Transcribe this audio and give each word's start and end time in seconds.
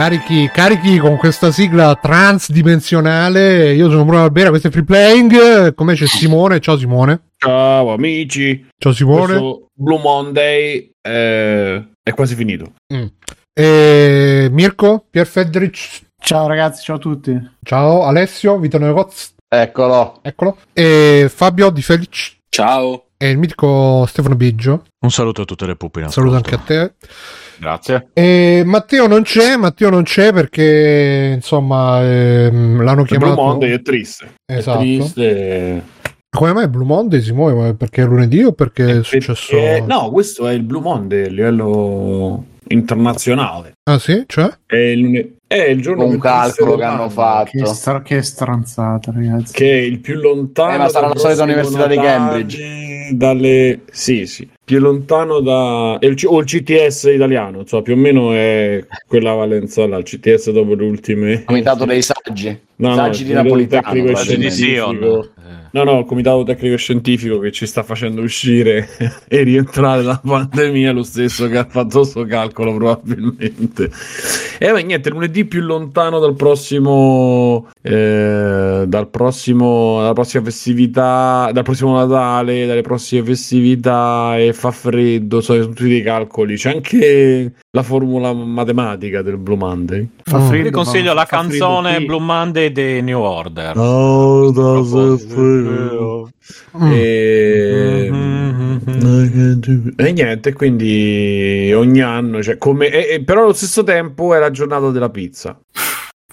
Carichi, 0.00 0.48
carichi 0.50 0.96
con 0.96 1.18
questa 1.18 1.52
sigla 1.52 1.94
transdimensionale. 1.94 3.74
Io 3.74 3.90
sono 3.90 4.06
Bruno 4.06 4.22
Albera, 4.22 4.48
questo 4.48 4.68
è 4.68 4.70
Free 4.70 4.82
Playing. 4.82 5.74
Come 5.74 5.92
c'è 5.92 6.06
Simone? 6.06 6.58
Ciao 6.58 6.78
Simone. 6.78 7.32
Ciao 7.36 7.92
amici. 7.92 8.66
Ciao 8.78 8.94
Simone. 8.94 9.26
Questo 9.26 9.66
Blue 9.74 10.00
Monday 10.00 10.90
eh, 11.02 11.86
è 12.02 12.14
quasi 12.14 12.34
finito. 12.34 12.72
Mm. 12.94 13.06
E 13.52 14.48
Mirko, 14.50 15.04
Pier 15.10 15.26
Federic. 15.26 16.00
Ciao 16.18 16.46
ragazzi, 16.46 16.82
ciao 16.82 16.96
a 16.96 16.98
tutti. 16.98 17.50
Ciao 17.62 18.04
Alessio, 18.04 18.58
Vito 18.58 18.78
Negoz. 18.78 19.34
Eccolo. 19.46 20.20
Eccolo. 20.22 20.56
E 20.72 21.26
Fabio 21.28 21.68
Di 21.68 21.82
Felice. 21.82 22.38
Ciao. 22.48 23.08
E 23.18 23.28
il 23.28 23.36
mitico 23.36 24.06
Stefano 24.06 24.34
Biggio. 24.34 24.84
Un 25.00 25.10
saluto 25.10 25.42
a 25.42 25.44
tutte 25.44 25.66
le 25.66 25.76
pupe. 25.76 26.00
in 26.00 26.08
Saluto 26.08 26.36
anche 26.36 26.54
a 26.54 26.58
te. 26.58 26.94
Grazie. 27.60 28.08
E 28.14 28.62
Matteo 28.64 29.06
non 29.06 29.22
c'è, 29.22 29.56
Matteo 29.56 29.90
non 29.90 30.02
c'è 30.02 30.32
perché 30.32 31.32
insomma 31.34 32.02
ehm, 32.02 32.82
l'hanno 32.82 33.04
chiamato. 33.04 33.34
Blue 33.34 33.44
Monday 33.44 33.72
è 33.72 33.82
triste. 33.82 34.32
Esatto. 34.50 34.78
È 34.78 34.82
triste. 34.82 35.82
Come 36.34 36.52
mai 36.52 36.68
Blue 36.68 36.86
Monday 36.86 37.20
si 37.20 37.32
muove? 37.32 37.74
Perché 37.74 38.02
è 38.02 38.06
lunedì 38.06 38.42
o 38.44 38.52
perché 38.52 39.00
è 39.00 39.02
successo? 39.02 39.54
Perché- 39.56 39.84
no, 39.86 40.10
questo 40.10 40.46
è 40.48 40.54
il 40.54 40.62
Blue 40.62 40.80
Monday 40.80 41.24
a 41.26 41.28
livello 41.28 42.44
internazionale. 42.68 43.72
Ah 43.90 43.98
sì? 43.98 44.22
Cioè? 44.26 44.48
È 44.64 44.76
il, 44.76 45.36
è 45.46 45.62
il 45.62 45.82
giorno 45.82 46.04
Un 46.04 46.18
calcolo 46.18 46.76
che 46.76 46.84
hanno 46.84 47.08
dell'anno, 47.08 47.44
Che, 47.44 47.58
fatto. 47.58 47.74
stra- 47.74 48.02
che 48.02 48.22
stronzata, 48.22 49.12
ragazzi. 49.12 49.52
Che 49.52 49.70
è 49.70 49.82
il 49.82 49.98
più 49.98 50.14
lontano. 50.20 50.74
Eh, 50.74 50.78
ma 50.78 50.88
sarà 50.88 51.08
la 51.08 51.16
solita 51.16 51.42
università 51.42 51.86
di 51.86 51.96
Cambridge. 51.96 53.08
Dalle... 53.12 53.80
Sì, 53.90 54.24
sì. 54.26 54.48
Più 54.70 54.78
lontano 54.78 55.40
da... 55.40 55.98
il 56.00 56.14
C- 56.14 56.26
o 56.28 56.38
il 56.38 56.44
CTS 56.44 57.10
italiano, 57.12 57.58
insomma, 57.58 57.82
più 57.82 57.94
o 57.94 57.96
meno 57.96 58.32
è 58.32 58.86
quella 59.08 59.32
valenza 59.32 59.84
là, 59.88 59.96
il 59.96 60.04
CTS 60.04 60.52
dopo 60.52 60.74
le 60.74 60.84
ultime... 60.84 61.42
Comitato 61.42 61.84
dei 61.84 62.02
saggi. 62.02 62.56
No, 62.76 62.90
no, 62.90 62.94
saggi 62.94 63.22
il 63.22 63.26
di 63.26 63.32
Napolitano. 63.32 63.82
tecnico 63.82 64.14
Saggi 64.14 64.36
di. 64.38 64.48
Sion. 64.48 65.30
No, 65.72 65.84
no, 65.84 66.00
il 66.00 66.04
comitato 66.04 66.42
tecnico 66.42 66.76
scientifico 66.76 67.38
che 67.38 67.52
ci 67.52 67.64
sta 67.66 67.82
facendo 67.82 68.22
uscire 68.22 68.88
e 69.28 69.42
rientrare 69.42 70.02
dalla 70.02 70.20
pandemia, 70.22 70.92
lo 70.92 71.04
stesso 71.04 71.48
che 71.48 71.58
ha 71.58 71.66
fatto 71.68 72.00
questo 72.00 72.24
calcolo 72.24 72.74
probabilmente. 72.74 73.90
E 74.58 74.72
beh, 74.72 74.82
niente, 74.82 75.10
lunedì 75.10 75.44
più 75.44 75.60
lontano 75.60 76.18
dal 76.18 76.34
prossimo, 76.34 77.68
eh, 77.82 78.84
dal 78.86 79.08
prossimo, 79.08 80.00
dalla 80.00 80.12
prossima 80.12 80.44
festività, 80.44 81.50
dal 81.52 81.62
prossimo 81.62 81.96
Natale, 81.96 82.66
dalle 82.66 82.82
prossime 82.82 83.22
festività 83.24 84.36
e 84.36 84.52
fa 84.52 84.72
freddo, 84.72 85.40
so, 85.40 85.54
sono 85.54 85.68
tutti 85.68 85.88
dei 85.88 86.02
calcoli. 86.02 86.56
C'è 86.56 86.70
anche 86.70 87.52
la 87.72 87.82
formula 87.84 88.32
matematica 88.32 89.22
del 89.22 89.36
Blue 89.38 89.56
Monday. 89.56 90.08
Fa 90.24 90.38
Mm. 90.38 90.46
freddo, 90.48 90.64
Vi 90.64 90.70
consiglio 90.70 91.08
ma 91.14 91.20
la 91.20 91.24
fa 91.24 91.38
freddo 91.38 91.48
canzone 91.58 91.96
qui. 91.96 92.04
Blue 92.06 92.20
Monday 92.20 92.72
dei 92.72 93.02
New 93.02 93.20
Order. 93.20 93.78
Oh, 93.78 94.50
Mm. 96.76 96.92
E... 96.92 98.08
Mhm. 98.10 99.92
e 99.96 100.12
niente, 100.12 100.52
quindi 100.52 101.72
ogni 101.74 102.00
anno, 102.00 102.42
cioè, 102.42 102.56
come... 102.58 102.88
e- 102.88 103.14
e- 103.14 103.22
però 103.24 103.42
allo 103.44 103.52
stesso 103.52 103.84
tempo 103.84 104.34
è 104.34 104.38
la 104.40 104.50
giornata 104.50 104.90
della 104.90 105.10
pizza. 105.10 105.56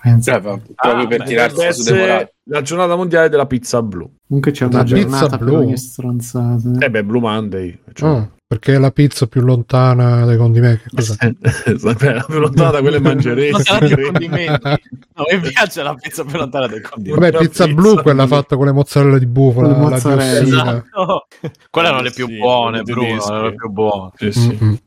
Pensa. 0.02 0.32
Cioè, 0.34 0.42
proprio 0.42 0.74
Ah, 0.76 1.06
per 1.08 1.18
beh, 1.20 1.26
tirarsi 1.26 1.56
Deve 1.58 1.74
su 1.74 1.82
essere 1.82 2.34
la 2.46 2.62
giornata 2.62 2.96
mondiale 2.96 3.30
della 3.30 3.46
pizza 3.46 3.82
blu. 3.84 4.10
Comunque 4.28 4.52
c'è 4.52 4.64
La 4.70 4.70
una 4.70 4.84
pizza 4.84 4.96
giornata 5.02 5.38
per 5.38 5.46
blu. 5.48 5.56
ogni 5.58 5.78
stronzata. 5.78 6.70
Eh 6.80 6.90
beh, 6.90 7.04
Blue 7.04 7.20
Monday. 7.22 7.78
Cioè, 7.94 8.10
Ah, 8.10 8.30
perché 8.48 8.76
è 8.76 8.78
la 8.78 8.92
pizza 8.92 9.28
più 9.28 9.42
lontana 9.42 10.24
dai 10.24 10.38
condimenti. 10.38 10.84
Beh, 10.90 11.36
la 12.14 12.24
più 12.26 12.40
lontana 12.40 12.72
da 12.72 12.80
quelle 12.80 13.02
mangeresti. 13.02 13.74
No, 13.74 15.26
mi 15.30 15.50
piace 15.50 15.84
la 15.84 15.94
pizza 15.96 16.24
più 16.24 16.38
lontana 16.38 16.68
dei 16.68 16.80
condimenti. 16.80 17.20
Vabbè, 17.20 17.38
pizza, 17.40 17.66
pizza 17.66 17.76
blu, 17.76 18.02
quella 18.02 18.26
fatta 18.26 18.56
con 18.56 18.68
le 18.68 18.72
mozzarella 18.72 19.18
di 19.18 19.26
bufala, 19.26 19.68
la 19.68 19.76
mozzarella. 19.76 20.42
Esatto. 20.42 21.28
Quelle 21.70 21.88
erano 21.90 22.04
le 22.04 22.12
più 22.12 22.28
buone, 22.28 22.78
le 22.78 22.84
Bruno, 22.84 23.28
erano 23.28 23.44
le 23.50 23.56
più 23.56 23.70
buone. 23.70 24.12
Sì, 24.16 24.32
sì. 24.32 24.58
Mm-mm. 24.62 24.80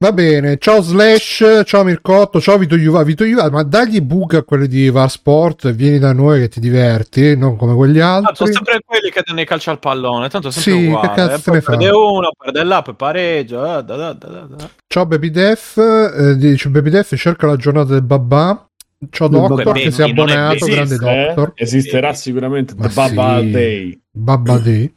Va 0.00 0.12
bene, 0.12 0.58
ciao 0.58 0.80
Slash, 0.80 1.62
ciao 1.64 1.82
Mircotto, 1.82 2.40
ciao 2.40 2.56
Vito 2.56 2.76
Juva, 2.76 3.02
Vito 3.02 3.24
Juva, 3.24 3.50
ma 3.50 3.64
dagli 3.64 4.00
buca 4.00 4.38
a 4.38 4.42
quelli 4.44 4.68
di 4.68 4.88
Var 4.90 5.10
Sport 5.10 5.64
e 5.64 5.72
vieni 5.72 5.98
da 5.98 6.12
noi 6.12 6.38
che 6.38 6.48
ti 6.48 6.60
diverti, 6.60 7.36
non 7.36 7.56
come 7.56 7.74
quegli 7.74 7.98
Tanto 7.98 8.28
altri. 8.44 8.52
sempre 8.52 8.80
quelli 8.86 9.10
che 9.10 9.22
danno 9.26 9.40
i 9.40 9.44
calci 9.44 9.70
al 9.70 9.80
pallone, 9.80 10.28
tanto 10.28 10.48
è 10.48 10.52
sempre 10.52 10.70
Sì, 10.80 10.86
uguale. 10.86 11.08
che 11.08 11.14
cazzo 11.14 11.34
eh, 11.34 11.38
se 11.40 11.50
ne 11.50 11.60
perde 11.62 11.86
fa? 11.88 11.96
uno, 11.98 12.30
perde 12.38 12.62
là, 12.62 12.82
poi 12.82 12.94
pareggio. 12.94 13.64
eh, 13.64 13.82
da, 13.82 13.96
da, 13.96 14.12
da, 14.12 14.28
da. 14.48 14.70
Ciao 14.86 15.04
Baby 15.04 15.30
Def, 15.30 15.76
eh, 15.78 16.36
dice 16.36 16.68
Baby 16.68 16.90
Def 16.90 17.16
cerca 17.16 17.48
la 17.48 17.56
giornata 17.56 17.92
del 17.94 18.02
babà. 18.04 18.68
Ciao 19.10 19.26
Doctor 19.26 19.64
babà. 19.64 19.72
che 19.80 19.90
si 19.90 20.00
è 20.00 20.04
abbonato, 20.04 20.64
vedi, 20.64 20.70
grande 20.76 20.94
Esiste, 20.94 21.10
eh? 21.10 21.24
Doctor. 21.26 21.52
Esisterà 21.56 22.12
sicuramente 22.14 22.74
The 22.76 22.88
Baba 22.94 23.40
sì. 23.40 23.50
Day. 23.50 24.00
Babba 24.12 24.58
Day. 24.58 24.92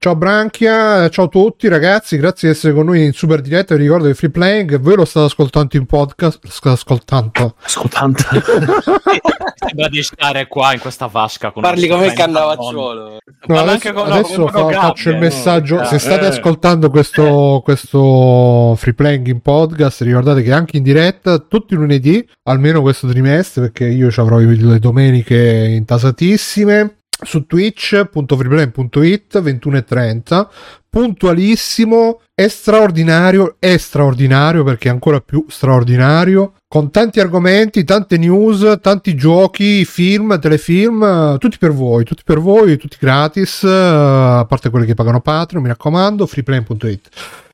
Ciao 0.00 0.14
Branchia, 0.14 1.08
ciao 1.08 1.24
a 1.24 1.28
tutti 1.28 1.66
ragazzi, 1.66 2.16
grazie 2.18 2.48
di 2.48 2.54
essere 2.54 2.72
con 2.72 2.86
noi 2.86 3.04
in 3.06 3.12
super 3.12 3.40
diretta. 3.40 3.74
Vi 3.74 3.82
ricordo 3.82 4.06
che 4.06 4.14
Free 4.14 4.30
Playing 4.30 4.78
voi 4.78 4.94
lo 4.94 5.04
state 5.04 5.26
ascoltando 5.26 5.76
in 5.76 5.86
podcast, 5.86 6.38
ascoltando. 6.62 7.56
Ascoltando. 7.64 8.18
Sembra 9.58 9.88
di 9.88 10.00
stare 10.04 10.46
qua 10.46 10.72
in 10.72 10.78
questa 10.78 11.06
vasca. 11.08 11.50
Con 11.50 11.62
Parli 11.62 11.88
come 11.88 12.06
il 12.06 12.12
cannavacciuolo. 12.12 13.18
No, 13.48 13.58
adesso 13.58 13.72
anche 13.72 13.92
con- 13.92 14.06
no, 14.06 14.14
adesso 14.14 14.34
come 14.36 14.50
fa- 14.52 14.60
Gabbia, 14.60 14.80
faccio 14.82 15.08
il 15.08 15.14
no? 15.16 15.20
messaggio. 15.20 15.84
Se 15.84 15.94
Eh, 15.96 15.98
state 15.98 16.24
eh. 16.26 16.28
ascoltando 16.28 16.90
questo, 16.90 17.60
questo 17.64 18.76
free 18.76 18.94
playing 18.94 19.26
in 19.26 19.40
podcast, 19.40 20.02
ricordate 20.02 20.42
che 20.42 20.52
anche 20.52 20.76
in 20.76 20.84
diretta 20.84 21.38
tutti 21.40 21.74
i 21.74 21.76
lunedì, 21.76 22.24
almeno 22.44 22.82
questo 22.82 23.08
trimestre, 23.08 23.62
perché 23.62 23.86
io 23.86 24.12
ci 24.12 24.20
avrò 24.20 24.38
le 24.38 24.78
domeniche 24.78 25.72
intasatissime. 25.74 26.92
Su 27.20 27.46
twitch.freeplay.it 27.46 29.40
21.30 29.40 30.46
puntualissimo 30.88 32.20
è 32.32 32.46
straordinario 32.46 33.56
è 33.58 33.76
straordinario 33.76 34.62
perché 34.62 34.88
è 34.88 34.92
ancora 34.92 35.20
più 35.20 35.44
straordinario 35.48 36.54
con 36.68 36.90
tanti 36.90 37.18
argomenti, 37.18 37.82
tante 37.82 38.18
news, 38.18 38.78
tanti 38.80 39.16
giochi, 39.16 39.84
film, 39.84 40.38
telefilm, 40.38 41.38
tutti 41.38 41.58
per 41.58 41.72
voi, 41.72 42.04
tutti 42.04 42.22
per 42.24 42.38
voi, 42.38 42.76
tutti 42.76 42.96
gratis, 43.00 43.64
a 43.64 44.44
parte 44.46 44.70
quelli 44.70 44.86
che 44.86 44.94
pagano 44.94 45.20
Patreon, 45.20 45.62
mi 45.62 45.70
raccomando, 45.70 46.26
freeplane.it. 46.26 47.08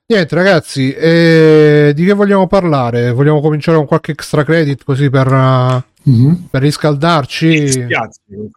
Niente 0.06 0.34
ragazzi, 0.34 0.92
eh, 0.92 1.92
di 1.94 2.04
che 2.04 2.12
vogliamo 2.12 2.46
parlare? 2.46 3.12
Vogliamo 3.12 3.41
cominciare 3.41 3.78
con 3.78 3.86
qualche 3.86 4.10
extra 4.10 4.44
credit 4.44 4.84
così 4.84 5.08
per, 5.08 5.32
eh, 5.32 5.84
Mhm. 6.06 6.48
per 6.50 6.60
riscaldarci? 6.60 7.87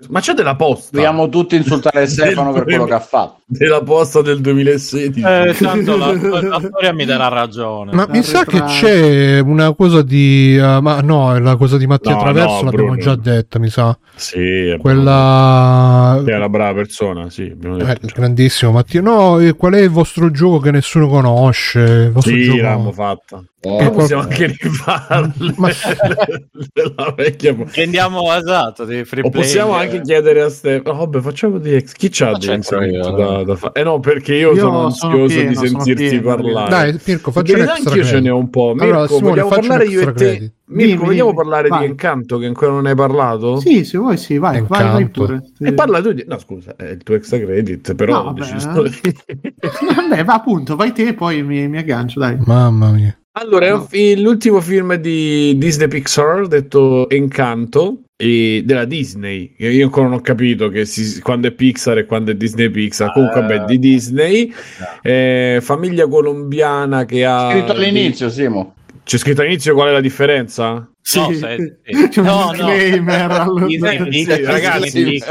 Ma 0.09 0.19
c'è 0.19 0.33
della 0.33 0.55
posta. 0.55 0.97
Vogliamo 0.97 1.29
tutti 1.29 1.55
insultare 1.55 2.05
Stefano 2.07 2.51
per 2.51 2.63
quello 2.63 2.83
che 2.85 2.93
ha 2.93 2.99
fatto. 2.99 3.35
Della 3.45 3.81
posta 3.81 4.21
del 4.21 4.41
2016. 4.41 5.21
Eh, 5.25 5.55
tanto 5.57 5.95
la, 5.95 6.11
la 6.41 6.59
storia 6.59 6.91
mi 6.93 7.05
darà 7.05 7.29
ragione. 7.29 7.93
Ma 7.93 8.05
mi 8.09 8.21
sa 8.21 8.43
che 8.43 8.61
c'è 8.63 9.39
una 9.39 9.73
cosa 9.73 10.01
di... 10.01 10.57
eh, 10.57 10.81
ma 10.81 10.99
no, 10.99 11.33
è 11.33 11.39
la 11.39 11.55
cosa 11.55 11.77
di 11.77 11.87
Mattia 11.87 12.11
No, 12.15 12.19
Traverso 12.19 12.55
no, 12.57 12.63
l'abbiamo 12.63 12.85
Bruno. 12.87 13.01
già 13.01 13.15
detta, 13.15 13.59
mi 13.59 13.69
sa. 13.69 13.97
Sì, 14.15 14.67
è 14.67 14.77
Quella... 14.77 16.21
È 16.25 16.35
una 16.35 16.49
brava 16.49 16.73
persona, 16.73 17.29
sì. 17.29 17.43
Eh, 17.43 17.55
detto. 17.55 18.07
grandissimo 18.13 18.71
Mattia. 18.71 19.01
No, 19.01 19.37
qual 19.55 19.73
è 19.73 19.79
il 19.81 19.89
vostro 19.89 20.29
gioco 20.31 20.59
che 20.59 20.71
nessuno 20.71 21.07
conosce? 21.07 21.79
Il 21.79 22.11
vostro 22.11 22.33
Sì, 22.33 22.43
gioco... 22.43 22.57
l'abbiamo 22.61 22.91
fatta. 22.91 23.41
Ma 23.67 23.89
possiamo 23.91 24.21
anche 24.23 24.47
rifarle 24.47 25.53
Ma- 25.57 25.69
della 26.73 27.13
vecchia. 27.15 27.53
Prendiamo 27.55 28.33
esatto 28.35 28.85
di 28.85 29.03
free 29.05 29.23
O 29.23 29.29
play, 29.29 29.43
possiamo 29.43 29.77
eh. 29.77 29.83
anche 29.83 30.01
chiedere 30.01 30.41
a 30.41 30.49
Stefano. 30.49 30.97
Vabbè, 30.99 31.19
facciamo 31.21 31.57
di 31.57 31.73
ex. 31.73 31.91
Chi 31.93 32.09
c'ha 32.09 32.31
dei 32.37 32.49
io, 32.49 32.53
insegnamenti 32.55 33.11
no. 33.11 33.15
da, 33.17 33.43
da 33.43 33.55
fare? 33.55 33.79
Eh 33.79 33.83
no, 33.83 33.99
perché 33.99 34.35
io, 34.35 34.53
Io 34.53 34.59
sono 34.59 34.89
sono 34.91 35.13
ansioso 35.17 35.33
pieno, 35.33 35.49
di 35.49 35.55
sono 35.55 35.67
sentirti 35.67 36.07
pieno, 36.09 36.21
parlare. 36.35 36.69
Dai, 36.69 36.97
Pirco, 36.97 37.31
faccio 37.31 37.53
un 37.53 37.61
extra 37.61 37.75
anch'io 37.75 38.03
ce 38.03 38.09
credit. 38.09 38.25
n'è 38.27 38.31
un 38.31 38.49
po'. 38.49 38.73
Mirko, 38.75 38.83
Allora, 38.83 39.07
Simone, 39.07 39.41
vogliamo 39.41 39.49
parlare 39.49 39.85
io 39.85 40.01
e 40.01 40.05
te? 40.13 40.13
credit. 40.13 40.55
Mirko, 40.69 41.03
Dimmi, 41.05 41.05
vogliamo 41.05 41.31
dimmi, 41.31 41.43
parlare 41.43 41.67
vai. 41.69 41.79
di 41.79 41.85
Encanto 41.85 42.37
che 42.37 42.45
ancora 42.45 42.71
non 42.71 42.85
hai 42.87 42.95
parlato? 42.95 43.59
Sì, 43.61 43.85
se 43.85 43.97
vuoi, 43.97 44.17
sì, 44.17 44.37
vai, 44.37 44.59
vai, 44.61 44.83
vai 44.83 45.01
Incanto. 45.01 45.23
pure. 45.25 45.41
Sì. 45.55 45.63
E 45.63 45.73
parla 45.73 46.01
tu 46.01 46.11
di... 46.11 46.25
No, 46.27 46.37
scusa, 46.39 46.75
è 46.75 46.83
il 46.89 47.03
tuo 47.03 47.15
extra 47.15 47.39
credit, 47.39 47.95
però 47.95 48.13
No, 48.13 48.19
ho 48.19 48.33
vabbè. 48.33 48.45
Vabbè, 50.09 50.23
va 50.25 50.33
appunto, 50.33 50.75
vai 50.75 50.91
te, 50.91 51.13
poi 51.13 51.41
mi, 51.43 51.67
mi 51.69 51.77
aggancio, 51.77 52.19
dai. 52.19 52.37
Mamma 52.45 52.91
mia. 52.91 53.17
Allora, 53.39 53.65
è 53.67 53.71
un 53.71 53.79
No. 53.79 53.85
fi- 53.85 54.19
l'ultimo 54.19 54.59
film 54.61 54.95
di 54.95 55.55
Disney 55.57 55.87
Pixar, 55.87 56.47
detto 56.47 57.07
Encanto, 57.09 58.01
e 58.15 58.63
della 58.65 58.85
Disney, 58.85 59.53
io 59.57 59.83
ancora 59.85 60.07
non 60.07 60.17
ho 60.17 60.21
capito 60.21 60.69
che 60.69 60.85
si- 60.85 61.21
quando 61.21 61.47
è 61.47 61.51
Pixar 61.51 61.99
e 61.99 62.05
quando 62.05 62.31
è 62.31 62.35
Disney 62.35 62.69
Pixar, 62.71 63.11
comunque 63.13 63.41
vabbè, 63.41 63.65
di 63.65 63.77
Disney, 63.77 64.51
Eh, 65.03 65.59
famiglia 65.61 66.07
colombiana 66.07 67.05
che 67.05 67.23
ha... 67.25 67.51
Scritto 67.51 67.73
all'inizio, 67.73 68.29
Simo. 68.29 68.73
C'è 69.03 69.17
scritto 69.19 69.41
all'inizio 69.41 69.73
qual 69.75 69.89
è 69.89 69.91
la 69.91 70.01
differenza? 70.01 70.89
Sì. 70.99 71.19
No, 71.19 71.31
se-. 71.31 71.77
C'è 72.09 72.21
No, 72.21 72.51
no. 72.57 73.65
Disney, 73.67 74.23
Sì, 74.23 74.43
ragazzi. 74.43 75.21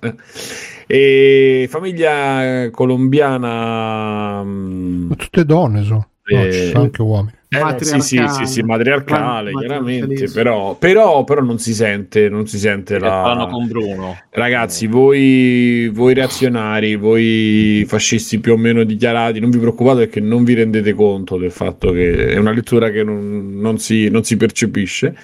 E 0.92 1.66
famiglia 1.70 2.68
colombiana... 2.72 4.42
mm, 4.42 5.08
Ma 5.08 5.14
tutte 5.14 5.44
donne 5.44 5.84
so. 5.84 6.08
No, 6.32 6.44
Eh, 6.44 6.52
ci 6.52 6.66
sono 6.68 6.82
anche 6.84 7.02
uomini. 7.02 7.34
eh, 7.48 7.76
sì, 7.84 8.00
sì, 8.00 8.24
sì, 8.28 8.46
sì, 8.46 8.62
matriarcale, 8.62 9.50
Ma- 9.50 9.60
chiaramente, 9.60 10.30
però, 10.30 10.76
però, 10.76 11.24
però 11.24 11.40
non 11.42 11.58
si 11.58 11.74
sente, 11.74 12.28
non 12.28 12.46
si 12.46 12.58
sente 12.58 12.98
Perché 12.98 13.08
la... 13.08 13.48
con 13.50 13.66
Bruno. 13.66 14.16
Ragazzi, 14.30 14.86
voi, 14.86 15.88
voi 15.92 16.14
reazionari, 16.14 16.94
voi 16.94 17.84
fascisti 17.88 18.38
più 18.38 18.52
o 18.52 18.56
meno 18.56 18.84
dichiarati, 18.84 19.40
non 19.40 19.50
vi 19.50 19.58
preoccupate 19.58 20.00
perché 20.06 20.20
non 20.20 20.44
vi 20.44 20.54
rendete 20.54 20.92
conto 20.94 21.36
del 21.36 21.50
fatto 21.50 21.90
che 21.90 22.28
è 22.28 22.36
una 22.36 22.52
lettura 22.52 22.90
che 22.90 23.02
non, 23.02 23.58
non 23.58 23.78
si, 23.78 24.08
non 24.08 24.22
si 24.22 24.36
percepisce. 24.36 25.16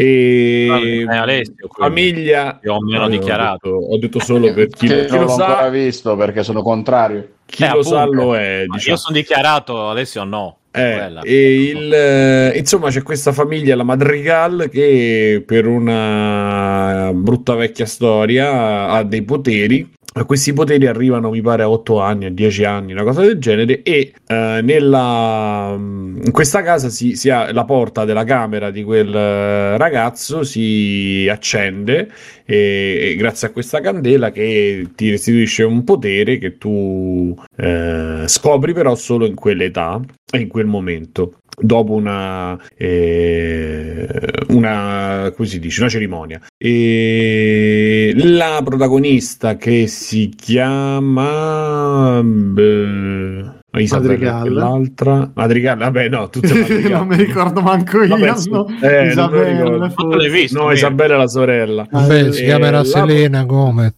E 0.00 1.04
Ah, 1.08 1.22
Alessio, 1.22 1.68
famiglia 1.76 2.56
Più 2.60 2.72
o 2.72 2.80
meno 2.82 3.02
No, 3.04 3.08
dichiarato. 3.08 3.68
Ho 3.68 3.80
detto, 3.80 3.92
ho 3.92 3.98
detto 3.98 4.20
solo 4.20 4.52
per 4.52 4.68
chi, 4.68 4.86
Che 4.86 5.06
chi 5.06 5.10
non 5.12 5.20
lo 5.20 5.26
l'ho 5.26 5.32
ancora 5.42 5.58
sa, 5.62 5.68
visto 5.70 6.16
perché 6.16 6.42
sono 6.44 6.62
contrario. 6.62 7.28
chi 7.46 7.64
Eh, 7.64 7.72
lo 7.72 7.82
sa 7.82 8.02
appunto. 8.02 8.22
lo 8.24 8.36
è. 8.36 8.64
Diciamo. 8.68 8.94
Io 8.94 8.96
sono 8.96 9.16
dichiarato, 9.16 9.88
Alessio 9.88 10.24
no. 10.24 10.56
Eh, 10.70 11.10
e 11.24 11.62
il, 11.64 11.92
eh, 11.92 12.52
insomma, 12.56 12.88
c'è 12.90 13.02
questa 13.02 13.32
famiglia, 13.32 13.74
la 13.74 13.82
Madrigal, 13.82 14.68
che 14.70 15.42
per 15.44 15.66
una 15.66 17.10
brutta 17.12 17.54
vecchia 17.54 17.86
storia 17.86 18.88
ha 18.88 19.02
dei 19.02 19.22
poteri. 19.22 19.90
Questi 20.24 20.52
poteri 20.52 20.86
arrivano, 20.86 21.30
mi 21.30 21.40
pare, 21.40 21.62
a 21.62 21.70
8 21.70 22.00
anni, 22.00 22.26
a 22.26 22.30
10 22.30 22.64
anni, 22.64 22.92
una 22.92 23.02
cosa 23.02 23.22
del 23.22 23.38
genere. 23.38 23.82
E 23.82 24.12
eh, 24.26 24.60
nella, 24.62 25.74
in 25.76 26.30
questa 26.32 26.62
casa 26.62 26.88
si, 26.88 27.16
si 27.16 27.30
ha 27.30 27.52
la 27.52 27.64
porta 27.64 28.04
della 28.04 28.24
camera 28.24 28.70
di 28.70 28.82
quel 28.82 29.14
eh, 29.14 29.76
ragazzo 29.76 30.42
si 30.42 31.28
accende 31.30 32.10
e, 32.44 33.10
e 33.10 33.16
grazie 33.16 33.48
a 33.48 33.50
questa 33.50 33.80
candela 33.80 34.30
che 34.30 34.88
ti 34.94 35.10
restituisce 35.10 35.62
un 35.62 35.84
potere 35.84 36.38
che 36.38 36.58
tu 36.58 37.36
eh, 37.56 38.24
scopri 38.26 38.72
però 38.72 38.94
solo 38.94 39.26
in 39.26 39.34
quell'età 39.34 40.00
in 40.36 40.48
quel 40.48 40.66
momento 40.66 41.38
dopo 41.60 41.92
una, 41.92 42.58
eh, 42.76 44.06
una 44.48 45.32
dice 45.58 45.80
una 45.80 45.88
cerimonia. 45.88 46.40
E 46.56 48.12
la 48.16 48.60
protagonista 48.64 49.56
che 49.56 49.86
si 49.86 50.28
chiama 50.28 52.22
beh, 52.22 53.57
Isabella 53.57 53.57
Madrigal. 53.90 54.52
l'altra 54.52 55.30
Madrigal 55.34 55.76
vabbè 55.78 56.08
no 56.08 56.28
tutte 56.28 56.52
Madrigal. 56.54 56.90
non 56.98 57.06
mi 57.06 57.16
ricordo 57.16 57.60
manco 57.60 58.02
io. 58.02 58.08
Vabbè, 58.16 58.36
sì. 58.36 58.50
no? 58.50 58.66
Eh, 58.80 59.14
non 59.14 59.30
me 59.30 59.38
lo 59.38 59.86
Isabella, 59.86 60.28
visto? 60.28 60.62
no? 60.62 60.72
Isabella 60.72 61.14
è 61.14 61.18
la 61.18 61.28
sorella 61.28 61.86
Beh, 61.90 62.32
si 62.32 62.42
eh, 62.42 62.44
chiamerà 62.44 62.78
la- 62.78 62.84
Selena 62.84 63.44
Gomez. 63.44 63.92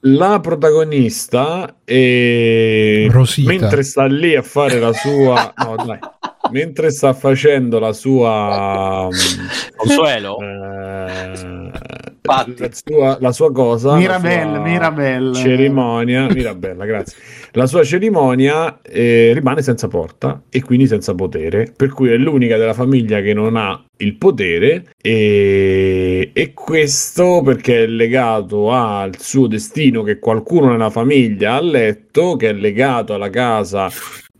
la 0.00 0.40
protagonista 0.40 1.74
è... 1.84 3.06
Rosita. 3.10 3.50
mentre 3.50 3.82
sta 3.82 4.04
lì 4.06 4.34
a 4.36 4.42
fare 4.42 4.78
la 4.78 4.92
sua 4.92 5.52
no 5.64 5.74
dai 5.84 5.98
mentre 6.50 6.90
sta 6.90 7.12
facendo 7.12 7.78
la 7.78 7.92
sua 7.92 9.08
Consuelo? 9.76 10.38
eh, 10.40 11.70
Patti. 12.20 12.54
la, 12.58 12.68
sua, 12.72 13.16
la 13.20 13.32
sua 13.32 13.52
cosa 13.52 13.96
Mirabelle, 13.96 14.44
la 14.44 14.54
sua 14.56 14.60
Mirabelle. 14.64 15.34
cerimonia 15.34 16.26
Mirabella 16.30 16.84
grazie 16.84 17.16
la 17.52 17.66
sua 17.66 17.82
cerimonia 17.84 18.80
eh, 18.82 19.32
rimane 19.34 19.62
senza 19.62 19.88
porta 19.88 20.42
e 20.50 20.62
quindi 20.62 20.86
senza 20.86 21.14
potere 21.14 21.72
per 21.74 21.90
cui 21.90 22.10
è 22.10 22.16
l'unica 22.16 22.56
della 22.56 22.74
famiglia 22.74 23.20
che 23.20 23.32
non 23.32 23.56
ha 23.56 23.82
il 23.98 24.14
potere 24.16 24.84
e, 25.00 26.30
e 26.32 26.52
questo 26.54 27.42
perché 27.44 27.84
è 27.84 27.86
legato 27.86 28.70
al 28.72 29.18
suo 29.18 29.46
destino 29.46 30.02
che 30.02 30.18
qualcuno 30.18 30.70
nella 30.70 30.90
famiglia 30.90 31.54
ha 31.54 31.60
letto 31.60 32.36
che 32.36 32.50
è 32.50 32.52
legato 32.52 33.14
alla 33.14 33.30
casa 33.30 33.88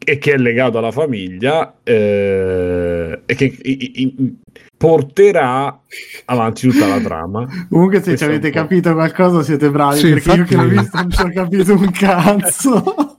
e 0.05 0.19
che 0.19 0.33
è 0.33 0.37
legato 0.37 0.79
alla 0.79 0.93
famiglia 0.93 1.79
eh, 1.83 3.21
e 3.27 3.35
che 3.35 3.45
i- 3.45 3.53
i- 3.63 4.03
i- 4.17 4.37
porterà 4.79 5.81
avanti 6.27 6.69
tutta 6.69 6.87
la 6.87 7.01
trama 7.01 7.47
Comunque, 7.69 8.01
se 8.01 8.17
ci 8.17 8.25
avete 8.25 8.51
capito 8.51 8.95
qualcosa, 8.95 9.43
siete 9.43 9.71
bravi. 9.71 9.99
Sì, 9.99 10.09
perché 10.13 10.33
io 10.33 10.45
che 10.45 10.57
l'ho 10.57 10.69
visto 10.69 10.97
non 10.97 11.11
ci 11.11 11.21
ho 11.21 11.31
capito 11.33 11.73
un 11.75 11.91
cazzo. 11.91 12.95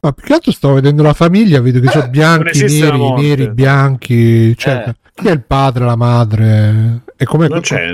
Ma 0.00 0.12
più 0.12 0.24
che 0.26 0.32
altro 0.34 0.52
stavo 0.52 0.74
vedendo 0.74 1.02
la 1.02 1.12
famiglia, 1.12 1.60
vedo 1.60 1.80
che 1.80 1.88
c'è 1.88 1.98
non 2.02 2.10
bianchi, 2.10 2.64
neri, 2.78 3.12
neri, 3.14 3.50
bianchi. 3.52 4.56
Cioè, 4.56 4.84
Eh. 4.86 4.94
chi 5.14 5.26
è 5.26 5.32
il 5.32 5.44
padre, 5.44 5.84
la 5.84 5.96
madre? 5.96 7.02
E 7.16 7.24
com'è 7.24 7.48
non 7.48 7.60
c'è 7.60 7.90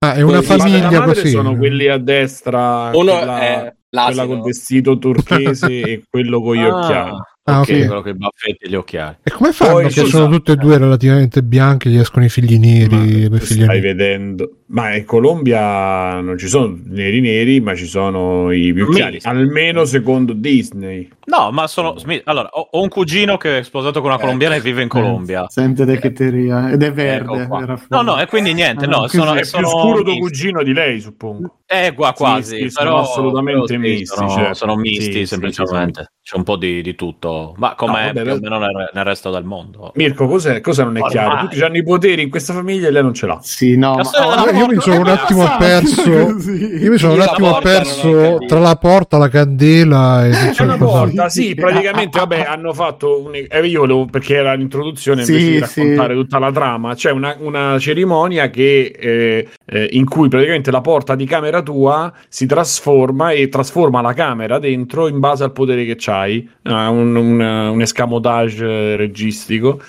Ah, 0.00 0.12
è 0.14 0.20
una 0.20 0.42
famiglia 0.42 0.90
la 0.90 0.98
madre 0.98 1.14
così. 1.14 1.30
sono 1.30 1.56
quelli 1.56 1.88
a 1.88 1.96
destra 1.96 2.90
Uno 2.92 3.16
quella, 3.16 3.40
è 3.40 3.74
quella 3.88 4.26
col 4.26 4.42
vestito 4.42 4.98
turchese 4.98 5.66
e 5.80 6.02
quello 6.10 6.42
con 6.42 6.54
gli 6.54 6.64
occhiali 6.64 7.16
Ah, 7.48 7.60
ok, 7.60 7.68
ok. 7.70 7.86
quello 7.86 8.02
con 8.02 8.10
i 8.10 8.16
baffetti 8.16 8.64
e 8.64 8.68
gli 8.68 8.74
occhiali. 8.74 9.16
E 9.22 9.30
come 9.30 9.52
fanno 9.52 9.72
Poi, 9.72 9.84
che 9.84 9.90
scusa, 9.90 10.06
sono 10.18 10.28
tutte 10.28 10.52
e 10.52 10.56
due 10.56 10.78
relativamente 10.78 11.42
bianche? 11.42 11.88
Gli 11.88 11.98
escono 11.98 12.24
i 12.24 12.28
figli 12.28 12.58
neri. 12.58 13.28
Ma 13.30 13.38
figli 13.38 13.62
stai 13.62 13.66
neri. 13.66 13.80
vedendo 13.80 14.52
ma 14.70 14.94
in 14.94 15.06
Colombia 15.06 16.20
non 16.20 16.36
ci 16.36 16.46
sono 16.46 16.78
neri 16.84 17.20
neri 17.20 17.58
ma 17.58 17.74
ci 17.74 17.86
sono 17.86 18.52
i 18.52 18.70
più 18.74 18.90
chiari 18.90 19.12
Misti. 19.14 19.26
almeno 19.26 19.86
secondo 19.86 20.34
Disney 20.34 21.08
No, 21.28 21.50
ma 21.50 21.66
sono. 21.66 21.94
Allora, 22.24 22.48
ho, 22.52 22.68
ho 22.70 22.80
un 22.82 22.88
cugino 22.88 23.36
che 23.36 23.58
è 23.58 23.62
sposato 23.62 24.00
con 24.00 24.08
una 24.10 24.18
Eh. 24.18 24.22
colombiana 24.22 24.54
e 24.54 24.60
vive 24.62 24.80
in 24.80 24.88
Colombia. 24.88 25.44
Sente 25.48 25.84
de 25.84 25.98
che 25.98 26.12
teoria. 26.12 26.70
Ed 26.70 26.82
è 26.82 26.90
verde. 26.90 27.42
Ecco. 27.42 27.78
No, 27.88 28.00
no, 28.00 28.18
e 28.18 28.24
quindi 28.26 28.54
niente. 28.54 28.86
Ah, 28.86 28.88
No, 28.88 29.08
sono, 29.08 29.34
è 29.34 29.44
sono 29.44 29.68
più 29.68 29.78
scuro 29.78 30.02
tuo 30.02 30.16
cugino 30.16 30.62
di 30.62 30.72
lei 30.72 31.00
suppongo 31.00 31.58
Eh, 31.66 31.92
qua 31.94 32.14
quasi. 32.14 32.56
Sì, 32.56 32.62
sì, 32.62 32.70
sono 32.70 32.90
però, 32.92 33.00
assolutamente 33.02 33.66
però 33.76 33.78
misti, 33.78 34.06
Sono, 34.06 34.28
certo. 34.30 34.54
sono 34.54 34.76
misti, 34.76 35.02
Sì, 35.04 35.12
sì, 35.12 35.26
semplicemente. 35.26 36.12
C'è 36.28 36.36
un 36.36 36.42
po' 36.42 36.56
di, 36.56 36.82
di 36.82 36.94
tutto. 36.94 37.54
Ma 37.56 37.74
come 37.74 38.12
No, 38.12 38.12
vabbè, 38.12 38.22
nel, 38.22 38.90
nel 38.92 39.04
resto 39.04 39.30
del 39.30 39.44
mondo. 39.44 39.92
Mirko 39.94 40.26
cos'è? 40.26 40.60
cosa 40.60 40.84
non 40.84 40.98
è 40.98 41.00
Ormai. 41.00 41.10
chiaro 41.10 41.46
tutti 41.46 41.60
hanno 41.62 41.78
i 41.78 41.82
poteri 41.82 42.20
in 42.20 42.28
questa 42.28 42.52
famiglia 42.52 42.88
e 42.88 42.90
lei 42.90 43.02
non 43.02 43.14
ce 43.14 43.26
l'ha 43.26 43.38
Sì, 43.40 43.78
no. 43.78 43.94
Ma- 43.94 44.42
oh, 44.44 44.50
io 44.50 44.66
mi 44.66 44.78
sono 44.78 45.00
un 45.00 45.08
attimo 45.08 45.46
perso. 45.56 46.10
Io 46.78 46.90
mi 46.90 46.98
sono 46.98 47.14
un 47.14 47.20
attimo 47.22 47.58
perso 47.60 48.38
tra 48.46 48.58
la 48.58 48.76
porta, 48.76 49.16
la 49.16 49.28
candela 49.30 50.26
e 50.26 50.50
C'è 50.50 50.64
una 50.64 50.76
porta, 50.76 51.30
sì, 51.30 51.54
praticamente, 51.54 52.18
vabbè, 52.18 52.44
hanno 52.46 52.74
fatto 52.74 53.22
un... 53.22 53.34
eh, 53.34 53.66
io 53.66 53.80
volevo, 53.80 54.04
perché 54.04 54.34
era 54.34 54.52
l'introduzione 54.52 55.24
Sì, 55.24 55.32
invece 55.32 55.50
di 55.50 55.58
raccontare 55.60 56.14
sì. 56.14 56.20
tutta 56.20 56.38
la 56.38 56.52
trama, 56.52 56.94
c'è 56.94 57.10
una, 57.10 57.34
una 57.38 57.78
cerimonia 57.78 58.50
che, 58.50 58.92
eh, 58.98 59.48
eh, 59.64 59.88
in 59.92 60.04
cui 60.06 60.28
praticamente 60.28 60.70
la 60.70 60.82
porta 60.82 61.14
di 61.14 61.24
camera 61.24 61.62
tua 61.62 62.12
si 62.28 62.44
trasforma 62.44 63.30
e 63.30 63.48
trasforma 63.48 64.02
la 64.02 64.12
camera 64.12 64.58
dentro 64.58 65.08
in 65.08 65.18
base 65.20 65.44
al 65.44 65.52
potere 65.52 65.84
che 65.86 65.94
c'hai, 65.96 66.16
Ah, 66.62 66.88
un, 66.90 67.14
un, 67.14 67.40
un 67.40 67.80
escamotage 67.80 68.96
registico. 68.96 69.80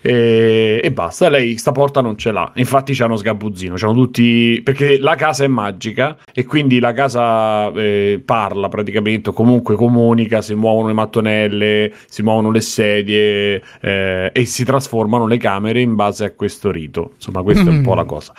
E, 0.00 0.80
e 0.82 0.92
basta, 0.92 1.28
lei 1.28 1.56
sta 1.56 1.72
porta 1.72 2.00
non 2.00 2.16
ce 2.16 2.30
l'ha. 2.30 2.52
Infatti 2.54 2.94
c'hanno 2.94 3.16
sgabuzzino, 3.16 3.74
c'hanno 3.76 3.94
tutti 3.94 4.60
perché 4.62 4.98
la 4.98 5.16
casa 5.16 5.44
è 5.44 5.48
magica 5.48 6.16
e 6.32 6.44
quindi 6.44 6.78
la 6.78 6.92
casa 6.92 7.70
eh, 7.72 8.22
parla 8.24 8.68
praticamente, 8.68 9.32
comunque 9.32 9.74
comunica, 9.74 10.40
si 10.40 10.54
muovono 10.54 10.86
le 10.86 10.92
mattonelle, 10.94 11.92
si 12.06 12.22
muovono 12.22 12.50
le 12.50 12.60
sedie 12.60 13.62
eh, 13.80 14.30
e 14.32 14.44
si 14.44 14.64
trasformano 14.64 15.26
le 15.26 15.36
camere 15.36 15.80
in 15.80 15.94
base 15.94 16.24
a 16.24 16.30
questo 16.30 16.70
rito. 16.70 17.12
Insomma, 17.16 17.42
questa 17.42 17.64
è 17.64 17.72
un 17.72 17.82
po' 17.82 17.94
la 17.94 18.04
cosa. 18.04 18.32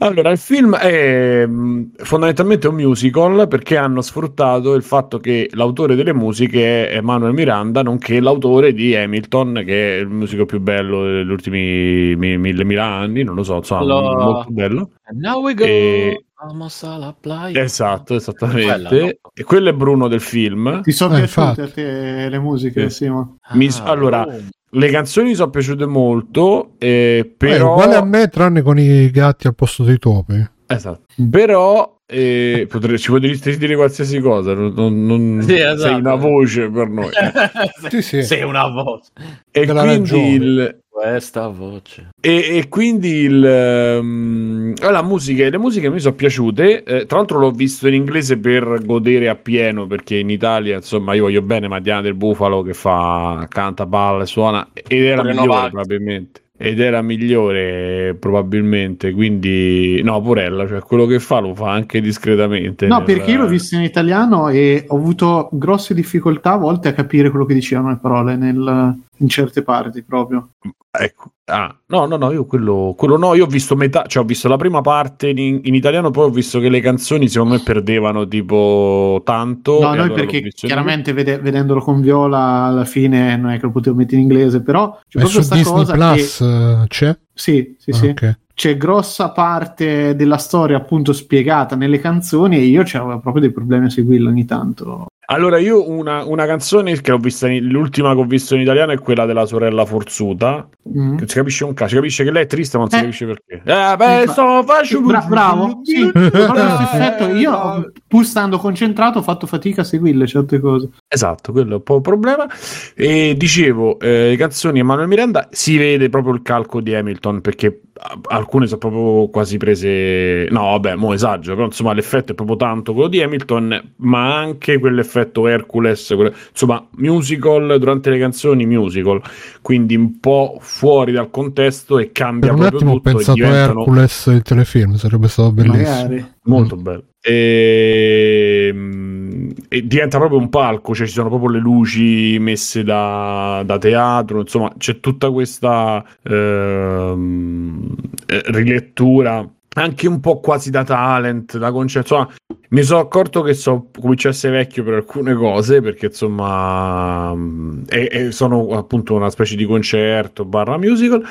Allora, 0.00 0.30
il 0.30 0.38
film 0.38 0.76
è 0.76 1.44
mh, 1.44 1.90
fondamentalmente 1.96 2.68
un 2.68 2.76
musical 2.76 3.48
perché 3.48 3.76
hanno 3.76 4.00
sfruttato 4.00 4.74
il 4.74 4.84
fatto 4.84 5.18
che 5.18 5.50
l'autore 5.54 5.96
delle 5.96 6.14
musiche 6.14 6.88
è 6.88 6.96
Emanuel 6.98 7.32
Miranda, 7.32 7.82
nonché 7.82 8.20
l'autore 8.20 8.72
di 8.72 8.94
Hamilton, 8.94 9.62
che 9.66 9.96
è 9.96 10.00
il 10.00 10.06
musico 10.08 10.44
più 10.46 10.60
bello 10.60 11.02
degli 11.04 11.28
ultimi 11.30 12.14
mi- 12.14 12.38
mille, 12.38 12.64
mille 12.64 12.80
anni, 12.80 13.24
non 13.24 13.34
lo 13.34 13.42
so, 13.42 13.56
insomma, 13.56 13.80
Allora- 13.80 14.24
molto 14.24 14.50
bello. 14.50 14.90
And 15.04 15.20
now 15.20 15.42
we 15.42 15.54
go. 15.54 15.64
E- 15.64 16.22
Almost 16.40 16.84
alla 16.84 17.12
playa. 17.20 17.60
Esatto, 17.60 18.14
esattamente. 18.14 18.62
Quella, 18.66 18.90
no? 18.90 19.06
E 19.34 19.42
quello 19.44 19.70
è 19.70 19.72
Bruno 19.72 20.06
del 20.06 20.20
film. 20.20 20.82
Ti 20.82 20.92
sono 20.92 21.16
Eh, 21.16 21.18
piaciute 21.22 21.40
infatti. 21.40 21.60
a 21.62 21.68
te 21.68 22.28
le 22.28 22.38
musiche, 22.38 22.88
Sì. 22.90 23.04
Simo? 23.06 23.38
Mi- 23.54 23.66
Ah, 23.82 23.82
allora, 23.90 24.24
oh. 24.24 24.38
Le 24.70 24.90
canzoni 24.90 25.28
mi 25.28 25.34
sono 25.34 25.50
piaciute 25.50 25.86
molto, 25.86 26.72
eh, 26.78 27.18
Eh, 27.20 27.24
però... 27.24 27.72
uguale 27.72 27.94
a 27.96 28.04
me, 28.04 28.28
tranne 28.28 28.62
con 28.62 28.78
i 28.78 29.10
gatti 29.10 29.46
al 29.46 29.54
posto 29.54 29.82
dei 29.82 29.98
topi. 29.98 30.46
Esatto. 30.66 31.02
Però 31.30 31.97
eh, 32.10 32.66
potrei- 32.70 32.98
ci 32.98 33.10
potresti 33.10 33.58
dire 33.58 33.74
qualsiasi 33.76 34.18
cosa, 34.20 34.54
non, 34.54 35.04
non- 35.04 35.42
Sì, 35.42 35.54
esatto. 35.56 35.78
sei 35.80 35.94
una 35.94 36.14
voce 36.14 36.68
per 36.70 36.88
noi. 36.88 37.10
Sì, 37.90 38.02
sì. 38.02 38.22
Sei 38.22 38.42
una 38.42 38.66
voce. 38.68 39.10
e, 39.50 39.66
Della 39.66 39.82
quindi 39.82 39.98
ragione. 39.98 40.28
il, 40.34 40.78
Questa 40.88 41.48
voce. 41.48 42.08
e, 42.20 42.56
e 42.58 42.68
quindi 42.68 43.08
il, 43.20 43.44
ehm, 43.44 44.74
la 44.90 45.02
musica, 45.02 45.48
le 45.48 45.58
musiche 45.58 45.90
mi 45.90 46.00
sono 46.00 46.14
piaciute. 46.14 46.82
eh, 46.82 47.06
tra 47.06 47.18
l'altro 47.18 47.38
l'ho 47.38 47.50
visto 47.50 47.86
in 47.88 47.94
inglese 47.94 48.38
per 48.38 48.82
godere 48.84 49.28
appieno, 49.28 49.86
perché 49.86 50.16
in 50.16 50.30
Italia, 50.30 50.76
insomma, 50.76 51.14
io 51.14 51.22
voglio 51.24 51.42
bene 51.42 51.68
ma 51.68 51.78
Diana 51.78 52.00
del 52.00 52.14
Bufalo 52.14 52.62
che 52.62 52.72
fa, 52.74 53.46
canta, 53.48 53.86
balla, 53.86 54.24
suona, 54.24 54.66
ed 54.72 55.04
era 55.04 55.20
Pure 55.20 55.34
migliore 55.34 55.68
probabilmente. 55.70 56.40
Ed 56.60 56.80
era 56.80 57.00
migliore 57.02 58.16
probabilmente, 58.18 59.12
quindi 59.12 60.02
no, 60.02 60.20
Porella, 60.20 60.66
cioè 60.66 60.80
quello 60.80 61.06
che 61.06 61.20
fa 61.20 61.38
lo 61.38 61.54
fa 61.54 61.70
anche 61.70 62.00
discretamente. 62.00 62.88
No, 62.88 62.96
nel- 62.96 63.04
perché 63.04 63.30
io 63.30 63.42
l'ho 63.42 63.46
visto 63.46 63.76
in 63.76 63.82
italiano 63.82 64.48
e 64.48 64.84
ho 64.88 64.96
avuto 64.96 65.48
grosse 65.52 65.94
difficoltà 65.94 66.54
a 66.54 66.56
volte 66.56 66.88
a 66.88 66.92
capire 66.92 67.30
quello 67.30 67.44
che 67.44 67.54
dicevano 67.54 67.90
le 67.90 67.98
parole 68.00 68.34
nel, 68.34 68.98
in 69.18 69.28
certe 69.28 69.62
parti 69.62 70.02
proprio. 70.02 70.50
Ecco. 70.90 71.32
Ah, 71.50 71.74
no, 71.86 72.06
no, 72.06 72.16
no, 72.16 72.30
io 72.30 72.44
quello, 72.44 72.94
quello 72.96 73.16
no, 73.16 73.34
io 73.34 73.44
ho 73.44 73.48
visto 73.48 73.74
metà, 73.74 74.04
cioè 74.06 74.22
ho 74.22 74.26
visto 74.26 74.48
la 74.48 74.56
prima 74.56 74.82
parte 74.82 75.28
in, 75.30 75.60
in 75.62 75.74
italiano, 75.74 76.10
poi 76.10 76.26
ho 76.26 76.30
visto 76.30 76.60
che 76.60 76.68
le 76.68 76.80
canzoni 76.80 77.28
secondo 77.28 77.54
me 77.54 77.60
perdevano 77.60 78.28
tipo 78.28 79.22
tanto. 79.24 79.78
No, 79.80 79.88
noi 79.88 79.98
allora 80.00 80.14
perché 80.14 80.42
chiaramente 80.48 81.12
vede- 81.12 81.38
vedendolo 81.38 81.80
con 81.80 82.00
Viola 82.00 82.64
alla 82.64 82.84
fine 82.84 83.36
non 83.36 83.50
è 83.50 83.58
che 83.58 83.66
lo 83.66 83.70
potevo 83.70 83.96
mettere 83.96 84.16
in 84.16 84.22
inglese, 84.22 84.62
però 84.62 84.98
c'è 85.08 85.20
proprio 85.20 85.46
questa 85.46 85.62
cosa 85.62 85.92
Plus 85.94 86.40
eh, 86.40 86.84
c'è? 86.88 87.14
che... 87.14 87.20
Sì, 87.32 87.76
sì, 87.78 87.90
Ah, 87.90 87.94
sì. 87.94 88.06
ok. 88.08 88.38
C'è 88.54 88.76
grossa 88.76 89.30
parte 89.30 90.16
della 90.16 90.36
storia 90.36 90.76
appunto 90.78 91.12
spiegata 91.12 91.76
nelle 91.76 92.00
canzoni 92.00 92.56
e 92.56 92.64
io 92.64 92.82
c'avevo 92.84 93.20
proprio 93.20 93.42
dei 93.42 93.52
problemi 93.52 93.86
a 93.86 93.90
seguirlo 93.90 94.28
ogni 94.28 94.44
tanto. 94.44 95.06
Allora, 95.30 95.58
io 95.58 95.86
una, 95.90 96.24
una 96.24 96.46
canzone 96.46 96.98
che 97.02 97.12
ho 97.12 97.18
vista, 97.18 97.48
in- 97.50 97.66
l'ultima 97.66 98.14
che 98.14 98.20
ho 98.20 98.24
visto 98.24 98.54
in 98.54 98.62
italiano 98.62 98.92
è 98.92 98.98
quella 98.98 99.26
della 99.26 99.44
sorella 99.44 99.84
forzuta. 99.84 100.66
Mm. 100.96 101.18
Che 101.18 101.28
si 101.28 101.34
capisce 101.34 101.64
un 101.64 101.74
caso, 101.74 101.90
si 101.90 101.96
capisce 101.96 102.24
che 102.24 102.30
lei 102.30 102.44
è 102.44 102.46
triste, 102.46 102.78
ma 102.78 102.84
non 102.84 102.90
si 102.92 102.96
Eh. 102.96 103.00
capisce 103.02 103.26
perché. 103.26 103.62
Eh, 103.62 103.96
beh, 103.96 104.24
sto 104.32 104.62
facendo 104.64 105.06
Bra- 105.08 105.26
bravo, 105.28 105.80
sì, 105.82 106.00
effetto. 106.14 107.28
Io, 107.36 107.92
pur 108.06 108.24
stando 108.24 108.56
concentrato, 108.56 109.18
ho 109.18 109.22
fatto 109.22 109.46
fatica 109.46 109.82
a 109.82 109.84
seguirle 109.84 110.26
certe 110.26 110.60
cose. 110.60 110.88
Esatto, 111.06 111.52
quello 111.52 111.72
è 111.72 111.74
un 111.74 111.82
po' 111.82 111.96
il 111.96 112.00
problema. 112.02 112.46
E 112.94 113.34
dicevo, 113.36 113.98
eh, 114.00 114.30
le 114.30 114.36
canzoni 114.36 114.78
Emanuele 114.78 115.08
Miranda 115.10 115.48
si 115.50 115.76
vede 115.76 116.08
proprio 116.08 116.32
il 116.32 116.40
calco 116.40 116.80
di 116.80 116.94
Hamilton 116.94 117.42
perché 117.42 117.82
alcune 118.28 118.66
sono 118.66 118.78
proprio 118.78 119.28
quasi 119.28 119.58
prese. 119.58 120.46
No, 120.48 120.70
vabbè, 120.70 120.94
mo 120.94 121.12
esagero, 121.12 121.54
però 121.54 121.66
insomma 121.66 121.92
l'effetto 121.92 122.32
è 122.32 122.34
proprio 122.34 122.56
tanto 122.56 122.94
quello 122.94 123.08
di 123.08 123.22
Hamilton, 123.22 123.92
ma 123.96 124.38
anche 124.38 124.78
quell'effetto 124.78 125.16
Hercules, 125.48 126.12
quello- 126.14 126.32
insomma, 126.50 126.86
musical 126.96 127.78
durante 127.78 128.10
le 128.10 128.18
canzoni, 128.18 128.66
musical, 128.66 129.20
quindi 129.62 129.96
un 129.96 130.18
po' 130.20 130.58
fuori 130.60 131.12
dal 131.12 131.30
contesto 131.30 131.98
e 131.98 132.12
cambia 132.12 132.48
Per 132.48 132.50
un 132.52 132.56
proprio 132.58 132.78
attimo 132.78 132.90
ho 132.92 132.96
tutto. 133.00 133.10
pensato 133.10 133.30
a 133.32 133.34
diventano- 133.46 133.80
Hercules 133.80 134.26
il 134.26 134.42
telefilm, 134.42 134.94
sarebbe 134.94 135.28
stato 135.28 135.52
bellissimo. 135.52 135.82
Magari. 135.82 136.26
Molto 136.44 136.76
bello. 136.76 137.02
E, 137.20 138.70
mm, 138.72 139.50
e 139.68 139.86
diventa 139.86 140.18
proprio 140.18 140.38
un 140.38 140.48
palco, 140.48 140.94
cioè 140.94 141.06
ci 141.06 141.12
sono 141.12 141.28
proprio 141.28 141.50
le 141.50 141.58
luci 141.58 142.38
messe 142.38 142.84
da, 142.84 143.62
da 143.66 143.76
teatro, 143.76 144.40
insomma 144.40 144.72
c'è 144.78 145.00
tutta 145.00 145.30
questa 145.30 146.02
ehm, 146.22 147.94
eh, 148.26 148.42
rilettura 148.46 149.46
anche 149.82 150.06
un 150.08 150.20
po' 150.20 150.40
quasi 150.40 150.70
da 150.70 150.84
talent, 150.84 151.58
da 151.58 151.70
concetto. 151.72 152.14
Insomma, 152.14 152.34
mi 152.70 152.82
sono 152.82 153.00
accorto 153.00 153.42
che 153.42 153.54
so, 153.54 153.88
comincio 153.98 154.28
a 154.28 154.30
essere 154.30 154.58
vecchio 154.58 154.84
per 154.84 154.94
alcune 154.94 155.34
cose 155.34 155.80
perché 155.80 156.06
insomma 156.06 157.34
mm, 157.34 157.82
e- 157.88 158.08
e 158.10 158.32
sono 158.32 158.68
appunto 158.76 159.14
una 159.14 159.30
specie 159.30 159.56
di 159.56 159.64
concerto 159.64 160.44
barra 160.44 160.76
musical 160.76 161.24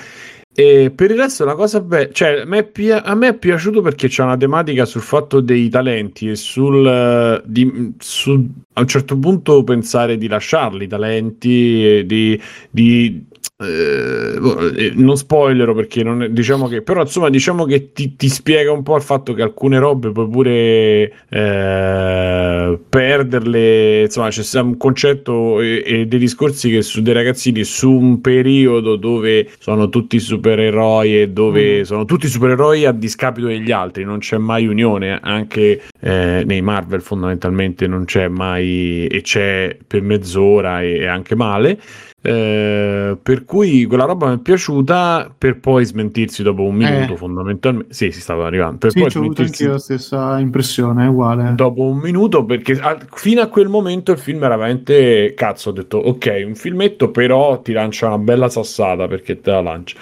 e 0.60 0.90
per 0.90 1.12
il 1.12 1.18
resto 1.18 1.44
una 1.44 1.54
cosa 1.54 1.80
bella, 1.82 2.12
cioè 2.12 2.42
a 2.42 2.46
me, 3.14 3.28
è 3.28 3.34
piaciuto 3.38 3.82
perché 3.82 4.08
c'è 4.08 4.24
una 4.24 4.36
tematica 4.36 4.86
sul 4.86 5.02
fatto 5.02 5.40
dei 5.40 5.70
talenti 5.70 6.30
e 6.30 6.36
sul 6.36 6.84
eh, 6.88 7.44
di, 7.46 7.94
su- 8.00 8.50
a 8.74 8.82
un 8.82 8.88
certo 8.88 9.20
punto 9.20 9.64
pensare 9.64 10.18
di 10.18 10.28
lasciarli 10.28 10.86
i 10.86 10.88
talenti 10.88 12.04
di, 12.08 12.42
di 12.72 13.24
eh, 13.60 14.38
boh, 14.40 14.70
eh, 14.72 14.92
non 14.96 15.18
spoilerò 15.18 15.74
perché 15.74 16.04
non 16.04 16.24
è- 16.24 16.30
diciamo 16.30 16.68
che 16.68 16.82
però 16.82 17.02
insomma 17.02 17.30
diciamo 17.30 17.66
che 17.66 17.92
ti, 17.94 18.16
ti 18.16 18.30
spiega 18.30 18.72
un 18.72 18.84
po' 18.84 18.96
il 18.96 19.02
fatto 19.02 19.34
che 19.34 19.42
alcune 19.42 19.80
robe 19.80 20.12
puoi 20.12 20.28
pure 20.30 21.12
eh, 21.30 22.80
perderle 22.90 24.02
insomma 24.04 24.30
c'è 24.30 24.60
un 24.60 24.78
concetto 24.78 25.60
e, 25.62 25.84
e 25.86 26.06
dei 26.06 26.20
discorsi 26.20 26.70
che 26.70 26.82
su 26.82 27.02
dei 27.02 27.14
ragazzini 27.14 27.64
su 27.64 27.92
un 27.92 28.22
periodo 28.22 28.96
dove 28.96 29.50
sono 29.60 29.90
tutti 29.90 30.20
supereroi 30.20 31.22
e 31.22 31.30
dove 31.30 31.80
Mm. 31.80 31.82
sono 31.84 32.06
tutti 32.06 32.28
supereroi 32.28 32.86
a 32.86 32.92
discapito 32.92 33.48
degli 33.48 33.72
altri 33.72 34.04
non 34.04 34.20
c'è 34.20 34.38
mai 34.38 34.68
unione 34.68 35.20
anche 35.22 35.82
eh, 36.00 36.44
nei 36.46 36.62
Marvel 36.62 37.02
fondamentalmente 37.02 37.88
non 37.88 38.06
c'è 38.06 38.28
mai 38.28 39.08
e 39.08 39.22
c'è 39.22 39.76
per 39.86 40.02
mezz'ora 40.02 40.82
e, 40.82 40.98
e 41.00 41.06
anche 41.08 41.36
male 41.36 41.80
eh, 42.20 43.16
per 43.22 43.46
cui 43.46 43.86
quella 43.86 44.06
roba 44.06 44.30
mi 44.30 44.36
è 44.36 44.40
piaciuta 44.40 45.32
per 45.38 45.60
poi 45.60 45.86
smentirsi 45.86 46.42
dopo 46.44 46.64
un 46.64 46.76
minuto 46.76 47.14
Eh. 47.14 47.18
fondamentalmente 47.18 47.94
sì 47.94 48.12
si 48.12 48.20
stava 48.20 48.48
arrivando 48.48 48.78
per 48.80 48.92
Sì, 48.92 49.00
poi 49.00 49.12
ho 49.14 49.20
avuto 49.20 49.42
anch'io 49.44 49.72
la 49.72 49.78
stessa 49.80 50.40
impressione, 50.40 51.06
è 51.06 51.08
uguale. 51.08 51.54
dopo 51.56 51.84
un 51.84 51.98
minuto 52.00 52.44
perché 52.44 52.74
a- 52.80 52.98
fino 53.14 53.42
a 53.42 53.48
quel 53.48 53.68
momento 53.70 54.12
il 54.12 54.18
film 54.18 54.44
era 54.44 54.56
veramente 54.58 55.34
cazzo 55.36 55.70
ho 55.70 55.74
detto 55.74 55.98
ok 55.98 56.44
un 56.46 56.56
filmetto 56.56 57.12
però 57.12 57.62
ti 57.62 57.72
lancia 57.72 58.08
una 58.08 58.18
bella 58.18 58.50
sassata 58.50 59.08
perché 59.08 59.40
te 59.40 59.52
la 59.52 59.62
lancia 59.62 59.96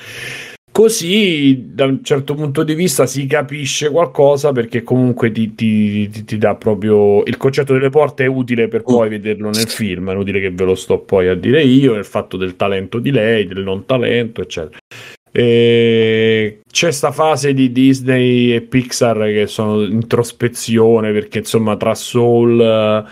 così 0.76 1.70
da 1.74 1.86
un 1.86 2.04
certo 2.04 2.36
punto 2.36 2.64
di 2.64 2.74
vista 2.74 3.06
si 3.06 3.26
capisce 3.28 3.90
qualcosa 3.90 4.52
perché 4.52 4.84
comunque 4.84 5.32
ti, 5.32 5.56
ti- 5.56 6.10
ti- 6.10 6.26
ti 6.26 6.38
dà 6.38 6.56
proprio 6.56 7.24
il 7.24 7.38
concetto 7.38 7.72
delle 7.72 7.90
porte 7.90 8.26
è 8.26 8.28
utile 8.28 8.68
per 8.68 8.84
poi 8.84 9.08
vederlo 9.08 9.52
nel 9.52 9.70
film 9.70 10.10
è 10.10 10.14
inutile 10.14 10.42
che 10.42 10.52
ve 10.52 10.66
lo 10.66 10.76
sto 10.76 11.00
poi 11.00 11.30
a 11.30 11.34
dire 11.34 11.64
io 11.64 11.94
il 11.94 12.04
fatto 12.04 12.36
del 12.36 12.58
talento 12.58 13.00
di 13.00 13.12
lei 13.12 13.48
del 13.48 13.64
non 13.64 13.86
talento 13.86 14.42
eccetera. 14.42 14.78
E 15.32 16.60
c'è 16.70 16.92
sta 16.92 17.12
fase 17.12 17.54
di 17.54 17.72
Disney 17.72 18.52
e 18.54 18.62
Pixar 18.62 19.18
che 19.28 19.48
sono 19.48 19.82
introspezione 19.82 21.14
perché 21.14 21.40
insomma 21.40 21.78
tra 21.78 21.96
Soul 21.96 23.06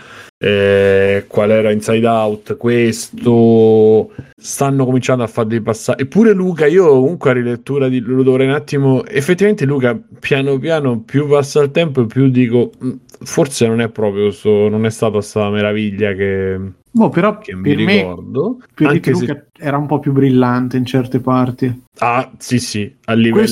eh, 0.46 1.24
qual 1.26 1.50
era 1.50 1.70
Inside 1.72 2.06
Out 2.06 2.56
questo. 2.56 4.10
Stanno 4.36 4.84
cominciando 4.84 5.22
a 5.24 5.26
fare 5.26 5.48
dei 5.48 5.62
passaggi. 5.62 6.02
Eppure 6.02 6.32
Luca 6.34 6.66
io 6.66 6.86
comunque 6.88 7.30
a 7.30 7.32
rilettura 7.32 7.88
di 7.88 8.00
lo 8.00 8.22
dovrei 8.22 8.46
un 8.46 8.52
attimo 8.52 9.04
effettivamente 9.06 9.64
Luca 9.64 9.98
piano 10.20 10.58
piano 10.58 11.00
più 11.00 11.26
passa 11.28 11.62
il 11.62 11.70
tempo 11.70 12.04
più 12.04 12.28
dico 12.28 12.72
"Mm, 12.84 12.90
forse 13.22 13.66
non 13.66 13.80
è 13.80 13.88
proprio 13.88 14.30
sto, 14.30 14.68
non 14.68 14.84
è 14.84 14.90
stata 14.90 15.20
sta 15.22 15.48
meraviglia 15.48 16.12
che, 16.12 16.60
Boh, 16.90 17.08
però 17.08 17.38
che 17.38 17.54
mi 17.54 17.74
per 17.74 17.84
me, 17.84 17.94
ricordo. 17.96 18.58
per 18.74 18.86
anche 18.88 19.12
di 19.12 19.16
se 19.16 19.26
Luca 19.26 19.44
era 19.58 19.78
un 19.78 19.86
po' 19.86 19.98
più 19.98 20.12
brillante 20.12 20.76
in 20.76 20.84
certe 20.84 21.20
parti. 21.20 21.82
ah 22.00 22.30
sì 22.36 22.58
sì 22.58 22.94
a 23.06 23.14
livello 23.14 23.46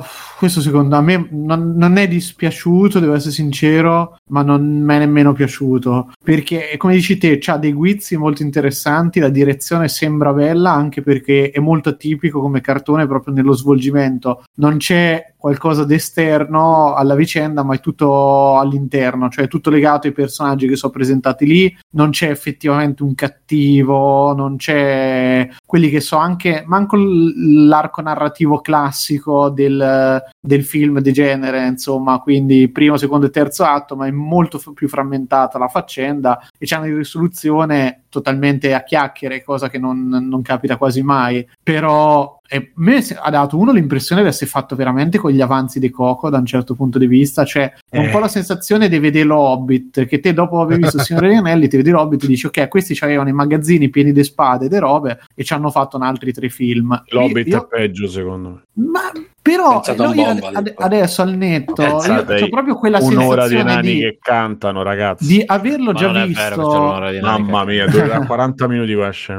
di 0.00 0.06
Questo, 0.38 0.60
secondo 0.60 1.02
me 1.02 1.26
non, 1.32 1.74
non 1.74 1.96
è 1.96 2.06
dispiaciuto, 2.06 3.00
devo 3.00 3.14
essere 3.14 3.32
sincero, 3.32 4.18
ma 4.28 4.42
non 4.42 4.82
mi 4.82 4.94
è 4.94 4.98
nemmeno 4.98 5.32
piaciuto. 5.32 6.12
Perché, 6.22 6.76
come 6.76 6.94
dici 6.94 7.18
te, 7.18 7.38
c'ha 7.40 7.56
dei 7.56 7.72
guizzi 7.72 8.16
molto 8.16 8.44
interessanti, 8.44 9.18
la 9.18 9.30
direzione 9.30 9.88
sembra 9.88 10.32
bella, 10.32 10.70
anche 10.70 11.02
perché 11.02 11.50
è 11.50 11.58
molto 11.58 11.88
atipico 11.88 12.40
come 12.40 12.60
cartone 12.60 13.08
proprio 13.08 13.34
nello 13.34 13.52
svolgimento. 13.52 14.44
Non 14.58 14.76
c'è 14.76 15.34
qualcosa 15.36 15.84
d'esterno 15.84 16.94
alla 16.94 17.16
vicenda, 17.16 17.64
ma 17.64 17.74
è 17.74 17.80
tutto 17.80 18.58
all'interno, 18.58 19.28
cioè 19.30 19.46
è 19.46 19.48
tutto 19.48 19.70
legato 19.70 20.06
ai 20.06 20.12
personaggi 20.12 20.68
che 20.68 20.76
sono 20.76 20.92
presentati 20.92 21.46
lì. 21.46 21.76
Non 21.94 22.10
c'è 22.10 22.30
effettivamente 22.30 23.02
un 23.02 23.16
cattivo, 23.16 24.32
non 24.34 24.54
c'è 24.56 25.48
quelli 25.66 25.90
che 25.90 26.00
so 26.00 26.16
anche, 26.16 26.62
manco 26.64 26.96
l'arco 26.96 28.02
narrativo 28.02 28.60
classico 28.60 29.48
del, 29.48 30.26
del 30.40 30.64
film 30.64 31.00
di 31.00 31.12
genere, 31.12 31.66
insomma, 31.66 32.18
quindi 32.20 32.68
primo, 32.70 32.96
secondo 32.96 33.26
e 33.26 33.30
terzo 33.30 33.64
atto, 33.64 33.96
ma 33.96 34.06
è 34.06 34.10
molto 34.10 34.58
f- 34.58 34.72
più 34.72 34.88
frammentata 34.88 35.58
la 35.58 35.68
faccenda 35.68 36.48
e 36.58 36.66
c'è 36.66 36.76
una 36.76 36.86
risoluzione 36.86 38.04
totalmente 38.08 38.74
a 38.74 38.82
chiacchiere, 38.82 39.42
cosa 39.42 39.68
che 39.68 39.78
non, 39.78 40.08
non 40.08 40.42
capita 40.42 40.76
quasi 40.76 41.02
mai, 41.02 41.46
però 41.62 42.36
e 42.50 42.56
a 42.56 42.62
me 42.76 43.04
ha 43.20 43.28
dato 43.28 43.58
uno 43.58 43.72
l'impressione 43.72 44.22
di 44.22 44.28
essere 44.28 44.48
fatto 44.48 44.74
veramente 44.74 45.18
con 45.18 45.30
gli 45.32 45.40
avanzi 45.42 45.78
di 45.78 45.90
Coco 45.90 46.30
da 46.30 46.38
un 46.38 46.46
certo 46.46 46.74
punto 46.74 46.98
di 46.98 47.06
vista, 47.06 47.44
cioè 47.44 47.70
è 47.90 47.98
un 47.98 48.06
Eh. 48.06 48.08
po' 48.08 48.20
la 48.20 48.28
sensazione 48.28 48.88
di 48.88 48.98
vedere 48.98 49.26
l'Hobbit, 49.26 50.06
che 50.06 50.18
te 50.18 50.32
dopo 50.32 50.62
aver 50.62 50.78
visto 50.78 50.96
il 50.96 51.02
Signore 51.02 51.28
degli 51.28 51.36
Anelli 51.36 51.68
ti 51.68 51.76
vedi 51.76 51.90
l'Hobbit 51.90 52.24
e 52.24 52.26
dici 52.26 52.46
ok, 52.46 52.68
questi 52.68 52.96
avevano 53.02 53.28
i 53.28 53.32
magazzini 53.34 53.90
pieni 53.90 54.12
di 54.12 54.24
spade 54.24 54.64
e 54.64 54.68
di 54.70 54.78
robe 54.78 55.18
e 55.34 55.44
ci 55.44 55.52
hanno 55.52 55.68
fatto 55.70 55.98
un 55.98 56.04
altri 56.04 56.32
tre 56.32 56.48
film. 56.48 56.98
L'Hobbit 57.08 57.46
Io- 57.48 57.62
è 57.64 57.66
peggio 57.66 58.08
secondo 58.08 58.48
me. 58.48 58.62
Ma 58.86 59.12
però 59.42 59.80
no, 59.96 60.12
io 60.14 60.26
ad- 60.26 60.50
ad- 60.52 60.74
adesso 60.76 61.22
al 61.22 61.34
netto 61.34 61.82
io 61.82 61.96
ho 61.96 62.48
proprio 62.50 62.76
quella 62.76 62.98
un'ora 63.00 63.42
di 63.48 63.54
sensazione 63.56 63.62
nani 63.74 63.92
di, 63.94 64.00
che 64.00 64.18
cantano 64.20 64.82
ragazzi. 64.82 65.26
di 65.26 65.42
averlo 65.44 65.92
Ma 65.92 65.98
già 65.98 66.24
visto. 66.24 66.42
vero 66.68 67.10
di 67.10 67.20
mamma 67.20 67.64
che- 67.64 67.70
mia 67.72 67.86
dura 68.02 68.26
40 68.26 68.68
minuti 68.68 68.94
ho 68.94 69.34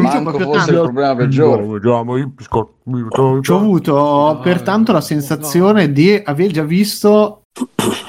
Manco 0.00 0.38
fosse 0.38 0.70
il 0.70 0.80
problema 0.80 1.16
peggiore. 1.16 1.80
Ci 3.42 3.50
ho 3.50 3.56
avuto 3.56 4.40
pertanto 4.42 4.92
la 4.92 5.00
sensazione 5.00 5.92
di 5.92 6.20
aver 6.24 6.50
già 6.50 6.64
visto 6.64 7.40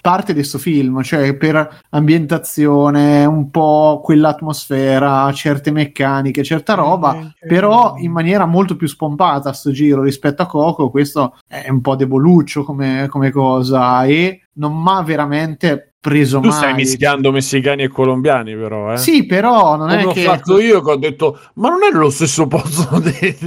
parte 0.01 0.33
di 0.33 0.39
questo 0.39 0.57
film, 0.59 1.01
cioè 1.01 1.35
per 1.35 1.81
ambientazione, 1.89 3.25
un 3.25 3.49
po' 3.49 4.01
quell'atmosfera, 4.03 5.31
certe 5.33 5.71
meccaniche, 5.71 6.43
certa 6.43 6.75
roba, 6.75 7.33
però 7.39 7.95
in 7.97 8.11
maniera 8.11 8.45
molto 8.45 8.75
più 8.75 8.87
spompata 8.87 9.49
a 9.49 9.53
sto 9.53 9.71
giro 9.71 10.03
rispetto 10.03 10.41
a 10.41 10.47
Coco, 10.47 10.89
questo 10.89 11.37
è 11.47 11.69
un 11.69 11.81
po' 11.81 11.95
deboluccio 11.95 12.63
come, 12.63 13.07
come 13.09 13.31
cosa 13.31 14.05
e 14.05 14.41
non 14.53 14.79
m'ha 14.81 15.01
veramente 15.01 15.90
preso 16.01 16.39
Tu 16.39 16.47
male. 16.47 16.57
stai 16.59 16.73
mischiando 16.73 17.31
messicani 17.31 17.83
e 17.83 17.87
colombiani, 17.87 18.55
però, 18.55 18.91
eh? 18.93 18.97
Sì, 18.97 19.27
però 19.27 19.75
non 19.75 19.87
Come 19.89 20.01
è 20.01 20.05
ho 20.07 20.11
che 20.11 20.23
fatto 20.23 20.59
io 20.59 20.81
che 20.81 20.91
ho 20.91 20.95
detto, 20.95 21.39
ma 21.55 21.69
non 21.69 21.83
è 21.83 21.95
lo 21.95 22.09
stesso 22.09 22.47
posto, 22.47 22.97
de- 22.99 23.37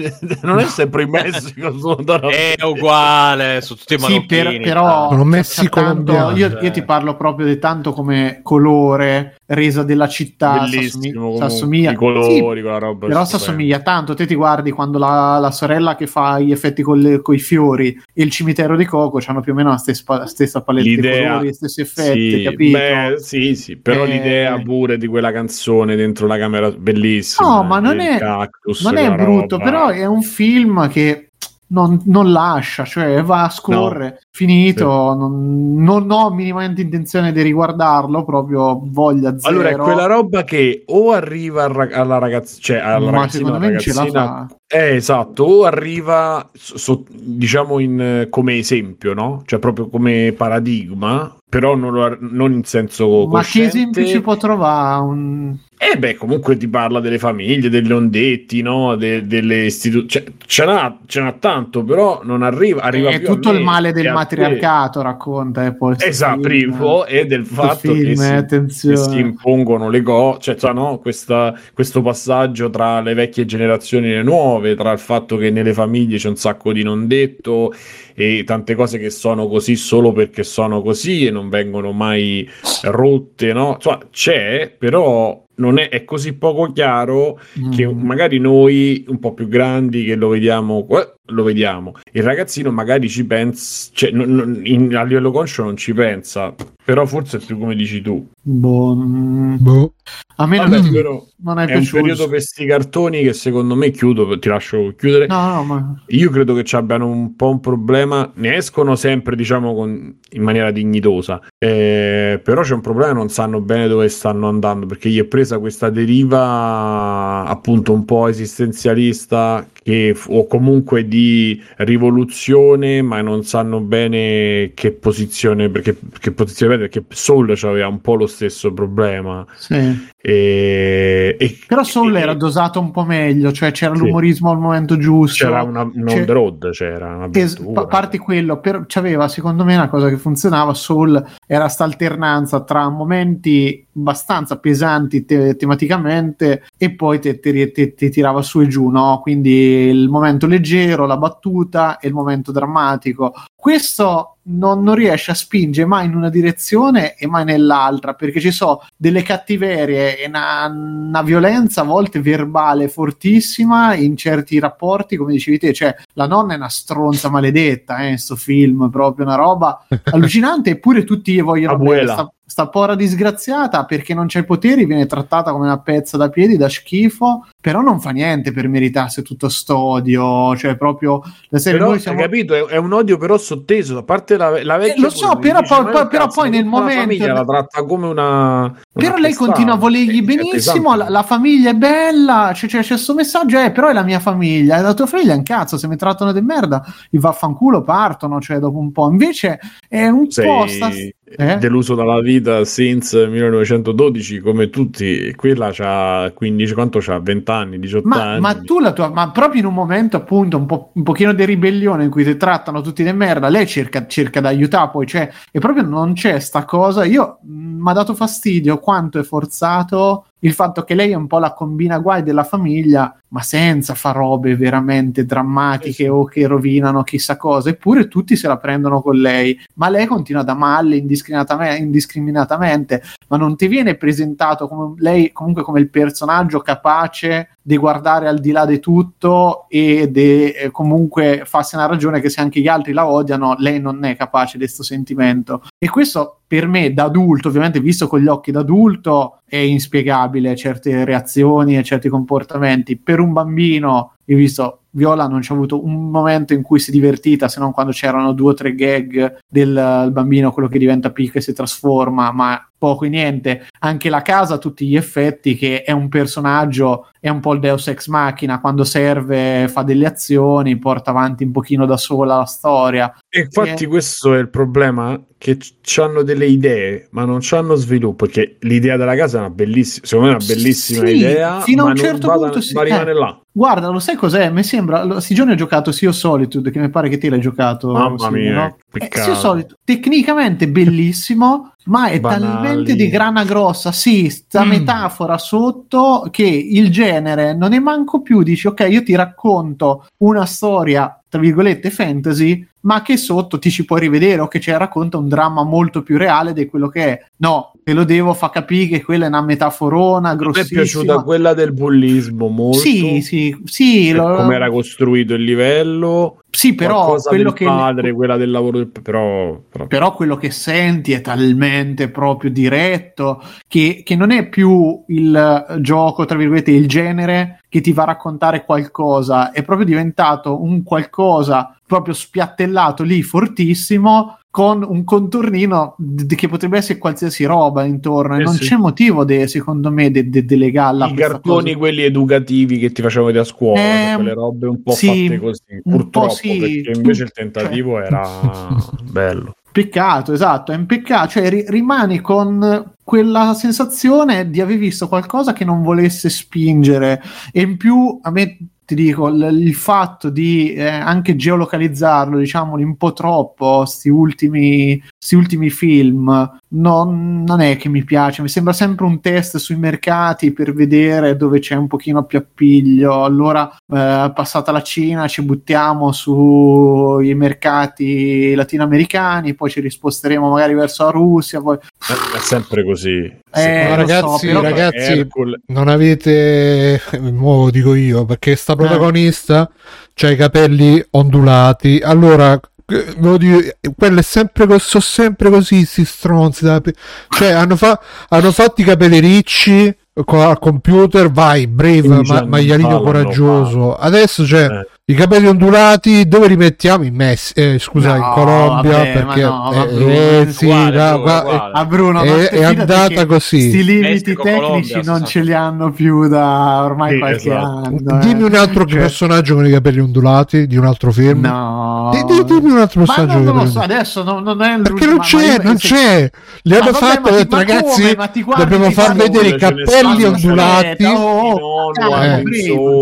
non 0.42 0.60
è 0.60 0.64
sempre 0.66 1.02
in 1.02 1.10
Messico. 1.10 1.72
sono 1.76 1.96
È 2.28 2.54
uguale, 2.62 3.60
sono 3.60 3.78
tutti 3.84 3.98
Sì, 3.98 4.24
per- 4.24 4.60
però 4.60 5.08
Sono 5.10 5.22
c'è 5.24 5.28
messi 5.28 5.68
tanto- 5.68 5.80
colombiani, 5.80 6.38
io, 6.38 6.50
cioè. 6.52 6.62
io 6.62 6.70
ti 6.70 6.82
parlo 6.84 7.16
proprio 7.16 7.46
di 7.46 7.58
tanto 7.58 7.92
come 7.92 8.38
colore, 8.44 9.34
resa 9.46 9.82
della 9.82 10.06
città, 10.08 10.60
Bellissimo, 10.60 11.36
s'assomiglia- 11.36 11.48
s'assomiglia- 11.48 11.90
i 11.90 11.94
colori, 11.96 12.34
Sì, 12.36 12.40
quella 12.40 12.78
roba. 12.78 13.06
però 13.08 13.20
si 13.24 13.26
stupenda. 13.30 13.50
assomiglia 13.50 13.80
tanto. 13.80 14.14
Te 14.14 14.26
ti 14.26 14.34
guardi 14.36 14.70
quando 14.70 14.98
la, 14.98 15.38
la 15.40 15.50
sorella 15.50 15.96
che 15.96 16.06
fa 16.06 16.38
gli 16.38 16.52
effetti 16.52 16.82
con 16.82 17.20
i 17.34 17.38
fiori 17.38 18.00
e 18.14 18.22
il 18.22 18.30
cimitero 18.30 18.76
di 18.76 18.84
Coco 18.84 19.20
hanno 19.26 19.40
più 19.40 19.52
o 19.52 19.54
meno 19.56 19.70
la 19.70 19.76
stessa, 19.76 20.26
stessa 20.26 20.62
palette 20.62 20.88
di 20.88 20.96
colori, 20.96 21.48
gli 21.48 21.52
stessi 21.52 21.80
effetti, 21.80 22.42
sì, 22.42 22.42
capito? 22.50 22.78
beh, 22.78 23.14
sì, 23.18 23.54
sì, 23.54 23.76
però 23.76 24.04
Eh, 24.04 24.08
l'idea 24.08 24.58
pure 24.60 24.96
di 24.98 25.06
quella 25.06 25.32
canzone 25.32 25.96
dentro 25.96 26.26
la 26.26 26.38
camera 26.38 26.70
bellissima. 26.70 27.48
No, 27.48 27.62
ma 27.64 27.78
non 27.80 28.00
è- 28.00 28.18
cactus, 28.18 28.82
non 28.82 28.96
è 28.96 29.14
brutto, 29.14 29.56
roba. 29.58 29.64
però 29.70 29.88
è 29.88 30.04
un 30.06 30.22
film 30.22 30.88
che 30.88 31.30
non, 31.68 32.00
non 32.04 32.30
lascia, 32.30 32.84
cioè 32.84 33.22
va 33.22 33.44
a 33.44 33.48
scorrere, 33.48 34.20
finito, 34.30 34.86
non, 35.14 35.76
non 35.76 36.10
ho 36.10 36.30
minimamente 36.30 36.82
intenzione 36.82 37.32
di 37.32 37.42
riguardarlo, 37.42 38.24
proprio 38.24 38.80
voglia 38.84 39.38
zero. 39.38 39.54
Allora, 39.54 39.68
è 39.70 39.76
quella 39.76 40.06
roba 40.06 40.44
che 40.44 40.84
o 40.86 41.12
arriva 41.12 41.64
alla 41.64 42.18
ragazza, 42.18 42.58
cioè 42.60 42.78
alla 42.78 43.10
ma 43.10 43.28
secondo 43.28 43.58
me 43.58 43.78
ce 43.78 43.92
la 43.92 44.06
fa. 44.06 44.46
Eh, 44.66 44.96
esatto, 44.96 45.44
o 45.44 45.64
arriva 45.64 46.50
so- 46.52 47.04
diciamo 47.08 47.78
in, 47.78 48.26
come 48.28 48.56
esempio, 48.56 49.14
no? 49.14 49.42
Cioè 49.44 49.58
proprio 49.58 49.88
come 49.88 50.34
paradigma, 50.36 51.34
però 51.48 51.76
non, 51.76 52.18
non 52.20 52.52
in 52.52 52.64
senso 52.64 53.26
Ma 53.28 53.42
che 53.42 53.64
esempio 53.64 54.04
ci 54.06 54.20
può 54.20 54.36
trovare? 54.36 55.00
Un... 55.02 55.56
Eh 55.76 55.98
beh, 55.98 56.14
comunque 56.14 56.56
ti 56.56 56.66
parla 56.68 57.00
delle 57.00 57.18
famiglie, 57.18 57.68
degli 57.68 57.92
ondetti, 57.92 58.62
no? 58.62 58.94
De- 58.96 59.26
delle 59.26 59.64
istituzioni. 59.66 60.08
Cioè, 60.08 60.24
ce 60.46 60.64
n'ha, 60.64 60.98
ce 61.04 61.20
n'ha 61.20 61.32
tanto, 61.32 61.82
però 61.84 62.20
non 62.22 62.42
arriva. 62.42 62.80
arriva 62.82 63.10
È 63.10 63.20
tutto 63.20 63.50
il 63.50 63.60
male 63.60 63.88
che 63.88 63.94
del 64.00 64.06
a 64.06 64.08
te. 64.10 64.14
matriarcato, 64.14 65.02
racconta. 65.02 65.66
E 65.66 65.74
poi 65.74 65.94
sto 65.96 66.06
Esatto, 66.06 66.40
primo, 66.40 67.04
e 67.04 67.26
del 67.26 67.44
fatto 67.44 67.92
che 67.92 67.98
film, 68.00 68.14
si, 68.14 68.22
eh, 68.30 68.34
attenzione. 68.34 68.94
che 68.96 69.02
si 69.02 69.18
impongono 69.18 69.90
le 69.90 70.00
cose, 70.02 70.38
cioè, 70.40 70.54
cioè, 70.56 70.72
no? 70.72 70.98
Questa- 70.98 71.54
questo 71.74 72.00
passaggio 72.02 72.70
tra 72.70 73.00
le 73.00 73.12
vecchie 73.14 73.44
generazioni 73.44 74.06
e 74.10 74.14
le 74.16 74.22
nuove, 74.22 74.74
tra 74.76 74.90
il 74.92 74.98
fatto 75.00 75.36
che 75.36 75.50
nelle 75.50 75.74
famiglie 75.74 76.16
c'è 76.16 76.28
un 76.28 76.36
sacco 76.36 76.72
di 76.72 76.82
non 76.82 77.06
detto 77.06 77.72
e 78.14 78.44
tante 78.46 78.74
cose 78.74 78.98
che 78.98 79.10
sono 79.10 79.48
così 79.48 79.76
solo 79.76 80.12
perché 80.12 80.44
sono 80.44 80.80
così 80.82 81.26
e 81.26 81.30
non 81.30 81.48
vengono 81.50 81.92
mai 81.92 82.48
rotte, 82.84 83.52
no? 83.52 83.76
Cioè, 83.78 83.98
c'è, 84.10 84.72
però 84.78 85.42
non 85.56 85.78
è, 85.78 85.88
è 85.88 86.04
così 86.04 86.32
poco 86.34 86.72
chiaro 86.72 87.38
che 87.70 87.86
Mm. 87.86 88.00
magari 88.00 88.38
noi 88.38 89.04
un 89.08 89.18
po' 89.18 89.34
più 89.34 89.46
grandi 89.48 90.04
che 90.04 90.14
lo 90.16 90.28
vediamo, 90.28 90.86
lo 91.26 91.42
vediamo. 91.42 91.94
Il 92.12 92.22
ragazzino 92.22 92.70
magari 92.70 93.08
ci 93.08 93.24
pensa, 93.26 93.90
cioè 93.92 94.10
non- 94.10 94.30
non- 94.34 94.60
in- 94.64 94.94
a 94.96 95.02
livello 95.04 95.30
conscio 95.30 95.62
non 95.62 95.76
ci 95.76 95.92
pensa, 95.94 96.54
però 96.84 97.06
forse 97.06 97.38
è 97.38 97.40
più 97.44 97.58
come 97.58 97.74
dici 97.74 98.00
tu. 98.02 98.28
Boh, 98.42 98.94
mm, 98.94 99.56
Boh. 99.58 99.94
a 100.36 100.46
me 100.46 100.58
Vabbè, 100.58 100.80
non, 100.80 100.90
però 100.90 101.24
non 101.38 101.58
è, 101.58 101.66
è 101.66 101.76
un 101.76 101.80
piaciuto. 101.80 101.96
periodo 102.02 102.28
per 102.28 102.42
sti 102.42 102.66
cartoni 102.66 103.22
che 103.22 103.32
secondo 103.32 103.74
me 103.74 103.90
chiudo, 103.90 104.38
ti 104.38 104.48
lascio 104.48 104.94
chiudere. 104.96 105.26
No, 105.26 105.48
no, 105.54 105.64
ma 105.64 106.02
Io 106.08 106.30
credo 106.30 106.54
che 106.54 106.64
ci 106.64 106.76
abbiano 106.76 107.06
un 107.08 107.34
po' 107.36 107.48
un 107.48 107.60
problema, 107.60 108.30
ne 108.34 108.56
escono 108.56 108.96
sempre 108.96 109.34
diciamo 109.36 109.74
con- 109.74 110.18
in 110.30 110.42
maniera 110.42 110.70
dignitosa, 110.70 111.40
eh, 111.58 112.40
però 112.42 112.62
c'è 112.62 112.74
un 112.74 112.80
problema, 112.82 113.12
non 113.12 113.28
sanno 113.30 113.60
bene 113.60 113.88
dove 113.88 114.08
stanno 114.08 114.48
andando 114.48 114.84
perché 114.86 115.08
gli 115.08 115.18
è 115.20 115.24
presa 115.24 115.58
questa 115.58 115.88
deriva 115.90 117.44
appunto 117.46 117.92
un 117.92 118.04
po' 118.04 118.28
esistenzialista 118.28 119.66
che, 119.82 120.16
o 120.28 120.46
comunque 120.46 121.06
di 121.06 121.62
rivoluzione, 121.78 123.02
ma 123.02 123.20
non 123.20 123.44
sanno 123.44 123.80
bene 123.80 124.72
che 124.74 124.92
posizione, 124.92 125.68
perché, 125.68 125.96
che 126.18 126.32
posizione 126.32 126.73
prendere, 126.76 126.88
perché 126.88 127.04
Soul 127.14 127.54
aveva 127.62 127.88
un 127.88 128.00
po' 128.00 128.14
lo 128.14 128.26
stesso 128.26 128.72
problema. 128.72 129.44
sì. 129.56 130.12
E, 130.26 131.36
e- 131.38 131.58
Però 131.66 131.82
Soul 131.82 132.16
e- 132.16 132.20
era 132.20 132.34
dosato 132.34 132.80
un 132.80 132.90
po' 132.90 133.04
meglio, 133.04 133.52
cioè 133.52 133.70
c'era 133.72 133.94
Sì. 133.94 134.00
l'umorismo 134.00 134.50
al 134.50 134.58
momento 134.58 134.96
giusto. 134.96 135.44
c'era 135.44 135.62
una, 135.62 135.82
un 135.82 136.04
on 136.08 136.24
the 136.24 136.32
road, 136.32 136.70
c'era 136.70 137.14
una 137.16 137.28
Es- 137.32 137.60
pa- 137.72 137.86
parte 137.86 138.18
quello, 138.18 138.58
per, 138.60 138.84
c'aveva 138.86 139.28
secondo 139.28 139.64
me 139.64 139.74
una 139.74 139.88
cosa 139.88 140.08
che 140.08 140.16
funzionava. 140.16 140.72
Soul 140.74 141.22
era 141.46 141.68
sta 141.68 141.84
alternanza 141.84 142.62
tra 142.62 142.88
momenti 142.88 143.83
abbastanza 143.96 144.58
pesanti 144.58 145.24
te- 145.24 145.56
tematicamente 145.56 146.64
e 146.76 146.94
poi 146.94 147.20
te- 147.20 147.38
te- 147.38 147.70
te- 147.72 147.94
ti 147.94 148.10
tirava 148.10 148.42
su 148.42 148.60
e 148.60 148.66
giù, 148.66 148.88
no? 148.88 149.20
Quindi 149.22 149.88
il 149.88 150.08
momento 150.08 150.46
leggero, 150.46 151.06
la 151.06 151.16
battuta 151.16 151.98
e 151.98 152.08
il 152.08 152.14
momento 152.14 152.52
drammatico. 152.52 153.34
Questo 153.54 154.34
non, 154.46 154.82
non 154.82 154.94
riesce 154.94 155.30
a 155.30 155.34
spingere 155.34 155.86
mai 155.86 156.06
in 156.06 156.14
una 156.14 156.28
direzione 156.28 157.14
e 157.14 157.26
mai 157.26 157.44
nell'altra 157.44 158.14
perché 158.14 158.40
ci 158.40 158.50
sono 158.50 158.82
delle 158.96 159.22
cattiverie 159.22 160.20
e 160.20 160.26
una, 160.26 160.66
una 160.66 161.22
violenza 161.22 161.80
a 161.80 161.84
volte 161.84 162.20
verbale 162.20 162.88
fortissima 162.88 163.94
in 163.94 164.16
certi 164.16 164.58
rapporti, 164.58 165.16
come 165.16 165.32
dicevi 165.32 165.58
te, 165.58 165.72
cioè 165.72 165.94
la 166.14 166.26
nonna 166.26 166.54
è 166.54 166.56
una 166.56 166.68
stronza 166.68 167.30
maledetta 167.30 167.98
eh, 167.98 168.10
in 168.10 168.18
sto 168.18 168.36
film, 168.36 168.90
proprio 168.90 169.24
una 169.24 169.36
roba 169.36 169.86
allucinante, 170.12 170.70
eppure 170.70 171.04
tutti 171.04 171.32
gli 171.32 171.42
vogliono 171.42 171.78
bene. 171.78 172.06
Sta, 172.06 172.32
sta 172.46 172.68
povera 172.68 172.94
disgraziata 172.94 173.84
perché 173.84 174.12
non 174.14 174.26
c'ha 174.28 174.40
i 174.40 174.44
poteri, 174.44 174.84
viene 174.84 175.06
trattata 175.06 175.50
come 175.50 175.64
una 175.64 175.78
pezza 175.80 176.16
da 176.16 176.28
piedi, 176.28 176.56
da 176.56 176.68
schifo, 176.68 177.46
però 177.60 177.80
non 177.80 178.00
fa 178.00 178.10
niente 178.10 178.52
per 178.52 178.68
meritarsi 178.68 179.22
tutto 179.22 179.48
sto 179.48 179.78
odio, 179.78 180.54
cioè 180.56 180.76
proprio 180.76 181.22
la 181.48 181.58
serie 181.58 181.78
Però, 181.78 181.96
siamo... 181.96 182.18
hai 182.18 182.24
capito? 182.24 182.54
È, 182.54 182.64
è 182.66 182.76
un 182.76 182.92
odio 182.92 183.16
però 183.16 183.38
sotteso, 183.38 183.98
a 183.98 184.02
parte 184.02 184.36
la, 184.36 184.62
la 184.62 184.76
vecchia... 184.76 184.94
Eh, 184.96 185.00
lo 185.00 185.10
so, 185.10 185.36
però 185.36 185.60
dice, 185.60 185.74
poi- 185.74 185.84
"Ma 185.84 185.90
poi- 185.90 186.02
che 186.02 186.08
però 186.08 186.28
poi 186.28 186.50
nel 186.50 186.64
la 186.64 186.68
momento- 186.70 187.00
famiglia 187.00 187.32
la 187.32 187.44
tratta 187.44 187.84
come 187.84 188.06
una... 188.06 188.58
una 188.60 188.80
Però 188.92 189.14
lei 189.16 189.22
pestana, 189.30 189.46
continua 189.46 189.74
a 189.74 189.78
volergli 189.78 190.18
è- 190.18 190.22
è 190.22 190.24
benissimo, 190.24 190.88
la, 190.90 190.92
pesante. 190.96 191.12
la 191.12 191.22
famiglia 191.22 191.70
è 191.70 191.74
bella, 191.74 192.50
c'è, 192.52 192.66
c'è, 192.66 192.80
c'è 192.80 192.86
questo 192.88 193.14
messaggio, 193.14 193.58
eh, 193.58 193.70
però 193.72 193.88
è 193.88 193.92
la 193.92 194.02
mia 194.02 194.20
famiglia, 194.20 194.80
la 194.80 194.94
tua 194.94 195.06
famiglia 195.06 195.32
è 195.32 195.36
un 195.36 195.42
cazzo, 195.42 195.78
se 195.78 195.88
mi 195.88 195.96
trattano 195.96 196.32
di 196.32 196.40
merda, 196.42 196.84
i 197.10 197.18
vaffanculo 197.18 197.82
partono, 197.82 198.40
cioè 198.40 198.58
dopo 198.58 198.78
un 198.78 198.92
po'. 198.92 199.08
Invece 199.10 199.58
è 199.88 200.06
un 200.08 200.26
po'... 200.28 200.66
Sta... 200.66 200.90
Eh? 201.26 201.56
deluso 201.56 201.94
dalla 201.94 202.20
vita 202.20 202.64
since 202.66 203.26
1912 203.26 204.40
come 204.40 204.68
tutti 204.68 205.34
quella 205.34 205.70
c'ha 205.72 206.30
15 206.34 206.74
quanto 206.74 206.98
c'ha 207.00 207.18
20 207.18 207.50
anni 207.50 207.78
18 207.78 208.06
Ma, 208.06 208.22
anni 208.22 208.40
ma 208.40 208.54
tu 208.60 208.78
la 208.78 208.92
tua, 208.92 209.08
ma 209.08 209.30
proprio 209.30 209.60
in 209.60 209.66
un 209.66 209.74
momento 209.74 210.16
appunto 210.18 210.58
un, 210.58 210.66
po', 210.66 210.90
un 210.92 211.02
pochino 211.02 211.32
di 211.32 211.44
ribellione 211.44 212.04
in 212.04 212.10
cui 212.10 212.24
ti 212.24 212.36
trattano 212.36 212.82
tutti 212.82 213.02
di 213.02 213.12
merda, 213.12 213.48
lei 213.48 213.66
cerca, 213.66 214.06
cerca 214.06 214.40
di 214.40 214.46
aiutare, 214.46 214.90
poi 214.90 215.06
c'è, 215.06 215.30
e 215.50 215.58
proprio 215.58 215.84
non 215.84 216.12
c'è 216.12 216.38
sta 216.38 216.64
cosa. 216.64 217.04
Io 217.04 217.38
mi 217.42 217.90
ha 217.90 217.92
dato 217.92 218.14
fastidio 218.14 218.78
quanto 218.78 219.18
è 219.18 219.22
forzato 219.22 220.26
il 220.44 220.52
fatto 220.52 220.84
che 220.84 220.94
lei 220.94 221.12
è 221.12 221.14
un 221.14 221.26
po' 221.26 221.38
la 221.38 221.54
combina 221.54 221.98
guai 221.98 222.22
della 222.22 222.44
famiglia, 222.44 223.16
ma 223.28 223.40
senza 223.40 223.94
far 223.94 224.14
robe 224.16 224.54
veramente 224.56 225.24
drammatiche 225.24 226.06
o 226.08 226.24
che 226.24 226.46
rovinano 226.46 227.02
chissà 227.02 227.36
cosa, 227.38 227.70
eppure 227.70 228.08
tutti 228.08 228.36
se 228.36 228.46
la 228.46 228.58
prendono 228.58 229.00
con 229.00 229.16
lei, 229.16 229.58
ma 229.74 229.88
lei 229.88 230.06
continua 230.06 230.42
ad 230.42 230.48
amarle 230.50 230.96
indiscriminatamente, 230.96 231.82
indiscriminatamente 231.82 233.02
ma 233.28 233.38
non 233.38 233.56
ti 233.56 233.68
viene 233.68 233.96
presentato 233.96 234.68
come 234.68 234.94
lei 234.98 235.32
comunque 235.32 235.62
come 235.62 235.80
il 235.80 235.88
personaggio 235.88 236.60
capace 236.60 237.56
di 237.66 237.78
guardare 237.78 238.28
al 238.28 238.40
di 238.40 238.50
là 238.50 238.66
di 238.66 238.78
tutto 238.78 239.64
e 239.68 240.10
di 240.10 240.50
eh, 240.50 240.70
comunque 240.70 241.42
farsi 241.46 241.76
una 241.76 241.86
ragione 241.86 242.20
che 242.20 242.28
se 242.28 242.42
anche 242.42 242.60
gli 242.60 242.68
altri 242.68 242.92
la 242.92 243.08
odiano 243.08 243.54
lei 243.58 243.80
non 243.80 244.04
è 244.04 244.16
capace 244.16 244.58
di 244.58 244.64
questo 244.64 244.82
sentimento. 244.82 245.62
E 245.78 245.88
questo 245.88 246.40
per 246.54 246.68
me 246.68 246.94
da 246.94 247.06
adulto 247.06 247.48
ovviamente 247.48 247.80
visto 247.80 248.06
con 248.06 248.20
gli 248.20 248.28
occhi 248.28 248.52
d'adulto 248.52 249.40
è 249.44 249.56
inspiegabile 249.56 250.54
certe 250.54 251.04
reazioni 251.04 251.76
e 251.76 251.82
certi 251.82 252.08
comportamenti. 252.08 252.96
Per 252.96 253.18
un 253.18 253.32
bambino 253.32 254.13
io 254.26 254.36
ho 254.36 254.38
visto 254.38 254.78
Viola 254.94 255.26
non 255.26 255.40
c'è 255.40 255.52
avuto 255.52 255.84
un 255.84 256.08
momento 256.08 256.52
in 256.54 256.62
cui 256.62 256.78
si 256.78 256.90
è 256.90 256.92
divertita 256.92 257.48
se 257.48 257.58
non 257.58 257.72
quando 257.72 257.90
c'erano 257.90 258.32
due 258.32 258.52
o 258.52 258.54
tre 258.54 258.74
gag 258.76 259.38
del 259.48 260.08
bambino 260.12 260.52
quello 260.52 260.68
che 260.68 260.78
diventa 260.78 261.10
piccolo 261.10 261.38
e 261.38 261.42
si 261.42 261.52
trasforma 261.52 262.30
ma 262.30 262.64
poco 262.78 263.04
e 263.04 263.08
niente 263.08 263.66
anche 263.80 264.08
la 264.08 264.22
casa 264.22 264.54
ha 264.54 264.58
tutti 264.58 264.86
gli 264.86 264.94
effetti 264.96 265.56
che 265.56 265.82
è 265.82 265.90
un 265.90 266.08
personaggio 266.08 267.08
è 267.18 267.28
un 267.28 267.40
po' 267.40 267.54
il 267.54 267.60
deus 267.60 267.88
ex 267.88 268.06
machina 268.06 268.60
quando 268.60 268.84
serve 268.84 269.66
fa 269.68 269.82
delle 269.82 270.06
azioni 270.06 270.78
porta 270.78 271.10
avanti 271.10 271.42
un 271.42 271.50
pochino 271.50 271.86
da 271.86 271.96
sola 271.96 272.36
la 272.36 272.44
storia 272.44 273.12
e 273.28 273.40
infatti 273.40 273.78
Sì. 273.78 273.86
questo 273.86 274.34
è 274.34 274.38
il 274.38 274.48
problema 274.48 275.20
che 275.38 275.58
hanno 275.96 276.22
delle 276.22 276.46
idee 276.46 277.08
ma 277.10 277.24
non 277.24 277.40
hanno 277.50 277.74
sviluppo 277.74 278.26
perché 278.26 278.56
l'idea 278.60 278.96
della 278.96 279.16
casa 279.16 279.38
è 279.38 279.40
una 279.40 279.50
bellissima 279.50 280.06
secondo 280.06 280.30
me 280.30 280.36
è 280.36 280.44
una 280.44 280.54
bellissima 280.54 281.06
Sì, 281.06 281.16
idea 281.16 281.60
fino 281.62 281.82
a 281.82 281.84
ma 281.86 281.90
un 281.90 281.96
certo 281.96 282.30
punto 282.30 282.54
da, 282.54 282.60
sì, 282.60 282.72
va 282.74 282.80
a 282.80 282.84
rimane 282.84 283.10
eh. 283.10 283.14
là 283.14 283.38
Guarda, 283.56 283.86
lo 283.88 284.00
sai 284.00 284.13
cos'è? 284.16 284.50
Mi 284.50 284.62
sembra. 284.62 285.06
Giorni 285.18 285.52
ho 285.52 285.56
giocato 285.56 285.92
Sea 285.92 286.08
of 286.08 286.14
Solitude, 286.14 286.70
che 286.70 286.78
mi 286.78 286.88
pare 286.90 287.08
che 287.08 287.18
te 287.18 287.28
l'hai 287.28 287.40
giocato. 287.40 287.92
Mamma 287.92 288.30
mia, 288.30 288.54
no? 288.54 288.76
Eh. 288.92 289.08
Sea 289.10 289.32
of 289.32 289.38
Solitude, 289.38 289.76
tecnicamente 289.84 290.68
bellissimo. 290.68 291.72
ma 291.86 292.06
è 292.06 292.18
Banali. 292.18 292.42
talmente 292.44 292.94
di 292.94 293.08
grana 293.08 293.44
grossa, 293.44 293.92
sì, 293.92 294.30
sta 294.30 294.64
Mm. 294.64 294.68
metafora 294.70 295.36
sotto 295.36 296.28
che 296.30 296.44
il 296.44 296.90
genere 296.90 297.54
non 297.54 297.74
è 297.74 297.78
manco 297.78 298.22
più, 298.22 298.42
dici 298.42 298.66
ok, 298.66 298.86
io 298.88 299.02
ti 299.02 299.14
racconto 299.14 300.06
una 300.18 300.46
storia, 300.46 301.20
tra 301.28 301.38
virgolette, 301.40 301.90
fantasy, 301.90 302.66
ma 302.80 303.02
che 303.02 303.18
sotto 303.18 303.58
ti 303.58 303.70
ci 303.70 303.84
puoi 303.84 304.00
rivedere 304.00 304.40
o 304.40 304.48
che 304.48 304.60
ci 304.60 304.70
racconta 304.70 305.18
un 305.18 305.28
dramma 305.28 305.62
molto 305.62 306.02
più 306.02 306.16
reale 306.16 306.54
di 306.54 306.64
quello 306.66 306.88
che 306.88 307.04
è. 307.04 307.26
No, 307.36 307.72
te 307.84 307.92
lo 307.92 308.04
devo 308.04 308.32
fa 308.34 308.48
capire 308.50 308.86
che 308.88 309.02
quella 309.04 309.26
è 309.26 309.28
una 309.28 309.42
metaforona 309.42 310.30
Mi 310.30 310.34
è 310.34 310.38
grossissima. 310.38 310.80
piaciuta 310.80 311.22
quella 311.22 311.52
del 311.54 311.72
bullismo 311.72 312.48
molto. 312.48 312.78
Sì, 312.78 313.20
sì, 313.20 313.56
sì, 313.64 314.10
lo- 314.12 314.34
come 314.36 314.54
era 314.54 314.70
costruito 314.70 315.34
il 315.34 315.42
livello. 315.44 316.38
sì, 316.50 316.74
però 316.74 317.16
quello 317.20 317.50
del 317.50 317.52
che 317.52 317.64
padre, 317.64 318.12
quella 318.12 318.36
del 318.36 318.50
lavoro 318.50 318.78
del 318.78 318.86
però, 318.88 319.60
però- 319.68 319.86
però 319.86 320.12
quello 320.14 320.36
che 320.36 320.50
senti 320.50 321.12
è 321.12 321.20
talmente 321.20 322.08
proprio 322.08 322.50
diretto 322.50 323.42
che, 323.68 324.02
che 324.04 324.16
non 324.16 324.30
è 324.30 324.48
più 324.48 325.02
il 325.08 325.76
gioco, 325.80 326.24
tra 326.24 326.38
virgolette, 326.38 326.70
il 326.70 326.86
genere 326.88 327.58
che 327.68 327.80
ti 327.80 327.92
va 327.92 328.04
a 328.04 328.06
raccontare 328.06 328.64
qualcosa, 328.64 329.50
è 329.50 329.62
proprio 329.64 329.84
diventato 329.86 330.62
un 330.62 330.82
qualcosa 330.84 331.76
proprio 331.86 332.14
spiattellato 332.14 333.02
lì 333.02 333.20
fortissimo 333.22 334.38
con 334.54 334.84
un 334.88 335.02
contornino 335.02 335.96
d- 335.98 336.36
che 336.36 336.46
potrebbe 336.46 336.76
essere 336.78 337.00
qualsiasi 337.00 337.42
roba 337.44 337.82
intorno 337.82 338.36
e 338.36 338.42
Eh 338.42 338.44
non 338.44 338.54
sì. 338.54 338.60
c'è 338.68 338.76
motivo 338.76 339.24
de- 339.24 339.48
secondo 339.48 339.90
me 339.90 340.12
de, 340.12 340.28
de, 340.28 340.44
de 340.44 340.54
legarla 340.56 341.06
a 341.06 341.08
i 341.08 341.14
cartoni 341.14 341.64
cosa. 341.72 341.76
quelli 341.78 342.02
educativi 342.02 342.78
che 342.78 342.92
ti 342.92 343.02
facevano 343.02 343.26
vedere 343.32 343.44
a 343.44 343.48
scuola, 343.48 343.80
Eh, 343.80 344.04
cioè 344.06 344.14
quelle 344.14 344.32
robe 344.32 344.66
un 344.68 344.80
po' 344.80 344.92
sì, 344.92 345.24
fatte 345.26 345.40
così, 345.40 345.62
purtroppo, 345.82 346.28
sì. 346.30 346.56
perché 346.58 346.90
invece 346.94 347.22
il 347.24 347.32
Tu- 347.32 347.40
tentativo 347.40 347.96
cioè- 347.96 348.06
era 348.06 348.28
bello. 349.10 349.56
Peccato, 349.72 350.32
esatto, 350.32 350.70
è 350.70 350.76
un 350.76 350.86
peccato, 350.86 351.30
cioè 351.30 351.48
ri- 351.48 351.64
rimani 351.66 352.20
con 352.20 352.92
quella 353.02 353.54
sensazione 353.54 354.48
di 354.48 354.60
aver 354.60 354.78
visto 354.78 355.08
qualcosa 355.08 355.52
che 355.52 355.64
non 355.64 355.82
volesse 355.82 356.30
spingere 356.30 357.20
e 357.52 357.62
in 357.62 357.76
più 357.76 358.20
a 358.22 358.30
me 358.30 358.56
ti 358.84 358.94
dico 358.94 359.28
l- 359.28 359.50
il 359.52 359.74
fatto 359.74 360.30
di 360.30 360.72
eh, 360.72 360.86
anche 360.86 361.36
geolocalizzarlo 361.36 362.38
diciamo 362.38 362.74
un 362.74 362.96
po' 362.96 363.12
troppo 363.12 363.84
sti 363.84 364.08
ultimi, 364.08 365.02
sti 365.16 365.34
ultimi 365.34 365.70
film 365.70 366.60
non, 366.68 367.44
non 367.44 367.60
è 367.60 367.76
che 367.76 367.88
mi 367.88 368.04
piace 368.04 368.42
mi 368.42 368.48
sembra 368.48 368.72
sempre 368.72 369.06
un 369.06 369.20
test 369.20 369.56
sui 369.56 369.76
mercati 369.76 370.52
per 370.52 370.72
vedere 370.74 371.36
dove 371.36 371.60
c'è 371.60 371.74
un 371.74 371.86
pochino 371.86 372.24
più 372.24 372.38
appiglio 372.38 373.24
allora 373.24 373.70
eh, 373.70 374.32
passata 374.34 374.72
la 374.72 374.82
Cina 374.82 375.28
ci 375.28 375.42
buttiamo 375.42 376.12
sui 376.12 377.34
mercati 377.34 378.54
latinoamericani 378.54 379.54
poi 379.54 379.70
ci 379.70 379.80
risposteremo 379.80 380.50
magari 380.50 380.74
verso 380.74 381.04
la 381.04 381.10
Russia 381.10 381.60
poi... 381.60 381.76
È 381.76 382.38
sempre 382.38 382.84
così. 382.84 383.42
Eh, 383.60 383.84
lo 383.88 383.90
so, 383.90 383.96
ragazzi, 383.96 384.52
ragazzi, 384.62 385.12
Hercule- 385.18 385.60
non 385.66 385.88
avete, 385.88 387.00
lo 387.20 387.70
dico 387.70 387.94
io, 387.94 388.24
perché 388.24 388.56
sta 388.56 388.74
protagonista 388.76 389.70
c'ha 390.14 390.30
i 390.30 390.36
capelli 390.36 391.04
ondulati, 391.10 392.00
allora 392.02 392.52
eh, 392.54 392.60
ve 392.86 393.14
lo 393.18 393.36
dico, 393.36 393.58
quello 393.96 394.20
è 394.20 394.22
sempre 394.22 394.66
così, 394.66 394.84
sono 394.86 395.02
sempre 395.02 395.50
così, 395.50 395.84
sti 395.84 396.04
stronzi, 396.04 396.64
da- 396.64 396.80
cioè 397.28 397.50
hanno, 397.52 397.76
fa- 397.76 398.00
hanno 398.28 398.52
fatto 398.52 398.80
i 398.80 398.84
capelli 398.84 399.20
ricci 399.20 399.96
al 400.14 400.58
computer, 400.60 401.30
vai, 401.30 401.66
brave, 401.66 402.02
15 402.02 402.32
ma- 402.32 402.60
l'hanno 402.60 403.00
coraggioso, 403.02 403.94
adesso 403.96 404.44
c'è 404.44 404.64
Eh. 404.66 404.86
I 405.06 405.12
capelli 405.12 405.46
ondulati, 405.48 406.26
dove 406.26 406.48
li 406.48 406.56
mettiamo? 406.56 407.04
In 407.04 407.14
Messico, 407.14 407.60
eh, 407.60 407.78
scusa, 407.78 408.16
No, 408.16 408.16
in 408.16 408.30
Colombia, 408.32 408.96
vabbè, 408.96 409.12
perché 409.12 409.42
no, 409.42 409.70
eh, 409.74 409.86
Bruno, 409.92 410.10
eh, 410.12 410.40
è 410.46 410.50
sì, 410.50 410.64
uguale, 410.64 410.90
Bruno, 410.92 411.20
qua- 411.20 411.40
uguale. 411.40 411.72
a 411.74 411.84
Bruno 411.84 412.22
È- 412.22 412.48
è 412.48 412.64
andata 412.64 413.26
così. 413.26 413.68
sti 413.68 413.84
limiti 413.84 414.08
Messico, 414.08 414.42
tecnici 414.44 414.92
Colombia, 414.92 415.12
non 415.12 415.24
ce 415.26 415.40
li 415.42 415.52
hanno 415.52 415.90
più 415.92 416.26
da 416.26 416.84
ormai 416.84 417.12
Sì, 417.12 417.18
qualche 417.18 417.36
esatto. 417.50 417.66
anno 417.66 418.18
Dimmi 418.18 418.40
eh. 418.40 418.44
un 418.44 418.54
altro 418.54 418.86
Cioè, 418.86 418.98
personaggio 419.00 419.54
con 419.56 419.66
i 419.66 419.70
capelli 419.70 420.00
ondulati 420.00 420.66
di 420.66 420.76
un 420.78 420.86
altro 420.86 421.12
film. 421.12 421.40
no 421.42 422.08
Di- 422.10 422.24
di- 422.24 422.44
dimmi 422.44 422.70
un 422.70 422.78
altro 422.78 423.04
personaggio 423.04 423.38
non, 423.40 423.58
i 423.58 423.60
lo 423.60 423.66
so 423.66 423.80
adesso 423.80 424.22
non, 424.22 424.42
non 424.42 424.62
è 424.62 424.80
Perché 424.80 425.04
non 425.04 425.18
c'è, 425.18 425.58
non 425.62 425.76
se- 425.76 425.88
c'è. 425.88 426.30
Li 426.62 426.74
hanno 426.76 426.92
vabbè, 426.92 427.04
fatto, 427.04 427.28
ti- 427.28 427.34
detto 427.34 427.56
ma 427.56 427.62
ragazzi, 427.62 428.00
come? 428.00 428.16
Ma 428.16 428.26
ti 428.28 428.42
guardi, 428.42 428.62
dobbiamo 428.64 428.90
far 428.90 429.14
vedere 429.14 429.48
i 429.48 429.58
capelli 429.58 430.24
ondulati. 430.24 431.04
Oh, 431.04 431.92
No, 432.00 432.08
no, 432.08 432.22
Eh. 432.22 432.42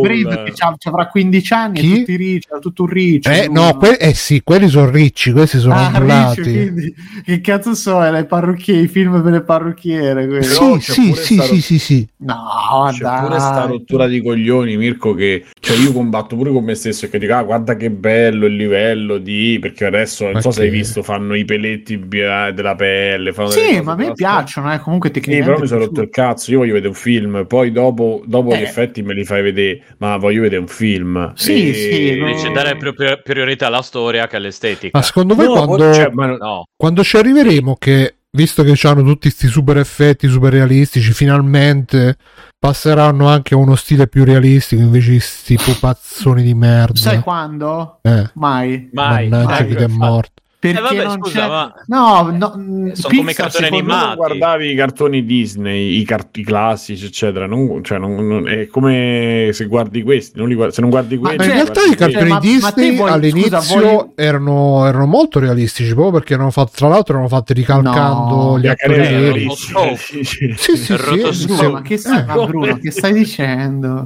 Brave, 0.02 0.52
ci 0.52 0.88
avrà 0.88 1.06
15 1.06 1.52
anni 1.54 1.80
E 1.92 1.98
tutti 1.98 2.16
ricci, 2.16 2.48
tutto 2.60 2.82
un 2.82 2.88
riccio 2.88 3.30
Eh 3.30 3.48
no, 3.48 3.76
que- 3.76 3.96
eh 3.98 4.14
sì, 4.14 4.40
quelli 4.42 4.68
sono 4.68 4.90
ricci, 4.90 5.32
questi 5.32 5.58
sono 5.58 5.74
Ah, 5.74 5.98
ricci, 5.98 6.42
quindi, 6.42 6.94
che 7.24 7.40
cazzo 7.40 7.74
so, 7.74 8.02
è 8.04 8.10
le 8.10 8.24
parrucchiere, 8.24 8.80
i 8.82 8.88
film 8.88 9.22
per 9.22 9.32
le 9.32 9.42
parrucchiere 9.42 10.26
quelli. 10.26 10.46
Però 10.46 10.74
Sì, 10.78 10.78
c'è 10.78 10.92
sì, 10.92 11.08
pure 11.08 11.22
sì, 11.22 11.34
sta 11.34 11.42
sì, 11.44 11.60
sì, 11.60 11.78
sì. 11.78 12.08
No, 12.18 12.88
C'è 12.92 13.02
dai. 13.02 13.24
pure 13.24 13.38
sta 13.40 13.64
rottura 13.66 14.06
di 14.06 14.22
coglioni, 14.22 14.76
Mirko, 14.76 15.14
che 15.14 15.44
cioè 15.60 15.76
io 15.76 15.92
combatto 15.92 16.36
pure 16.36 16.52
con 16.52 16.62
me 16.64 16.74
stesso 16.74 17.06
e 17.06 17.08
che 17.10 17.18
dico, 17.18 17.34
ah, 17.34 17.42
guarda 17.42 17.76
che 17.76 17.90
bello 17.90 18.46
il 18.46 18.54
livello 18.54 19.18
di... 19.18 19.58
perché 19.60 19.84
adesso, 19.86 20.30
non 20.30 20.40
so 20.40 20.48
Ma 20.48 20.54
se 20.54 20.62
hai 20.62 20.70
che- 20.70 20.76
visto, 20.76 21.02
fanno 21.02 21.34
i 21.34 21.44
peletti 21.44 21.98
della 22.08 22.74
pelle, 22.76 23.32
fanno 23.32 23.50
Sì, 23.50 23.80
ma 23.82 23.92
a 23.92 23.96
me 23.96 24.12
piacciono, 24.12 24.72
eh, 24.72 24.78
comunque 24.78 25.08
Sì, 25.08 25.14
tecnicamente. 25.14 25.50
però 25.50 25.60
mi 25.62 25.68
sono 25.68 25.84
rotto 25.84 26.00
il 26.00 26.08
cazzo. 26.10 26.50
Io 26.52 26.58
voglio 26.58 26.72
vedere 26.74 26.90
un 26.92 26.98
film, 26.98 27.44
poi 27.46 27.72
dopo, 27.72 28.22
dopo 28.24 28.52
Eh. 28.52 28.58
gli 28.58 28.62
effetti 28.62 29.02
me 29.02 29.14
li 29.14 29.24
fai 29.24 29.42
vedere, 29.42 29.82
ma 29.98 30.16
voglio 30.16 30.42
vedere 30.42 30.60
un 30.60 30.68
film. 30.68 31.32
Sì, 31.34 31.68
E- 31.70 31.74
sì, 31.74 31.81
no. 31.90 32.28
Invece 32.28 32.50
dare 32.50 32.76
priorità 33.22 33.66
alla 33.66 33.82
storia 33.82 34.26
che 34.26 34.36
all'estetica. 34.36 34.98
Ma 34.98 35.04
secondo 35.04 35.34
voi 35.34 35.46
No, 35.46 35.64
quando, 35.66 35.92
cioè, 35.94 36.10
ma- 36.12 36.36
No, 36.36 36.64
quando 36.76 37.02
ci 37.04 37.16
arriveremo 37.16 37.76
che, 37.78 38.14
visto 38.30 38.62
che 38.62 38.74
hanno 38.86 39.02
tutti 39.02 39.28
questi 39.28 39.46
super 39.48 39.76
effetti 39.78 40.28
super 40.28 40.52
realistici, 40.52 41.12
finalmente 41.12 42.16
passeranno 42.58 43.28
anche 43.28 43.54
a 43.54 43.56
uno 43.56 43.74
stile 43.74 44.06
più 44.06 44.24
realistico 44.24 44.80
invece 44.82 45.10
di 45.10 45.20
sti 45.20 45.56
pupazzoni 45.56 46.42
di 46.42 46.54
merda. 46.54 46.98
Sai 46.98 47.18
quando? 47.20 47.98
Eh, 48.02 48.30
Mai. 48.34 48.88
mai. 48.92 49.28
mannaggia 49.28 49.50
mai. 49.50 49.66
chi 49.66 49.74
ti 49.76 49.82
è 49.82 49.86
morto. 49.88 50.41
Perché 50.62 50.78
Eh, 50.78 50.80
vabbè, 50.80 51.04
non 51.04 51.18
scusa, 51.20 51.40
c'è... 51.40 51.48
ma- 51.48 51.74
No, 51.86 52.30
no, 52.30 52.50
Sono 52.94 53.16
come 53.16 53.20
i 53.20 53.24
Pixar, 53.24 53.34
cartoni 53.50 53.64
secondo 53.64 53.84
me- 53.84 53.92
animati. 53.94 54.16
guardavi 54.16 54.70
i 54.70 54.74
cartoni 54.76 55.24
Disney, 55.24 55.98
i, 56.00 56.04
car- 56.04 56.28
i 56.34 56.44
classici, 56.44 57.04
eccetera. 57.04 57.46
Non, 57.48 57.82
cioè, 57.82 57.98
non- 57.98 58.24
non- 58.24 58.46
è 58.48 58.68
come 58.68 59.50
se 59.52 59.64
guardi 59.66 60.04
questi, 60.04 60.38
non 60.38 60.46
li 60.46 60.54
guardi- 60.54 60.74
se 60.74 60.80
non 60.82 60.90
guardi 60.90 61.16
Ma 61.16 61.20
quelli, 61.30 61.36
Ma 61.38 61.42
in 61.42 61.48
cioè, 61.50 61.58
realtà 61.58 61.80
guardi 61.80 61.92
i 61.92 61.96
cartoni 61.96 62.28
ma- 62.28 62.34
ma 62.36 62.40
te 62.40 62.46
Disney 62.46 62.96
vuoi- 62.96 63.10
all'inizio 63.10 63.60
scusa, 63.60 63.80
vuoi- 63.80 64.06
erano, 64.14 64.86
erano 64.86 65.06
molto 65.06 65.40
realistici, 65.40 65.92
proprio 65.94 66.12
perché 66.12 66.34
erano 66.34 66.50
fatti, 66.52 66.72
tra 66.76 66.86
l'altro 66.86 67.14
erano 67.14 67.28
fatti 67.28 67.52
ricalcando 67.54 68.34
No. 68.36 68.58
gli 68.60 68.66
attori 68.68 68.94
veri. 68.94 69.48
sì, 69.96 70.22
sì. 70.22 70.54
Sì, 70.56 70.76
sì. 70.76 70.94
Bruno, 71.46 71.70
ma 71.72 71.82
che 71.82 71.96
stai, 71.96 72.20
Eh. 72.20 72.24
ma 72.24 72.46
Bruno, 72.46 72.78
che 72.78 72.90
stai 72.92 73.12
dicendo? 73.12 74.04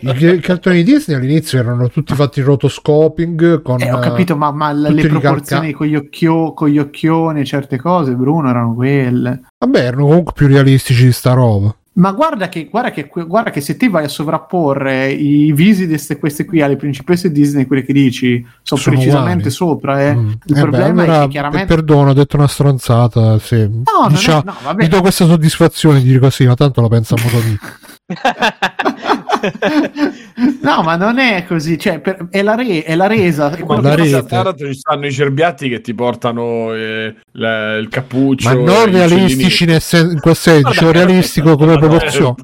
I, 0.00 0.24
i 0.34 0.40
cartoni 0.40 0.82
Disney 0.82 1.16
all'inizio 1.16 1.58
erano 1.60 1.88
tutti 1.88 2.14
fatti 2.14 2.40
in 2.40 2.44
rotoscoping 2.44 3.62
con 3.62 3.80
Eh, 3.80 3.90
ho 3.90 3.98
capito, 4.00 4.36
ma, 4.36 4.50
ma 4.52 4.70
le 4.72 5.06
proporzioni 5.08 5.72
con 5.72 5.86
gli, 5.86 5.92
occhio, 5.94 6.52
con 6.52 6.68
gli 6.68 6.78
occhioni, 6.78 7.44
certe 7.44 7.78
cose, 7.78 8.14
Bruno, 8.14 8.48
erano 8.48 8.74
quelle. 8.74 9.42
Vabbè, 9.58 9.78
erano 9.78 10.06
comunque 10.06 10.32
più 10.34 10.46
realistici 10.46 11.04
di 11.04 11.12
sta 11.12 11.32
roba. 11.32 11.74
Ma 11.96 12.10
guarda 12.10 12.48
che, 12.48 12.66
guarda, 12.68 12.90
che, 12.90 13.08
guarda 13.08 13.50
che 13.50 13.60
se 13.60 13.76
ti 13.76 13.88
vai 13.88 14.04
a 14.04 14.08
sovrapporre 14.08 15.12
i 15.12 15.52
visi 15.52 15.82
di 15.82 15.90
queste, 15.90 16.18
queste 16.18 16.44
qui 16.44 16.60
alle 16.60 16.74
principesse 16.74 17.30
Disney, 17.30 17.66
quelle 17.66 17.84
che 17.84 17.92
dici, 17.92 18.44
sono, 18.62 18.80
Sono 18.80 18.96
precisamente 18.96 19.48
uguali. 19.48 19.50
sopra. 19.54 20.02
Eh. 20.02 20.14
Mm. 20.16 20.28
Il 20.28 20.32
Eh 20.32 20.52
beh, 20.54 20.60
problema 20.60 21.02
allora, 21.04 21.18
è 21.18 21.22
che 21.22 21.28
chiaramente... 21.28 21.66
Perdono, 21.72 22.10
ho 22.10 22.14
detto 22.14 22.36
una 22.36 22.48
stronzata. 22.48 23.38
Sì. 23.38 23.58
No, 23.68 24.08
Diciamo- 24.08 24.42
no, 24.44 24.54
vabbè. 24.64 24.82
Mi 24.82 24.88
do 24.88 25.00
questa 25.02 25.24
soddisfazione 25.26 26.00
di 26.00 26.06
dire 26.06 26.18
così, 26.18 26.44
ma 26.46 26.54
tanto 26.56 26.80
la 26.80 26.88
pensa 26.88 27.14
a 27.14 27.22
modo 27.22 27.46
mio. 27.46 27.58
no, 30.62 30.82
ma 30.82 30.96
non 30.96 31.18
è 31.18 31.44
così, 31.46 31.78
cioè, 31.78 32.00
per- 32.00 32.26
è, 32.30 32.42
la 32.42 32.54
re- 32.54 32.82
è 32.82 32.94
la 32.94 33.06
resa. 33.06 33.50
è 33.54 33.64
la 33.80 33.94
resa. 33.94 34.18
A 34.18 34.22
Taranto 34.22 34.66
ci 34.66 34.74
stanno 34.74 35.06
i 35.06 35.12
cerbiatti 35.12 35.68
che 35.68 35.80
ti 35.80 35.94
portano 35.94 36.72
eh, 36.74 37.14
la- 37.32 37.76
il 37.76 37.88
cappuccio. 37.88 38.48
Ma 38.48 38.54
non 38.54 38.90
realistici 38.90 39.64
nel 39.64 39.80
sen- 39.80 40.10
in 40.12 40.20
quel 40.20 40.36
senso, 40.36 40.72
cioè 40.72 40.92
realistico 40.92 41.56
come 41.56 41.78
proporzione. 41.78 42.34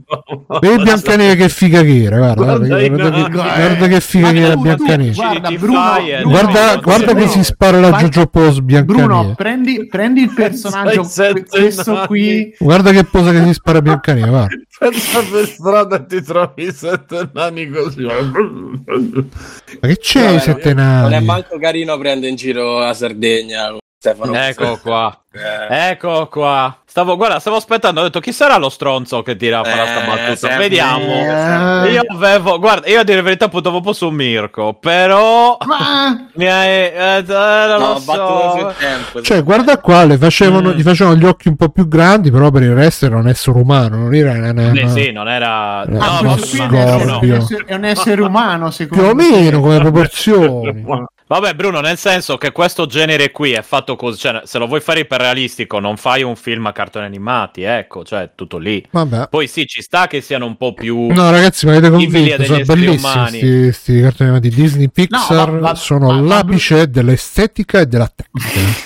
Vedi 0.61 0.83
Biancaneve 0.83 1.37
che 1.37 1.49
figa 1.49 1.83
che 1.83 2.03
era, 2.03 2.17
guarda, 2.19 2.45
Guarda 2.45 2.67
guarda, 2.67 2.89
guarda, 2.89 3.23
che, 3.23 3.31
guarda 3.31 3.87
che 3.89 4.01
figa 4.01 4.33
che 4.33 4.41
era 4.41 4.57
Biancaneve. 4.57 5.13
Guarda, 5.15 5.49
Bruno. 5.51 5.59
Bruno, 5.61 6.29
Guarda, 6.31 6.77
guarda 6.77 7.07
che 7.07 7.13
Bruno, 7.15 7.31
si 7.31 7.45
spara 7.45 7.79
la 7.81 7.91
Jojo 7.93 8.27
Pose 8.27 8.61
Bruno, 8.61 8.85
Biancaneve. 8.85 9.35
prendi, 9.37 9.87
prendi 9.87 10.23
il 10.23 10.33
personaggio, 10.35 11.09
questo 11.49 12.05
qui. 12.07 12.55
Guarda 12.59 12.91
che 12.91 13.05
posa 13.05 13.31
che 13.31 13.45
si 13.45 13.53
spara 13.55 13.81
Biancaneve, 13.81 14.29
guarda. 14.29 14.49
Per 14.81 15.47
strada 15.47 15.99
ti 16.05 16.23
trovi 16.23 16.73
sette 16.91 17.31
nani 17.33 17.71
così. 17.71 18.03
Ma 18.03 19.87
che 19.89 19.97
c'è 19.99 20.21
i 20.21 20.25
Vabbè, 20.25 20.39
sette 20.41 20.75
Non 20.75 21.07
è 21.07 21.15
nani? 21.15 21.25
manco 21.25 21.59
carino 21.59 21.97
prendere 21.99 22.31
in 22.31 22.37
giro 22.37 22.79
la 22.79 22.95
Sardegna. 22.95 23.77
Stefano. 24.03 24.35
Ecco 24.35 24.79
qua. 24.83 25.15
Eh, 25.31 25.91
Ecco 25.91 26.27
qua. 26.29 26.75
Stavo, 26.87 27.17
guarda, 27.17 27.39
stavo 27.39 27.57
aspettando, 27.57 28.01
ho 28.01 28.05
detto 28.05 28.19
chi 28.19 28.33
sarà 28.33 28.57
lo 28.57 28.71
stronzo 28.71 29.21
che 29.23 29.37
tira 29.37 29.63
farà 29.63 29.87
sta 29.87 30.03
Eh, 30.03 30.07
battuta. 30.07 30.37
sempre- 30.37 30.57
Vediamo. 30.59 31.85
Eh, 31.85 31.91
Io 31.93 32.01
avevo, 32.09 32.59
guarda, 32.59 32.89
io 32.89 33.01
a 33.01 33.05
dire 33.05 33.19
la 33.19 33.23
verità 33.23 33.49
puntavo 33.49 33.77
un 33.77 33.83
po' 33.83 33.93
su 33.93 34.09
Mirko, 34.09 34.73
però 34.81 35.59
Ma 35.67 36.29
mi 36.33 36.47
hai 36.49 36.69
eh, 36.69 36.93
eh, 37.19 37.25
non 37.29 37.79
no, 37.79 37.99
so. 37.99 38.73
tempo. 38.79 39.21
Cioè, 39.21 39.45
guarda 39.45 39.77
qua, 39.79 40.03
le 40.05 40.17
facevano, 40.17 40.71
Mm. 40.71 40.73
gli 40.73 40.83
facevano 40.83 41.17
gli 41.17 41.27
occhi 41.27 41.49
un 41.49 41.57
po' 41.57 41.69
più 41.69 41.87
grandi, 41.87 42.31
però 42.31 42.51
per 42.51 42.63
il 42.63 42.75
resto 42.75 43.05
era 43.05 43.19
un 43.19 43.29
essere 43.29 43.59
umano, 43.59 43.97
non 43.99 44.15
era 44.15 44.33
una, 44.33 44.73
Sì, 44.75 44.89
sì, 44.89 45.13
non 45.13 45.29
era 45.29 45.81
Ah, 45.81 45.85
No, 45.87 46.01
Ah, 46.01 46.23
ma- 46.23 46.35
qui 46.37 46.59
è 46.59 46.63
un 46.65 46.75
essere- 46.75 47.05
scorpio. 47.05 47.35
è 47.35 47.37
un 47.37 47.41
essere- 47.43 47.65
è 47.67 47.75
un 47.75 47.85
essere 47.85 48.23
umano, 48.23 48.65
più 48.65 48.73
secondo 48.73 49.09
o 49.11 49.15
me. 49.15 49.31
meno 49.31 49.61
come 49.61 49.79
proporzioni. 49.81 50.85
Vabbè, 51.31 51.55
Bruno, 51.55 51.81
nel 51.81 51.97
senso 51.97 52.37
che 52.39 52.51
questo 52.51 52.87
genere 52.87 53.31
qui 53.31 53.53
è 53.53 53.63
fatto 53.63 53.95
così, 53.95 54.19
cioè, 54.19 54.41
se 54.47 54.59
lo 54.59 54.67
vuoi 54.67 54.81
fare 54.81 54.99
iperrealistico, 55.01 55.79
non 55.79 55.97
fai 55.97 56.25
un 56.25 56.35
film 56.35 56.67
a 56.67 56.73
cartoni 56.73 57.05
animati, 57.07 57.63
ecco, 57.63 58.03
cioè, 58.03 58.31
tutto 58.35 58.59
lì. 58.59 58.85
Vabbè. 58.91 59.29
Poi 59.31 59.47
sì, 59.47 59.65
ci 59.67 59.81
sta 59.81 60.09
che 60.09 60.23
siano 60.23 60.47
un 60.47 60.57
po' 60.57 60.75
più... 60.75 61.07
No, 61.07 61.31
ragazzi, 61.31 61.67
mi 61.67 61.71
avete 61.77 61.89
convinto. 61.89 62.19
degli 62.19 62.45
Sono 62.47 62.59
esseri 62.59 62.81
bellissimi 62.81 63.13
umani. 63.13 63.39
sti, 63.39 63.73
sti 63.73 64.01
cartoni 64.01 64.31
animati 64.31 64.49
Disney 64.57 64.89
Pixar. 64.89 65.47
No, 65.47 65.53
ma- 65.53 65.61
ma- 65.61 65.75
sono 65.77 66.07
ma- 66.09 66.21
ma- 66.21 66.35
l'apice 66.35 66.91
dell'estetica 66.91 67.79
e 67.79 67.87
della 67.87 68.13
tecnica. 68.13 68.79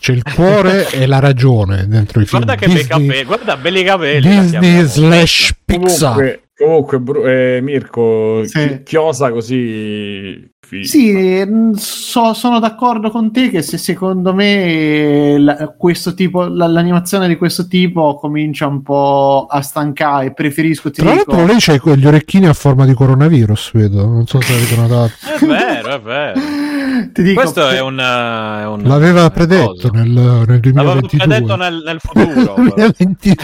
C'è 0.00 0.12
il 0.12 0.22
cuore 0.34 0.90
e 0.90 1.06
la 1.06 1.20
ragione 1.20 1.86
dentro 1.86 2.20
i 2.20 2.26
film. 2.26 2.42
Guarda 2.42 2.60
che 2.60 2.66
bei 2.72 2.82
Disney, 2.82 3.06
capelli, 3.06 3.24
guarda 3.24 3.56
belli 3.56 3.84
capelli. 3.84 4.28
Disney 4.40 4.82
slash 4.84 5.54
Pixar. 5.64 6.12
Comunque, 6.14 6.42
comunque 6.56 6.98
Bru- 6.98 7.24
eh, 7.26 7.60
Mirko, 7.62 8.42
Sì. 8.44 8.58
chi- 8.68 8.82
chiosa 8.82 9.30
così. 9.30 10.50
Fi- 10.64 10.84
Sì, 10.84 11.44
mh, 11.44 11.72
so- 11.74 12.32
sono 12.34 12.58
d'accordo 12.58 13.10
con 13.10 13.30
te 13.32 13.50
che 13.50 13.62
se 13.62 13.78
secondo 13.78 14.34
me 14.34 15.36
la- 15.38 15.68
questo 15.76 16.14
tipo, 16.14 16.44
la- 16.46 16.66
l'animazione 16.66 17.28
di 17.28 17.36
questo 17.36 17.66
tipo 17.68 18.16
comincia 18.16 18.66
un 18.66 18.82
po' 18.82 19.46
a 19.48 19.60
stancare, 19.60 20.32
preferisco 20.32 20.90
ti 20.90 21.02
Tra 21.02 21.12
dico, 21.12 21.30
l'altro, 21.32 21.46
lei 21.46 21.56
c'ha 21.60 21.94
gli 21.94 22.06
orecchini 22.06 22.46
a 22.46 22.52
forma 22.54 22.84
di 22.86 22.94
coronavirus, 22.94 23.70
vedo. 23.74 24.06
Non 24.06 24.26
so 24.26 24.40
se 24.40 24.52
avete 24.52 24.76
notato. 24.76 25.12
È 25.40 25.46
vero, 25.46 25.94
è 25.94 26.00
vero. 26.00 26.40
ti 27.12 27.22
dico, 27.22 27.40
Questo 27.40 27.68
è 27.68 27.80
un... 27.80 27.98
eh, 27.98 28.62
è 28.62 28.66
un- 28.66 28.82
L'aveva 28.84 29.30
predetto 29.30 29.90
nel, 29.92 30.08
nel 30.10 30.60
L'avevo 30.74 31.00
2022. 31.00 31.18
predetto 31.18 31.56
nel, 31.56 31.82
nel 31.84 32.00
futuro. 32.00 32.54
però. 32.54 32.54
2022. 32.54 33.34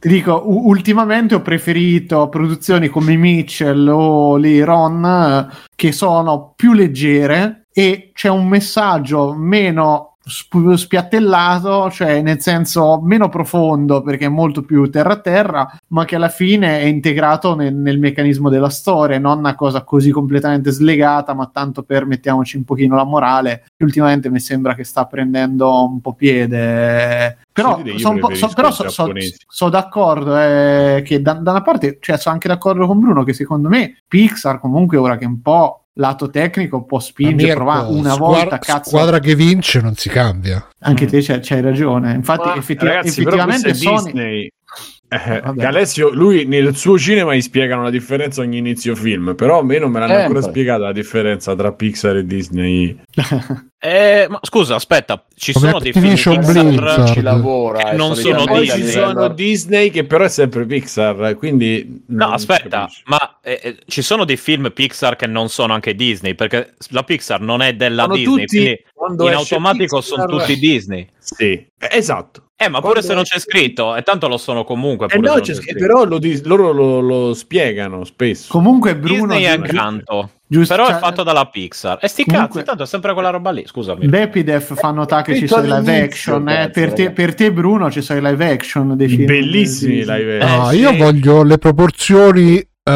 Ti 0.00 0.08
dico, 0.08 0.42
u- 0.46 0.68
ultimamente 0.68 1.34
ho 1.34 1.40
preferito 1.42 2.28
produzioni 2.28 2.88
come 2.88 3.16
Mitchell 3.16 3.88
o 3.88 4.36
lì 4.36 4.62
Ron 4.62 5.04
eh, 5.04 5.54
che 5.74 5.92
sono 5.92 6.52
più 6.56 6.72
leggere 6.72 7.66
e 7.72 8.10
c'è 8.14 8.28
un 8.28 8.46
messaggio 8.46 9.34
meno 9.34 10.13
sp- 10.24 10.74
spiattellato, 10.74 11.90
cioè 11.90 12.22
nel 12.22 12.40
senso 12.40 13.00
meno 13.00 13.28
profondo 13.28 14.02
perché 14.02 14.26
è 14.26 14.28
molto 14.28 14.62
più 14.62 14.88
terra 14.90 15.12
a 15.14 15.20
terra, 15.20 15.78
ma 15.88 16.04
che 16.04 16.16
alla 16.16 16.28
fine 16.28 16.80
è 16.80 16.84
integrato 16.84 17.54
nel, 17.54 17.74
nel 17.74 17.98
meccanismo 17.98 18.48
della 18.48 18.70
storia, 18.70 19.18
non 19.18 19.38
una 19.38 19.54
cosa 19.54 19.82
così 19.82 20.10
completamente 20.10 20.70
slegata, 20.70 21.34
ma 21.34 21.50
tanto 21.52 21.82
per 21.82 22.06
mettiamoci 22.06 22.56
un 22.56 22.64
pochino 22.64 22.96
la 22.96 23.04
morale, 23.04 23.64
che 23.76 23.84
ultimamente 23.84 24.30
mi 24.30 24.40
sembra 24.40 24.74
che 24.74 24.84
sta 24.84 25.04
prendendo 25.06 25.84
un 25.84 26.00
po' 26.00 26.14
piede. 26.14 27.38
Però 27.52 27.80
Sì, 27.84 27.98
sono 27.98 28.34
so, 28.34 28.48
però 28.54 28.70
so- 28.72 28.88
so- 28.88 29.12
sono 29.46 29.70
d'accordo 29.70 30.36
eh, 30.36 31.02
che 31.04 31.22
da, 31.22 31.34
da 31.34 31.52
una 31.52 31.62
parte, 31.62 31.98
cioè 32.00 32.18
sono 32.18 32.34
anche 32.34 32.48
d'accordo 32.48 32.86
con 32.86 32.98
Bruno 32.98 33.22
che 33.22 33.32
secondo 33.32 33.68
me 33.68 34.02
Pixar 34.08 34.58
comunque 34.58 34.96
ora 34.96 35.16
che 35.16 35.24
un 35.24 35.40
po' 35.40 35.83
lato 35.94 36.28
tecnico 36.30 36.84
può 36.84 36.98
spingere, 36.98 37.54
Mirko, 37.54 37.54
provare 37.64 37.86
una 37.92 38.12
squadra- 38.14 38.38
volta, 38.40 38.58
cazzo, 38.58 38.88
Squadra 38.90 39.18
che 39.20 39.34
vince 39.34 39.80
non 39.80 39.94
si 39.94 40.08
cambia. 40.08 40.66
anche 40.80 41.06
te 41.06 41.20
c'hai, 41.22 41.40
c'hai 41.40 41.60
ragione. 41.60 42.12
Infatti, 42.14 42.48
Ma, 42.48 42.56
effetti- 42.56 42.84
ragazzi, 42.84 43.20
effettivamente 43.20 43.74
Sony... 43.74 44.02
Disney. 44.04 44.52
Eh, 45.14 45.42
che 45.56 45.64
Alessio, 45.66 46.10
lui 46.10 46.44
nel 46.44 46.74
suo 46.74 46.98
cinema 46.98 47.34
gli 47.34 47.40
spiegano 47.40 47.82
la 47.84 47.90
differenza 47.90 48.40
ogni 48.40 48.58
inizio 48.58 48.94
film, 48.96 49.34
però 49.36 49.60
a 49.60 49.62
me 49.64 49.78
non 49.78 49.90
me 49.92 50.00
l'hanno 50.00 50.12
Sempre. 50.14 50.26
ancora 50.38 50.50
spiegata 50.50 50.82
la 50.84 50.92
differenza 50.92 51.54
tra 51.54 51.72
Pixar 51.72 52.16
e 52.16 52.26
Disney. 52.26 52.98
Eh, 53.84 54.26
ma 54.30 54.38
scusa, 54.42 54.76
aspetta, 54.76 55.22
ci 55.36 55.52
Come 55.52 55.66
sono 55.66 55.78
dei 55.78 55.92
film 55.92 56.08
Pixar 56.14 56.38
Blizzard. 56.38 57.12
ci 57.12 57.20
lavora. 57.20 57.82
Che 57.84 57.90
e 57.90 57.96
non 57.96 58.16
sono 58.16 58.46
ci 58.46 58.60
Disney. 58.60 58.80
livello- 58.80 58.90
sono 59.12 59.28
Disney 59.28 59.90
che 59.90 60.04
però 60.04 60.24
è 60.24 60.28
sempre 60.30 60.64
Pixar, 60.64 61.36
quindi... 61.36 62.02
No, 62.06 62.28
aspetta, 62.32 62.78
capisci. 62.80 63.02
ma 63.04 63.40
eh, 63.42 63.60
eh, 63.62 63.76
ci 63.86 64.00
sono 64.00 64.24
dei 64.24 64.38
film 64.38 64.70
Pixar 64.72 65.16
che 65.16 65.26
non 65.26 65.50
sono 65.50 65.74
anche 65.74 65.94
Disney, 65.94 66.34
perché 66.34 66.76
la 66.92 67.02
Pixar 67.02 67.42
non 67.42 67.60
è 67.60 67.74
della 67.74 68.04
Sono 68.04 68.14
Disney, 68.14 68.46
tutti- 68.46 68.84
quindi 68.94 69.26
in 69.26 69.32
automatico 69.34 69.98
Pixar- 69.98 70.02
sono 70.26 70.38
tutti 70.38 70.56
Disney. 70.58 71.06
Sì, 71.18 71.50
eh, 71.52 71.68
esatto. 71.90 72.52
Eh, 72.64 72.68
ma 72.68 72.80
pure 72.80 72.92
Quando 72.94 73.08
se 73.08 73.14
non 73.14 73.22
c'è 73.24 73.38
scritto, 73.38 73.94
e 73.96 74.02
tanto 74.02 74.28
lo 74.28 74.36
sono 74.36 74.64
comunque. 74.64 75.06
Eh 75.10 75.18
no, 75.18 75.34
c'è 75.34 75.40
c'è 75.40 75.54
scritto, 75.54 75.60
scritto. 75.62 75.78
però 75.78 76.04
lo 76.04 76.18
dis- 76.18 76.42
loro 76.44 76.72
lo, 76.72 77.00
lo 77.00 77.34
spiegano 77.34 78.04
spesso. 78.04 78.46
Comunque 78.50 78.96
Bruno... 78.96 79.34
Disney 79.34 79.42
è 79.42 79.48
accanto, 79.48 80.30
giusto, 80.46 80.74
però 80.74 80.86
cioè- 80.88 80.96
è 80.96 80.98
fatto 80.98 81.22
dalla 81.22 81.46
Pixar. 81.46 81.98
E 82.00 82.08
sti 82.08 82.24
Comunque- 82.24 82.48
cazzi, 82.54 82.64
tanto 82.66 82.82
è 82.84 82.86
sempre 82.86 83.12
quella 83.12 83.30
roba 83.30 83.50
lì, 83.50 83.64
scusami. 83.66 84.06
Bepidef 84.06 84.74
fa 84.78 84.90
notare 84.90 85.22
che 85.24 85.36
ci 85.36 85.46
sono 85.46 85.64
i 85.64 85.78
live 85.78 86.00
action. 86.02 86.48
eh. 86.48 86.70
Per, 86.70 86.92
te, 86.92 87.10
per 87.10 87.34
te, 87.34 87.52
Bruno, 87.52 87.90
ci 87.90 88.00
sono 88.00 88.18
i 88.18 88.22
live 88.22 88.50
action 88.50 88.96
dei 88.96 89.08
film. 89.08 89.26
Bellissimi 89.26 89.96
live 90.04 90.38
Eh, 90.38 90.44
No, 90.46 90.68
sì. 90.70 90.76
io 90.78 90.92
voglio 90.96 91.42
le 91.42 91.58
proporzioni. 91.58 92.66
Eh, 92.86 92.90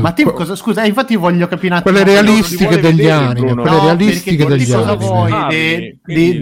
Ma 0.00 0.12
te 0.14 0.22
cosa, 0.24 0.54
scusa, 0.54 0.84
eh, 0.84 0.88
infatti 0.88 1.16
voglio 1.16 1.48
capire 1.48 1.74
un 1.74 1.78
attimo 1.80 1.94
quelle 1.96 2.10
realistiche 2.10 2.78
degli 2.80 2.96
vedere, 2.98 3.10
anime, 3.12 3.34
Bruno. 3.34 3.62
quelle 3.62 3.76
No, 3.76 3.82
realistiche 3.84 4.44
perché 4.44 4.56
degli 4.64 4.72
cosa 4.72 4.90
anime. 4.92 5.04
vuoi 5.04 5.32
Ah, 5.32 5.46
quindi- 5.46 5.98
di- 6.04 6.32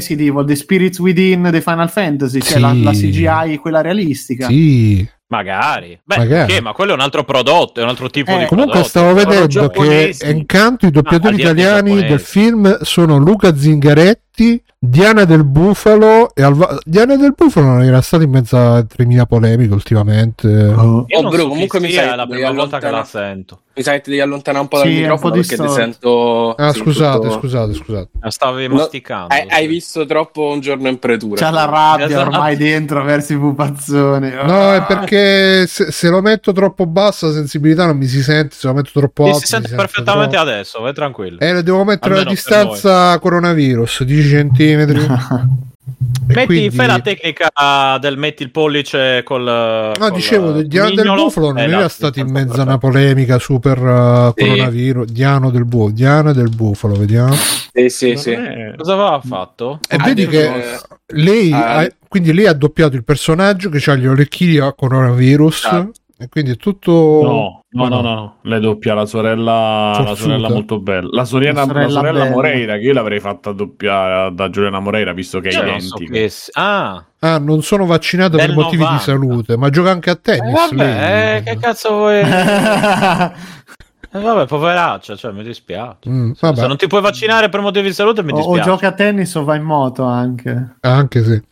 sì, 0.00 0.16
di 0.16 0.26
Evil, 0.26 0.44
The 0.46 0.54
Spirits 0.56 0.98
Within 0.98 1.48
the 1.52 1.60
Final 1.60 1.90
Fantasy, 1.90 2.40
cioè 2.40 2.52
Sì. 2.54 2.60
la, 2.60 2.72
la 2.72 2.92
CGI, 2.92 3.58
quella 3.58 3.80
realistica. 3.82 4.46
Sì, 4.46 5.06
Magari. 5.30 5.96
Beh, 6.02 6.16
Magari. 6.16 6.52
che, 6.54 6.60
ma 6.60 6.72
quello 6.72 6.90
è 6.90 6.94
un 6.94 7.00
altro 7.02 7.22
prodotto, 7.22 7.78
è 7.78 7.84
un 7.84 7.88
altro 7.90 8.10
tipo 8.10 8.32
Eh, 8.32 8.38
di 8.40 8.46
Comunque 8.46 8.80
prodotto. 8.80 8.88
stavo 8.88 9.14
vedendo 9.14 9.68
che 9.68 10.16
Encanto 10.22 10.86
i 10.86 10.90
doppiatori 10.90 11.40
Ah, 11.40 11.46
là 11.46 11.52
dei 11.52 11.62
italiani 11.62 12.08
del 12.08 12.18
film 12.18 12.78
sono 12.82 13.16
Luca 13.18 13.54
Zingaretti, 13.54 14.60
Diana 14.82 15.26
del 15.26 15.44
Bufalo 15.44 16.34
e 16.34 16.42
Alva- 16.42 16.78
Diana 16.86 17.14
del 17.16 17.34
Bufalo 17.36 17.66
non 17.66 17.82
era 17.82 18.00
stata 18.00 18.22
in 18.22 18.30
mezzo 18.30 18.56
a 18.56 18.82
3000 18.82 19.26
polemiche 19.26 19.74
ultimamente. 19.74 20.48
Oh. 20.48 21.04
Oh, 21.06 21.28
Bru, 21.28 21.36
so 21.36 21.48
comunque 21.48 21.80
mi 21.80 21.90
sa 21.92 22.14
è 22.14 22.16
la 22.16 22.26
prima 22.26 22.50
volta 22.50 22.78
che 22.78 22.88
la 22.88 23.04
sento. 23.04 23.60
Mi 23.74 23.82
sa 23.82 23.92
che 23.92 24.00
ti 24.00 24.10
devi 24.10 24.22
allontanare 24.22 24.62
un 24.64 24.68
po' 24.68 24.78
dal 24.78 24.86
Sì, 24.88 24.94
microfono 24.94 25.32
po' 25.34 25.38
perché 25.38 25.56
ti 25.56 25.68
sento. 25.68 26.54
Ah, 26.54 26.72
sì, 26.72 26.78
scusate, 26.80 27.18
tutto- 27.18 27.38
scusate, 27.38 27.74
scusate. 27.74 28.08
La 28.20 28.30
stavi 28.30 28.68
No, 28.68 28.74
masticando. 28.76 29.34
Hai, 29.34 29.46
hai 29.50 29.66
visto 29.66 30.06
troppo 30.06 30.48
un 30.48 30.60
giorno 30.60 30.88
in 30.88 30.98
pretura. 30.98 31.36
C'ha 31.36 31.50
la 31.50 31.66
rabbia 31.66 32.06
Esatto. 32.06 32.30
ormai 32.30 32.56
dentro 32.56 33.04
verso 33.04 33.34
i 33.34 33.38
pupazzoni. 33.38 34.30
No, 34.30 34.72
è 34.74 34.82
perché 34.86 35.66
se, 35.66 35.92
se 35.92 36.08
lo 36.08 36.22
metto 36.22 36.52
troppo 36.52 36.86
basso 36.86 37.26
la 37.26 37.32
sensibilità 37.34 37.84
non 37.84 37.98
mi 37.98 38.06
si 38.06 38.22
sente, 38.22 38.54
se 38.56 38.66
lo 38.66 38.72
metto 38.72 38.90
troppo 38.94 39.24
alto 39.26 39.38
si 39.40 39.46
sente 39.46 39.70
mi 39.70 39.76
perfettamente 39.76 40.36
troppo. 40.36 40.50
adesso, 40.50 40.80
vai 40.80 40.92
tranquillo. 40.94 41.38
Eh, 41.38 41.52
lo 41.52 41.62
devo 41.62 41.84
mettere 41.84 42.14
Almeno 42.14 42.20
a 42.22 42.24
per 42.24 42.32
distanza 42.32 43.18
coronavirus, 43.18 44.02
10 44.04 44.28
centimetri. 44.30 44.68
E 46.30 46.32
Metti, 46.32 46.46
quindi- 46.46 46.70
fai 46.76 46.86
la 46.86 47.00
tecnica 47.00 47.98
del 48.00 48.16
metti 48.16 48.44
il 48.44 48.50
pollice 48.52 49.22
col. 49.24 49.42
No, 49.42 49.92
col 49.98 50.12
dicevo, 50.12 50.62
Diano 50.62 50.90
del 50.90 50.98
mignolo 51.04 51.24
Bufalo 51.24 51.48
non 51.48 51.58
era 51.58 51.88
stato 51.88 52.20
in 52.20 52.30
mezzo 52.30 52.60
a 52.60 52.62
una 52.62 52.78
polemica 52.78 53.38
super 53.40 53.78
uh, 53.82 54.32
Sì. 54.36 54.44
coronavirus. 54.46 55.10
Diano 55.10 55.50
del 55.50 55.64
Bufalo, 55.64 55.90
Diana 55.90 56.32
del 56.32 56.48
Bufalo, 56.50 56.94
vediamo. 56.94 57.32
Sì, 57.34 57.88
sì, 57.88 58.16
sì. 58.16 58.30
è- 58.30 58.74
Cosa 58.76 58.92
aveva 58.92 59.20
fatto? 59.24 59.80
E 59.88 59.96
Ah, 59.98 60.04
vedi 60.04 60.26
Dio, 60.26 60.30
che 60.30 60.44
eh, 60.46 60.78
lei 61.14 61.52
ah, 61.52 61.78
ha, 61.78 61.88
quindi 62.06 62.32
lei 62.32 62.46
ha 62.46 62.52
doppiato 62.54 62.94
il 62.94 63.02
personaggio 63.04 63.68
che 63.68 63.90
ha 63.90 63.94
gli 63.96 64.06
orecchini 64.06 64.58
a 64.58 64.72
coronavirus. 64.72 65.64
Ah. 65.64 65.88
E 66.22 66.28
quindi 66.28 66.50
è 66.50 66.56
tutto. 66.56 66.90
No, 66.92 67.62
no, 67.70 67.88
no, 67.88 68.00
no, 68.02 68.14
no. 68.14 68.36
Le 68.42 68.60
doppia 68.60 68.92
la 68.92 69.06
sorella, 69.06 69.88
la 69.88 69.94
Forzuta. 69.94 70.14
sorella 70.20 70.48
molto 70.50 70.78
bella. 70.78 71.08
La 71.12 71.24
sorella, 71.24 71.60
La 71.60 71.60
la 71.60 71.66
sorella 71.72 71.90
sorella 71.90 72.18
bella. 72.24 72.30
Moreira, 72.34 72.74
che 72.76 72.80
io 72.82 72.92
l'avrei 72.92 73.20
fatta 73.20 73.52
doppiare 73.52 74.34
da 74.34 74.50
Giuliana 74.50 74.80
Moreira, 74.80 75.14
visto 75.14 75.40
che 75.40 75.48
è 75.48 75.54
Io 75.54 75.62
non 75.64 75.80
so 75.80 75.96
identica. 75.96 76.12
che 76.12 76.30
Ah, 76.60 77.04
Ah, 77.20 77.38
non 77.38 77.62
sono 77.62 77.86
vaccinato 77.86 78.36
Del 78.36 78.46
per 78.48 78.54
motivi 78.54 78.82
90. 78.82 78.96
di 78.98 79.02
salute, 79.10 79.56
ma 79.56 79.70
gioca 79.70 79.90
anche 79.92 80.10
a 80.10 80.12
eh, 80.12 80.20
tennis. 80.20 80.52
vabbè, 80.52 80.74
lei. 80.74 81.36
eh, 81.38 81.42
che 81.42 81.56
cazzo 81.58 81.88
vuoi? 81.94 82.20
Eh, 84.12 84.18
vabbè, 84.18 84.46
poveraccia, 84.46 85.14
cioè, 85.14 85.30
mi 85.30 85.44
dispiace. 85.44 86.08
Mm, 86.10 86.32
Se 86.32 86.38
vabbè, 86.48 86.66
non 86.66 86.76
ti 86.76 86.88
puoi 86.88 87.00
vaccinare 87.00 87.48
per 87.48 87.60
motivi 87.60 87.86
di 87.86 87.94
salute, 87.94 88.24
mi 88.24 88.32
o, 88.32 88.34
o 88.34 88.38
dispiace. 88.38 88.68
gioca 88.68 88.88
a 88.88 88.92
tennis 88.92 89.32
o 89.36 89.44
va 89.44 89.54
in 89.54 89.62
moto 89.62 90.02
anche. 90.02 90.74
anche 90.80 91.22
se 91.24 91.44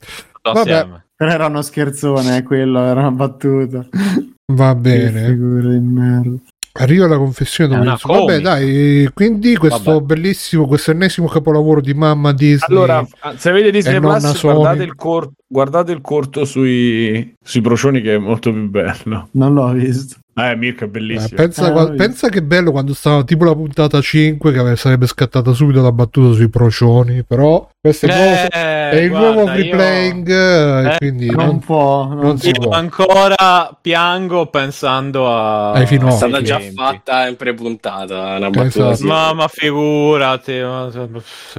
vabbè. 0.43 0.59
assieme. 0.59 1.05
Però 1.15 1.31
era 1.31 1.47
uno 1.47 1.63
scherzone, 1.63 2.39
eh, 2.39 2.43
quello 2.43 2.81
era 2.83 2.99
una 3.01 3.11
battuta. 3.13 3.87
Va 4.53 4.75
bene. 4.75 5.27
figura 5.27 5.71
di 5.71 5.79
merda. 5.79 6.37
Arriva 6.81 7.09
la 7.09 7.17
confessione 7.17 7.75
una 7.75 7.85
l'inizio. 7.85 8.13
Vabbè, 8.13 8.41
dai, 8.41 9.11
quindi 9.13 9.57
questo 9.57 9.95
Vabbè. 9.95 10.05
bellissimo, 10.05 10.67
questo 10.69 10.93
ennesimo 10.93 11.27
capolavoro 11.27 11.81
di 11.81 11.93
mamma 11.93 12.33
Disney. 12.33 12.69
Allora, 12.69 13.05
se 13.37 13.51
avete 13.51 13.73
Disney 13.73 13.99
Plus, 13.99 14.41
guardate 14.43 14.83
il, 14.85 14.95
cor- 14.95 15.31
guardate 15.47 15.93
il 15.93 16.01
corto 16.01 16.45
sui, 16.45 17.35
sui 17.43 17.61
procioni 17.63 18.01
che 18.01 18.15
è 18.15 18.19
molto 18.19 18.53
più 18.53 18.69
bello. 18.69 19.29
Non 19.33 19.55
l'ho 19.55 19.73
visto. 19.73 20.19
Eh, 20.39 20.57
Mirko 20.57 20.85
è 20.85 20.87
Eh, 20.87 20.91
bellissimo. 20.91 21.37
pensa, 21.37 21.73
Ah, 21.75 21.91
pensa 21.91 22.29
che 22.29 22.43
bello 22.43 22.71
quando 22.71 22.95
stava 22.95 23.25
tipo 23.25 23.45
la 23.45 23.55
puntata 23.55 24.01
5 24.01 24.53
che 24.53 24.77
sarebbe 24.77 25.07
scattata 25.07 25.53
subito 25.53 25.83
la 25.83 25.93
battuta 25.93 26.35
sui 26.35 26.49
procioni, 26.49 27.25
però 27.25 27.69
questo 27.81 28.07
è, 28.07 28.11
il 28.11 28.17
nuovo- 28.17 28.49
Eh, 28.53 28.91
è 28.91 28.97
il 29.03 29.09
guarda, 29.11 29.33
nuovo 29.33 29.47
free 29.49 29.65
io- 29.65 29.75
eh, 30.29 30.93
Eh, 30.93 30.97
quindi 30.99 31.27
non 31.27 31.45
non, 31.47 31.59
può. 31.61 32.07
non 32.07 32.19
non 32.19 32.39
si 32.39 32.51
può. 32.53 32.71
ancora 32.73 33.77
piango 33.81 34.47
pensando 34.47 35.29
a... 35.29 35.73
Ai. 35.73 35.85
È 35.85 36.11
stata 36.11 36.37
ai 36.39 36.45
già 36.45 36.59
tempi. 36.59 36.75
fatta 36.75 37.27
in 37.29 37.37
prepuntata 37.37 38.15
una 38.15 38.37
Esatto. 38.37 38.51
battuta 38.51 38.95
simile. 38.95 39.15
Ma, 39.15 39.33
ma 39.35 39.49
figurati. 39.49 40.53
Ma... 40.61 40.89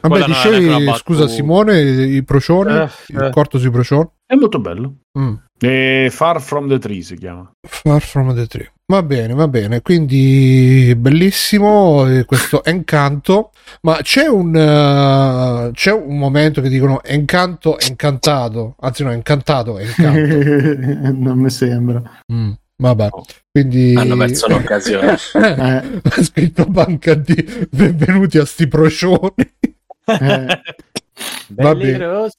Vabbè, 0.01 0.23
dicevi, 0.25 0.67
una 0.67 0.93
scusa. 0.95 1.27
Simone, 1.27 1.79
i 1.81 2.23
procioni, 2.23 2.73
Eh, 2.73 2.87
il 3.07 3.21
eh. 3.23 3.29
corto 3.31 3.57
sui 3.59 3.69
procioni. 3.71 4.07
È 4.31 4.35
molto 4.35 4.59
bello. 4.59 4.93
Mm. 5.17 5.33
E 5.59 6.09
Far 6.11 6.39
From 6.39 6.67
The 6.69 6.77
Tree 6.77 7.01
si 7.01 7.15
chiama. 7.15 7.51
Far 7.67 7.99
from 7.99 8.35
the 8.35 8.45
tree. 8.45 8.71
Va 8.85 9.01
bene, 9.01 9.33
va 9.33 9.47
bene. 9.47 9.81
Quindi 9.81 10.93
bellissimo 10.95 12.05
eh, 12.07 12.25
questo 12.25 12.63
Encanto. 12.65 13.49
Ma 13.81 13.97
c'è 14.03 14.27
un, 14.27 14.55
eh, 14.55 15.71
c'è 15.73 15.91
un 15.91 16.15
momento 16.19 16.61
che 16.61 16.69
dicono 16.69 17.01
Encanto, 17.03 17.79
Encantato. 17.79 18.75
Anzi, 18.81 19.03
no, 19.03 19.11
Incantato, 19.13 19.79
Encanto. 19.79 21.09
non 21.17 21.39
mi 21.39 21.49
sembra. 21.49 21.99
Mm, 22.31 22.51
vabbè. 22.77 23.09
Quindi 23.51 23.95
Hanno 23.95 24.15
perso 24.15 24.45
un'occasione. 24.45 25.17
Eh, 25.33 26.01
ha 26.03 26.23
scritto 26.23 26.65
banca 26.65 27.15
di 27.15 27.67
benvenuti 27.71 28.37
a 28.37 28.45
sti 28.45 28.67
procioni. 28.67 29.33
eh. 30.05 30.61
Va 31.55 31.75
bene. 31.75 32.05
rossi. 32.05 32.37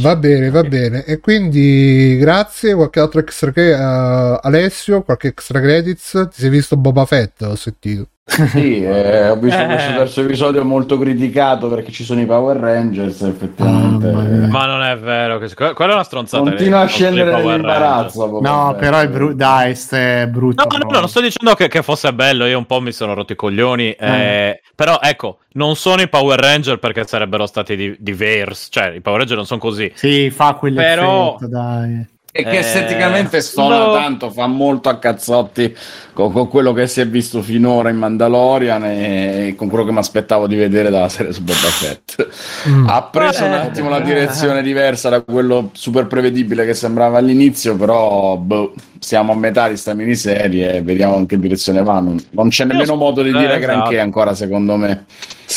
Va 0.00 0.16
bene, 0.16 0.50
va 0.50 0.62
bene. 0.64 1.04
E 1.04 1.18
quindi 1.20 2.16
grazie. 2.18 2.74
Qualche 2.74 3.00
altro 3.00 3.20
extra 3.20 3.52
cre- 3.52 3.72
eh, 3.72 4.38
Alessio, 4.42 5.02
qualche 5.02 5.28
extra 5.28 5.60
credits. 5.60 6.28
Ti 6.32 6.40
sei 6.40 6.50
visto 6.50 6.76
Boba 6.76 7.04
Fett? 7.06 7.42
Ho 7.42 7.54
sentito. 7.56 8.08
Sì, 8.24 8.82
eh, 8.84 9.28
ho 9.30 9.36
visto 9.36 9.60
Eh. 9.60 9.66
questo 9.66 9.92
terzo 9.92 10.20
episodio 10.22 10.64
molto 10.64 10.96
criticato 10.96 11.68
perché 11.68 11.90
ci 11.90 12.04
sono 12.04 12.20
i 12.20 12.24
Power 12.24 12.56
Rangers, 12.56 13.20
effettivamente. 13.22 14.10
Mia. 14.12 14.46
Ma 14.46 14.64
non 14.66 14.80
è 14.82 14.96
vero, 14.96 15.38
che... 15.38 15.52
que- 15.54 15.72
quella 15.74 15.90
è 15.90 15.94
una 15.94 16.04
stronzata. 16.04 16.42
Continua 16.48 16.80
a 16.80 16.84
i 16.84 16.88
scendere 16.88 17.32
nell'imbarazzo. 17.32 18.38
No, 18.40 18.76
però 18.78 19.00
è 19.00 19.08
brutto. 19.08 19.34
Dai, 19.34 19.76
è 19.90 20.28
brutto. 20.28 20.64
No, 20.68 20.76
no, 20.78 20.90
no, 20.90 20.98
non 21.00 21.08
sto 21.08 21.20
dicendo 21.20 21.54
che, 21.54 21.66
che 21.66 21.82
fosse 21.82 22.12
bello, 22.14 22.46
io 22.46 22.56
un 22.58 22.64
po' 22.66 22.80
mi 22.80 22.92
sono 22.92 23.12
rotto 23.12 23.32
i 23.32 23.36
coglioni, 23.36 23.90
eh, 23.90 24.60
però 24.74 24.98
ecco, 25.02 25.38
non 25.54 25.74
sono 25.74 26.00
i 26.00 26.08
Power 26.08 26.38
Ranger 26.38 26.78
perché 26.78 27.04
sarebbero 27.04 27.46
stati 27.46 27.74
di- 27.76 27.96
diversi, 27.98 28.70
cioè 28.70 28.92
i 28.94 29.00
Power 29.00 29.18
Ranger 29.18 29.36
non 29.36 29.46
sono 29.46 29.60
così. 29.60 29.90
Sì, 29.94 30.30
fa 30.30 30.54
quell'effetto, 30.54 31.00
Però- 31.00 31.36
dai. 31.40 32.06
E 32.34 32.44
che 32.44 32.50
Eh, 32.50 32.56
esteticamente 32.60 33.42
suona 33.42 33.76
no. 33.84 33.92
tanto, 33.92 34.30
fa 34.30 34.46
molto 34.46 34.88
a 34.88 34.96
cazzotti 34.98 35.76
con, 36.14 36.32
con 36.32 36.48
quello 36.48 36.72
che 36.72 36.86
si 36.86 37.02
è 37.02 37.06
visto 37.06 37.42
finora 37.42 37.90
in 37.90 37.98
Mandalorian 37.98 38.84
e 38.86 39.54
con 39.54 39.68
quello 39.68 39.84
che 39.84 39.92
mi 39.92 39.98
aspettavo 39.98 40.46
di 40.46 40.56
vedere 40.56 40.88
dalla 40.88 41.10
serie 41.10 41.34
su 41.34 41.42
Boba 41.42 41.58
Fett. 41.58 42.28
Mm. 42.70 42.88
Ha 42.88 43.02
preso 43.02 43.44
un 43.44 43.52
Eh, 43.52 43.56
attimo 43.56 43.90
la 43.90 43.98
eh. 43.98 44.02
direzione 44.02 44.62
diversa 44.62 45.10
da 45.10 45.20
quello 45.20 45.68
super 45.74 46.06
prevedibile 46.06 46.64
che 46.64 46.72
sembrava 46.72 47.18
all'inizio, 47.18 47.76
però 47.76 48.36
boh, 48.36 48.72
siamo 48.98 49.32
a 49.32 49.36
metà 49.36 49.68
di 49.68 49.76
sta 49.76 49.92
miniserie 49.92 50.76
e 50.76 50.82
vediamo 50.82 51.18
in 51.18 51.26
che 51.26 51.38
direzione 51.38 51.82
vanno. 51.82 52.14
Non 52.30 52.48
c'è 52.48 52.64
nemmeno 52.64 52.94
modo 52.96 53.20
di 53.20 53.28
eh, 53.28 53.32
dire 53.32 53.56
esatto. 53.58 53.60
granché 53.60 54.00
ancora, 54.00 54.34
secondo 54.34 54.76
me. 54.76 55.04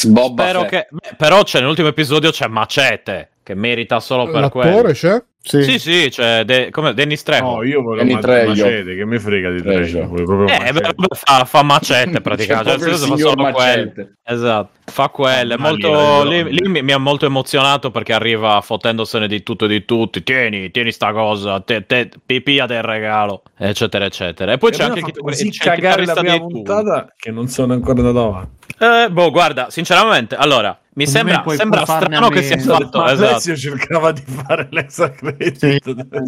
Boba 0.08 0.44
Spero 0.44 0.60
Fett. 0.64 0.70
che... 0.70 0.88
beh, 0.90 1.16
però 1.18 1.42
c'è 1.44 1.60
nell'ultimo 1.60 1.88
episodio 1.88 2.32
c'è 2.32 2.48
Macete, 2.48 3.30
che 3.44 3.56
merita 3.56 4.02
solo 4.02 4.30
per 4.30 4.50
quello. 4.50 4.70
L'attore 4.72 4.92
c'è? 4.92 5.24
Sì. 5.48 5.62
Sì, 5.62 5.78
sì, 5.78 6.08
c'è 6.10 6.44
De- 6.44 6.72
come 6.72 6.96
Dennis 6.96 7.22
Trejo. 7.22 7.44
No, 7.58 7.64
io 7.64 7.84
volevo 7.84 8.04
Vieni 8.04 8.20
ma-. 8.20 8.46
Macete, 8.48 8.96
che 8.96 9.06
mi 9.06 9.20
frega 9.20 9.52
di 9.52 9.62
Trejo. 9.62 10.08
Proprio 10.10 10.48
Eh, 10.48 10.72
Macete. 10.74 10.96
fa, 11.14 11.46
fa 11.46 11.62
macete 11.62 12.20
praticamente, 12.22 12.80
cioè, 12.80 12.90
il 12.90 12.96
fa 12.98 13.16
solo 13.16 13.36
quello. 13.36 13.52
Macete. 13.52 14.14
Esatto, 14.24 14.70
fa 14.86 15.12
Ah, 15.14 15.58
molto, 15.60 16.24
lì, 16.24 16.44
lì, 16.52 16.68
mi, 16.68 16.82
mi 16.82 16.92
ha 16.92 16.98
molto 16.98 17.28
emozionato 17.28 17.92
perché 17.92 18.14
arriva 18.14 18.60
fottendosene 18.62 19.28
di 19.28 19.44
tutto 19.44 19.66
e 19.66 19.68
di 19.68 19.86
tutti. 19.86 20.24
Tieni, 20.24 20.72
tieni 20.72 20.92
sta 20.92 21.12
cosa, 21.14 21.60
te, 21.60 21.86
te, 21.86 22.10
pipia 22.26 22.66
del 22.66 22.82
regalo, 22.82 23.44
eccetera, 23.56 24.06
eccetera. 24.06 24.54
E 24.54 24.58
poi 24.58 24.72
E 24.72 24.74
c'è 24.74 24.82
a 24.84 24.86
anche 24.88 25.00
il, 25.00 25.06
chit- 25.06 25.20
così 25.20 25.50
c'è 25.52 25.64
il 25.76 25.80
cagare 25.80 26.06
la 26.06 26.14
prima 26.16 26.38
Tool. 26.38 26.48
puntata 26.52 27.14
che 27.16 27.30
non 27.30 27.48
sono 27.50 27.74
ancora 27.74 28.00
andato 28.00 28.26
avanti. 28.26 28.74
Eh, 28.80 29.10
boh, 29.12 29.30
guarda, 29.30 29.70
sinceramente, 29.70 30.36
allora, 30.36 30.76
mi 30.96 31.08
sembra, 31.08 31.44
sembra 31.48 31.84
strano 31.86 32.30
che 32.30 32.42
sia 32.42 32.58
fatto. 32.58 33.00
Ma 33.00 33.12
Esatto. 33.12 33.30
Alessio 33.32 33.56
cercava 33.58 34.12
di 34.14 34.24
fare 34.26 34.68
l'extra 34.72 35.12
credit. 35.12 35.58
Sì. 35.58 35.78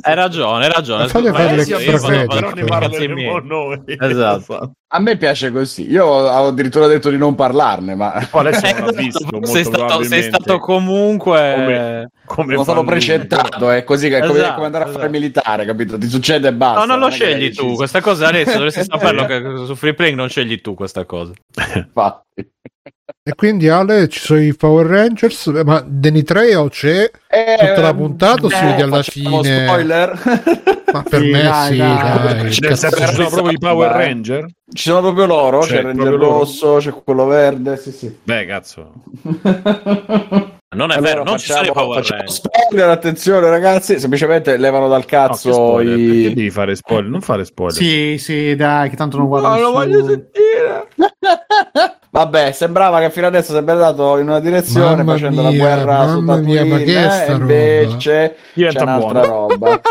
Hai 0.01 0.15
ragione, 0.15 0.65
hai 0.65 0.71
ragione. 0.71 1.03
Ma 1.03 1.07
fate 1.07 1.31
Ma 1.31 1.37
fare 1.37 1.49
Alessio, 1.51 1.77
l'extra 1.77 2.27
credit. 2.27 4.01
Esatto. 4.01 4.71
A 4.89 4.99
me 4.99 5.17
piace 5.17 5.51
così. 5.51 5.89
Io 5.89 6.05
ho 6.05 6.47
addirittura 6.47 6.87
detto 6.87 7.09
di 7.09 7.17
non 7.17 7.35
parlarne, 7.35 7.95
ma 7.95 8.27
Poi 8.29 8.41
Alessio 8.41 8.79
non 8.79 8.89
Esatto, 8.97 9.01
visto, 9.01 9.27
molto 9.31 9.47
sei, 9.47 9.63
stato, 9.63 10.03
sei 10.03 10.23
stato 10.23 10.59
comunque. 10.59 11.53
Come- 11.55 12.09
come 12.25 12.51
sono 12.53 12.63
stato 12.63 12.83
precettato. 12.83 13.71
È 13.71 13.83
così 13.85 14.09
che 14.09 14.17
è 14.17 14.21
come, 14.21 14.39
Esatto, 14.39 14.53
come 14.55 14.65
andare 14.65 14.83
a 14.83 14.87
fare 14.87 14.99
esatto. 14.99 15.11
militare, 15.11 15.65
capito? 15.65 15.97
Ti 15.97 16.07
succede 16.07 16.49
e 16.49 16.53
basta. 16.53 16.79
No, 16.79 16.85
non 16.85 16.99
lo 16.99 17.07
che 17.07 17.13
hai 17.13 17.31
scegli 17.31 17.53
tu, 17.55 17.73
questa 17.75 18.01
cosa 18.01 18.27
Alessio, 18.27 18.53
dovresti 18.59 18.83
saperlo 18.83 19.25
che 19.25 19.41
su 19.65 19.75
Free 19.75 19.93
Play 19.93 20.13
non 20.13 20.27
scegli 20.27 20.59
tu 20.59 20.73
questa 20.73 21.05
cosa. 21.05 21.31
Infatti. 21.75 22.51
E 23.23 23.35
quindi 23.35 23.67
Ale, 23.69 24.07
ci 24.07 24.19
sono 24.19 24.41
i 24.41 24.55
Power 24.55 24.85
Rangers, 24.85 25.47
eh, 25.47 25.63
ma 25.63 25.83
Danny 25.85 26.23
Trejo 26.23 26.69
c'è 26.69 27.09
tutta 27.59 27.81
la 27.81 27.93
puntata 27.93 28.45
o 28.45 28.49
si 28.49 28.63
vede 28.65 28.83
alla 28.83 28.99
Eh, 28.99 29.03
facciamo 29.03 29.41
fine? 29.43 29.65
Spoiler. 29.65 30.21
Ma 30.93 31.03
per 31.03 31.19
Sì, 31.19 31.29
me 31.29 31.43
dai, 31.43 31.71
sì, 31.71 31.77
dai. 31.77 31.97
dai. 32.01 32.51
Cioè, 32.53 32.67
Cazzo, 32.69 32.89
ci 33.05 33.13
sono 33.13 33.29
proprio 33.29 33.51
i 33.51 33.57
Power. 33.57 33.91
Ranger? 33.91 34.45
Ci 34.71 34.83
sono 34.89 35.01
proprio 35.01 35.25
loro, 35.25 35.61
Cioè, 35.63 35.69
c'è 35.69 35.77
il 35.79 35.83
Ranger 35.85 36.11
loro? 36.11 36.31
rosso, 36.39 36.77
c'è 36.77 36.91
quello 37.03 37.25
verde, 37.25 37.75
sì 37.77 37.91
sì. 37.91 38.17
Beh, 38.23 38.45
cazzo. 38.45 38.93
Non 40.75 40.91
è 40.91 40.99
vero, 40.99 41.23
non 41.23 41.37
ci 41.39 41.51
sono 41.51 41.65
i 41.65 41.71
Power 41.71 41.97
facciamo 42.03 42.19
Rangers. 42.23 42.41
spoiler, 42.43 42.89
attenzione 42.89 43.49
ragazzi, 43.49 43.99
semplicemente 43.99 44.57
levano 44.57 44.87
dal 44.89 44.99
No, 44.99 45.05
cazzo 45.07 45.75
perché 45.75 45.91
i... 45.91 46.33
devi 46.33 46.49
fare 46.51 46.75
spoiler? 46.75 47.09
Non 47.09 47.21
fare 47.21 47.45
spoiler. 47.45 47.73
Sì, 47.75 48.17
sì, 48.19 48.55
dai, 48.55 48.89
che 48.89 48.95
tanto 48.97 49.17
non 49.17 49.27
guardo 49.27 49.47
No, 49.47 49.53
lo 49.55 49.59
nessuno. 49.61 49.79
voglio 49.79 50.05
sentire. 50.05 50.87
Vabbè, 52.17 52.51
sembrava 52.51 52.99
che 52.99 53.11
fino 53.11 53.27
adesso 53.27 53.51
sarebbe 53.51 53.73
andato 53.73 54.17
in 54.17 54.27
una 54.27 54.39
direzione 54.39 54.95
Mamma 55.03 55.11
facendo 55.13 55.41
la 55.43 55.49
mia, 55.49 55.57
guerra 55.59 56.07
su 56.09 56.19
mamma 56.19 56.35
mia, 56.37 56.65
ma 56.65 56.77
che 56.77 56.83
è 56.83 56.93
Tatooine, 56.93 57.11
sta 57.11 57.31
roba? 57.33 57.53
invece 57.53 58.35
Diventa 58.53 58.77
c'è 58.79 58.83
un'altra 58.85 59.19
buono. 59.19 59.47
roba. 59.47 59.81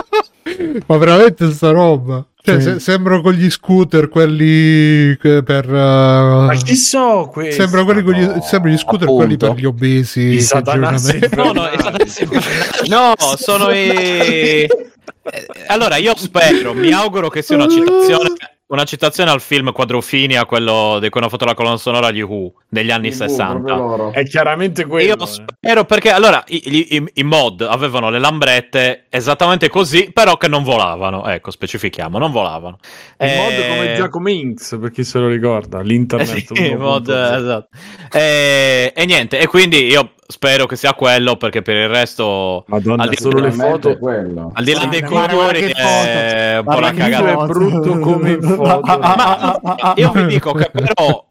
Ma 0.86 0.96
veramente 0.96 1.52
sta 1.52 1.70
roba? 1.70 2.24
Cioè, 2.42 2.60
Sì. 2.60 2.62
se- 2.62 2.78
sembra 2.80 3.20
con 3.20 3.32
gli 3.32 3.48
scooter, 3.50 4.08
quelli 4.08 5.16
per... 5.20 5.68
uh, 5.68 6.44
Ma 6.46 6.54
chi 6.54 6.74
so 6.76 7.28
questo? 7.32 7.62
Sembra 7.62 7.84
quelli 7.84 8.02
con 8.02 8.12
gli, 8.14 8.24
No. 8.24 8.40
sembra 8.42 8.70
gli 8.70 8.76
scooter 8.78 9.02
appunto. 9.08 9.14
quelli 9.24 9.36
per 9.36 9.54
gli 9.54 9.64
obesi. 9.66 10.20
I 10.20 10.40
satanassi 10.40 11.28
No, 11.34 11.52
no, 11.52 11.62
no, 12.88 13.14
sono 13.36 13.70
i. 13.70 14.66
Allora, 15.68 15.96
io 15.96 16.14
spero, 16.16 16.72
mi 16.72 16.92
auguro 16.92 17.28
che 17.28 17.42
sia 17.42 17.56
una 17.56 17.66
citazione. 17.68 18.30
Una 18.68 18.82
citazione 18.82 19.30
al 19.30 19.40
film 19.40 19.70
Quadrofinia, 19.70 20.44
quello 20.44 20.98
di 21.00 21.08
cui 21.08 21.20
hanno 21.20 21.28
fatto 21.28 21.44
la 21.44 21.54
colonna 21.54 21.76
sonora 21.76 22.10
gli 22.10 22.20
Who 22.20 22.52
degli 22.68 22.90
anni 22.90 23.10
Proprio 23.10 23.28
60. 23.28 23.74
loro. 23.76 24.12
È 24.12 24.24
chiaramente 24.24 24.84
quello. 24.86 25.14
Io 25.14 25.22
eh. 25.22 25.26
spero 25.28 25.84
perché 25.84 26.10
allora 26.10 26.42
i, 26.48 26.60
i- 26.64 26.96
i- 26.96 27.10
i 27.14 27.22
mod 27.22 27.60
avevano 27.60 28.10
le 28.10 28.18
lambrette 28.18 29.04
esattamente 29.08 29.68
così, 29.68 30.10
però 30.12 30.36
che 30.36 30.48
non 30.48 30.64
volavano. 30.64 31.24
Ecco, 31.28 31.52
specifichiamo, 31.52 32.18
non 32.18 32.32
volavano. 32.32 32.78
Il 33.20 33.28
Eh, 33.28 33.36
mod 33.36 33.68
come 33.76 33.94
Giacomo 33.94 34.28
Inks, 34.30 34.76
per 34.80 34.90
chi 34.90 35.04
se 35.04 35.20
lo 35.20 35.28
ricorda, 35.28 35.78
eh 35.82 35.84
l'internet. 35.84 36.52
sì, 36.52 36.52
1.0. 36.52 36.76
mod, 36.76 37.08
esatto. 37.08 37.68
E, 38.10 38.92
e 38.96 39.04
niente, 39.06 39.38
e 39.38 39.46
quindi 39.46 39.84
io 39.86 40.10
spero 40.28 40.66
che 40.66 40.76
sia 40.76 40.92
quello 40.94 41.36
perché 41.36 41.62
per 41.62 41.76
il 41.76 41.88
resto 41.88 42.64
Madonna, 42.68 43.04
Al 43.04 43.08
di- 43.08 43.16
solo 43.16 43.38
le 43.38 43.50
foto. 43.52 43.96
quello. 43.98 44.50
al 44.54 44.64
di 44.64 44.72
là 44.72 44.86
dei 44.86 45.02
colori 45.02 45.60
che 45.60 45.72
è 45.72 46.58
un 46.58 46.64
po' 46.64 46.80
la 46.80 46.92
cagata. 46.92 47.30
è 47.44 47.46
brutto 47.46 47.98
come 48.00 48.30
in 48.32 48.42
foto. 48.42 48.98
Ma 48.98 49.92
io 49.96 50.10
vi 50.12 50.26
dico 50.26 50.52
che 50.52 50.68
però 50.72 51.24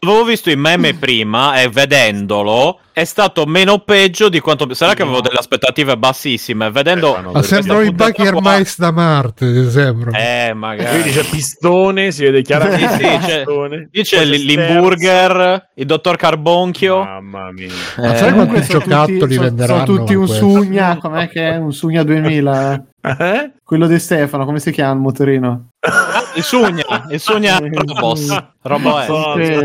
avevo 0.00 0.24
visto 0.24 0.50
i 0.50 0.56
meme 0.56 0.94
prima 0.94 1.60
e 1.60 1.68
vedendolo 1.68 2.78
è 2.92 3.02
stato 3.04 3.44
meno 3.44 3.80
peggio 3.80 4.28
di 4.28 4.38
quanto 4.38 4.72
sarà 4.72 4.94
che 4.94 5.02
avevo 5.02 5.20
delle 5.20 5.38
aspettative 5.38 5.96
bassissime 5.96 6.70
vedendo 6.70 7.08
Eh, 7.16 7.16
ma 7.16 7.20
no, 7.22 7.32
Ma 7.32 7.42
sembrano 7.42 7.80
i 7.80 7.90
Bucky 7.92 8.24
Hermice 8.24 8.74
da 8.78 8.92
Marte, 8.92 9.68
sembra. 9.70 10.10
eh 10.16 10.44
Quindi 10.50 10.58
magari 10.60 11.10
c'è 11.10 11.24
pistone, 11.24 12.12
si 12.12 12.22
vede 12.22 12.42
chiaramente 12.42 12.88
Sì, 12.88 13.04
sì, 13.04 13.26
c'è-. 13.26 13.44
Lì 13.90 14.02
c'è 14.04 14.16
Poi 14.18 14.28
l- 14.28 14.34
sterzo. 14.38 14.60
l'hamburger 14.60 15.68
il 15.74 15.86
dottor 15.86 16.16
Carbonchio 16.16 17.02
Mamma 17.02 17.50
mia. 17.50 17.66
Ma 17.96 18.14
eh, 18.14 18.16
sai 18.16 18.32
quanti 18.32 18.32
Comunque 18.32 18.62
sono 18.62 18.78
giocattoli 18.78 19.18
tutti, 19.18 19.38
venderanno 19.38 19.84
sono 19.86 19.98
tutti 19.98 20.14
un 20.14 20.26
questo? 20.26 20.48
Sugna, 20.50 20.98
com'è 20.98 21.28
che 21.28 21.50
è? 21.50 21.56
Un 21.56 21.72
Sugna 21.72 22.02
2000. 22.04 22.74
eh? 22.74 22.82
Eh? 23.18 23.52
Quello 23.64 23.86
di 23.88 23.98
Stefano, 23.98 24.44
come 24.44 24.60
si 24.60 24.70
chiama 24.70 24.92
il 24.94 25.00
motorino? 25.00 25.70
il 26.36 26.42
Sugna 26.42 27.06
il 27.10 27.20
Sugna 27.20 27.58
Robos 27.60 28.42
Robo 28.66 28.98
è. 28.98 29.04
Eh. 29.04 29.60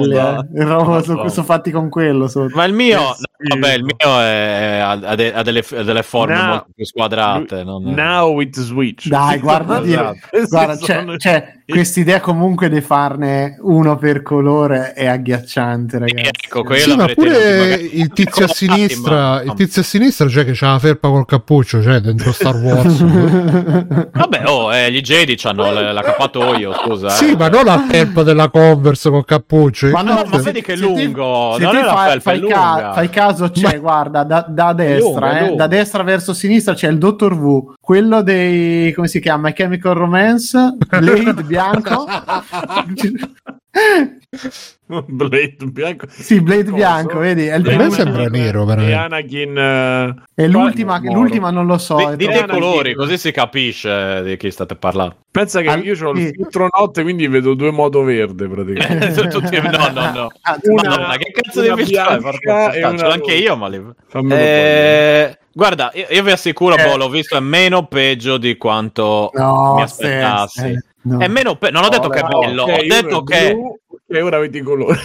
Robo 0.65 0.89
Madonna. 0.91 1.01
su- 1.01 1.27
sono 1.29 1.45
fatti 1.45 1.71
con 1.71 1.87
quello. 1.87 2.27
sotto. 2.27 2.53
Ma 2.53 2.65
il 2.65 2.73
mio, 2.73 2.99
Yes. 2.99 3.19
no, 3.37 3.55
vabbè, 3.61 3.73
il 3.75 3.83
mio 3.85 4.19
è, 4.19 4.79
ha, 4.83 5.15
de- 5.15 5.33
ha 5.33 5.41
delle, 5.41 5.63
ha 5.73 5.83
delle 5.83 6.03
forme 6.03 6.33
Now- 6.35 6.47
molto 6.47 6.67
più 6.75 6.85
squadrate. 6.85 7.63
non- 7.63 7.83
Now 7.83 8.41
it 8.41 8.59
switch. 8.59 9.07
Dai, 9.07 9.39
guarda, 9.39 9.81
Esatto. 9.81 10.17
guarda 10.49 10.75
c'è, 10.75 10.99
sono- 10.99 11.15
c'è 11.15 11.53
quest'idea 11.65 12.19
comunque 12.19 12.67
di 12.67 12.81
farne 12.81 13.55
uno 13.61 13.95
per 13.97 14.21
colore 14.21 14.91
è 14.91 15.05
agghiacciante, 15.07 15.97
ragazzi. 15.99 16.31
Ecco, 16.45 16.63
quello 16.63 16.81
Sì, 16.81 16.95
ma 16.97 17.05
pure 17.07 17.75
il 17.75 18.11
tizio 18.11 18.43
a 18.45 18.47
sinistra, 18.49 19.41
il 19.43 19.53
tizio 19.53 19.81
a 19.81 19.85
sinistra, 19.85 20.27
cioè 20.27 20.43
che 20.43 20.51
c'ha 20.53 20.71
la 20.73 20.79
felpa 20.79 21.07
col 21.07 21.25
cappuccio, 21.25 21.81
cioè 21.81 22.01
dentro 22.01 22.33
Star 22.33 22.55
Wars. 22.57 22.97
Vabbè, 24.11 24.43
oh, 24.45 24.75
eh, 24.75 24.91
gli 24.91 24.99
Jedi 24.99 25.37
hanno 25.43 25.63
l'accappatoio, 26.09 26.73
scusa. 26.73 27.07
eh. 27.07 27.11
sì, 27.11 27.35
ma 27.35 27.47
non 27.49 27.65
la 27.65 27.85
felpa 27.89 28.23
della 28.23 28.49
Converse 28.49 29.09
col 29.09 29.25
cappuccio. 29.25 29.89
Ma 29.89 30.01
no, 30.01 30.23
ma 30.29 30.37
vedi 30.37 30.61
che 30.61 30.73
è 30.73 30.75
ti- 30.75 30.81
lungo, 30.81 31.55
se 31.57 31.63
non 31.63 31.71
ti 31.71 31.77
è 31.77 31.83
fai, 31.83 32.09
felpa, 32.09 32.13
è 32.15 32.19
fai, 32.19 32.39
ca- 32.39 32.73
lunga. 32.73 32.93
fai 32.93 33.09
caso, 33.09 33.49
c'è, 33.51 33.79
guarda, 33.79 34.23
da, 34.23 34.45
da 34.47 34.73
destra, 34.73 35.07
lungo, 35.09 35.25
è 35.25 35.35
eh, 35.35 35.39
lungo. 35.41 35.55
da 35.55 35.67
destra 35.67 36.03
verso 36.03 36.33
sinistra 36.33 36.73
c'è 36.73 36.87
il 36.89 36.97
Dottor 36.97 37.33
W, 37.33 37.73
quello 37.79 38.21
dei, 38.21 38.91
come 38.93 39.07
si 39.07 39.19
chiama, 39.19 39.51
Chemical 39.51 39.93
Romance, 39.93 40.77
Blade 40.87 41.43
bianco. 41.43 42.05
Blade 44.87 45.57
bianco. 45.71 46.07
sì, 46.09 46.41
Blade 46.41 46.71
bianco, 46.71 47.19
vedi? 47.19 47.45
È, 47.45 47.55
il 47.55 47.65
A 47.67 47.69
me 47.69 47.75
primo- 47.77 47.89
sembra 47.91 48.25
nero, 48.27 48.65
veramente. 48.65 48.95
E 48.95 48.97
Anakin. 48.97 49.57
eh, 49.57 50.15
è 50.33 50.47
l'ultima, 50.47 50.99
l'ultima 51.01 51.51
non 51.51 51.65
lo 51.67 51.77
so. 51.77 51.95
Di- 51.97 52.03
è 52.03 52.15
Dite 52.15 52.39
i 52.39 52.47
colori, 52.47 52.93
così 52.95 53.17
si 53.17 53.31
capisce 53.31 54.23
di 54.23 54.37
chi 54.37 54.49
state 54.49 54.75
parlando. 54.75 55.17
Pensa 55.29 55.61
che 55.61 55.67
Al- 55.69 55.85
io 55.85 55.95
ho 56.07 56.11
il 56.11 56.17
sì. 56.27 56.31
filtro 56.35 56.67
notte, 56.75 57.03
quindi 57.03 57.27
vedo 57.27 57.53
due 57.53 57.71
moto 57.71 58.01
verde 58.03 58.47
praticamente. 58.47 59.27
Tutti- 59.29 59.61
no, 59.61 59.69
no, 59.93 60.11
no. 60.11 60.27
Una- 60.63 60.89
Madonna, 60.89 61.17
che 61.17 61.31
cazzo 61.31 61.61
di 61.61 61.67
filtro 61.83 62.15
e 62.71 62.97
ce 62.97 63.03
l'ho 63.03 63.11
anche 63.11 63.33
io, 63.35 63.55
ma 63.55 63.67
li... 63.67 63.83
Eh, 64.31 65.37
guarda, 65.53 65.91
io, 65.93 66.07
io 66.09 66.23
vi 66.23 66.31
assicuro, 66.31 66.75
Eh. 66.75 66.83
boh, 66.83 66.97
l'ho 66.97 67.09
visto, 67.09 67.37
è 67.37 67.39
meno 67.39 67.85
peggio 67.85 68.37
di 68.37 68.57
quanto 68.57 69.29
No, 69.33 69.73
mi 69.75 69.79
se- 69.79 69.83
aspettassi. 69.83 70.59
se- 70.59 70.83
no. 71.03 71.19
È 71.19 71.27
meno 71.27 71.55
pe- 71.55 71.71
non 71.71 71.83
ho 71.83 71.89
detto 71.89 72.09
che 72.09 72.19
è 72.19 72.23
No, 72.23 72.39
bello, 72.39 72.63
ok, 72.63 72.69
ho 72.69 72.81
detto 72.87 73.19
è 73.19 73.23
che... 73.23 73.53
blu 73.53 73.77
E 74.11 74.21
ora 74.21 74.39
vedi 74.39 74.57
i 74.57 74.61
colori. 74.61 74.97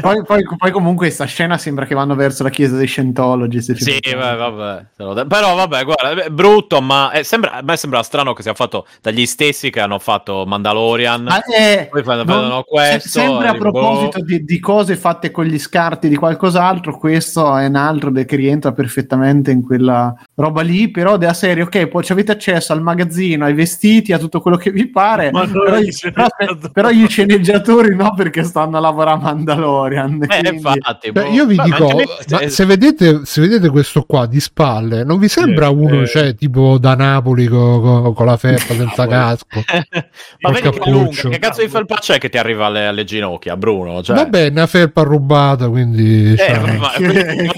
Poi, 0.00 0.24
poi- 0.24 0.44
poi 0.56 0.70
comunque 0.70 1.06
questa 1.06 1.24
scena 1.26 1.58
sembra 1.58 1.84
che 1.84 1.94
vanno 1.94 2.14
verso 2.14 2.42
la 2.42 2.48
chiesa 2.50 2.76
dei 2.76 2.86
Scientology. 2.86 3.60
Se 3.60 3.74
Sì, 3.76 3.98
beh, 4.00 4.14
vabbè, 4.14 4.86
però 5.26 5.54
vabbè, 5.54 5.84
guarda, 5.84 6.24
è 6.24 6.30
brutto, 6.30 6.80
ma 6.80 7.10
è- 7.10 7.22
sembra, 7.22 7.52
a 7.52 7.62
me 7.62 7.76
sembra 7.76 8.02
strano 8.02 8.32
che 8.32 8.42
sia 8.42 8.54
fatto 8.54 8.86
dagli 9.02 9.26
stessi 9.26 9.70
che 9.70 9.80
hanno 9.80 9.98
fatto 9.98 10.44
Mandalorian. 10.46 11.22
Ma 11.24 11.42
è- 11.42 11.88
Poi 11.90 12.02
fanno- 12.02 12.24
non- 12.24 12.62
questo, 12.64 13.08
se- 13.08 13.20
sempre 13.20 13.48
a 13.48 13.52
dico, 13.52 13.70
proposito 13.70 14.18
boh. 14.20 14.24
di, 14.24 14.44
di 14.44 14.58
cose 14.60 14.96
fatte 14.96 15.30
con 15.30 15.44
gli 15.44 15.58
scarti 15.58 16.08
di 16.08 16.16
qualcos'altro, 16.16 16.96
questo 16.96 17.56
è 17.56 17.66
un 17.66 17.76
altro 17.76 18.10
che 18.10 18.36
rientra 18.36 18.72
perfettamente 18.72 19.50
in 19.50 19.62
quella 19.62 20.14
roba 20.40 20.62
lì. 20.62 20.90
Però 20.90 21.16
della 21.16 21.32
serie, 21.34 21.62
ok, 21.64 21.86
poi 21.88 22.02
ci 22.04 22.12
avete 22.12 22.32
accesso 22.32 22.72
al 22.72 22.82
magazzino, 22.82 23.44
ai 23.44 23.54
vestiti, 23.54 24.12
a 24.12 24.18
tutto 24.18 24.40
quello 24.40 24.56
che 24.56 24.70
vi 24.70 24.88
pare. 24.88 25.30
Ma 25.30 25.46
però, 25.46 25.78
gli, 25.78 25.90
però- 26.00 26.26
sceneggiatori. 26.28 26.72
però 26.72 26.90
gli 26.90 27.06
sceneggiatori 27.08 27.94
no, 27.96 28.14
perché 28.14 28.42
stanno 28.44 28.76
a 28.76 28.80
lavorare 28.80 29.18
a 29.18 29.20
Mandalorian. 29.22 30.22
Eh, 30.22 30.26
quindi- 30.26 30.48
infatti, 30.56 31.12
Beh, 31.12 31.22
boh. 31.22 31.28
io 31.30 31.46
vi 31.46 31.54
Beh, 31.56 31.62
dico, 31.64 31.90
ma 32.30 32.48
se 32.48 32.64
vedete, 32.64 33.20
se 33.24 33.40
vedete 33.40 33.68
questo 33.70 34.02
qua 34.02 34.26
di 34.26 34.40
spalle, 34.40 35.04
non 35.04 35.18
vi 35.18 35.28
sembra 35.28 35.66
Eh, 35.66 35.70
uno, 35.70 36.02
eh. 36.02 36.06
cioè, 36.06 36.34
tipo 36.34 36.78
da 36.78 36.94
Napoli 36.94 37.46
co- 37.46 37.80
co- 37.80 38.12
con 38.12 38.26
la 38.26 38.36
felpa 38.36 38.74
senza 38.74 39.06
casco? 39.06 39.62
ma 40.40 40.50
vedi 40.50 40.70
che 40.70 41.28
che 41.30 41.38
cazzo 41.38 41.60
di 41.62 41.68
felpa 41.68 41.96
c'è 41.96 42.18
che 42.18 42.28
ti 42.28 42.38
arriva 42.38 42.66
alle, 42.66 42.86
alle 42.86 43.04
ginocchia, 43.04 43.56
Bruno? 43.56 44.02
Cioè, 44.02 44.16
Vabbè, 44.16 44.48
una 44.48 44.66
felpa 44.66 45.02
rubata, 45.02 45.68
quindi... 45.68 46.32
Eh, 46.32 46.36
cioè, 46.36 46.76
ma- 46.78 46.90
quindi- 46.96 47.48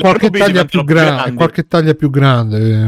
qualche 0.00 0.30
taglia 0.30 0.64
più 0.64 0.84
grande, 0.84 1.32
qualche 1.34 1.66
taglia 1.66 1.94
più 1.94 2.10
grande, 2.10 2.23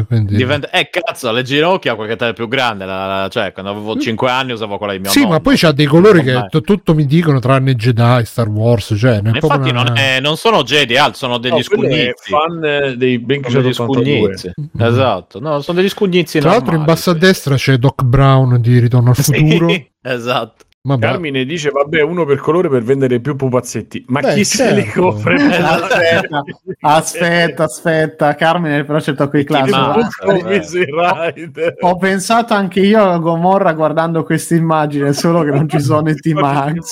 quindi... 0.08 0.36
Diventa- 0.36 0.70
eh 0.70 0.88
cazzo, 0.90 1.30
le 1.32 1.42
ginocchia 1.42 1.94
qualche 1.94 2.16
taglia 2.16 2.32
più 2.32 2.48
grande. 2.48 2.84
la- 2.84 3.06
la- 3.22 3.28
cioè, 3.28 3.52
quando 3.52 3.70
avevo 3.72 3.96
5 3.98 4.30
anni 4.30 4.52
usavo 4.52 4.76
quella 4.78 4.92
di 4.92 4.98
mio 5.00 5.10
Sì, 5.10 5.20
nonno. 5.20 5.32
ma 5.32 5.40
poi 5.40 5.56
c'ha 5.56 5.72
dei 5.72 5.86
colori 5.86 6.22
che 6.22 6.46
t- 6.48 6.60
tutto 6.62 6.94
mi 6.94 7.06
dicono 7.06 7.38
tranne 7.38 7.74
Jedi, 7.74 8.24
Star 8.24 8.48
Wars, 8.48 8.94
cioè, 8.98 9.20
non 9.20 9.34
Infatti, 9.34 9.70
una- 9.70 9.82
non, 9.82 9.96
è- 9.96 10.20
non 10.20 10.36
sono 10.36 10.62
Jedi, 10.62 10.96
alt, 10.96 11.14
sono 11.14 11.38
degli 11.38 11.52
No, 11.52 11.62
scugnizi. 11.62 12.30
fan 12.30 12.64
eh, 12.64 12.96
dei 12.96 13.24
degli 13.24 13.42
182. 13.42 14.36
scugnizi. 14.36 14.52
Esatto, 14.78 15.40
no, 15.40 15.60
sono 15.60 15.78
degli 15.80 15.88
scugnizi. 15.88 16.38
Tra 16.40 16.50
l'altro 16.50 16.70
in 16.72 16.76
normali, 16.78 16.92
basso 16.98 17.10
a 17.10 17.12
sì. 17.14 17.18
destra 17.20 17.54
c'è 17.56 17.76
Doc 17.76 18.02
Brown 18.02 18.60
di 18.60 18.78
Ritorno 18.78 19.10
al 19.10 19.16
Sì, 19.22 19.32
futuro. 19.32 19.68
esatto. 20.02 20.64
Vabbè. 20.86 21.04
Carmine 21.04 21.44
dice: 21.44 21.70
Vabbè, 21.70 22.00
uno 22.02 22.24
per 22.24 22.38
colore 22.38 22.68
per 22.68 22.84
vendere 22.84 23.18
più 23.18 23.34
pupazzetti. 23.34 24.04
Ma 24.06 24.20
Beh, 24.20 24.34
chi 24.34 24.44
se 24.44 24.72
li 24.72 24.82
certo. 24.84 25.00
copre? 25.00 25.34
Aspetta, 25.34 26.44
aspetta, 26.80 27.64
aspetta, 27.64 28.34
Carmine, 28.36 28.84
però 28.84 29.00
c'è 29.00 29.14
tocco 29.14 29.36
ma-. 29.48 30.08
Easy 30.48 30.84
Rider. 30.84 31.74
Ho 31.80 31.96
pensato 31.96 32.54
anche 32.54 32.78
io 32.80 33.02
a 33.02 33.18
Gomorra 33.18 33.72
guardando 33.72 34.22
questa 34.22 34.54
immagine, 34.54 35.12
solo 35.12 35.42
che 35.42 35.50
non 35.50 35.68
ci 35.68 35.80
sono 35.80 36.08
i 36.08 36.14
T-Max. 36.20 36.90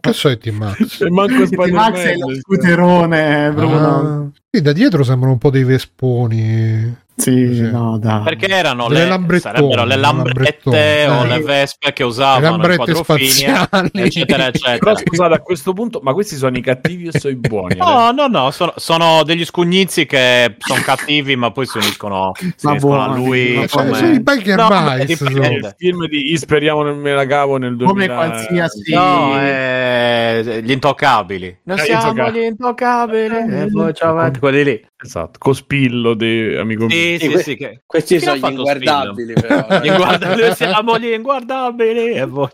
Che 0.00 0.12
so 0.12 0.28
i 0.28 0.38
Team 0.38 0.56
Max? 0.56 1.06
Manco 1.08 1.42
I 1.42 1.48
T-Max 1.48 1.94
è 2.02 2.16
lo 2.16 2.34
scooterone, 2.34 3.52
Bruno. 3.54 4.32
Sì, 4.54 4.62
da 4.62 4.72
dietro 4.72 5.02
sembrano 5.02 5.32
un 5.32 5.38
po' 5.38 5.50
dei 5.50 5.64
vesponi. 5.64 7.02
Sì, 7.16 7.54
Sì. 7.54 7.70
no, 7.70 7.96
dai. 7.98 8.22
Perché 8.22 8.46
erano 8.48 8.88
le, 8.88 9.06
sarebbero 9.38 9.84
le 9.84 9.94
lambrette 9.96 11.06
o 11.08 11.24
le 11.24 11.38
vespe 11.40 11.92
che 11.92 12.02
Le 12.02 12.08
usavano 12.08 12.58
quadrofini, 12.76 13.28
spaziali. 13.28 13.90
eccetera, 13.94 14.46
eccetera. 14.48 14.78
Però 14.78 14.96
scusate, 14.96 15.34
a 15.34 15.38
questo 15.38 15.72
punto, 15.72 16.00
ma 16.02 16.12
questi 16.12 16.34
sono 16.36 16.56
i 16.56 16.60
cattivi 16.60 17.08
o 17.08 17.10
sono 17.16 17.32
i 17.32 17.36
buoni? 17.36 17.76
No, 17.76 18.10
no, 18.10 18.26
no, 18.26 18.50
sono, 18.50 18.72
sono 18.76 19.22
degli 19.24 19.44
scugnizi 19.44 20.06
che 20.06 20.56
sono 20.58 20.80
cattivi, 20.82 21.36
ma 21.36 21.52
poi 21.52 21.66
si 21.66 21.78
uniscono, 21.78 22.32
si 22.34 22.66
uniscono 22.66 23.02
a 23.02 23.06
buoni, 23.08 23.24
lui. 23.24 23.54
ma 23.58 23.66
Cioè, 23.66 23.94
sono 23.94 24.10
i 24.12 24.20
Biker 24.20 24.56
No, 24.58 24.66
sono. 24.68 24.94
il 25.52 25.74
film 25.78 26.08
di 26.08 26.36
speriamo 26.36 26.82
non 26.82 26.98
me 26.98 27.12
la 27.12 27.26
cavo 27.26 27.56
nel 27.58 27.76
2000 27.76 27.92
Come 27.92 28.28
qualsiasi- 28.28 28.92
No, 28.92 29.36
eh, 30.04 30.62
gli 30.62 30.70
intoccabili. 30.70 31.58
Non 31.64 31.78
Eh, 31.78 31.82
siamo 31.82 32.08
intoccabili. 32.10 32.40
gli 32.40 32.46
intoccabili. 32.48 33.36
E 33.36 33.68
poi 33.70 33.94
ciao, 33.94 34.10
avanti, 34.10 34.38
quelli 34.38 34.64
lì. 34.64 34.86
Esatto, 35.02 35.38
Cospillo 35.38 36.14
di 36.14 36.54
amico 36.58 36.86
mio. 36.86 36.90
Sì, 36.90 37.18
sì, 37.18 37.28
que- 37.28 37.42
sì. 37.42 37.56
Che... 37.56 37.82
Questi 37.86 38.20
sono 38.20 38.36
gli 38.36 38.50
inguardabili, 38.52 39.32
però. 39.34 39.80
Gli 39.80 39.86
inguardabili, 39.86 40.54
siamo 40.54 40.98
gli 40.98 41.12
inguardabili. 41.12 42.12
E 42.12 42.26
poi- 42.26 42.50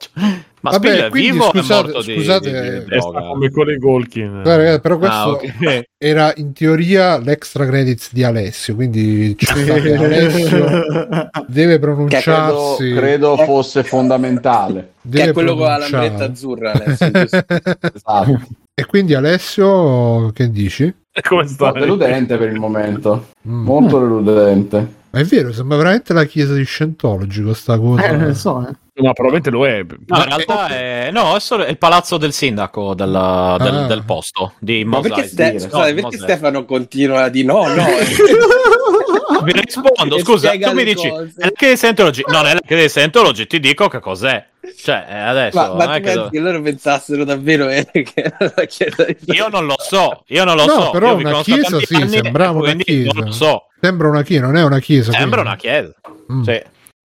Ma 0.63 0.71
Vabbè, 0.73 0.89
Spill 0.89 1.01
è 1.05 1.09
quindi 1.09 1.31
vivo 1.31 1.45
o 1.45 1.53
è 1.53 1.59
scusate- 1.59 1.83
morto 1.93 2.03
di, 2.03 2.15
scusate, 2.15 2.51
di- 2.51 2.61
di 2.61 2.67
eh, 2.67 2.79
È 2.97 3.01
stato 3.01 3.11
droga? 3.13 3.29
come 3.29 3.51
con 3.51 3.79
Colkin. 3.81 4.31
Guarda, 4.31 4.57
ragazzi, 4.57 4.81
però 4.81 4.99
questo 4.99 5.17
Ah, 5.17 5.29
ok. 5.31 5.83
era 5.99 6.33
in 6.37 6.53
teoria 6.53 7.19
l'extra 7.19 7.67
credits 7.67 8.13
di 8.13 8.23
Alessio, 8.25 8.75
quindi 8.75 9.35
che 9.39 9.51
Alessio 9.51 11.29
deve 11.47 11.73
Che 11.75 11.79
pronunciarsi. 11.79 12.93
Credo, 12.93 13.01
credo 13.01 13.37
fosse 13.39 13.83
fondamentale. 13.85 14.93
Che 15.03 15.09
deve 15.09 15.31
è 15.31 15.33
quello 15.33 15.55
con 15.55 15.67
la 15.67 15.79
lambretta 15.79 16.25
azzurra, 16.25 16.73
Alessio, 16.73 17.11
giusto? 17.11 17.45
Esatto. 17.95 18.41
e 18.75 18.85
quindi 18.87 19.15
Alessio, 19.15 20.31
che 20.33 20.51
dici? 20.51 20.93
Come 21.27 21.43
No, 21.43 21.49
sta? 21.49 21.73
deludente 21.73 22.37
per 22.37 22.51
il 22.53 22.59
momento. 22.59 23.29
Mm. 23.49 23.65
Molto 23.65 23.99
deludente. 23.99 24.99
Ma 25.11 25.19
è 25.19 25.25
vero, 25.25 25.53
sembra 25.53 25.77
veramente 25.77 26.13
la 26.13 26.25
chiesa 26.25 26.55
di 26.55 26.63
Scientology 26.65 27.43
questa 27.43 27.77
cosa. 27.79 28.05
Eh, 28.05 28.17
lo 28.19 28.35
so, 28.35 28.65
eh. 28.69 28.73
No, 29.01 29.13
probabilmente 29.13 29.51
lo 29.51 29.67
è. 29.67 29.83
No, 30.07 30.17
in 30.19 30.25
realtà 30.25 30.69
è, 30.69 31.09
no, 31.13 31.35
è, 31.37 31.41
solo, 31.41 31.65
è 31.65 31.71
il 31.71 31.79
palazzo 31.79 32.17
del 32.19 32.33
sindaco 32.33 32.95
della- 32.95 33.57
del, 33.59 33.75
Ah. 33.75 33.87
del 33.87 34.05
posto 34.05 34.53
di 34.59 34.85
Ma 34.85 35.01
perché, 35.01 35.27
Ste- 35.27 35.59
scusate, 35.59 35.93
No, 35.95 36.01
perché. 36.09 36.19
Stefano 36.19 36.65
continua 36.65 37.23
a 37.25 37.29
dire 37.29 37.47
no, 37.47 37.67
no? 37.69 37.85
Vi 39.43 39.53
rispondo, 39.53 40.19
scusa, 40.21 40.51
tu 40.51 40.73
mi 40.73 40.85
dici, 40.85 41.09
cose. 41.09 41.33
è 41.37 41.45
la 41.45 41.51
chiesa 41.53 41.71
di 41.73 41.77
Scientology? 41.77 42.23
No, 42.27 42.33
non 42.39 42.47
è 42.47 42.53
la 42.55 42.61
chiesa 42.67 42.83
di 42.83 42.89
Scientology, 42.89 43.47
ti 43.47 43.61
dico 43.61 43.89
che 43.89 44.01
cos'è. 44.01 44.47
Cioè, 44.83 45.07
eh, 45.09 45.15
adesso, 45.19 45.59
ma, 45.59 45.67
non 45.69 45.77
ma 45.79 45.95
è 45.95 46.01
tu 46.01 46.23
che 46.23 46.29
che 46.31 46.39
loro 46.41 46.61
pensassero 46.63 47.25
davvero 47.25 47.69
eh, 47.69 47.87
che 47.91 48.13
era 48.15 48.37
la 48.55 48.65
chiesa 48.67 49.05
di 49.05 49.17
Io 49.35 49.49
non 49.49 49.65
lo 49.67 49.75
so, 49.79 50.23
io 50.29 50.45
non 50.45 50.57
lo 50.57 50.67
No, 50.67 50.81
so. 50.83 50.91
però 50.91 51.19
io 51.19 51.27
una 51.29 51.43
chiesa 51.43 51.79
sì, 51.79 52.07
sembrava 52.09 52.59
una 52.59 52.75
chiesa. 52.75 53.11
Non 53.15 53.25
lo 53.27 53.33
so, 53.33 53.65
Sembra 53.81 54.09
una 54.09 54.23
chiesa, 54.23 54.45
non 54.45 54.57
è 54.57 54.63
una 54.63 54.79
chiesa. 54.79 55.13
sembra 55.13 55.43
quindi. 55.43 55.49
una 55.49 55.57
chiesa. 55.57 55.95
Mm. 56.33 56.43
Sì. 56.43 56.63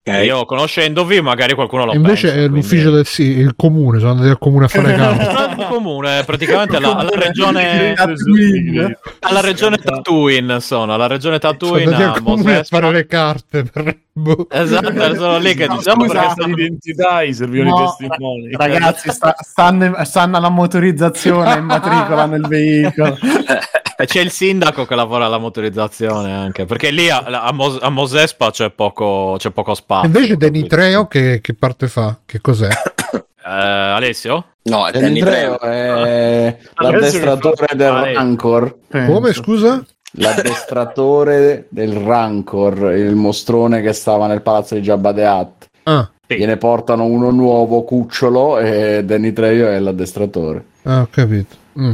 Io 0.08 0.46
conoscendovi, 0.46 1.20
magari 1.20 1.56
qualcuno 1.56 1.86
lo 1.86 1.92
E 1.94 1.96
Invece 1.96 2.28
pensa, 2.28 2.36
è 2.36 2.48
quindi- 2.48 2.62
l'ufficio 2.62 2.92
del 2.92 3.06
sì, 3.08 3.24
il 3.24 3.54
comune, 3.56 3.98
sono 3.98 4.12
andati 4.12 4.30
al 4.30 4.38
comune 4.38 4.66
a 4.66 4.68
fare. 4.68 4.96
Non 4.96 5.56
il 5.58 5.66
comune, 5.68 6.24
praticamente 6.26 6.76
alla, 6.76 6.96
alla 6.96 7.10
regione 7.16 7.94
Tatooine. 7.96 9.00
alla 9.22 9.42
regione 9.42 9.78
Tatooine 9.78 10.60
sono, 10.60 10.94
alla 10.94 11.08
regione 11.08 11.40
Sono 11.42 11.54
Tatooine 11.54 11.84
andati 11.86 12.04
a 12.04 12.12
al 12.12 12.22
comune 12.22 12.58
a 12.58 12.64
fare 12.64 12.92
le 12.92 13.08
carte 13.08 13.64
per... 13.64 13.98
boh. 14.12 14.46
Esatto, 14.52 15.16
sono 15.16 15.38
lì 15.40 15.56
che 15.56 15.66
No, 15.66 15.78
diciamo 15.78 16.06
scusa, 16.06 16.30
stanno- 16.30 16.54
identità 16.56 17.22
i 17.24 17.34
servivano 17.34 17.70
No, 17.72 17.82
i 17.82 17.86
testimoni. 17.86 18.50
Ragazzi, 18.52 19.10
sta- 19.12 19.36
stanno, 19.40 19.96
stanno 20.04 20.38
alla 20.38 20.50
motorizzazione 20.50 21.54
in 21.56 21.64
matricola 21.66 22.26
nel 22.28 22.46
veicolo. 22.48 23.18
E 23.98 24.06
c'è 24.06 24.20
il 24.20 24.30
sindaco 24.32 24.86
che 24.86 24.94
lavora 24.96 25.26
alla 25.26 25.38
motorizzazione 25.38 26.34
anche, 26.34 26.66
perché 26.66 26.92
lì 26.92 27.10
a, 27.10 27.20
a 27.20 27.52
Mos- 27.54 27.80
a 27.82 27.90
Mosespa 27.90 28.52
c'è 28.52 28.70
poco, 28.70 29.36
c'è 29.38 29.52
poco 29.52 29.74
spazio. 29.74 30.08
Invece 30.08 30.36
Danny 30.36 30.60
capito? 30.60 30.76
Treo 30.76 31.08
che, 31.08 31.40
che 31.42 31.54
parte 31.54 31.88
fa? 31.88 32.20
Che 32.26 32.42
cos'è? 32.42 32.68
Alessio? 33.44 34.46
No, 34.64 34.88
è 34.88 34.92
Danny 34.92 35.20
Danny 35.20 35.20
Trejo 35.22 35.58
Trejo. 35.60 36.04
è 36.04 36.58
Adesso 36.74 36.92
l'addestratore 36.92 37.68
del 37.76 37.92
Rancor. 37.92 38.78
Penso. 38.88 39.12
Come 39.14 39.34
scusa? 39.34 39.86
L'addestratore 40.18 41.68
del 41.70 41.94
Rancor, 41.94 42.94
il 42.94 43.16
mostrone 43.16 43.82
che 43.82 43.94
stava 43.94 44.28
nel 44.28 44.42
palazzo 44.42 44.76
di 44.76 44.82
Jabba 44.82 45.14
the 45.14 45.24
Hutt. 45.26 45.66
Ah, 45.84 46.10
Sì. 46.28 46.38
Gliene 46.38 46.58
portano 46.58 47.06
uno 47.06 47.30
nuovo, 47.32 47.84
cucciolo, 47.84 48.58
e 48.60 49.04
Danny 49.06 49.32
Trejo 49.34 49.68
è 49.68 49.78
l'addestratore. 49.80 50.66
ah, 50.84 51.02
ho 51.02 51.08
capito. 51.12 51.56
Mm. 51.80 51.94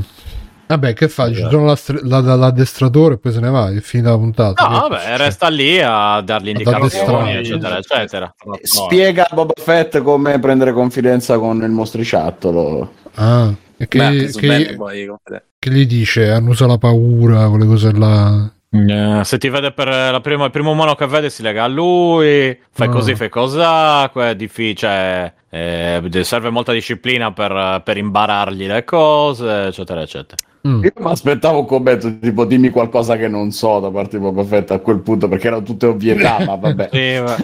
Vabbè, 0.72 0.94
che 0.94 1.10
fa? 1.10 1.28
Ci 1.34 1.46
sono 1.50 1.66
la- 2.04 2.36
l'addestratore 2.36 3.16
e 3.16 3.18
poi 3.18 3.32
se 3.34 3.40
ne 3.42 3.50
va, 3.50 3.70
è 3.70 3.80
finita 3.82 4.12
la 4.12 4.18
puntata. 4.18 4.68
No, 4.68 4.88
vabbè, 4.88 5.18
resta 5.18 5.50
lì 5.50 5.82
a 5.82 6.22
dargli 6.22 6.48
indicazioni, 6.50 7.34
eccetera, 7.36 7.78
eccetera. 7.78 8.34
Spiega 8.62 9.28
a 9.30 9.36
Boba 9.36 9.54
Fett 9.58 10.02
come 10.02 10.40
prendere 10.40 10.72
confidenza 10.72 11.38
con 11.38 11.62
il 11.62 11.70
mostriciattolo. 11.72 12.92
Ah, 13.16 13.54
e 13.78 13.88
che, 13.88 13.98
Beh, 13.98 14.32
che- 14.38 14.76
comunque. 14.78 15.44
che 15.60 15.70
gli 15.72 15.86
dice? 15.86 16.30
Annusa 16.32 16.66
la 16.68 16.78
paura, 16.78 17.50
quelle 17.50 17.66
cose 17.66 17.92
là. 17.92 18.50
Eh, 18.74 19.22
se 19.26 19.38
ti 19.38 19.50
vede 19.50 19.74
per 19.74 19.90
la 19.90 20.22
prima, 20.22 20.46
il 20.46 20.52
primo 20.52 20.72
umano 20.72 20.96
che 20.96 21.06
vede 21.06 21.30
si 21.30 21.42
lega 21.42 21.66
a 21.66 21.68
lui, 21.68 22.58
fai 22.72 22.88
Ah. 22.88 22.92
così, 22.92 23.16
fai 23.16 23.28
cosa, 23.28 24.10
è 24.10 24.36
difficile, 24.38 25.34
eh, 25.50 26.02
serve 26.22 26.50
molta 26.50 26.72
disciplina 26.72 27.34
per, 27.34 27.82
per 27.84 27.98
imbarargli 27.98 28.68
le 28.68 28.86
cose, 28.86 29.66
eccetera, 29.66 30.02
eccetera. 30.04 30.38
Mm. 30.68 30.84
Io 30.84 30.92
mi 30.96 31.12
aspettavo 31.12 31.60
un 31.60 31.66
commento 31.66 32.20
tipo 32.20 32.46
dimmi 32.46 32.70
qualcosa 32.70 33.18
che 33.18 33.28
non 33.28 33.52
so 33.52 33.80
da 33.80 33.90
parte 33.90 34.18
di 34.18 34.24
Boba 34.24 34.44
Fett 34.44 34.70
a 34.70 34.78
quel 34.80 35.00
punto 35.00 35.28
perché 35.28 35.48
erano 35.48 35.64
tutte 35.64 35.88
ovvietà, 35.88 36.38
ma 36.46 36.56
vabbè. 36.56 36.90
Sì, 36.94 37.20
ma... 37.20 37.36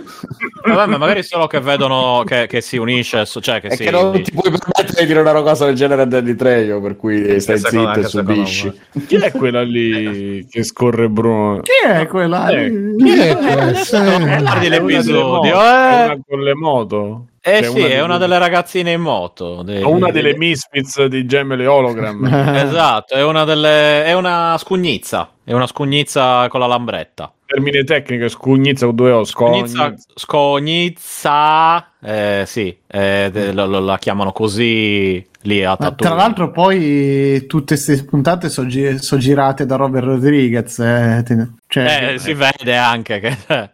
Vabbè, 0.76 0.92
ma 0.92 0.98
magari 0.98 1.24
solo 1.24 1.48
che 1.48 1.60
vedono 1.60 2.24
che, 2.26 2.46
che 2.46 2.62
si 2.62 2.78
unisce, 2.78 3.26
cioè 3.26 3.60
che 3.60 3.70
È 3.70 3.76
si... 3.76 3.86
che 3.86 3.92
non 3.92 4.22
ti 4.22 4.32
puoi 4.32 4.52
permettere 4.52 5.02
di 5.02 5.06
dire 5.08 5.22
una 5.22 5.42
cosa 5.42 5.66
del 5.66 5.76
genere 5.76 6.04
a 6.04 6.06
Danny 6.06 6.36
Trejo, 6.36 6.80
per 6.80 6.96
cui 6.96 7.40
stai 7.40 7.58
secondo- 7.58 7.94
zitto 7.94 8.06
e 8.06 8.10
subisci. 8.10 8.80
Chi 9.08 9.16
è 9.16 9.32
quella 9.32 9.64
lì 9.64 10.46
che 10.48 10.64
scorre 10.64 11.10
Bruno? 11.10 11.62
Chi 11.62 11.72
è 11.88 12.06
quella? 12.08 12.50
Eh, 12.50 12.96
Chi 12.98 13.10
è 13.18 13.36
questo? 13.36 13.98
Guardi 14.00 14.26
È 14.28 14.40
una 14.40 14.56
delle 14.60 14.80
l'episodio, 14.80 15.56
eh? 15.62 16.20
con 16.28 16.44
le 16.44 16.54
moto. 16.54 17.26
Eh 17.48 17.64
Cioè, 17.64 17.72
sì, 17.72 17.80
è 17.80 17.88
delle- 17.90 18.02
una 18.02 18.18
delle 18.18 18.38
ragazzine 18.38 18.92
in 18.92 19.02
moto. 19.02 19.62
dei- 19.64 19.82
Una 19.84 20.12
delle 20.12 20.36
Misfits 20.36 21.06
di 21.06 21.26
Gemelle 21.26 21.66
Hologram. 21.66 22.26
Esatto, 22.68 23.14
è 23.16 23.24
una 23.24 23.44
delle... 23.46 24.04
è 24.04 24.14
una 24.14 24.56
scugnizza, 24.60 25.30
è 25.44 25.54
una 25.54 25.68
scugnizza 25.68 26.48
con 26.50 26.60
la 26.60 26.68
lambretta. 26.68 27.32
Termine 27.46 27.86
tecnico, 27.86 28.28
scugnizza 28.28 28.86
con 28.88 28.96
due 28.96 29.12
O. 29.12 29.24
Scognizza, 29.24 29.94
Scognizza. 30.16 31.92
eh, 32.04 32.44
sì, 32.46 32.78
eh, 32.88 33.30
de- 33.32 33.54
lo- 33.54 33.66
lo- 33.68 33.80
la 33.80 33.98
chiamano 33.98 34.32
così 34.34 35.26
lì 35.44 35.64
a 35.64 35.78
Tatooine. 35.78 35.96
tra 35.96 36.14
l'altro 36.14 36.52
poi 36.52 37.46
tutte 37.48 37.76
queste 37.76 38.04
puntate 38.04 38.50
sono 38.50 38.68
girate 38.68 39.66
da 39.66 39.76
Robert 39.78 40.06
Rodriguez. 40.06 40.80
eh, 40.80 41.24
cioè, 41.68 42.12
Eh, 42.16 42.20
si 42.20 42.34
vede 42.34 42.76
anche 42.76 43.20
che 43.22 43.38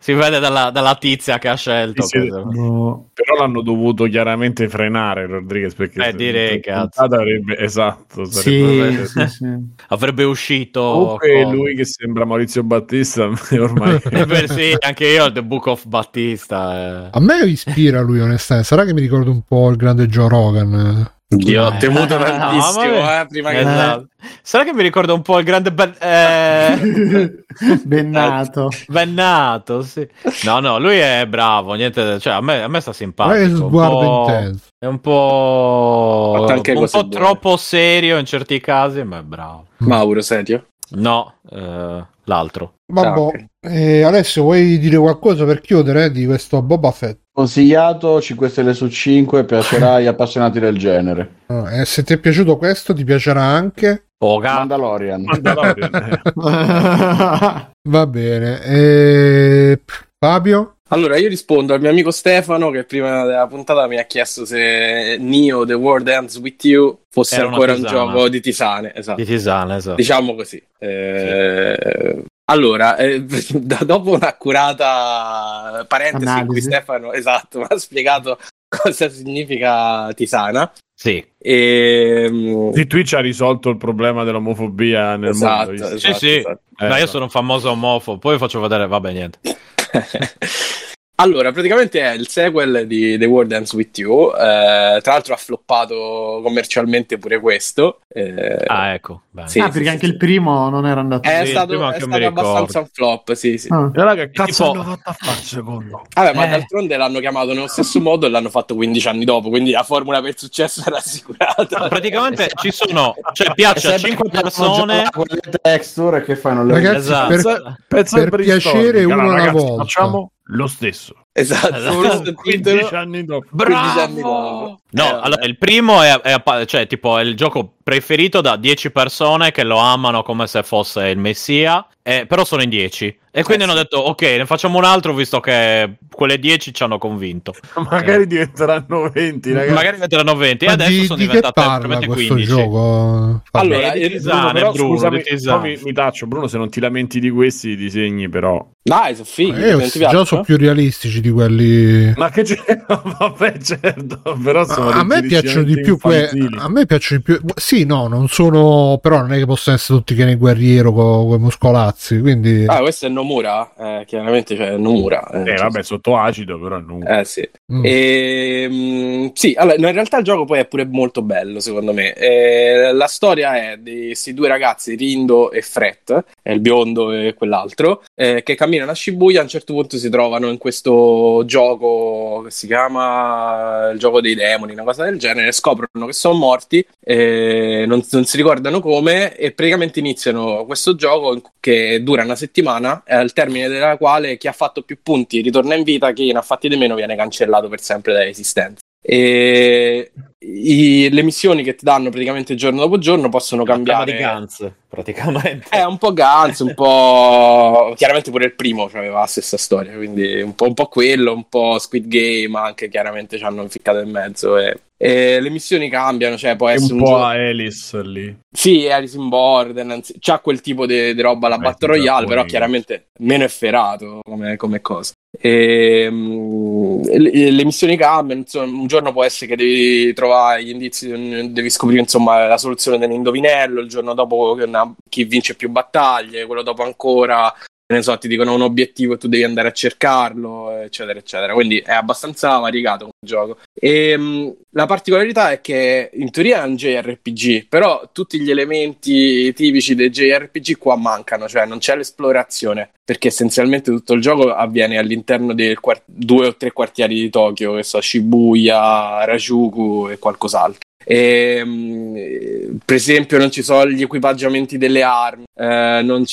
si 0.00 0.12
vede 0.12 0.38
dalla, 0.38 0.70
dalla 0.70 0.94
tizia 0.94 1.38
che 1.38 1.48
ha 1.48 1.56
scelto. 1.56 2.02
Sì, 2.02 2.20
sì. 2.20 2.28
boh. 2.28 3.08
Però 3.12 3.34
l'hanno 3.36 3.62
dovuto 3.62 4.04
chiaramente 4.04 4.68
frenare 4.68 5.26
Rodriguez 5.26 5.74
perché 5.74 6.00
Eh, 6.06 6.14
direi, 6.14 6.48
se- 6.50 6.60
cazzo. 6.60 7.00
avrebbe 7.02 7.58
esatto 7.58 8.24
sarebbe 8.24 9.06
sì, 9.06 9.26
sì. 9.26 9.46
avrebbe 9.88 10.22
uscito. 10.24 10.80
comunque 10.80 11.42
con- 11.42 11.54
lui 11.54 11.74
che 11.74 11.84
sembra 11.84 12.24
Maurizio 12.24 12.62
Battista 12.62 13.24
ormai 13.58 13.98
Eh, 14.10 14.24
beh, 14.24 14.46
sì, 14.48 14.74
anche 14.78 15.06
io 15.06 15.24
ho 15.24 15.32
The 15.32 15.42
Book 15.42 15.66
of 15.66 15.86
Battista. 15.86 17.06
eh. 17.06 17.08
A 17.10 17.20
me 17.20 17.44
ispira 17.46 18.00
lui, 18.00 18.20
onestamente. 18.20 18.68
Sarà 18.68 18.84
che 18.84 18.94
mi 18.94 19.00
ricordo 19.00 19.30
un 19.32 19.42
po' 19.42 19.68
il 19.70 19.76
grande 19.76 20.06
Joe 20.06 20.28
Rogan. 20.28 21.10
Io 21.36 21.64
ho 21.66 21.76
temuto 21.78 22.16
No, 22.18 22.24
tantissimo, 22.24 23.00
vabbè. 23.00 23.20
eh, 23.20 23.26
prima 23.26 23.50
che... 23.50 23.58
Esatto. 23.60 24.06
Sarà 24.42 24.64
che 24.64 24.72
mi 24.72 24.82
ricorda 24.82 25.12
un 25.12 25.20
po' 25.20 25.38
il 25.38 25.44
grande 25.44 25.72
Ben, 25.72 25.94
eh, 26.00 27.44
Bennato. 27.84 28.68
Bennato, 28.86 29.82
sì. 29.82 30.08
No, 30.44 30.60
no, 30.60 30.78
lui 30.78 30.96
è 30.96 31.26
bravo, 31.28 31.74
niente, 31.74 32.18
cioè 32.18 32.32
a 32.32 32.40
me, 32.40 32.62
a 32.62 32.68
me 32.68 32.80
sta 32.80 32.92
simpatico. 32.94 33.44
un 33.50 33.56
sguardo 33.56 34.20
intenso. 34.20 34.64
È 34.78 34.86
un 34.86 35.00
po', 35.00 36.46
un 36.48 36.62
po' 36.64 36.72
buone. 36.72 37.08
troppo 37.08 37.56
serio 37.58 38.16
in 38.18 38.24
certi 38.24 38.58
casi, 38.60 39.02
ma 39.02 39.18
è 39.18 39.22
bravo. 39.22 39.66
Mauro, 39.78 40.20
serio? 40.22 40.66
No, 40.90 41.34
eh, 41.50 42.04
l'altro. 42.24 42.72
Vabbè, 42.90 43.46
Ah, 43.60 43.70
eh, 43.70 44.02
Alessio, 44.02 44.42
vuoi 44.44 44.78
dire 44.78 44.96
qualcosa 44.96 45.44
per 45.44 45.60
chiudere 45.60 46.06
eh, 46.06 46.10
di 46.10 46.24
questo 46.24 46.62
Boba 46.62 46.90
Fett? 46.90 47.18
Consigliato 47.38 48.20
5 48.20 48.48
stelle 48.48 48.74
su 48.74 48.88
5, 48.88 49.44
piacerà 49.44 49.94
agli 49.94 50.08
appassionati 50.08 50.58
del 50.58 50.76
genere. 50.76 51.34
Ah, 51.46 51.70
e 51.80 51.84
se 51.84 52.02
ti 52.02 52.14
è 52.14 52.18
piaciuto 52.18 52.56
questo, 52.56 52.92
ti 52.92 53.04
piacerà 53.04 53.42
anche? 53.42 54.06
Oga. 54.24 54.54
Mandalorian. 54.54 55.22
Mandalorian, 55.22 55.94
eh. 55.94 56.20
Va 57.88 58.06
bene. 58.08 58.60
E... 58.64 59.80
Fabio? 60.18 60.78
Allora, 60.88 61.16
io 61.16 61.28
rispondo 61.28 61.74
al 61.74 61.80
mio 61.80 61.90
amico 61.90 62.10
Stefano 62.10 62.70
che 62.70 62.82
prima 62.82 63.24
della 63.24 63.46
puntata 63.46 63.86
mi 63.86 63.98
ha 63.98 64.04
chiesto 64.04 64.44
se 64.44 65.16
Neo 65.20 65.64
The 65.64 65.74
World 65.74 66.08
Ends 66.08 66.38
With 66.38 66.64
You 66.64 67.02
fosse 67.08 67.36
Era 67.36 67.46
ancora 67.46 67.74
un 67.74 67.84
gioco 67.84 68.28
di 68.28 68.40
tisane. 68.40 68.92
Esatto. 68.96 69.22
Di 69.22 69.24
Tisana, 69.24 69.76
esatto. 69.76 69.94
Diciamo 69.94 70.34
così. 70.34 70.60
Eh, 70.76 72.24
Allora, 72.50 72.96
eh, 72.96 73.24
da- 73.52 73.82
dopo 73.84 74.12
un'accurata 74.12 75.84
parentesi 75.86 76.24
in 76.24 76.46
cui 76.46 76.58
Analisi. 76.58 76.60
Stefano 76.62 77.12
esatto, 77.12 77.58
mi 77.58 77.66
ha 77.68 77.78
spiegato 77.78 78.38
cosa 78.68 79.08
significa 79.10 80.10
tisana. 80.14 80.70
Sì. 80.94 81.24
E, 81.38 82.26
mm, 82.30 82.72
Sì, 82.72 82.86
Twitch 82.86 83.12
ha 83.14 83.20
risolto 83.20 83.68
il 83.70 83.76
problema 83.76 84.24
dell'omofobia 84.24 85.16
nel 85.16 85.30
esatto, 85.30 85.66
mondo. 85.70 85.84
esatto, 85.94 86.14
sì. 86.18 86.36
esatto. 86.36 86.60
Eh, 86.78 86.86
No, 86.86 86.86
io 86.88 86.94
esatto. 86.94 87.10
sono 87.10 87.24
un 87.24 87.30
famoso 87.30 87.70
omofobo, 87.70 88.18
poi 88.18 88.38
faccio 88.38 88.60
vedere, 88.60 88.86
vabbè, 88.86 89.12
niente. 89.12 89.38
Allora, 91.20 91.50
praticamente 91.50 92.00
è 92.00 92.12
il 92.12 92.28
sequel 92.28 92.86
di 92.86 93.18
The 93.18 93.24
World 93.24 93.50
Ends 93.50 93.72
With 93.72 93.98
You. 93.98 94.28
eh, 94.36 95.00
tra 95.02 95.12
l'altro 95.14 95.34
ha 95.34 95.36
floppato 95.36 96.40
commercialmente 96.44 97.18
pure 97.18 97.40
questo. 97.40 97.98
eh, 98.08 98.62
Ah, 98.66 98.92
ecco. 98.92 99.22
Sì, 99.46 99.58
ah, 99.58 99.68
perché 99.68 99.88
anche 99.88 100.06
il 100.06 100.16
primo 100.16 100.68
non 100.68 100.86
era 100.86 101.00
andato. 101.00 101.28
è 101.28 101.42
sì, 101.44 101.50
stato, 101.50 101.72
è 101.90 101.98
stato 102.00 102.24
abbastanza 102.24 102.78
un 102.80 102.86
flop, 102.92 103.32
sì, 103.32 103.58
sì. 103.58 103.66
Ah. 103.70 103.90
E 103.92 104.00
allora 104.00 104.14
che 104.14 104.30
cazzo 104.30 104.70
tipo- 104.70 104.70
hanno 104.80 104.82
fatto 104.84 105.10
a 105.10 105.12
fare 105.18 105.40
secondo? 105.42 106.02
Vabbè, 106.14 106.34
ma 106.34 106.46
Eh. 106.46 106.48
d'altronde 106.50 106.96
l'hanno 106.96 107.18
chiamato 107.18 107.52
nello 107.52 107.66
stesso 107.68 108.00
modo 108.00 108.26
e 108.26 108.30
l'hanno 108.30 108.48
fatto 108.50 108.76
15 108.76 109.08
anni 109.08 109.24
dopo, 109.24 109.48
quindi 109.48 109.72
la 109.72 109.82
formula 109.82 110.20
per 110.20 110.30
il 110.30 110.38
successo 110.38 110.82
era 110.86 110.98
assicurata. 110.98 111.88
Praticamente 111.88 112.48
ci 112.54 112.70
sono, 112.70 113.16
cioè 113.32 113.52
piace 113.54 113.92
a 113.94 113.98
5 113.98 114.28
persone. 114.30 115.08
Quelle 115.12 115.40
texture 115.60 116.22
che 116.22 116.36
fanno 116.36 116.64
le 116.64 116.74
Ragazzi, 116.74 116.98
Esatto. 116.98 117.28
per, 117.28 117.76
Pezzo 117.88 118.16
per 118.16 118.36
piacere 118.36 119.02
uno 119.04 119.32
alla 119.32 119.50
volta. 119.50 119.82
Facciamo 119.82 120.30
lo 120.48 120.66
stesso. 120.66 121.14
Esatto, 121.32 121.76
il 122.22 122.34
15 122.34 122.78
titolo. 122.78 122.96
anni 122.98 123.24
dopo. 123.24 123.46
15 123.50 123.98
anni 123.98 124.20
dopo. 124.20 124.80
No, 124.90 125.04
Eh, 125.04 125.20
allora, 125.22 125.44
il 125.44 125.56
primo 125.56 126.02
è, 126.02 126.20
è 126.20 126.64
cioè, 126.66 126.86
tipo, 126.86 127.16
è 127.18 127.22
il 127.22 127.36
gioco 127.36 127.74
preferito 127.82 128.40
da 128.40 128.56
10 128.56 128.90
persone 128.90 129.50
che 129.52 129.62
lo 129.62 129.78
amano 129.78 130.22
come 130.22 130.46
se 130.46 130.62
fosse 130.62 131.08
il 131.08 131.18
messia, 131.18 131.86
eh, 132.02 132.26
però 132.26 132.44
sono 132.44 132.62
in 132.62 132.70
10. 132.70 133.18
E 133.38 133.42
quindi 133.44 133.62
Eh, 133.62 133.66
hanno 133.66 133.76
sì. 133.76 133.82
detto, 133.84 133.98
ok, 133.98 134.22
ne 134.22 134.46
facciamo 134.46 134.78
un 134.78 134.84
altro 134.84 135.14
visto 135.14 135.38
che 135.38 135.98
quelle 136.10 136.38
10 136.40 136.74
ci 136.74 136.82
hanno 136.82 136.98
convinto. 136.98 137.54
Magari 137.88 138.26
diventeranno 138.26 139.08
20, 139.10 139.52
ragazzi. 139.52 139.72
Magari 139.72 139.94
diventeranno 139.94 140.34
20 140.34 140.64
e 140.64 140.66
Ma 140.66 140.72
adesso 140.74 140.90
di, 140.90 141.04
sono 141.04 141.18
di 141.18 141.26
diventate 141.26 141.86
questo 142.06 142.34
15. 142.34 142.44
gioco? 142.44 143.42
Allora, 143.52 143.92
Eh, 143.92 143.98
di 143.98 144.04
eh, 144.06 144.10
tisane, 144.10 144.40
Bruno, 144.40 144.52
però, 144.52 144.72
Bruno, 144.72 144.94
scusami, 144.94 145.22
poi 145.22 145.60
mi, 145.76 145.78
mi 145.84 145.92
taccio, 145.92 146.26
Bruno, 146.26 146.46
se 146.48 146.58
non 146.58 146.68
ti 146.68 146.80
lamenti 146.80 147.20
di 147.20 147.30
questi 147.30 147.76
disegni, 147.76 148.28
però. 148.28 148.68
Dai, 148.82 149.12
sono 149.14 149.26
fighi, 149.26 149.62
Eh, 149.62 149.70
non 149.72 149.88
ti 149.90 149.98
già 149.98 150.24
sono 150.24 150.40
più 150.40 150.56
realistici 150.56 151.20
di 151.20 151.30
quelli. 151.30 152.12
Ma 152.16 152.30
che 152.30 152.42
c'è? 152.42 152.56
Vabbè, 152.88 153.58
certo, 153.58 154.36
però 154.42 154.64
sono 154.64 154.88
a 154.90 155.04
me 155.04 155.22
piacciono 155.22 155.62
di 155.62 155.80
più 155.80 155.98
que- 155.98 156.20
infantili. 156.22 156.56
a 156.58 156.68
me 156.70 156.86
piacciono 156.86 157.20
di 157.24 157.32
più 157.32 157.40
sì 157.54 157.84
no 157.84 158.06
non 158.08 158.28
sono 158.28 158.98
però 159.02 159.18
non 159.20 159.32
è 159.32 159.38
che 159.38 159.44
possono 159.46 159.76
essere 159.76 159.98
tutti 159.98 160.14
che 160.14 160.24
nei 160.24 160.36
guerriero 160.36 160.90
con 160.92 161.38
i 161.38 161.42
muscolazzi 161.42 162.18
quindi 162.20 162.64
Ah, 162.66 162.78
questo 162.80 163.06
è 163.06 163.08
Nomura, 163.28 163.74
eh, 163.76 164.04
chiaramente 164.06 164.56
c'è 164.56 164.76
Nomura. 164.78 165.28
eh, 165.30 165.50
Eh, 165.52 165.54
vabbè, 165.56 165.82
sotto 165.82 166.16
acido, 166.16 166.58
però 166.58 166.78
non... 166.78 167.06
Eh 167.06 167.24
sì. 167.24 167.46
Mm. 167.70 167.84
E, 167.84 168.66
mm, 168.70 169.26
sì, 169.34 169.54
allora, 169.54 169.76
in 169.76 169.92
realtà 169.92 170.16
il 170.18 170.24
gioco 170.24 170.46
poi 170.46 170.60
è 170.60 170.66
pure 170.66 170.86
molto 170.86 171.20
bello, 171.20 171.60
secondo 171.60 171.92
me. 171.92 172.14
Eh, 172.14 172.92
la 172.94 173.06
storia 173.06 173.72
è 173.72 173.76
di 173.76 174.06
questi 174.06 174.32
due 174.32 174.48
ragazzi, 174.48 174.94
Rindo 174.94 175.50
e 175.50 175.60
Fret, 175.60 176.24
è 176.40 176.50
il 176.50 176.60
biondo 176.60 177.12
e 177.12 177.34
quell'altro, 177.34 178.04
eh, 178.14 178.42
che 178.42 178.54
camminano 178.54 178.92
a 178.92 178.94
Shibuya. 178.94 179.40
A 179.40 179.42
un 179.42 179.48
certo 179.48 179.74
punto 179.74 179.98
si 179.98 180.08
trovano 180.08 180.48
in 180.48 180.56
questo 180.56 181.42
gioco 181.44 182.42
che 182.44 182.50
si 182.50 182.66
chiama 182.66 183.90
il 183.92 183.98
gioco 183.98 184.22
dei 184.22 184.34
demoni, 184.34 184.72
una 184.72 184.84
cosa 184.84 185.04
del 185.04 185.18
genere. 185.18 185.52
Scoprono 185.52 186.06
che 186.06 186.14
sono 186.14 186.38
morti, 186.38 186.84
eh, 187.04 187.84
non, 187.86 188.02
non 188.10 188.24
si 188.24 188.36
ricordano 188.38 188.80
come, 188.80 189.36
e 189.36 189.52
praticamente 189.52 189.98
iniziano 189.98 190.64
questo 190.64 190.94
gioco 190.94 191.42
che 191.60 192.02
dura 192.02 192.22
una 192.22 192.36
settimana, 192.36 193.02
al 193.06 193.34
termine 193.34 193.68
della 193.68 193.98
quale 193.98 194.38
chi 194.38 194.48
ha 194.48 194.52
fatto 194.52 194.80
più 194.82 194.98
punti 195.02 195.42
ritorna 195.42 195.74
in 195.74 195.82
vita, 195.82 196.12
chi 196.12 196.32
ne 196.32 196.38
ha 196.38 196.42
fatti 196.42 196.68
di 196.68 196.76
meno 196.76 196.94
viene 196.94 197.14
cancellato 197.14 197.57
per 197.66 197.80
sempre 197.80 198.12
dall'esistenza. 198.12 198.80
E 199.02 200.12
i- 200.40 201.08
le 201.10 201.22
missioni 201.22 201.62
che 201.64 201.74
ti 201.74 201.84
danno 201.84 202.10
praticamente 202.10 202.54
giorno 202.54 202.80
dopo 202.80 202.98
giorno 202.98 203.28
possono 203.28 203.64
Trama 203.64 203.78
cambiare. 203.82 204.12
di 204.12 204.18
Gantz, 204.18 204.70
praticamente. 204.88 205.66
È 205.70 205.82
un 205.82 205.98
po' 205.98 206.12
Gantz, 206.12 206.60
un 206.60 206.74
po'. 206.74 207.94
Chiaramente 207.98 208.30
pure 208.30 208.44
il 208.46 208.54
primo 208.54 208.84
aveva 208.84 209.20
la 209.20 209.26
stessa 209.26 209.56
storia, 209.56 209.94
quindi 209.94 210.40
un 210.40 210.54
po', 210.54 210.66
un 210.66 210.74
po' 210.74 210.86
quello, 210.86 211.32
un 211.32 211.48
po' 211.48 211.78
Squid 211.78 212.06
Game, 212.06 212.56
anche 212.58 212.88
chiaramente 212.88 213.38
ci 213.38 213.44
hanno 213.44 213.62
inficcato 213.62 213.98
in 213.98 214.10
mezzo. 214.10 214.56
E, 214.58 214.78
e 215.00 215.40
le 215.40 215.48
missioni 215.48 215.88
cambiano, 215.88 216.36
cioè 216.36 216.56
può 216.56 216.68
essere 216.68 216.92
un 216.92 216.98
un, 216.98 217.04
po' 217.04 217.10
gioco. 217.12 217.24
Alice 217.24 218.02
lì. 218.02 218.36
Sì, 218.50 218.88
Alice 218.88 219.16
in 219.16 219.28
Borderlands, 219.28 220.12
c'ha 220.18 220.40
quel 220.40 220.60
tipo 220.60 220.86
di 220.86 221.18
roba 221.20 221.46
alla 221.46 221.56
Beh, 221.56 221.64
Battle 221.64 221.86
Royale, 221.86 222.26
però 222.26 222.44
chiaramente 222.44 223.06
meno 223.20 223.44
efferato 223.44 224.18
come, 224.24 224.56
come 224.56 224.80
cosa. 224.80 225.12
E, 225.40 226.08
mm, 226.10 227.02
le, 227.04 227.50
le 227.52 227.64
missioni 227.64 227.96
cambiano, 227.96 228.40
insomma, 228.40 228.76
un 228.76 228.86
giorno 228.88 229.12
può 229.12 229.22
essere 229.22 229.46
che 229.50 229.56
devi 229.56 230.12
trovare 230.14 230.64
gli 230.64 230.70
indizi, 230.70 231.08
devi 231.52 231.70
scoprire 231.70 232.00
insomma 232.00 232.46
la 232.48 232.58
soluzione 232.58 232.98
dell'indovinello, 232.98 233.80
il 233.80 233.88
giorno 233.88 234.14
dopo 234.14 234.56
una- 234.58 234.92
chi 235.08 235.22
vince 235.24 235.54
più 235.54 235.68
battaglie, 235.68 236.46
quello 236.46 236.62
dopo 236.62 236.82
ancora, 236.82 237.54
ne 237.94 238.02
so, 238.02 238.18
ti 238.18 238.28
dicono 238.28 238.54
un 238.54 238.62
obiettivo 238.62 239.14
e 239.14 239.18
tu 239.18 239.28
devi 239.28 239.44
andare 239.44 239.68
a 239.68 239.72
cercarlo, 239.72 240.70
eccetera, 240.72 241.18
eccetera. 241.18 241.54
Quindi 241.54 241.78
è 241.78 241.92
abbastanza 241.92 242.58
variegato 242.58 243.04
come 243.04 243.14
gioco. 243.24 243.58
E 243.72 244.16
mh, 244.16 244.56
la 244.70 244.86
particolarità 244.86 245.52
è 245.52 245.60
che 245.60 246.10
in 246.12 246.30
teoria 246.30 246.62
è 246.62 246.66
un 246.66 246.76
JRPG, 246.76 247.66
però 247.68 248.10
tutti 248.12 248.40
gli 248.40 248.50
elementi 248.50 249.52
tipici 249.54 249.94
dei 249.94 250.10
JRPG 250.10 250.76
qua 250.76 250.96
mancano, 250.96 251.48
cioè 251.48 251.64
non 251.64 251.78
c'è 251.78 251.96
l'esplorazione, 251.96 252.90
perché 253.02 253.28
essenzialmente 253.28 253.90
tutto 253.90 254.12
il 254.12 254.20
gioco 254.20 254.52
avviene 254.52 254.98
all'interno 254.98 255.54
dei 255.54 255.74
quart- 255.76 256.02
due 256.04 256.48
o 256.48 256.56
tre 256.56 256.72
quartieri 256.72 257.14
di 257.14 257.30
Tokyo, 257.30 257.74
che 257.74 257.82
so, 257.82 258.00
Shibuya, 258.00 259.24
Rajuku 259.24 260.08
e 260.10 260.18
qualcos'altro. 260.18 260.80
E, 261.04 261.64
mh, 261.64 262.78
per 262.84 262.96
esempio 262.96 263.38
non 263.38 263.50
ci 263.50 263.62
sono 263.62 263.88
gli 263.88 264.02
equipaggiamenti 264.02 264.78
delle 264.78 265.02
armi, 265.02 265.44
eh, 265.54 266.00
non 266.02 266.26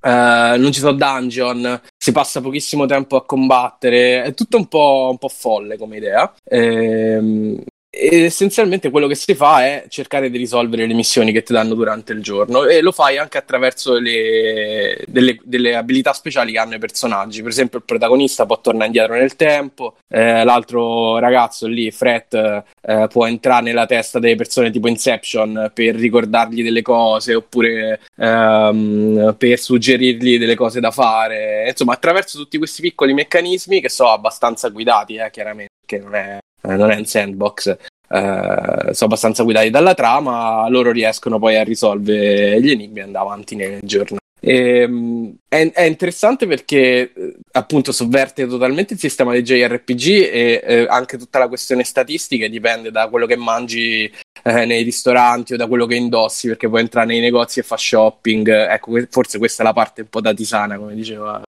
eh, 0.00 0.56
non 0.58 0.70
ci 0.70 0.80
sono 0.80 0.92
dungeon, 0.92 1.80
si 1.96 2.12
passa 2.12 2.42
pochissimo 2.42 2.84
tempo 2.84 3.16
a 3.16 3.24
combattere, 3.24 4.22
è 4.22 4.34
tutto 4.34 4.58
un 4.58 4.66
po', 4.66 5.08
un 5.10 5.18
po' 5.18 5.28
folle 5.28 5.78
come 5.78 5.96
idea. 5.96 6.32
Ehm, 6.44 7.62
e 7.96 8.24
essenzialmente 8.24 8.90
quello 8.90 9.06
che 9.06 9.14
si 9.14 9.34
fa 9.34 9.64
è 9.64 9.84
cercare 9.88 10.28
di 10.28 10.36
risolvere 10.36 10.86
le 10.86 10.94
missioni 10.94 11.32
che 11.32 11.42
ti 11.42 11.52
danno 11.52 11.74
durante 11.74 12.12
il 12.12 12.22
giorno 12.22 12.64
e 12.64 12.80
lo 12.80 12.90
fai 12.90 13.18
anche 13.18 13.38
attraverso 13.38 13.98
le, 13.98 15.02
delle, 15.06 15.38
delle 15.44 15.76
abilità 15.76 16.12
speciali 16.12 16.52
che 16.52 16.58
hanno 16.58 16.74
i 16.74 16.78
personaggi. 16.78 17.40
Per 17.40 17.50
esempio, 17.50 17.78
il 17.78 17.84
protagonista 17.84 18.46
può 18.46 18.60
tornare 18.60 18.86
indietro 18.86 19.14
nel 19.14 19.36
tempo, 19.36 19.96
eh, 20.08 20.44
l'altro 20.44 21.18
ragazzo 21.18 21.66
lì, 21.66 21.90
Fred, 21.90 22.64
eh, 22.80 23.06
può 23.08 23.26
entrare 23.26 23.62
nella 23.62 23.86
testa 23.86 24.18
delle 24.18 24.36
persone 24.36 24.70
tipo 24.70 24.88
Inception 24.88 25.70
per 25.72 25.94
ricordargli 25.94 26.62
delle 26.62 26.82
cose 26.82 27.34
oppure 27.34 28.00
ehm, 28.16 29.36
per 29.38 29.58
suggerirgli 29.58 30.38
delle 30.38 30.56
cose 30.56 30.80
da 30.80 30.90
fare. 30.90 31.68
Insomma, 31.68 31.92
attraverso 31.94 32.38
tutti 32.38 32.58
questi 32.58 32.82
piccoli 32.82 33.14
meccanismi 33.14 33.80
che 33.80 33.88
sono 33.88 34.10
abbastanza 34.10 34.68
guidati, 34.68 35.16
eh, 35.16 35.30
chiaramente, 35.30 35.72
che 35.86 35.98
non 35.98 36.14
è, 36.14 36.38
eh, 36.64 36.76
non 36.76 36.90
è 36.90 36.96
un 36.96 37.04
sandbox. 37.04 37.68
eh, 37.68 37.76
sono 38.08 38.94
abbastanza 39.00 39.42
guidati 39.42 39.70
dalla 39.70 39.94
trama, 39.94 40.68
loro 40.68 40.92
riescono 40.92 41.38
poi 41.38 41.56
a 41.56 41.64
risolvere 41.64 42.60
gli 42.60 42.70
enigmi 42.70 43.00
e 43.00 43.02
andare 43.02 43.24
avanti 43.24 43.56
nel 43.56 43.80
giorno. 43.82 44.18
Ehm, 44.46 45.36
è, 45.48 45.70
è 45.72 45.82
interessante 45.84 46.46
perché 46.46 47.12
eh, 47.14 47.36
appunto 47.52 47.92
sovverte 47.92 48.46
totalmente 48.46 48.92
il 48.92 48.98
sistema 48.98 49.32
dei 49.32 49.42
JRPG 49.42 50.06
e 50.06 50.62
eh, 50.62 50.86
anche 50.86 51.16
tutta 51.16 51.38
la 51.38 51.48
questione 51.48 51.82
statistica 51.82 52.46
dipende 52.46 52.90
da 52.90 53.08
quello 53.08 53.24
che 53.24 53.36
mangi 53.36 54.04
eh, 54.42 54.66
nei 54.66 54.82
ristoranti 54.82 55.54
o 55.54 55.56
da 55.56 55.66
quello 55.66 55.86
che 55.86 55.94
indossi 55.94 56.48
perché 56.48 56.68
puoi 56.68 56.82
entrare 56.82 57.06
nei 57.06 57.20
negozi 57.20 57.60
e 57.60 57.62
fa 57.62 57.78
shopping 57.78 58.46
ecco 58.46 58.92
forse 59.08 59.38
questa 59.38 59.62
è 59.62 59.66
la 59.66 59.72
parte 59.72 60.02
un 60.02 60.08
po' 60.08 60.20
da 60.20 60.34
tisana 60.34 60.76
come 60.76 60.94
diceva 60.94 61.42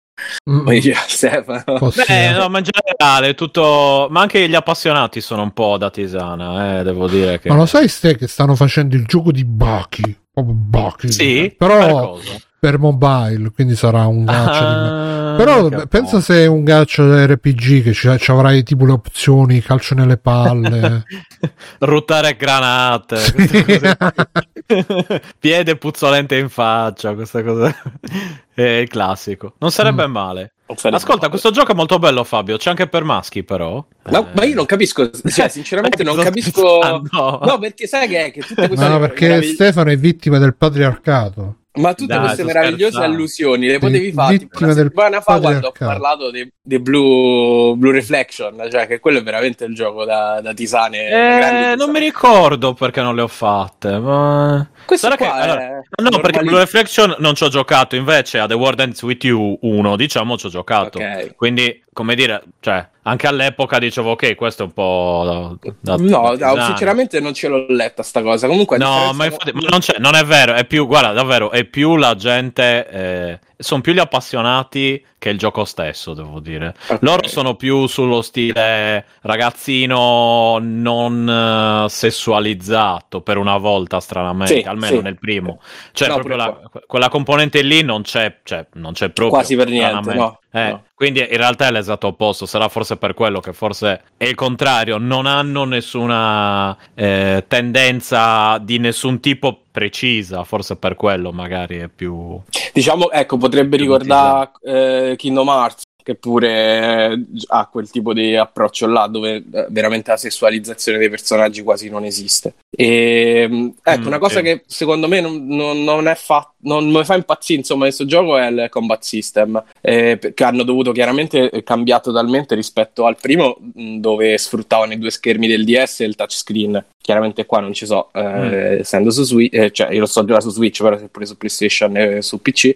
Stefano 1.08 1.64
Possiamo- 1.80 2.06
Beh, 2.08 2.32
no, 2.32 2.50
ma 2.50 2.58
in 2.60 2.66
generale 2.66 3.34
tutto. 3.34 4.08
Ma 4.10 4.22
anche 4.22 4.48
gli 4.48 4.56
appassionati 4.56 5.22
sono 5.22 5.42
un 5.44 5.52
po' 5.52 5.78
da 5.78 5.90
tisana, 5.90 6.80
eh, 6.80 6.84
devo 6.84 7.08
dire 7.08 7.40
che. 7.40 7.50
Ma 7.50 7.56
lo 7.56 7.66
sai 7.66 7.88
ste 7.88 8.16
che 8.18 8.28
stanno 8.28 8.56
facendo 8.56 8.96
il 8.96 9.06
gioco 9.06 9.32
di 9.32 9.46
Baki? 9.46 10.18
Proprio 10.34 10.56
Baki. 10.56 11.12
Sì, 11.12 11.54
Però 11.58 12.18
per 12.60 12.80
mobile, 12.80 13.52
quindi 13.54 13.76
sarà 13.76 14.06
un 14.08 14.24
gaccio 14.24 14.60
di... 14.64 14.88
Ah, 14.90 15.34
Però 15.36 15.68
che 15.68 15.88
pensa 15.88 16.16
po- 16.18 16.22
se 16.22 16.44
è 16.44 16.46
un 16.46 16.64
gaccio 16.64 17.04
RPG 17.26 17.84
che 17.84 17.92
ci, 17.92 18.10
ci 18.18 18.32
avrai 18.32 18.64
tipo 18.64 18.86
le 18.86 18.94
opzioni, 18.94 19.60
calcio 19.62 19.96
nelle 19.96 20.16
palle. 20.16 21.04
Ruttare 21.80 22.38
granate, 22.38 23.18
queste 23.34 23.66
cose. 23.66 23.98
piede 25.40 25.76
puzzolente 25.78 26.38
in 26.38 26.50
faccia, 26.50 27.14
questa 27.14 27.44
cosa 27.44 27.76
è 28.54 28.62
il 28.62 28.88
classico. 28.90 29.54
Non 29.60 29.72
sarebbe 29.72 30.08
Mm. 30.08 30.12
male. 30.12 30.54
Sarebbe 30.76 30.96
Ascolta, 30.98 31.18
male. 31.28 31.30
questo 31.30 31.52
gioco 31.52 31.72
è 31.72 31.76
molto 31.76 32.00
bello, 32.00 32.24
Fabio. 32.24 32.58
C'è 32.58 32.70
anche 32.72 32.88
per 32.88 33.04
maschi, 33.04 33.44
però. 33.44 33.86
ma, 34.10 34.20
Eh. 34.20 34.26
ma 34.34 34.44
io 34.46 34.56
non 34.56 34.66
capisco 34.66 35.10
cioè 35.12 35.48
sinceramente 35.48 36.02
non 36.04 36.16
capisco 36.18 36.80
scherzando. 36.82 37.40
no 37.46 37.60
perché 37.60 37.86
sai 37.88 38.08
che 38.08 38.26
è 38.26 38.32
che 38.32 38.42
tutte 38.42 38.68
queste 38.68 38.88
Ma 38.90 39.00
perché 39.00 39.44
Stefano 39.44 39.92
è 39.92 39.98
vittima 39.98 40.40
del 40.40 40.56
patriarcato. 40.56 41.58
Ma 41.76 41.94
tutte 41.96 42.14
Dai, 42.14 42.24
queste 42.26 42.44
meravigliose 42.44 42.92
scherzando. 42.92 43.14
allusioni 43.16 43.68
le 43.68 43.80
potevi 43.80 44.12
fare 44.12 44.38
tipo 44.38 44.58
una 44.64 44.74
del 44.74 44.84
settimana 44.84 45.22
fa 45.22 45.40
quando 45.40 45.68
ho 45.68 45.72
parlato 45.72 46.30
di, 46.30 46.48
di 46.62 46.80
Blue, 46.80 47.76
Blue 47.76 47.92
Reflection, 47.92 48.68
cioè 48.70 48.86
che 48.86 49.00
quello 49.00 49.18
è 49.18 49.24
veramente 49.24 49.66
il 49.66 49.74
gioco 49.74 50.06
da, 50.06 50.40
da 50.42 50.54
tisane. 50.54 51.72
Eh, 51.72 51.76
non 51.76 51.90
mi 51.90 52.00
ricordo 52.00 52.74
perché 52.74 53.02
non 53.02 53.16
le 53.16 53.22
ho 53.24 53.28
fatte, 53.28 53.98
ma... 53.98 54.70
Questo 54.86 55.08
Sarà 55.08 55.18
qua 55.18 55.34
che- 55.34 55.40
è 55.40 55.44
allora, 55.44 55.82
No, 56.02 56.20
perché. 56.20 56.40
Blue 56.44 56.60
Reflection 56.60 57.16
non 57.20 57.34
ci 57.34 57.44
ho 57.44 57.48
giocato, 57.50 57.96
invece 57.96 58.38
a 58.38 58.46
The 58.46 58.54
World 58.54 58.80
Ends 58.80 59.02
With 59.02 59.24
You 59.24 59.58
1, 59.62 59.96
diciamo, 59.96 60.38
ci 60.38 60.46
ho 60.46 60.50
giocato. 60.50 61.00
Ok. 61.00 61.36
Quindi, 61.36 61.83
come 61.94 62.16
dire, 62.16 62.44
cioè, 62.60 62.86
anche 63.04 63.28
all'epoca 63.28 63.80
dicevo, 63.80 64.12
ok, 64.12 64.36
questo 64.36 64.64
è 64.64 64.66
un 64.66 64.72
po'... 64.74 65.58
da- 65.60 65.96
da- 65.96 66.04
No, 66.04 66.36
da 66.36 66.54
no, 66.54 66.66
sinceramente 66.66 67.20
non 67.20 67.34
ce 67.34 67.48
l'ho 67.48 67.66
letta 67.70 68.04
sta 68.04 68.22
cosa. 68.22 68.48
Comunque, 68.48 68.78
No, 68.78 69.12
ma 69.14 69.26
infatti, 69.26 69.52
non, 69.54 69.80
c'è, 69.80 69.98
non 70.00 70.16
è 70.16 70.24
vero, 70.24 70.54
è 70.54 70.66
più, 70.66 70.86
guarda, 70.88 71.12
davvero, 71.12 71.52
è 71.52 71.64
più 71.66 71.96
la 71.96 72.16
gente, 72.16 72.88
eh, 72.90 73.40
sono 73.64 73.82
più 73.82 73.94
gli 73.94 74.00
appassionati 74.00 75.04
che 75.18 75.30
il 75.30 75.38
gioco 75.38 75.64
stesso, 75.66 76.14
devo 76.14 76.40
dire. 76.42 76.76
Ok. 76.88 76.98
Loro 77.02 77.28
sono 77.28 77.56
più 77.56 77.88
sullo 77.88 78.22
stile 78.22 79.06
ragazzino 79.22 80.58
non 80.62 81.86
eh, 81.86 81.90
sessualizzato 81.90 83.22
per 83.22 83.38
una 83.38 83.58
volta, 83.58 84.00
stranamente, 84.00 84.60
Sì, 84.62 84.68
almeno 84.68 84.98
sì. 84.98 85.02
nel 85.02 85.18
primo. 85.18 85.62
Cioè, 85.94 86.10
No, 86.10 86.16
proprio 86.16 86.36
la- 86.36 86.60
quella 86.86 87.10
componente 87.10 87.62
lì 87.62 87.82
non 87.84 88.02
c'è, 88.02 88.40
cioè, 88.44 88.68
non 88.74 88.92
c'è 88.94 89.10
proprio. 89.10 89.30
Quasi 89.30 89.56
per 89.56 89.70
niente, 89.70 90.14
no, 90.14 90.40
Eh, 90.52 90.70
no. 90.70 90.84
Quindi 90.94 91.20
in 91.22 91.38
realtà 91.38 91.68
è 91.68 91.72
l'esatto 91.72 92.08
opposto, 92.08 92.46
sarà 92.46 92.68
forse 92.70 92.98
per 92.98 93.14
quello 93.14 93.40
che 93.40 93.54
forse 93.54 94.04
è 94.18 94.26
il 94.26 94.36
contrario, 94.36 94.98
non 94.98 95.26
hanno 95.26 95.64
nessuna 95.66 96.78
eh, 96.94 97.44
tendenza 97.48 98.58
di 98.60 98.78
nessun 98.78 99.20
tipo 99.20 99.63
precisa, 99.74 100.44
forse 100.44 100.76
per 100.76 100.96
quello 100.96 101.32
magari 101.32 101.80
è 101.80 101.88
più... 101.88 102.40
Diciamo, 102.72 103.10
ecco, 103.10 103.38
potrebbe 103.38 103.76
ricordare 103.76 104.52
eh, 104.62 105.16
Kingdom 105.18 105.48
Hearts, 105.48 105.82
che 106.04 106.16
pure 106.16 107.12
eh, 107.12 107.26
ha 107.48 107.68
quel 107.68 107.90
tipo 107.90 108.14
di 108.14 108.36
approccio 108.36 108.86
là, 108.86 109.08
dove 109.08 109.44
eh, 109.52 109.66
veramente 109.70 110.12
la 110.12 110.18
sessualizzazione 110.18 111.00
dei 111.00 111.10
personaggi 111.10 111.64
quasi 111.64 111.90
non 111.90 112.04
esiste. 112.06 112.54
E, 112.70 113.48
mh, 113.50 113.74
ecco, 113.82 114.02
Mm, 114.02 114.08
una 114.08 114.20
cosa 114.20 114.38
sì. 114.38 114.44
che 114.44 114.64
secondo 114.68 115.08
me 115.08 115.22
non, 115.22 115.48
non- 115.48 115.84
non 115.84 116.08
è 116.08 116.16
fatta. 116.16 116.53
Non 116.64 116.90
mi 116.90 117.04
fa 117.04 117.16
impazzire, 117.16 117.60
insomma, 117.60 117.84
questo 117.86 118.06
gioco 118.06 118.38
è 118.38 118.48
il 118.50 118.68
combat 118.70 119.02
system, 119.04 119.62
eh, 119.82 120.18
perché 120.18 120.44
hanno 120.44 120.64
dovuto 120.64 120.92
chiaramente 120.92 121.50
eh, 121.50 121.64
cambiare 121.64 122.02
totalmente 122.04 122.56
rispetto 122.56 123.06
al 123.06 123.18
primo, 123.20 123.58
dove 123.60 124.38
sfruttavano 124.38 124.94
i 124.94 124.98
due 125.00 125.12
schermi 125.12 125.48
del 125.48 125.66
DS 125.66 126.02
e 126.02 126.06
il 126.06 126.16
touchscreen. 126.16 126.86
Chiaramente 127.02 127.46
qua 127.46 127.60
non 127.60 127.74
ci 127.74 127.86
so, 127.86 128.10
eh, 128.14 128.22
Mm. 128.24 128.54
essendo 128.80 129.12
su 129.12 129.24
Switch, 129.24 129.54
eh, 129.54 129.72
cioè 129.72 129.92
io 129.92 130.00
lo 130.00 130.06
so 130.06 130.24
già 130.24 130.40
su 130.40 130.50
Switch, 130.52 130.82
però 130.82 130.98
se 130.98 131.10
pure 131.10 131.26
su 131.26 131.36
PlayStation 131.38 131.98
e 131.98 132.22
su 132.22 132.42
PC. 132.42 132.76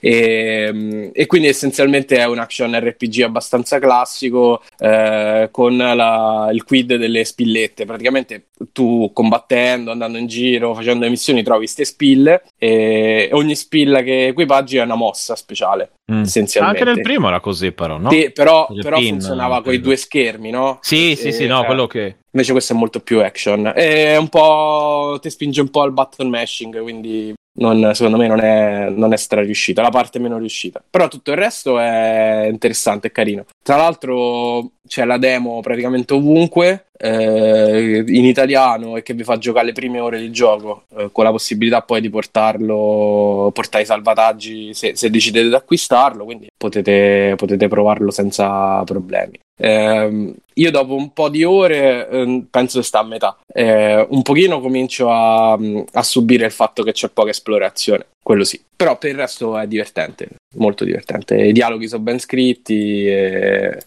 E, 0.00 1.10
e 1.12 1.26
quindi 1.26 1.48
essenzialmente 1.48 2.16
è 2.18 2.26
un 2.26 2.38
action 2.38 2.74
RPG 2.78 3.20
abbastanza 3.22 3.78
classico 3.78 4.62
eh, 4.78 5.48
con 5.50 5.76
la- 5.76 6.50
il 6.52 6.64
quid 6.64 6.96
delle 6.96 7.24
spillette. 7.24 7.86
Praticamente 7.86 8.46
tu 8.72 9.10
combattendo, 9.12 9.90
andando 9.90 10.18
in 10.18 10.26
giro, 10.26 10.74
facendo 10.74 11.04
le 11.04 11.10
missioni, 11.10 11.42
trovi 11.42 11.60
queste 11.60 11.84
spille 11.84 12.42
e 12.58 13.21
ogni 13.32 13.54
spilla 13.54 14.02
che 14.02 14.28
equipaggi 14.28 14.76
è 14.76 14.82
una 14.82 14.94
mossa 14.94 15.36
speciale. 15.36 15.92
Mm. 16.12 16.22
Essenzialmente. 16.22 16.80
Anche 16.80 16.92
nel 16.92 17.02
primo 17.02 17.28
era 17.28 17.40
così 17.40 17.72
però, 17.72 17.98
no? 17.98 18.10
Sì, 18.10 18.30
però, 18.32 18.66
però 18.80 18.98
pin, 18.98 19.10
funzionava 19.10 19.62
con 19.62 19.72
i 19.72 19.80
due 19.80 19.96
schermi, 19.96 20.50
no? 20.50 20.78
Sì, 20.82 21.14
sì, 21.16 21.28
E- 21.28 21.32
sì, 21.32 21.46
no, 21.46 21.62
eh, 21.62 21.66
quello 21.66 21.86
che... 21.86 22.16
Invece 22.32 22.52
questo 22.52 22.72
è 22.72 22.76
molto 22.76 23.00
più 23.00 23.20
action. 23.20 23.72
È 23.74 24.16
un 24.16 24.28
po'. 24.28 25.18
ti 25.20 25.28
spinge 25.28 25.60
un 25.60 25.68
po' 25.68 25.82
al 25.82 25.92
button 25.92 26.28
mashing, 26.28 26.80
quindi 26.80 27.34
non, 27.54 27.90
secondo 27.94 28.16
me 28.16 28.26
non 28.26 28.40
è, 28.40 28.88
non 28.88 29.12
è 29.12 29.16
stra 29.16 29.42
riuscita, 29.42 29.82
la 29.82 29.90
parte 29.90 30.18
meno 30.18 30.38
riuscita. 30.38 30.82
Però 30.88 31.08
tutto 31.08 31.32
il 31.32 31.36
resto 31.36 31.78
è 31.78 32.48
interessante 32.50 33.08
e 33.08 33.12
carino. 33.12 33.44
Tra 33.62 33.76
l'altro 33.76 34.70
c'è 34.86 35.04
la 35.04 35.18
demo 35.18 35.60
praticamente 35.60 36.14
ovunque 36.14 36.86
eh, 37.02 38.04
in 38.06 38.24
italiano 38.24 38.96
e 38.96 39.02
che 39.02 39.12
vi 39.12 39.24
fa 39.24 39.36
giocare 39.36 39.66
le 39.66 39.72
prime 39.72 39.98
ore 39.98 40.20
di 40.20 40.30
gioco 40.30 40.84
eh, 40.96 41.08
con 41.10 41.24
la 41.24 41.32
possibilità 41.32 41.82
poi 41.82 42.00
di 42.00 42.08
portarlo, 42.08 43.50
portare 43.52 43.82
i 43.82 43.86
salvataggi 43.86 44.72
se, 44.72 44.94
se 44.94 45.10
decidete 45.10 45.48
di 45.48 45.54
acquistarlo, 45.54 46.24
quindi 46.24 46.46
potete, 46.56 47.34
potete 47.36 47.66
provarlo 47.66 48.12
senza 48.12 48.84
problemi. 48.84 49.40
Eh, 49.58 50.34
io 50.54 50.70
dopo 50.70 50.94
un 50.94 51.12
po' 51.12 51.28
di 51.28 51.44
ore 51.44 52.08
eh, 52.08 52.44
penso 52.48 52.78
che 52.78 52.84
sta 52.84 53.00
a 53.00 53.04
metà. 53.04 53.36
Eh, 53.52 54.06
un 54.10 54.22
pochino 54.22 54.60
comincio 54.60 55.10
a, 55.10 55.52
a, 55.52 56.02
subire 56.02 56.46
il 56.46 56.52
fatto 56.52 56.82
che 56.84 56.92
c'è 56.92 57.08
poca 57.08 57.30
esplorazione, 57.30 58.06
quello 58.22 58.44
sì. 58.44 58.60
Però 58.74 58.96
per 58.96 59.10
il 59.10 59.16
resto 59.16 59.58
è 59.58 59.66
divertente, 59.66 60.28
molto 60.56 60.84
divertente. 60.84 61.36
I 61.36 61.52
dialoghi 61.52 61.88
sono 61.88 62.02
ben 62.02 62.18
scritti, 62.18 63.06
e, 63.06 63.84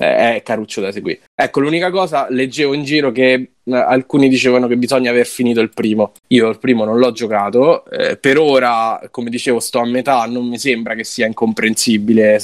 è 0.00 0.42
caruccio 0.44 0.80
da 0.80 0.92
seguire. 0.92 1.20
Ecco, 1.34 1.60
l'unica 1.60 1.90
cosa, 1.90 2.26
leggevo 2.30 2.72
in 2.72 2.84
giro 2.84 3.10
che 3.12 3.32
eh, 3.32 3.74
alcuni 3.74 4.28
dicevano 4.28 4.66
che 4.66 4.76
bisogna 4.76 5.10
aver 5.10 5.26
finito 5.26 5.60
il 5.60 5.70
primo. 5.70 6.12
Io 6.28 6.48
il 6.48 6.58
primo 6.58 6.84
non 6.84 6.98
l'ho 6.98 7.12
giocato, 7.12 7.84
eh, 7.86 8.16
per 8.16 8.38
ora, 8.38 9.00
come 9.10 9.30
dicevo, 9.30 9.60
sto 9.60 9.80
a 9.80 9.86
metà, 9.86 10.24
non 10.26 10.48
mi 10.48 10.58
sembra 10.58 10.94
che 10.94 11.04
sia 11.04 11.26
incomprensibile 11.26 12.38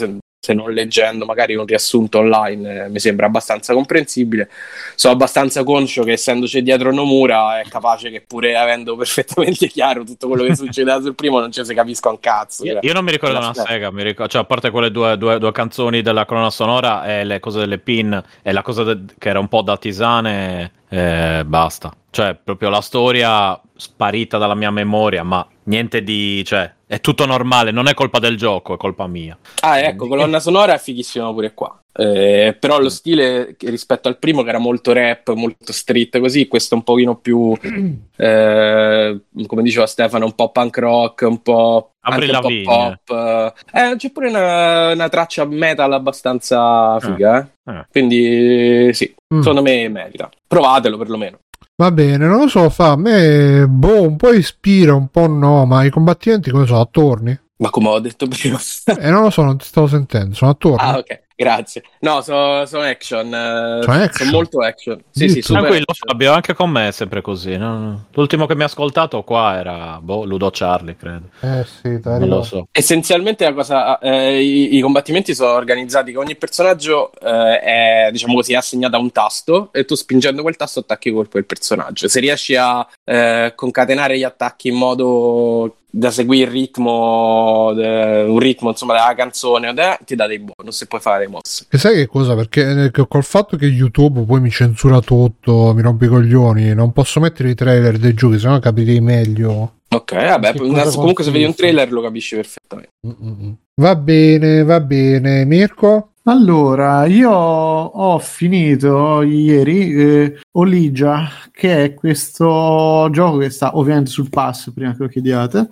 se 0.46 0.54
non 0.54 0.72
leggendo 0.72 1.24
magari 1.24 1.56
un 1.56 1.66
riassunto 1.66 2.18
online 2.18 2.84
eh, 2.84 2.88
mi 2.88 3.00
sembra 3.00 3.26
abbastanza 3.26 3.74
comprensibile. 3.74 4.48
Sono 4.94 5.14
abbastanza 5.14 5.64
conscio 5.64 6.04
che 6.04 6.12
essendoci 6.12 6.62
dietro 6.62 6.92
Nomura 6.92 7.58
è 7.58 7.64
capace 7.68 8.10
che 8.10 8.22
pure 8.24 8.56
avendo 8.56 8.94
perfettamente 8.94 9.66
chiaro 9.68 10.04
tutto 10.04 10.28
quello 10.28 10.44
che 10.44 10.54
succedeva 10.54 11.00
sul 11.00 11.16
primo 11.16 11.40
non 11.40 11.50
ci 11.50 11.64
si 11.64 11.74
capisca 11.74 12.10
un 12.10 12.20
cazzo. 12.20 12.64
Io, 12.64 12.78
io 12.80 12.92
non 12.92 13.04
mi 13.04 13.10
ricordo 13.10 13.38
una 13.38 13.52
sega, 13.52 13.90
mi 13.90 14.04
ricordo, 14.04 14.30
cioè, 14.30 14.42
a 14.42 14.44
parte 14.44 14.70
quelle 14.70 14.92
due, 14.92 15.18
due, 15.18 15.38
due, 15.40 15.50
canzoni 15.50 16.00
della 16.00 16.24
colonna 16.24 16.50
sonora 16.50 17.04
e 17.06 17.24
le 17.24 17.40
cose 17.40 17.58
delle 17.58 17.78
pin 17.78 18.22
e 18.42 18.52
la 18.52 18.62
cosa 18.62 18.84
de- 18.84 19.14
che 19.18 19.28
era 19.28 19.40
un 19.40 19.48
po' 19.48 19.62
da 19.62 19.76
tisane, 19.76 20.72
eh, 20.88 21.42
basta. 21.44 21.92
Cioè, 22.10 22.38
proprio 22.42 22.68
la 22.68 22.80
storia 22.80 23.60
sparita 23.74 24.38
dalla 24.38 24.54
mia 24.54 24.70
memoria, 24.70 25.24
ma 25.24 25.44
niente 25.64 26.04
di... 26.04 26.44
cioè, 26.44 26.72
è 26.86 27.00
tutto 27.00 27.26
normale, 27.26 27.72
non 27.72 27.88
è 27.88 27.94
colpa 27.94 28.20
del 28.20 28.36
gioco, 28.36 28.74
è 28.74 28.76
colpa 28.76 29.08
mia. 29.08 29.36
Ah, 29.62 29.80
ecco, 29.80 30.06
colonna 30.06 30.38
sonora 30.38 30.74
è 30.74 30.78
fighissima 30.78 31.32
pure 31.32 31.52
qua. 31.52 31.80
Eh, 31.98 32.54
però 32.60 32.78
lo 32.78 32.90
stile 32.90 33.56
rispetto 33.58 34.06
al 34.06 34.18
primo 34.18 34.42
che 34.42 34.50
era 34.50 34.58
molto 34.58 34.92
rap, 34.92 35.32
molto 35.32 35.72
street 35.72 36.20
così, 36.20 36.46
questo 36.46 36.74
è 36.74 36.78
un 36.78 36.84
pochino 36.84 37.16
più 37.16 37.56
eh, 38.16 39.20
come 39.46 39.62
diceva 39.62 39.86
Stefano, 39.86 40.26
un 40.26 40.34
po' 40.34 40.52
punk 40.52 40.78
rock, 40.78 41.22
un 41.22 41.42
po' 41.42 41.92
anche 42.02 42.30
un 42.30 42.62
po' 42.62 43.02
pop. 43.06 43.54
Eh, 43.72 43.94
c'è 43.96 44.12
pure 44.12 44.28
una, 44.28 44.92
una, 44.92 45.08
traccia 45.08 45.44
metal 45.44 45.92
abbastanza 45.92 47.00
figa, 47.00 47.48
eh. 47.64 47.72
eh. 47.72 47.86
quindi 47.90 48.90
sì, 48.92 49.12
mm. 49.34 49.40
secondo 49.40 49.62
me 49.62 49.88
merita. 49.88 50.28
Provatelo 50.46 50.98
perlomeno. 50.98 51.38
Va 51.76 51.90
bene, 51.90 52.26
non 52.26 52.38
lo 52.40 52.48
so, 52.48 52.70
fa 52.70 52.92
a 52.92 52.96
me 52.96 53.66
boh, 53.68 54.02
un 54.02 54.16
po' 54.16 54.32
ispira, 54.32 54.94
un 54.94 55.08
po' 55.08 55.26
no, 55.26 55.66
ma 55.66 55.84
i 55.84 55.90
combattimenti 55.90 56.50
come 56.50 56.66
sono? 56.66 56.80
Attorni? 56.80 57.38
Ma 57.58 57.70
come 57.70 57.88
ho 57.88 57.98
detto 57.98 58.26
prima. 58.26 58.58
eh, 58.98 59.10
non 59.10 59.22
lo 59.22 59.30
so, 59.30 59.42
non 59.42 59.56
ti 59.56 59.64
stavo 59.64 59.86
sentendo, 59.86 60.34
sono 60.34 60.50
attorni. 60.50 60.86
Ah, 60.86 60.98
ok. 60.98 61.24
Grazie. 61.38 61.82
No, 62.00 62.22
sono, 62.22 62.64
sono 62.64 62.84
action. 62.84 63.26
Eh, 63.26 63.82
sono 63.82 64.02
action. 64.02 64.10
Sono 64.10 64.30
molto 64.30 64.60
action. 64.60 65.02
Sì, 65.10 65.28
sì, 65.28 65.40
Tranquillo, 65.40 65.84
Fabio, 65.92 66.32
anche 66.32 66.54
con 66.54 66.70
me 66.70 66.88
è 66.88 66.92
sempre 66.92 67.20
così. 67.20 67.58
No? 67.58 68.06
L'ultimo 68.12 68.46
che 68.46 68.54
mi 68.54 68.62
ha 68.62 68.64
ascoltato 68.64 69.22
qua 69.22 69.58
era 69.58 70.00
boh, 70.00 70.24
Ludo 70.24 70.48
Charlie, 70.50 70.96
credo. 70.96 71.28
Eh 71.40 71.64
sì, 71.64 72.00
dai, 72.00 72.20
non 72.20 72.28
lo 72.28 72.42
so. 72.42 72.68
Essenzialmente 72.72 73.44
la 73.44 73.52
cosa, 73.52 73.98
eh, 73.98 74.42
i, 74.42 74.76
i, 74.76 74.80
combattimenti 74.80 75.34
sono 75.34 75.52
organizzati 75.52 76.12
che 76.12 76.18
ogni 76.18 76.36
personaggio 76.36 77.12
eh, 77.20 77.60
è, 77.60 78.08
diciamo 78.10 78.32
così, 78.32 78.54
assegnato 78.54 78.96
a 78.96 79.00
un 79.00 79.12
tasto 79.12 79.68
e 79.72 79.84
tu 79.84 79.94
spingendo 79.94 80.40
quel 80.40 80.56
tasto 80.56 80.80
attacchi 80.80 81.12
colpo 81.12 81.36
il 81.36 81.44
personaggio. 81.44 82.08
Se 82.08 82.18
riesci 82.18 82.56
a 82.56 82.86
eh, 83.04 83.52
concatenare 83.54 84.16
gli 84.16 84.24
attacchi 84.24 84.68
in 84.68 84.76
modo 84.76 85.76
da 85.96 86.10
seguire 86.10 86.44
il 86.44 86.50
ritmo, 86.50 87.72
de, 87.74 88.26
un 88.28 88.38
ritmo 88.38 88.68
insomma 88.68 88.92
della 88.92 89.14
canzone, 89.14 89.72
de, 89.72 89.98
ti 90.04 90.14
dà 90.14 90.26
dei 90.26 90.38
bonus 90.38 90.82
e 90.82 90.86
puoi 90.86 91.00
fare 91.00 91.20
dei 91.20 91.28
mosse. 91.28 91.66
E 91.70 91.78
sai 91.78 91.94
che 91.94 92.06
cosa? 92.06 92.34
Perché 92.34 92.90
eh, 92.92 93.06
col 93.08 93.24
fatto 93.24 93.56
che 93.56 93.64
YouTube 93.64 94.22
poi 94.24 94.40
mi 94.42 94.50
censura 94.50 95.00
tutto, 95.00 95.72
mi 95.74 95.80
rompe 95.80 96.04
i 96.04 96.08
coglioni, 96.08 96.74
non 96.74 96.92
posso 96.92 97.18
mettere 97.18 97.48
i 97.48 97.54
trailer 97.54 97.96
dei 97.96 98.12
giochi, 98.12 98.38
sennò 98.38 98.58
capirei 98.58 99.00
meglio. 99.00 99.72
Ok, 99.88 100.12
vabbè, 100.12 100.56
comunque 100.56 101.24
se 101.24 101.30
vedi 101.30 101.44
un 101.44 101.54
trailer 101.54 101.90
lo 101.90 102.02
capisci 102.02 102.34
perfettamente. 102.34 102.90
Mm-mm. 103.06 103.56
Va 103.76 103.96
bene, 103.96 104.64
va 104.64 104.80
bene. 104.80 105.44
Mirko? 105.46 106.10
Allora, 106.28 107.06
io 107.06 107.30
ho 107.30 108.18
finito 108.18 109.22
ieri 109.22 109.92
eh, 109.92 110.40
Oligia, 110.54 111.28
che 111.52 111.84
è 111.84 111.94
questo 111.94 113.08
gioco 113.12 113.38
che 113.38 113.50
sta 113.50 113.76
ovviamente 113.76 114.10
sul 114.10 114.28
pass, 114.28 114.72
prima 114.72 114.90
che 114.90 115.02
lo 115.02 115.08
chiediate, 115.08 115.68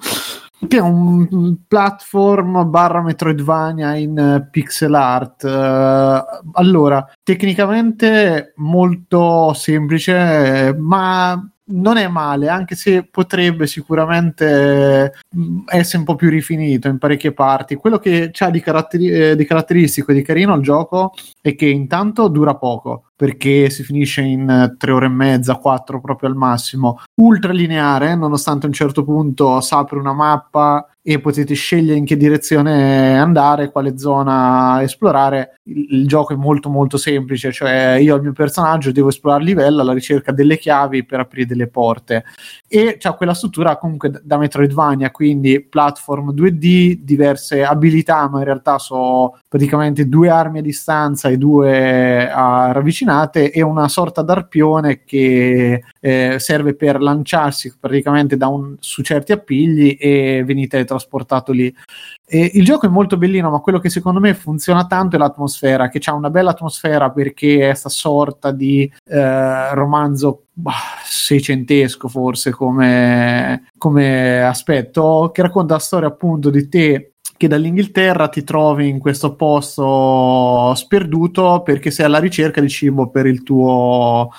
che 0.68 0.76
è 0.76 0.80
un 0.80 1.57
platform 1.66 2.70
barra 2.70 3.02
Metroidvania 3.02 3.96
in 3.96 4.46
pixel 4.52 4.94
art. 4.94 5.42
Uh, 5.42 6.50
allora, 6.52 7.05
tecnicamente 7.24 8.52
molto 8.59 9.52
semplice, 9.55 10.72
ma 10.78 11.52
non 11.66 11.96
è 11.96 12.08
male, 12.08 12.48
anche 12.48 12.74
se 12.74 13.04
potrebbe 13.10 13.66
sicuramente 13.66 15.14
mm, 15.36 15.60
essere 15.68 15.98
un 15.98 16.04
po' 16.04 16.14
più 16.14 16.28
rifinito 16.28 16.88
in 16.88 16.98
parecchie 16.98 17.32
parti. 17.32 17.76
Quello 17.76 17.98
che 17.98 18.30
ha 18.36 18.50
di, 18.50 18.60
caratteri- 18.60 19.08
eh, 19.08 19.36
di 19.36 19.44
caratteristico 19.44 20.10
e 20.10 20.14
di 20.14 20.22
carino 20.22 20.54
il 20.54 20.62
gioco 20.62 21.12
è 21.40 21.54
che 21.54 21.66
intanto 21.66 22.28
dura 22.28 22.56
poco, 22.56 23.10
perché 23.16 23.70
si 23.70 23.82
finisce 23.82 24.20
in 24.20 24.74
tre 24.78 24.92
ore 24.92 25.06
e 25.06 25.10
mezza, 25.10 25.56
quattro 25.56 26.00
proprio 26.00 26.28
al 26.28 26.36
massimo. 26.36 27.00
Ultra 27.20 27.52
lineare, 27.52 28.14
nonostante 28.14 28.66
a 28.66 28.68
un 28.68 28.74
certo 28.74 29.04
punto 29.04 29.60
si 29.60 29.74
apre 29.74 29.98
una 29.98 30.12
mappa 30.12 30.86
e 31.07 31.20
potete 31.20 31.52
scegliere 31.52 31.98
in 31.98 32.07
che 32.07 32.16
direzione 32.16 33.18
andare, 33.18 33.70
quale 33.70 33.98
zona 33.98 34.82
esplorare. 34.82 35.59
Il, 35.64 35.86
il, 35.90 36.07
gioco 36.07 36.32
è 36.32 36.36
molto 36.36 36.70
molto 36.70 36.96
semplice, 36.96 37.52
cioè 37.52 37.98
io 38.00 38.14
al 38.14 38.22
mio 38.22 38.32
personaggio 38.32 38.90
devo 38.90 39.09
esplorare 39.09 39.42
il 39.42 39.48
livello 39.50 39.82
alla 39.82 39.92
ricerca 39.92 40.32
delle 40.32 40.57
chiavi 40.57 41.05
per 41.05 41.20
aprire 41.20 41.46
delle 41.46 41.66
porte 41.66 42.24
e 42.66 42.96
c'ha 42.98 43.12
quella 43.12 43.34
struttura 43.34 43.76
comunque 43.76 44.11
da 44.22 44.38
Metroidvania, 44.38 45.11
quindi 45.11 45.61
platform 45.62 46.32
2D, 46.32 47.00
diverse 47.02 47.62
abilità, 47.62 48.26
ma 48.28 48.38
in 48.38 48.44
realtà 48.44 48.78
sono 48.78 49.38
praticamente 49.46 50.09
due 50.09 50.30
armi 50.30 50.61
a 50.61 50.62
distanza 50.62 51.28
e 51.28 51.36
due 51.36 52.30
a 52.30 52.72
ravvicinate 52.72 53.52
e 53.52 53.61
una 53.61 53.88
sorta 53.88 54.22
d'arpione 54.22 55.05
che 55.05 55.82
eh, 56.00 56.36
serve 56.38 56.74
per 56.74 57.00
lanciarsi 57.00 57.74
praticamente 57.78 58.36
un, 58.40 58.74
su 58.80 59.02
certi 59.02 59.32
appigli 59.32 59.96
e 60.00 60.42
venite 60.46 60.84
trasportato 60.95 61.53
lì. 61.53 61.74
E 62.26 62.51
il 62.55 62.64
gioco 62.64 62.86
è 62.86 62.88
molto 62.88 63.16
bellino, 63.16 63.51
ma 63.51 63.59
quello 63.59 63.78
che 63.78 63.90
secondo 63.90 64.20
me 64.20 64.34
funziona 64.34 64.86
tanto 64.86 65.16
è 65.16 65.18
l'atmosfera, 65.18 65.88
che 65.88 66.01
ha 66.05 66.12
una 66.12 66.30
bella 66.30 66.51
atmosfera 66.51 67.11
perché 67.11 67.61
è 67.61 67.66
questa 67.66 67.88
sorta 67.88 68.51
di 68.51 68.90
eh, 69.07 69.74
romanzo 69.74 70.47
bah, 70.53 70.72
seicentesco 71.05 72.09
forse 72.09 72.51
come, 72.51 73.70
come 73.76 74.42
aspetto, 74.42 75.30
che 75.32 75.42
racconta 75.42 75.74
la 75.74 75.80
storia 75.80 76.09
appunto 76.09 76.51
di 76.51 76.68
te 76.68 77.14
che 77.36 77.49
dall'Inghilterra 77.49 78.28
ti 78.28 78.45
trovi 78.45 78.88
in 78.88 79.01
questo 79.01 79.34
posto 79.34 80.72
sperduto 80.76 81.62
perché 81.64 81.90
sei 81.90 82.07
alla 82.07 82.20
ricerca 82.20 82.61
di 82.61 82.68
cibo 82.68 83.11
per 83.11 83.26
il 83.26 83.42
tuo 83.42 84.30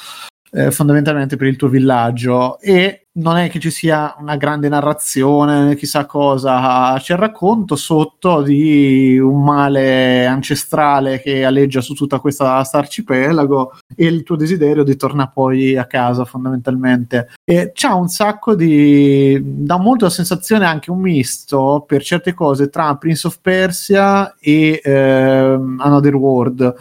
eh, 0.56 0.72
fondamentalmente 0.72 1.36
per 1.36 1.48
il 1.48 1.58
tuo 1.58 1.68
villaggio 1.68 2.60
e 2.60 3.08
non 3.18 3.38
è 3.38 3.50
che 3.50 3.60
ci 3.60 3.72
sia 3.72 4.16
una 4.20 4.36
grande 4.36 4.68
narrazione, 4.68 5.76
chissà 5.76 6.06
cosa, 6.06 6.96
c'è 6.98 7.14
il 7.14 7.20
racconto 7.20 7.78
sotto 7.78 8.42
di 8.42 9.18
un 9.18 9.42
male 9.42 10.26
ancestrale 10.26 11.22
che 11.22 11.46
aleggia 11.46 11.80
su 11.80 11.94
tutta 11.94 12.20
questa 12.20 12.66
arcipelago 12.70 13.78
e 13.96 14.06
il 14.06 14.24
tuo 14.24 14.36
desiderio 14.36 14.84
di 14.84 14.98
tornare 14.98 15.32
poi 15.34 15.78
a 15.78 15.86
casa 15.86 16.26
fondamentalmente. 16.26 17.30
E 17.46 17.72
c'ha 17.74 17.96
un 17.96 18.10
sacco 18.10 18.54
di... 18.54 19.40
dà 19.42 19.78
molto 19.78 20.06
la 20.06 20.12
sensazione 20.12 20.66
anche 20.66 20.92
un 20.92 21.00
misto 21.00 21.86
per 21.88 22.04
certe 22.04 22.34
cose 22.34 22.70
tra 22.70 22.96
Prince 22.96 23.28
of 23.28 23.40
Persia 23.42 24.36
e 24.40 24.82
eh, 24.84 24.92
Another 24.92 26.16
World 26.16 26.74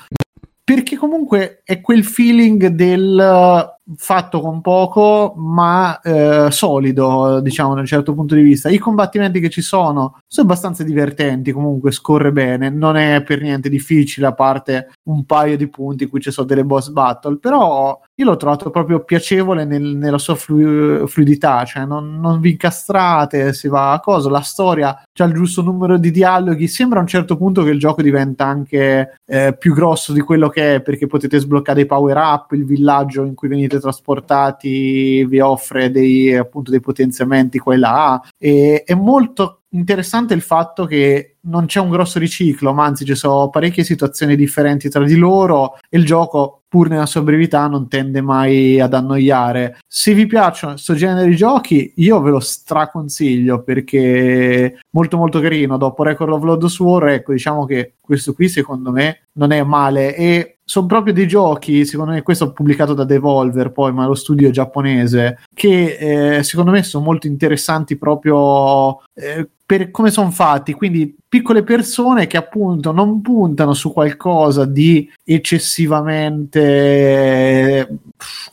perché 0.65 0.97
comunque 0.97 1.61
è 1.62 1.81
quel 1.83 2.05
feeling 2.05 2.69
del 2.69 3.74
fatto 3.97 4.41
con 4.41 4.61
poco, 4.61 5.35
ma 5.37 6.01
eh, 6.01 6.51
solido, 6.51 7.41
diciamo, 7.41 7.74
da 7.74 7.80
un 7.80 7.87
certo 7.87 8.14
punto 8.14 8.35
di 8.35 8.43
vista. 8.43 8.70
I 8.70 8.78
combattimenti 8.78 9.41
che 9.41 9.51
ci 9.51 9.61
sono 9.61 10.20
sono 10.26 10.47
abbastanza 10.49 10.82
divertenti, 10.82 11.53
comunque 11.53 11.93
scorre 11.93 12.32
bene, 12.32 12.70
non 12.70 12.97
è 12.97 13.22
per 13.22 13.43
niente 13.43 13.68
difficile, 13.68 14.26
a 14.26 14.32
parte 14.32 14.91
un 15.05 15.24
paio 15.24 15.57
di 15.57 15.68
punti 15.68 16.05
in 16.05 16.11
cui 16.11 16.20
ci 16.20 16.30
sono 16.30 16.47
delle 16.47 16.64
boss 16.64 16.89
battle, 16.89 17.39
però 17.39 18.01
io 18.14 18.24
l'ho 18.24 18.37
trovato 18.37 18.70
proprio 18.70 19.05
piacevole 19.05 19.64
nel- 19.64 19.97
nella 19.97 20.18
sua 20.18 20.35
flu- 20.35 21.07
fluidità, 21.07 21.64
cioè 21.64 21.85
non, 21.85 22.20
non 22.20 22.41
vi 22.41 22.53
incastrate, 22.53 23.53
si 23.53 23.68
va 23.68 23.93
a 23.93 24.01
cosa, 24.01 24.30
la 24.30 24.41
storia 24.41 25.01
c'ha 25.12 25.24
il 25.24 25.35
giusto 25.35 25.62
numero 25.62 25.99
di 25.99 26.11
dialoghi, 26.11 26.68
sembra 26.68 26.99
a 26.99 27.03
un 27.03 27.09
certo 27.09 27.37
punto 27.37 27.62
che 27.62 27.70
il 27.70 27.78
gioco 27.78 28.03
diventa 28.03 28.47
anche 28.47 29.18
eh, 29.26 29.57
più 29.59 29.74
grosso 29.74 30.12
di 30.12 30.20
quello 30.20 30.49
che 30.49 30.76
è, 30.76 30.80
perché 30.80 31.07
potete 31.07 31.39
sbloccare 31.39 31.82
i 31.82 31.87
power 31.87 32.16
up, 32.16 32.53
il 32.53 32.64
villaggio 32.64 33.24
in 33.24 33.35
cui 33.35 33.49
venite 33.49 33.74
trasportati 33.81 35.25
vi 35.25 35.41
offre 35.41 35.91
dei, 35.91 36.35
appunto, 36.35 36.70
dei 36.70 36.81
potenziamenti 36.81 37.59
qua 37.59 37.75
e 37.75 37.79
là, 37.79 38.22
e 38.39 38.83
è 38.85 38.95
molto 38.95 39.62
interessante 39.75 40.35
il 40.35 40.41
fatto 40.41 40.87
che 40.87 41.37
non 41.43 41.66
c'è 41.66 41.81
un 41.81 41.91
grosso 41.91 42.18
riciclo, 42.18 42.72
ma 42.72 42.85
anzi 42.85 43.05
ci 43.05 43.14
sono 43.14 43.51
parecchie 43.51 43.85
situazioni 43.85 44.37
differenti 44.37 44.89
tra 44.89 45.05
di 45.05 45.16
loro 45.16 45.75
e 45.89 45.99
il 45.99 46.05
gioco, 46.05 46.62
pur 46.68 46.89
nella 46.89 47.07
sua 47.07 47.22
brevità, 47.22 47.66
non 47.66 47.89
tende 47.89 48.20
mai 48.20 48.81
ad 48.81 48.95
annoiare. 48.95 49.79
Se 49.87 50.14
vi 50.14 50.27
piacciono 50.27 50.75
questo 50.75 50.95
genere 50.95 51.29
di 51.29 51.37
giochi, 51.37 51.93
io 51.97 52.20
ve 52.20 52.31
lo 52.31 52.41
straconsiglio 52.41 53.62
perché 53.62 54.64
è 54.64 54.75
molto 54.91 55.16
molto 55.16 55.41
carino. 55.41 55.77
Dopo 55.77 56.03
Record 56.03 56.33
of 56.33 56.43
Lodos 56.43 56.79
War, 56.79 57.09
ecco, 57.09 57.33
diciamo 57.33 57.66
che 57.66 57.95
questo 58.01 58.33
qui 58.33 58.49
secondo 58.49 58.91
me 58.91 59.27
non 59.33 59.51
è 59.51 59.62
male 59.62 60.14
e 60.16 60.54
sono 60.65 60.87
proprio 60.87 61.12
dei 61.12 61.29
giochi, 61.29 61.85
secondo 61.85 62.12
me 62.12 62.23
questo 62.23 62.53
pubblicato 62.53 62.95
da 62.95 63.05
Devolver 63.05 63.71
poi, 63.71 63.93
ma 63.93 64.07
lo 64.07 64.15
studio 64.15 64.51
giapponese, 64.51 65.41
che 65.53 66.37
eh, 66.37 66.43
secondo 66.43 66.71
me 66.71 66.83
sono 66.83 67.05
molto 67.05 67.27
interessanti 67.27 67.97
proprio 67.97 69.03
eh, 69.15 69.49
per 69.67 69.91
come 69.91 70.11
sono 70.11 70.31
fatti, 70.31 70.73
quindi 70.73 71.15
piccole 71.27 71.62
persone 71.62 72.27
che 72.27 72.37
appunto 72.37 72.93
non 72.93 73.23
puntano 73.23 73.73
su 73.73 73.93
qualcosa 73.93 74.67
di 74.67 75.11
eccessivamente, 75.23 77.99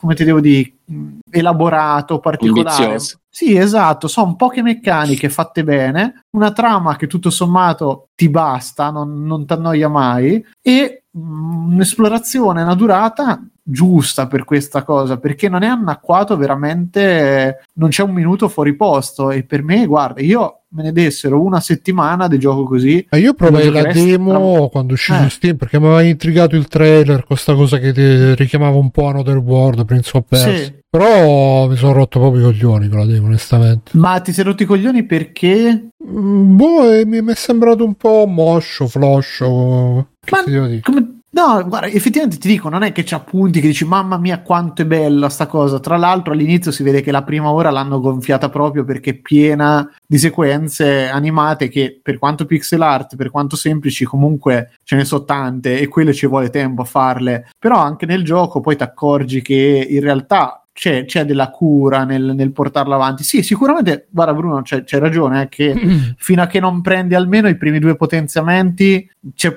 come 0.00 0.14
ti 0.14 0.24
devo 0.24 0.40
dire, 0.40 0.72
elaborato, 1.30 2.18
particolare. 2.18 2.84
Ambizioso. 2.84 3.18
Sì, 3.28 3.56
esatto, 3.56 4.08
sono 4.08 4.36
poche 4.36 4.62
meccaniche 4.62 5.28
fatte 5.30 5.64
bene, 5.64 6.24
una 6.36 6.52
trama 6.52 6.96
che 6.96 7.06
tutto 7.06 7.30
sommato 7.30 8.08
ti 8.14 8.28
basta, 8.28 8.90
non, 8.90 9.24
non 9.24 9.46
ti 9.46 9.54
annoia 9.54 9.88
mai, 9.88 10.44
e 10.60 10.82
mm, 10.84 11.01
un'esplorazione, 11.12 12.62
una 12.62 12.74
durata 12.74 13.42
giusta 13.62 14.26
per 14.26 14.44
questa 14.44 14.82
cosa, 14.82 15.18
perché 15.18 15.48
non 15.48 15.62
è 15.62 15.66
anacquato 15.68 16.36
veramente, 16.36 17.64
non 17.74 17.90
c'è 17.90 18.02
un 18.02 18.12
minuto 18.12 18.48
fuori 18.48 18.74
posto, 18.74 19.30
e 19.30 19.44
per 19.44 19.62
me, 19.62 19.86
guarda, 19.86 20.20
io 20.20 20.62
me 20.74 20.84
ne 20.84 20.92
dessero 20.92 21.40
una 21.42 21.60
settimana 21.60 22.28
di 22.28 22.38
gioco 22.38 22.64
così. 22.64 23.06
Ma 23.10 23.18
io 23.18 23.34
provai 23.34 23.70
la 23.70 23.82
demo 23.92 24.68
quando 24.68 24.94
uscì 24.94 25.12
Eh. 25.12 25.22
su 25.22 25.28
Steam 25.28 25.56
perché 25.56 25.78
mi 25.78 25.86
aveva 25.86 26.02
intrigato 26.02 26.56
il 26.56 26.66
trailer, 26.66 27.24
questa 27.24 27.54
cosa 27.54 27.78
che 27.78 27.92
ti 27.92 28.34
richiamava 28.34 28.76
un 28.76 28.90
po' 28.90 29.06
Another 29.06 29.36
World, 29.36 29.84
Prince 29.84 30.16
of 30.16 30.24
Persia. 30.26 30.56
Sì. 30.56 30.80
Però 30.88 31.68
mi 31.68 31.76
sono 31.76 31.92
rotto 31.92 32.18
proprio 32.18 32.42
i 32.42 32.44
coglioni 32.44 32.88
con 32.88 32.98
la 32.98 33.06
demo, 33.06 33.26
onestamente. 33.26 33.92
Ma 33.94 34.20
ti 34.20 34.32
sei 34.32 34.44
rotti 34.44 34.64
i 34.64 34.66
coglioni 34.66 35.04
perché? 35.04 35.88
Mm, 36.06 36.56
boh, 36.56 36.90
e 36.90 37.06
mi, 37.06 37.24
è 37.24 37.34
sembrato 37.34 37.84
un 37.84 37.94
po' 37.94 38.26
moscio, 38.26 38.86
floscio. 38.86 40.08
Che 40.20 40.30
Ma-? 40.30 40.80
Come- 40.82 41.11
No, 41.34 41.64
guarda, 41.66 41.86
effettivamente 41.86 42.36
ti 42.36 42.46
dico, 42.46 42.68
non 42.68 42.82
è 42.82 42.92
che 42.92 43.04
c'ha 43.04 43.20
punti 43.20 43.62
che 43.62 43.68
dici 43.68 43.86
mamma 43.86 44.18
mia 44.18 44.42
quanto 44.42 44.82
è 44.82 44.84
bella 44.84 45.30
sta 45.30 45.46
cosa. 45.46 45.80
Tra 45.80 45.96
l'altro 45.96 46.34
all'inizio 46.34 46.70
si 46.70 46.82
vede 46.82 47.00
che 47.00 47.10
la 47.10 47.22
prima 47.22 47.50
ora 47.50 47.70
l'hanno 47.70 48.00
gonfiata 48.00 48.50
proprio 48.50 48.84
perché 48.84 49.10
è 49.10 49.14
piena 49.14 49.90
di 50.06 50.18
sequenze 50.18 51.08
animate 51.08 51.68
che 51.68 51.98
per 52.02 52.18
quanto 52.18 52.44
pixel 52.44 52.82
art, 52.82 53.16
per 53.16 53.30
quanto 53.30 53.56
semplici, 53.56 54.04
comunque 54.04 54.72
ce 54.82 54.94
ne 54.94 55.06
sono 55.06 55.24
tante 55.24 55.78
e 55.80 55.88
quelle 55.88 56.12
ci 56.12 56.26
vuole 56.26 56.50
tempo 56.50 56.82
a 56.82 56.84
farle. 56.84 57.48
Però 57.58 57.78
anche 57.78 58.04
nel 58.04 58.24
gioco 58.24 58.60
poi 58.60 58.76
ti 58.76 58.82
accorgi 58.82 59.40
che 59.40 59.86
in 59.88 60.00
realtà 60.02 60.61
c'è, 60.72 61.04
c'è 61.04 61.24
della 61.24 61.50
cura 61.50 62.04
nel, 62.04 62.32
nel 62.34 62.52
portarla 62.52 62.94
avanti. 62.94 63.22
Sì, 63.22 63.42
sicuramente, 63.42 64.06
guarda 64.10 64.34
Bruno, 64.34 64.62
c'è, 64.62 64.84
c'è 64.84 64.98
ragione, 64.98 65.42
eh, 65.42 65.48
che 65.48 65.74
fino 66.16 66.42
a 66.42 66.46
che 66.46 66.60
non 66.60 66.80
prendi 66.80 67.14
almeno 67.14 67.48
i 67.48 67.56
primi 67.56 67.78
due 67.78 67.94
potenziamenti, 67.96 69.08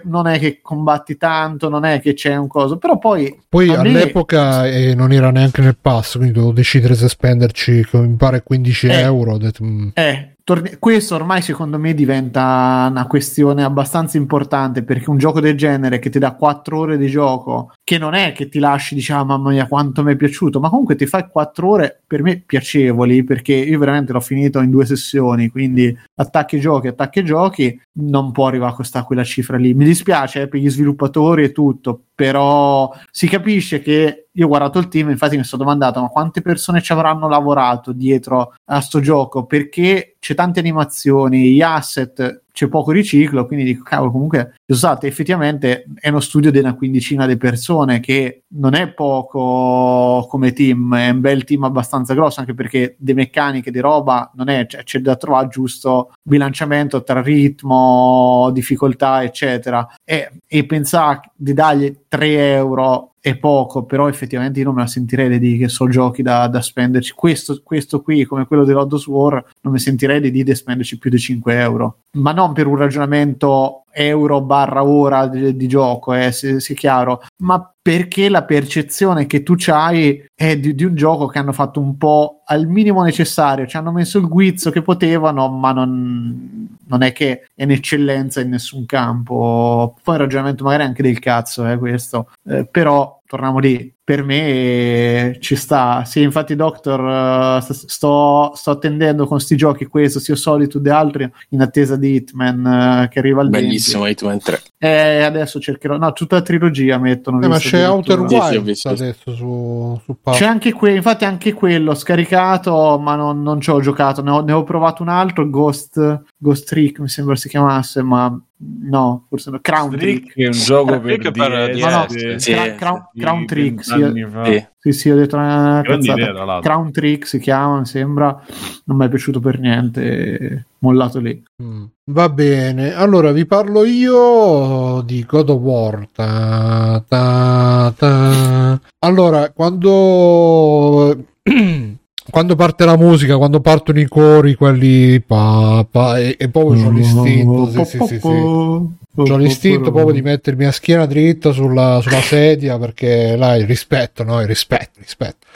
non 0.03 0.27
è 0.27 0.39
che 0.39 0.59
combatti 0.61 1.17
tanto, 1.17 1.69
non 1.69 1.85
è 1.85 2.01
che 2.01 2.13
c'è 2.13 2.35
un 2.35 2.47
coso, 2.47 2.77
però 2.77 2.97
poi 2.97 3.39
Poi 3.47 3.69
a 3.69 3.81
me- 3.81 3.89
all'epoca 3.89 4.67
eh, 4.67 4.93
non 4.93 5.11
era 5.11 5.31
neanche 5.31 5.61
nel 5.61 5.77
pass, 5.79 6.15
quindi 6.17 6.33
dovevo 6.33 6.51
decidere 6.53 6.95
se 6.95 7.07
spenderci, 7.07 7.87
mi 7.93 8.15
pare 8.15 8.43
15 8.43 8.87
Eh. 8.87 8.99
euro. 8.99 9.37
Detto, 9.37 9.63
mm, 9.63 9.87
Eh, 9.93 10.34
torni- 10.45 10.77
questo 10.77 11.15
ormai 11.15 11.41
secondo 11.41 11.79
me 11.79 11.93
diventa 11.95 12.87
una 12.89 13.07
questione 13.07 13.63
abbastanza 13.63 14.15
importante 14.15 14.83
perché 14.83 15.09
un 15.09 15.17
gioco 15.17 15.41
del 15.41 15.57
genere 15.57 15.97
che 15.99 16.11
ti 16.11 16.19
dà 16.19 16.33
4 16.35 16.77
ore 16.77 16.97
di 16.97 17.07
gioco, 17.07 17.73
che 17.83 17.97
non 17.97 18.13
è 18.13 18.31
che 18.31 18.47
ti 18.47 18.59
lasci, 18.59 18.93
diciamo, 18.93 19.25
mamma 19.25 19.49
mia 19.49 19.67
quanto 19.67 20.03
mi 20.03 20.13
è 20.13 20.15
piaciuto, 20.15 20.59
ma 20.59 20.69
comunque 20.69 20.95
ti 20.95 21.07
fai 21.07 21.27
4 21.27 21.67
ore 21.67 22.01
per 22.05 22.21
me 22.21 22.43
piacevoli 22.45 23.23
perché 23.23 23.53
io 23.53 23.79
veramente 23.79 24.13
l'ho 24.13 24.19
finito 24.21 24.61
in 24.61 24.69
due 24.69 24.85
sessioni, 24.85 25.49
quindi 25.49 25.97
attacchi 26.15 26.59
giochi, 26.59 26.87
attacchi 26.87 27.25
giochi, 27.25 27.81
non 27.93 28.31
può 28.31 28.47
arrivare 28.47 28.71
a 28.71 28.75
questa 28.75 29.03
quella 29.03 29.23
cifra 29.23 29.57
lì. 29.57 29.73
Mi 29.73 29.85
dispiace 29.85 30.43
eh, 30.43 30.47
per 30.47 30.59
gli 30.59 30.69
sviluppatori 30.69 31.43
e 31.43 31.51
tutto, 31.51 32.03
però 32.13 32.93
si 33.09 33.27
capisce 33.27 33.81
che 33.81 34.24
io 34.35 34.45
ho 34.45 34.47
guardato 34.47 34.79
il 34.79 34.87
team, 34.87 35.09
infatti 35.09 35.37
mi 35.37 35.43
sono 35.43 35.63
domandato 35.63 36.01
ma 36.01 36.07
quante 36.07 36.41
persone 36.41 36.81
ci 36.81 36.91
avranno 36.91 37.27
lavorato 37.27 37.91
dietro 37.91 38.53
a 38.65 38.81
sto 38.81 38.99
gioco? 38.99 39.45
Perché 39.45 40.15
c'è 40.19 40.35
tante 40.35 40.59
animazioni, 40.59 41.53
gli 41.53 41.61
asset, 41.61 42.43
c'è 42.55 42.69
poco 42.69 42.91
riciclo, 42.91 43.45
quindi 43.45 43.65
dico 43.65 43.83
cavolo 43.83 44.11
comunque 44.11 44.53
scusate, 44.65 45.07
effettivamente 45.07 45.83
è 45.99 46.07
uno 46.07 46.21
studio 46.21 46.51
di 46.51 46.59
una 46.59 46.73
quindicina 46.73 47.27
di 47.27 47.35
persone 47.35 47.99
che 47.99 48.43
non 48.55 48.75
è 48.75 48.93
poco 48.93 50.25
come 50.29 50.53
team, 50.53 50.95
è 50.95 51.09
un 51.09 51.19
bel 51.19 51.43
team 51.43 51.65
abbastanza 51.65 52.13
grosso 52.13 52.39
anche 52.39 52.53
perché 52.53 52.95
di 52.97 53.13
meccaniche, 53.13 53.71
di 53.71 53.79
roba 53.79 54.31
non 54.35 54.47
è, 54.47 54.65
cioè, 54.67 54.83
c'è 54.83 54.99
da 54.99 55.17
trovare 55.17 55.49
giusto 55.49 56.13
bilanciamento 56.23 57.03
tra 57.03 57.21
ritmo, 57.21 58.49
difficoltà 58.53 59.21
eccetera 59.21 59.85
e, 60.05 60.31
e 60.47 60.65
pensare 60.65 61.31
di 61.35 61.53
dargli 61.53 61.93
3 62.07 62.53
euro 62.53 63.15
è 63.25 63.37
poco, 63.37 63.85
però 63.85 64.07
effettivamente 64.07 64.59
io 64.59 64.65
non 64.65 64.75
me 64.75 64.81
la 64.81 64.87
sentirei 64.87 65.39
di 65.39 65.57
che 65.57 65.67
so 65.67 65.87
giochi 65.87 66.21
da, 66.21 66.47
da 66.47 66.61
spenderci. 66.61 67.13
Questo, 67.13 67.59
questo 67.63 68.03
qui, 68.03 68.23
come 68.23 68.45
quello 68.45 68.63
di 68.63 68.71
Lodos 68.71 69.07
War, 69.07 69.43
non 69.61 69.73
mi 69.73 69.79
sentirei 69.79 70.21
di 70.21 70.43
di 70.43 70.53
spenderci 70.53 70.99
più 70.99 71.09
di 71.09 71.17
5 71.17 71.59
euro. 71.59 72.01
Ma 72.17 72.33
non 72.45 72.53
per 72.53 72.67
un 72.67 72.75
ragionamento 72.75 73.84
euro 73.95 74.41
barra 74.41 74.83
ora 74.83 75.27
di, 75.27 75.55
di 75.55 75.67
gioco, 75.67 76.13
eh, 76.13 76.31
sia 76.31 76.59
sia 76.59 76.75
chiaro, 76.75 77.21
ma 77.37 77.73
perché 77.81 78.29
la 78.29 78.43
percezione 78.43 79.27
che 79.27 79.43
tu 79.43 79.55
hai 79.67 80.25
è 80.33 80.57
di, 80.57 80.73
di 80.73 80.83
un 80.83 80.95
gioco 80.95 81.27
che 81.27 81.37
hanno 81.37 81.53
fatto 81.53 81.79
un 81.79 81.97
po' 81.97 82.41
al 82.45 82.67
minimo 82.67 83.03
necessario, 83.03 83.67
ci 83.67 83.77
hanno 83.77 83.91
messo 83.91 84.17
il 84.17 84.27
guizzo 84.27 84.71
che 84.71 84.81
potevano, 84.81 85.49
ma 85.49 85.71
non, 85.71 86.67
non 86.87 87.03
è 87.03 87.11
che 87.11 87.47
è 87.53 87.63
un'eccellenza 87.63 88.41
in 88.41 88.49
nessun 88.49 88.85
campo. 88.85 89.95
Poi 90.01 90.15
un 90.15 90.21
ragionamento 90.21 90.63
magari 90.63 90.83
anche 90.83 91.03
del 91.03 91.19
cazzo, 91.19 91.67
eh, 91.69 91.77
questo, 91.77 92.31
Eh, 92.49 92.65
però 92.65 93.21
torniamo 93.27 93.59
lì. 93.59 93.93
Per 94.03 94.23
me 94.23 94.47
eh, 94.47 95.37
ci 95.39 95.55
sta. 95.55 96.05
Sì, 96.05 96.21
infatti, 96.21 96.55
Doctor, 96.55 97.57
eh, 97.57 97.61
st- 97.61 97.87
sto, 97.87 98.51
sto 98.53 98.71
attendendo 98.71 99.25
con 99.25 99.39
sti 99.39 99.55
giochi 99.55 99.85
questo, 99.85 100.19
sia 100.19 100.35
Solitude 100.35 100.89
e 100.89 100.93
altri, 100.93 101.31
in 101.49 101.61
attesa 101.61 101.95
di 101.95 102.13
Hitman 102.13 102.65
eh, 103.03 103.07
che 103.09 103.19
arriva 103.19 103.41
al 103.41 103.49
20. 103.49 103.79
Bellissimo 103.91 104.07
Hitman 104.07 104.39
3. 104.39 104.61
E 104.77 105.21
adesso 105.21 105.59
cercherò. 105.59 105.97
No, 105.97 106.11
tutta 106.13 106.35
la 106.37 106.41
trilogia 106.41 106.97
mettono. 106.97 107.41
eh, 107.41 107.47
ma 107.47 107.57
c'è. 107.57 107.87
Outer 107.87 108.19
Sì, 108.27 108.27
sì, 108.27 108.35
Wilds 108.35 108.63
visto. 108.63 108.89
adesso 108.89 109.35
su, 109.35 110.01
su. 110.03 110.17
C'è 110.31 110.45
anche 110.45 110.73
quello, 110.73 110.95
infatti 110.95 111.25
anche 111.25 111.53
quello 111.53 111.93
scaricato, 111.93 112.99
ma 112.99 113.15
non, 113.15 113.41
non 113.41 113.61
ci 113.61 113.69
ho 113.69 113.79
giocato. 113.79 114.21
Ne 114.21 114.31
ho, 114.31 114.41
ne 114.41 114.51
ho 114.51 114.63
provato 114.63 115.01
un 115.01 115.09
altro, 115.09 115.49
Ghost, 115.49 116.21
Ghost 116.37 116.67
Trick 116.67 116.99
mi 116.99 117.07
sembra 117.07 117.35
si 117.35 117.49
chiamasse, 117.49 118.01
ma 118.01 118.37
no, 118.81 119.25
forse 119.29 119.51
no. 119.51 119.59
Crown 119.61 119.89
Trick. 119.91 120.31
Trick 120.33 120.37
è 120.37 120.45
un 120.47 120.51
gioco 120.51 120.99
per, 120.99 121.17
per 121.19 121.31
DS, 121.71 121.79
No, 121.81 121.89
no, 121.89 122.05
di- 122.09 122.39
sì. 122.39 122.53
Crown, 122.77 123.09
Crown 123.15 123.45
Trick, 123.45 123.83
sì. 123.83 124.11
Sì. 124.45 124.65
sì, 124.79 124.91
sì, 124.91 125.09
ho 125.09 125.15
detto 125.15 125.35
una 125.37 125.81
cazzata. 125.83 126.21
idea. 126.21 126.59
Crown 126.61 126.91
Trick 126.91 127.27
si 127.27 127.39
chiama, 127.39 127.79
mi 127.79 127.85
sembra, 127.85 128.39
non 128.85 128.97
mi 128.97 129.05
è 129.05 129.09
piaciuto 129.09 129.39
per 129.39 129.59
niente, 129.59 130.65
mollato 130.79 131.19
lì. 131.19 131.43
Mm. 131.63 131.83
Va 132.11 132.29
bene, 132.29 132.93
allora 132.93 133.31
vi 133.31 133.45
parlo 133.45 133.83
io 133.85 135.01
di 135.01 135.23
God 135.27 135.49
of 135.49 135.59
War. 135.61 136.07
Ta, 136.11 137.03
ta, 137.07 137.93
ta. 137.97 138.79
Allora, 138.99 139.51
quando 139.51 141.25
quando 142.35 142.57
parte 142.57 142.83
la 142.83 142.97
musica, 142.97 143.37
quando 143.37 143.61
partono 143.61 143.97
i 143.97 144.09
cori, 144.09 144.55
quelli 144.55 145.21
pa, 145.21 145.87
pa, 145.89 146.19
e, 146.19 146.35
e 146.37 146.49
poi 146.49 146.83
c'ho 146.83 146.89
l'istinto. 146.89 147.69
Sì, 147.71 147.85
sì, 147.85 148.05
sì, 148.05 148.19
sì. 148.19 148.27
Ho 148.27 149.37
l'istinto 149.37 149.89
proprio 149.89 150.11
di 150.11 150.21
mettermi 150.21 150.65
a 150.65 150.73
schiena 150.73 151.05
dritta 151.05 151.53
sulla, 151.53 152.01
sulla 152.01 152.19
sedia 152.19 152.77
perché 152.77 153.37
là 153.37 153.55
il 153.55 153.65
rispetto, 153.65 154.25
no? 154.25 154.41
Il 154.41 154.47
rispetto, 154.47 154.99
rispetto. 154.99 155.47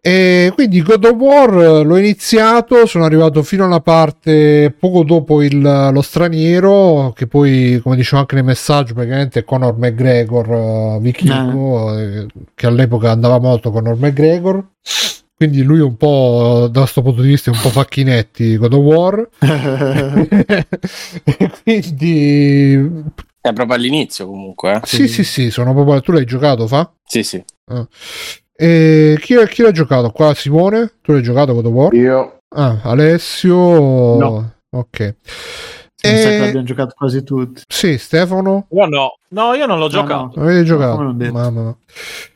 E 0.00 0.52
quindi 0.54 0.80
God 0.82 1.04
of 1.06 1.16
War 1.16 1.84
l'ho 1.84 1.96
iniziato, 1.96 2.86
sono 2.86 3.04
arrivato 3.04 3.42
fino 3.42 3.64
alla 3.64 3.80
parte 3.80 4.72
poco 4.78 5.02
dopo 5.02 5.42
il, 5.42 5.60
lo 5.60 6.02
straniero, 6.02 7.12
che 7.16 7.26
poi, 7.26 7.80
come 7.82 7.96
dicevo 7.96 8.20
anche 8.20 8.36
nel 8.36 8.44
messaggio, 8.44 8.94
praticamente 8.94 9.40
è 9.40 9.44
Conor 9.44 9.76
McGregor 9.76 10.48
uh, 10.48 11.00
vichingo, 11.00 11.98
eh, 11.98 12.26
che 12.54 12.66
all'epoca 12.68 13.10
andava 13.10 13.40
molto 13.40 13.72
Conor 13.72 13.96
McGregor. 13.96 14.64
Quindi 15.34 15.62
lui 15.62 15.80
un 15.80 15.96
po', 15.96 16.68
da 16.70 16.80
questo 16.80 17.02
punto 17.02 17.20
di 17.22 17.28
vista, 17.28 17.50
è 17.50 17.54
un 17.54 17.60
po' 17.60 17.70
facchinetti 17.70 18.56
God 18.56 18.72
of 18.74 18.80
War. 18.80 19.28
quindi... 21.62 22.74
È 23.40 23.52
proprio 23.52 23.76
all'inizio 23.76 24.26
comunque. 24.26 24.74
Eh? 24.74 24.80
Sì, 24.84 25.08
sì, 25.08 25.24
sì, 25.24 25.50
sono 25.50 25.74
proprio... 25.74 26.00
Tu 26.00 26.12
l'hai 26.12 26.24
giocato, 26.24 26.66
fa? 26.68 26.92
Sì, 27.04 27.22
sì. 27.24 27.42
Ah. 27.66 27.86
E 28.54 29.16
chi, 29.20 29.34
chi 29.48 29.62
l'ha 29.62 29.72
giocato? 29.72 30.10
Qua 30.10 30.32
Simone? 30.34 30.92
Tu 31.02 31.10
l'hai 31.12 31.22
giocato 31.22 31.52
God 31.54 31.66
of 31.66 31.72
War? 31.72 31.92
Io. 31.94 32.38
Ah, 32.54 32.78
Alessio? 32.82 33.56
No. 33.56 34.52
Ok. 34.70 35.16
Sì, 35.94 36.10
mi 36.10 36.18
sa 36.18 36.28
che 36.28 36.34
E- 36.36 36.38
l'abbiamo 36.38 36.64
giocato 36.66 36.94
quasi 36.96 37.24
tutti. 37.24 37.62
Sì, 37.66 37.98
Stefano? 37.98 38.66
Io 38.70 38.86
no, 38.86 39.16
no, 39.30 39.54
io 39.54 39.66
non 39.66 39.78
l'ho 39.78 39.84
No, 39.86 39.90
giocato. 39.90 40.32
no. 40.36 40.42
Avete 40.42 40.62
giocato? 40.64 40.96
Mamma 41.02 41.12
mia. 41.12 41.30
Vabbè, 41.32 41.76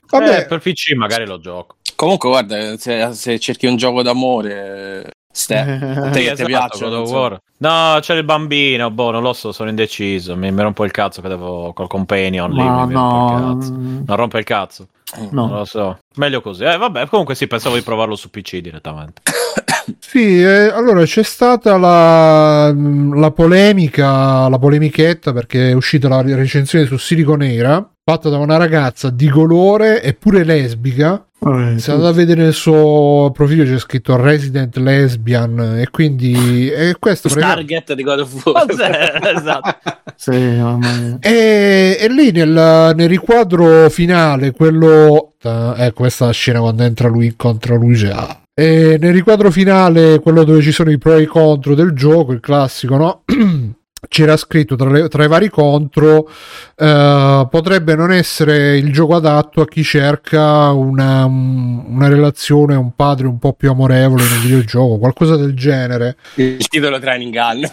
Vabbè, 0.08 0.46
per 0.46 0.58
PC 0.60 0.92
magari 0.94 1.26
lo 1.26 1.38
gioco. 1.38 1.75
Comunque, 1.96 2.28
guarda, 2.28 2.76
se, 2.76 3.12
se 3.12 3.38
cerchi 3.38 3.66
un 3.66 3.76
gioco 3.76 4.02
d'amore, 4.02 5.10
Ste, 5.36 5.54
te 6.12 6.20
che 6.20 6.20
esatto, 6.22 6.36
ti 6.36 6.44
piacciono, 6.44 6.88
God 6.88 6.98
of 6.98 7.00
insomma. 7.00 7.20
War. 7.20 7.40
No, 7.58 8.00
c'è 8.00 8.14
il 8.14 8.24
bambino, 8.24 8.90
boh, 8.90 9.10
non 9.10 9.22
lo 9.22 9.34
so, 9.34 9.52
sono 9.52 9.68
indeciso. 9.68 10.34
Mi, 10.34 10.50
mi 10.50 10.62
rompo 10.62 10.82
il 10.86 10.90
cazzo 10.92 11.20
che 11.20 11.28
devo 11.28 11.74
col 11.74 11.88
companion 11.88 12.50
lì. 12.52 12.62
Ma 12.62 12.86
mi 12.86 12.94
no, 12.94 13.56
cazzo. 13.58 13.72
Non 13.72 14.16
rompe 14.16 14.38
il 14.38 14.44
cazzo, 14.44 14.88
non 15.30 15.48
no. 15.50 15.58
lo 15.58 15.64
so. 15.66 15.98
Meglio 16.14 16.40
così. 16.40 16.64
Eh, 16.64 16.78
vabbè, 16.78 17.06
comunque 17.08 17.34
sì, 17.34 17.46
pensavo 17.46 17.74
di 17.74 17.82
provarlo 17.82 18.16
su 18.16 18.30
PC 18.30 18.58
direttamente. 18.58 19.20
Sì, 20.00 20.42
eh, 20.42 20.66
allora 20.66 21.04
c'è 21.04 21.22
stata 21.22 21.76
la, 21.78 22.74
la 22.74 23.30
polemica, 23.30 24.48
la 24.48 24.58
polemichetta 24.58 25.32
perché 25.32 25.70
è 25.70 25.74
uscita 25.74 26.08
la 26.08 26.22
recensione 26.22 26.86
su 26.86 26.96
Siliconera 26.96 27.88
fatta 28.04 28.28
da 28.28 28.38
una 28.38 28.56
ragazza 28.56 29.10
di 29.10 29.28
colore 29.28 30.02
eppure 30.02 30.42
lesbica. 30.42 31.24
Vabbè, 31.38 31.78
Se 31.78 31.90
andate 31.90 32.08
a 32.08 32.12
vedere 32.12 32.42
nel 32.44 32.54
suo 32.54 33.30
profilo 33.32 33.62
c'è 33.64 33.78
scritto 33.78 34.16
Resident 34.16 34.74
Lesbian 34.78 35.78
e 35.78 35.88
quindi 35.90 36.70
e 36.70 36.96
questo 36.98 37.28
praticamente- 37.28 37.84
Target 37.84 37.94
di 37.94 38.02
God 38.02 38.18
of 38.20 38.44
War. 38.46 38.66
esatto. 39.36 39.78
sì, 40.16 40.30
mamma 40.30 40.92
mia. 40.94 41.18
E, 41.20 41.98
e 42.00 42.08
lì 42.08 42.30
nel, 42.32 42.92
nel 42.96 43.08
riquadro 43.08 43.88
finale, 43.90 44.52
quello. 44.52 45.34
eh, 45.42 45.92
questa 45.94 46.30
scena 46.30 46.60
quando 46.60 46.82
entra 46.82 47.08
lui 47.08 47.26
incontra 47.26 47.76
lui. 47.76 47.94
c'è- 47.94 48.08
ah. 48.10 48.40
E 48.58 48.96
nel 48.98 49.12
riquadro 49.12 49.50
finale, 49.50 50.18
quello 50.20 50.42
dove 50.42 50.62
ci 50.62 50.72
sono 50.72 50.90
i 50.90 50.96
pro 50.96 51.16
e 51.16 51.22
i 51.22 51.26
contro 51.26 51.74
del 51.74 51.92
gioco, 51.92 52.32
il 52.32 52.40
classico, 52.40 52.96
no? 52.96 53.22
C'era 54.08 54.36
scritto 54.36 54.76
tra, 54.76 54.90
le- 54.90 55.08
tra 55.08 55.24
i 55.24 55.28
vari 55.28 55.48
contro: 55.48 56.28
eh, 56.76 57.46
potrebbe 57.50 57.94
non 57.96 58.12
essere 58.12 58.76
il 58.76 58.92
gioco 58.92 59.14
adatto 59.16 59.62
a 59.62 59.66
chi 59.66 59.82
cerca 59.82 60.70
una, 60.70 61.24
una 61.24 62.06
relazione, 62.06 62.74
un 62.74 62.94
padre 62.94 63.26
un 63.26 63.38
po' 63.38 63.54
più 63.54 63.70
amorevole 63.70 64.22
nel 64.22 64.40
videogioco, 64.40 64.98
qualcosa 64.98 65.36
del 65.36 65.54
genere. 65.54 66.16
Il 66.34 66.68
titolo 66.68 67.00
trae 67.00 67.16
in 67.16 67.22
inganno. 67.22 67.72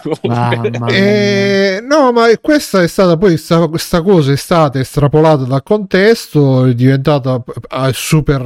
Eh, 0.88 1.84
no, 1.86 2.10
ma 2.10 2.26
questa 2.40 2.82
è 2.82 2.88
stata 2.88 3.16
poi 3.18 3.36
sta- 3.36 3.68
questa 3.68 4.00
cosa 4.00 4.32
è 4.32 4.36
stata 4.36 4.80
estrapolata 4.80 5.44
dal 5.44 5.62
contesto, 5.62 6.64
è 6.64 6.74
diventata 6.74 7.40
eh, 7.70 7.90
super, 7.92 8.40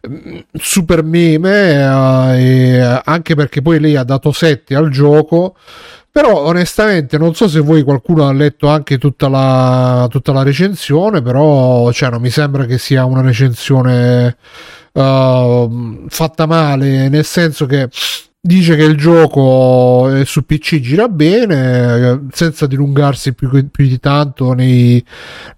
eh, 0.00 0.44
super 0.54 1.04
meme, 1.04 2.38
e 2.38 3.00
anche 3.04 3.34
perché 3.34 3.60
poi 3.60 3.78
lei 3.78 3.94
ha 3.94 4.04
dato 4.04 4.32
7 4.32 4.74
al 4.74 4.88
gioco. 4.88 5.54
Però 6.12 6.44
onestamente 6.44 7.16
non 7.16 7.34
so 7.34 7.48
se 7.48 7.60
voi 7.60 7.82
qualcuno 7.82 8.28
ha 8.28 8.32
letto 8.34 8.68
anche 8.68 8.98
tutta 8.98 9.28
la, 9.28 10.06
tutta 10.10 10.32
la 10.32 10.42
recensione, 10.42 11.22
però 11.22 11.90
cioè, 11.90 12.10
non 12.10 12.20
mi 12.20 12.28
sembra 12.28 12.66
che 12.66 12.76
sia 12.76 13.06
una 13.06 13.22
recensione 13.22 14.36
uh, 14.92 16.04
fatta 16.08 16.44
male, 16.44 17.08
nel 17.08 17.24
senso 17.24 17.64
che 17.64 17.88
dice 18.44 18.74
che 18.74 18.82
il 18.82 18.96
gioco 18.96 20.12
eh, 20.12 20.24
su 20.24 20.44
PC 20.44 20.80
gira 20.80 21.06
bene 21.06 22.08
eh, 22.10 22.20
senza 22.32 22.66
dilungarsi 22.66 23.34
più, 23.34 23.48
più 23.70 23.86
di 23.86 24.00
tanto 24.00 24.52
nei, 24.52 25.02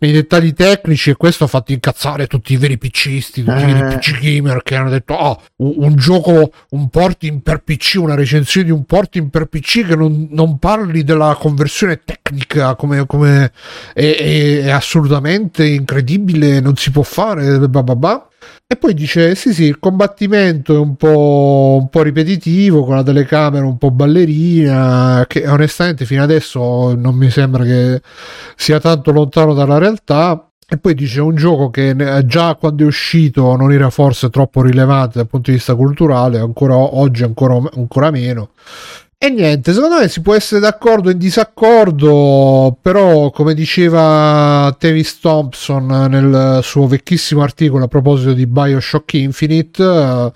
nei 0.01 0.13
dettagli 0.13 0.53
tecnici 0.53 1.09
e 1.09 1.15
questo 1.17 1.45
ha 1.45 1.47
fatto 1.47 1.73
incazzare 1.73 2.27
tutti 2.27 2.53
i 2.53 2.59
veri 2.59 2.77
PCisti, 2.77 3.43
tutti 3.43 3.63
i 3.63 3.73
veri 3.73 3.95
Eh. 3.95 3.97
PC 3.97 4.19
gamer 4.21 4.63
che 4.63 4.75
hanno 4.77 4.91
detto 4.91 5.15
oh, 5.15 5.41
un, 5.57 5.73
un 5.79 5.95
gioco, 5.97 6.53
un 6.71 6.91
porting 6.91 7.41
per 7.41 7.63
PC, 7.63 7.95
una 7.97 8.15
recensione 8.15 8.67
di 8.67 8.73
un 8.73 8.85
porting 8.85 9.31
per 9.31 9.47
PC 9.47 9.87
che 9.87 9.97
non, 9.97 10.29
non 10.33 10.59
parli 10.59 11.05
della 11.05 11.35
conversione 11.41 12.03
tecnica 12.05 12.75
come, 12.75 13.07
come 13.07 13.51
è, 13.95 14.15
è- 14.15 14.61
è 14.65 14.71
assolutamente 14.71 15.65
incredibile, 15.67 16.61
non 16.61 16.77
si 16.77 16.91
può 16.91 17.03
fare, 17.03 17.59
bah 17.67 17.83
bah 17.83 17.97
bah. 17.97 18.29
E 18.67 18.77
poi 18.77 18.95
dice: 18.95 19.35
Sì, 19.35 19.53
sì, 19.53 19.65
il 19.65 19.79
combattimento 19.79 20.75
è 20.75 20.79
un 20.79 20.97
po', 20.97 21.79
un 21.81 21.89
po' 21.91 22.03
ripetitivo, 22.03 22.85
con 22.85 22.97
la 22.97 23.03
telecamera 23.03 23.67
un 23.67 23.79
po' 23.79 23.91
ballerina. 23.91 25.25
Che 25.29 25.47
onestamente 25.47 26.05
fino 26.07 26.23
adesso 26.23 26.95
non 26.95 27.15
mi 27.15 27.31
sembra 27.31 27.65
che 27.65 28.01
sia 28.57 28.81
tanto 28.81 29.13
lontano 29.13 29.55
dalla 29.55 29.79
realtà. 29.79 30.49
E 30.67 30.79
poi 30.79 30.95
dice: 30.95 31.21
un 31.21 31.35
gioco 31.37 31.71
che 31.71 31.95
già 32.27 32.55
quando 32.55 32.85
è 32.85 32.87
uscito 32.87 33.55
non 33.55 33.71
era 33.71 33.91
forse 33.91 34.31
troppo 34.31 34.63
rilevante 34.63 35.19
dal 35.19 35.29
punto 35.29 35.51
di 35.51 35.57
vista 35.57 35.75
culturale, 35.75 36.39
ancora 36.39 36.75
oggi 36.75 37.23
ancora, 37.23 37.61
ancora 37.75 38.11
meno. 38.11 38.51
E 39.17 39.31
niente, 39.31 39.73
secondo 39.73 40.01
me 40.01 40.09
si 40.09 40.21
può 40.21 40.35
essere 40.35 40.61
d'accordo 40.61 41.09
o 41.09 41.13
in 41.13 41.17
disaccordo, 41.19 42.77
però 42.81 43.31
come 43.31 43.55
diceva 43.55 44.75
Tavis 44.79 45.19
Thompson 45.21 45.87
nel 45.87 46.61
suo 46.63 46.87
vecchissimo 46.87 47.43
articolo 47.43 47.85
a 47.85 47.89
proposito 47.89 48.35
di 48.35 48.47
Bioshock 48.47 49.15
Infinite, 49.15 49.83
eh, 49.83 50.33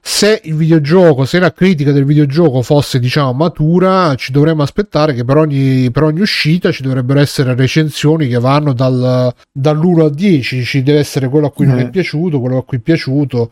se 0.00 0.40
il 0.44 0.54
videogioco, 0.54 1.24
se 1.24 1.38
la 1.38 1.52
critica 1.52 1.92
del 1.92 2.04
videogioco 2.04 2.62
fosse 2.62 2.98
diciamo 2.98 3.32
matura, 3.32 4.14
ci 4.16 4.32
dovremmo 4.32 4.62
aspettare 4.64 5.14
che 5.14 5.24
per 5.24 5.36
ogni, 5.36 5.90
per 5.92 6.02
ogni 6.04 6.20
uscita 6.20 6.72
ci 6.72 6.82
dovrebbero 6.82 7.20
essere 7.20 7.54
recensioni 7.54 8.26
che 8.26 8.38
vanno 8.40 8.72
dal, 8.72 9.32
dall'1 9.52 10.00
al 10.00 10.14
10, 10.14 10.64
ci 10.64 10.82
deve 10.82 10.98
essere 10.98 11.28
quello 11.28 11.46
a 11.46 11.52
cui 11.52 11.66
non 11.66 11.78
Eh. 11.78 11.82
è 11.82 11.90
piaciuto, 11.90 12.40
quello 12.40 12.58
a 12.58 12.64
cui 12.64 12.78
è 12.78 12.80
piaciuto. 12.80 13.50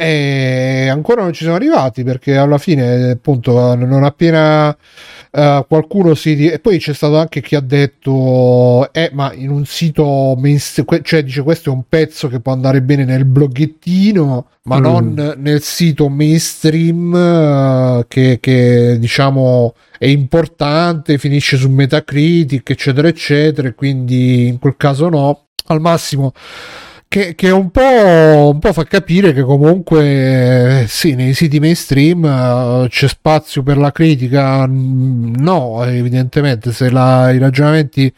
E 0.00 0.86
ancora 0.88 1.22
non 1.22 1.32
ci 1.32 1.40
siamo 1.42 1.56
arrivati 1.56 2.04
perché 2.04 2.36
alla 2.36 2.58
fine, 2.58 3.10
appunto, 3.10 3.74
non 3.74 4.04
appena 4.04 4.70
eh, 5.32 5.64
qualcuno 5.68 6.14
si. 6.14 6.36
di- 6.36 6.48
E 6.50 6.60
poi 6.60 6.78
c'è 6.78 6.94
stato 6.94 7.18
anche 7.18 7.40
chi 7.40 7.56
ha 7.56 7.60
detto: 7.60 8.92
Eh, 8.92 9.10
ma 9.12 9.32
in 9.34 9.50
un 9.50 9.64
sito 9.66 10.36
mainstream, 10.38 11.02
cioè 11.02 11.24
dice 11.24 11.42
questo 11.42 11.70
è 11.70 11.72
un 11.72 11.82
pezzo 11.88 12.28
che 12.28 12.38
può 12.38 12.52
andare 12.52 12.80
bene 12.80 13.04
nel 13.04 13.24
bloggettino, 13.24 14.46
ma 14.62 14.78
Mm. 14.78 14.82
non 14.82 15.34
nel 15.38 15.62
sito 15.62 16.08
mainstream 16.08 17.12
eh, 17.16 18.04
che, 18.06 18.38
che 18.40 18.96
diciamo 19.00 19.74
è 19.98 20.06
importante, 20.06 21.18
finisce 21.18 21.56
su 21.56 21.68
Metacritic, 21.70 22.70
eccetera, 22.70 23.08
eccetera. 23.08 23.72
Quindi 23.72 24.46
in 24.46 24.60
quel 24.60 24.76
caso 24.76 25.08
no. 25.08 25.42
Al 25.70 25.80
massimo 25.82 26.32
che, 27.08 27.34
che 27.34 27.50
un, 27.50 27.70
po', 27.70 28.50
un 28.52 28.58
po' 28.58 28.72
fa 28.72 28.84
capire 28.84 29.32
che 29.32 29.42
comunque 29.42 30.82
eh, 30.82 30.86
sì, 30.88 31.14
nei 31.14 31.32
siti 31.34 31.58
mainstream 31.58 32.24
eh, 32.24 32.86
c'è 32.88 33.08
spazio 33.08 33.62
per 33.62 33.78
la 33.78 33.90
critica. 33.92 34.66
Mm, 34.66 35.34
No, 35.38 35.84
evidentemente, 35.84 36.72
se 36.72 36.90
la- 36.90 37.30
i 37.30 37.38
ragionamenti 37.38 38.12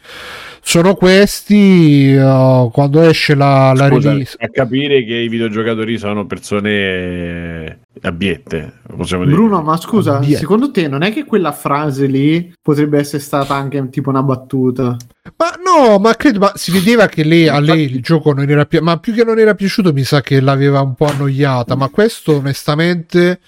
sono 0.63 0.95
questi, 0.95 2.13
eh, 2.13 2.69
quando 2.71 3.01
esce 3.01 3.35
la, 3.35 3.73
la 3.75 3.87
Scusa, 3.87 4.11
release. 4.11 4.37
a 4.39 4.47
capire 4.49 5.03
che 5.03 5.15
i 5.15 5.27
videogiocatori 5.27 5.97
sono 5.97 6.25
persone 6.25 7.79
abbiette, 8.01 8.79
possiamo 8.95 9.23
dire. 9.25 9.35
Bruno, 9.35 9.61
ma 9.61 9.75
scusa, 9.77 10.19
Via. 10.19 10.37
secondo 10.37 10.71
te 10.71 10.87
non 10.87 11.01
è 11.01 11.11
che 11.11 11.25
quella 11.25 11.51
frase 11.51 12.05
lì 12.05 12.53
potrebbe 12.61 12.99
essere 12.99 13.21
stata 13.21 13.55
anche 13.55 13.89
tipo 13.89 14.09
una 14.09 14.23
battuta? 14.23 14.95
Ma 15.35 15.53
no, 15.63 15.99
ma 15.99 16.15
credo, 16.15 16.39
ma 16.39 16.51
si 16.55 16.71
vedeva 16.71 17.07
che 17.07 17.23
lei, 17.23 17.47
a 17.47 17.59
lei 17.59 17.83
il 17.83 18.01
gioco 18.01 18.33
non 18.33 18.49
era 18.49 18.65
piaciuto, 18.65 18.89
ma 18.91 18.99
più 18.99 19.13
che 19.13 19.23
non 19.23 19.37
era 19.39 19.53
piaciuto, 19.53 19.93
mi 19.93 20.03
sa 20.03 20.21
che 20.21 20.39
l'aveva 20.39 20.81
un 20.81 20.95
po' 20.95 21.05
annoiata. 21.05 21.75
Ma 21.75 21.89
questo, 21.89 22.37
onestamente, 22.37 23.39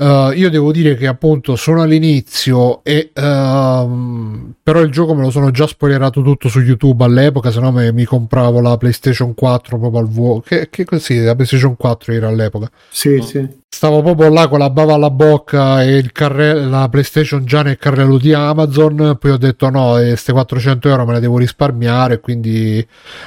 Uh, 0.00 0.32
io 0.32 0.48
devo 0.48 0.72
dire 0.72 0.96
che 0.96 1.06
appunto 1.06 1.56
sono 1.56 1.82
all'inizio 1.82 2.82
e 2.84 3.10
uh, 3.14 4.50
però 4.62 4.80
il 4.80 4.90
gioco 4.90 5.14
me 5.14 5.20
lo 5.20 5.30
sono 5.30 5.50
già 5.50 5.66
spoilerato 5.66 6.22
tutto 6.22 6.48
su 6.48 6.60
YouTube 6.60 7.04
all'epoca, 7.04 7.50
se 7.50 7.60
no 7.60 7.70
me, 7.70 7.92
mi 7.92 8.04
compravo 8.04 8.62
la 8.62 8.78
PlayStation 8.78 9.34
4 9.34 9.78
proprio 9.78 10.00
al 10.00 10.08
vuoto. 10.08 10.40
Che, 10.46 10.70
che 10.70 10.84
così, 10.86 11.18
la 11.18 11.34
PlayStation 11.34 11.76
4 11.76 12.14
era 12.14 12.28
all'epoca. 12.28 12.70
Sì, 12.88 13.16
no. 13.16 13.22
sì. 13.24 13.46
Stavo 13.68 14.00
proprio 14.00 14.30
là 14.30 14.48
con 14.48 14.58
la 14.58 14.70
bava 14.70 14.94
alla 14.94 15.10
bocca 15.10 15.84
e 15.84 15.96
il 15.96 16.12
carre- 16.12 16.54
la 16.54 16.88
PlayStation 16.88 17.44
già 17.44 17.62
nel 17.62 17.76
carrello 17.76 18.16
di 18.16 18.32
Amazon. 18.32 19.18
Poi 19.20 19.30
ho 19.32 19.36
detto 19.36 19.68
no, 19.68 19.92
queste 19.92 20.32
400 20.32 20.88
euro 20.88 21.04
me 21.04 21.12
le 21.12 21.20
devo 21.20 21.36
risparmiare, 21.36 22.20
quindi 22.20 22.86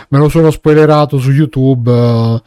me 0.10 0.18
lo 0.18 0.28
sono 0.28 0.50
spoilerato 0.50 1.20
su 1.20 1.30
YouTube. 1.30 1.92
Uh, 1.92 2.42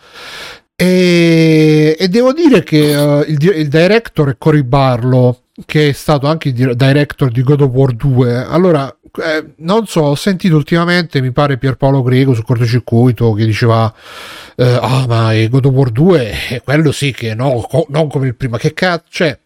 e, 0.79 1.97
e, 1.99 2.09
devo 2.09 2.35
dire 2.35 2.63
che 2.63 2.95
uh, 2.95 3.21
il, 3.27 3.39
il, 3.43 3.69
director 3.69 4.31
è 4.31 4.37
Cory 4.37 4.63
Barlow, 4.63 5.45
che 5.65 5.89
è 5.89 5.93
stato 5.93 6.27
anche 6.27 6.51
il 6.51 6.77
director 6.77 7.31
di 7.31 7.43
God 7.43 7.63
of 7.63 7.71
War 7.71 7.95
2. 7.95 8.45
Allora, 8.45 8.95
eh, 9.25 9.53
non 9.57 9.87
so, 9.87 10.03
ho 10.03 10.15
sentito 10.15 10.55
ultimamente, 10.55 11.23
mi 11.23 11.33
pare 11.33 11.57
Pierpaolo 11.57 12.03
Greco 12.03 12.35
su 12.35 12.43
cortocircuito 12.43 13.33
che 13.33 13.47
diceva: 13.47 13.91
eh, 14.55 14.79
Ah, 14.83 15.07
ma 15.09 15.33
God 15.49 15.65
of 15.65 15.73
War 15.73 15.91
2 15.91 16.31
è 16.51 16.63
quello 16.63 16.93
sì 16.93 17.11
che 17.11 17.35
no, 17.35 17.65
co- 17.67 17.87
non 17.89 18.09
come 18.09 18.27
il 18.27 18.35
primo. 18.35 18.59
Che 18.59 18.75
cazzo, 18.75 19.07
cioè 19.09 19.39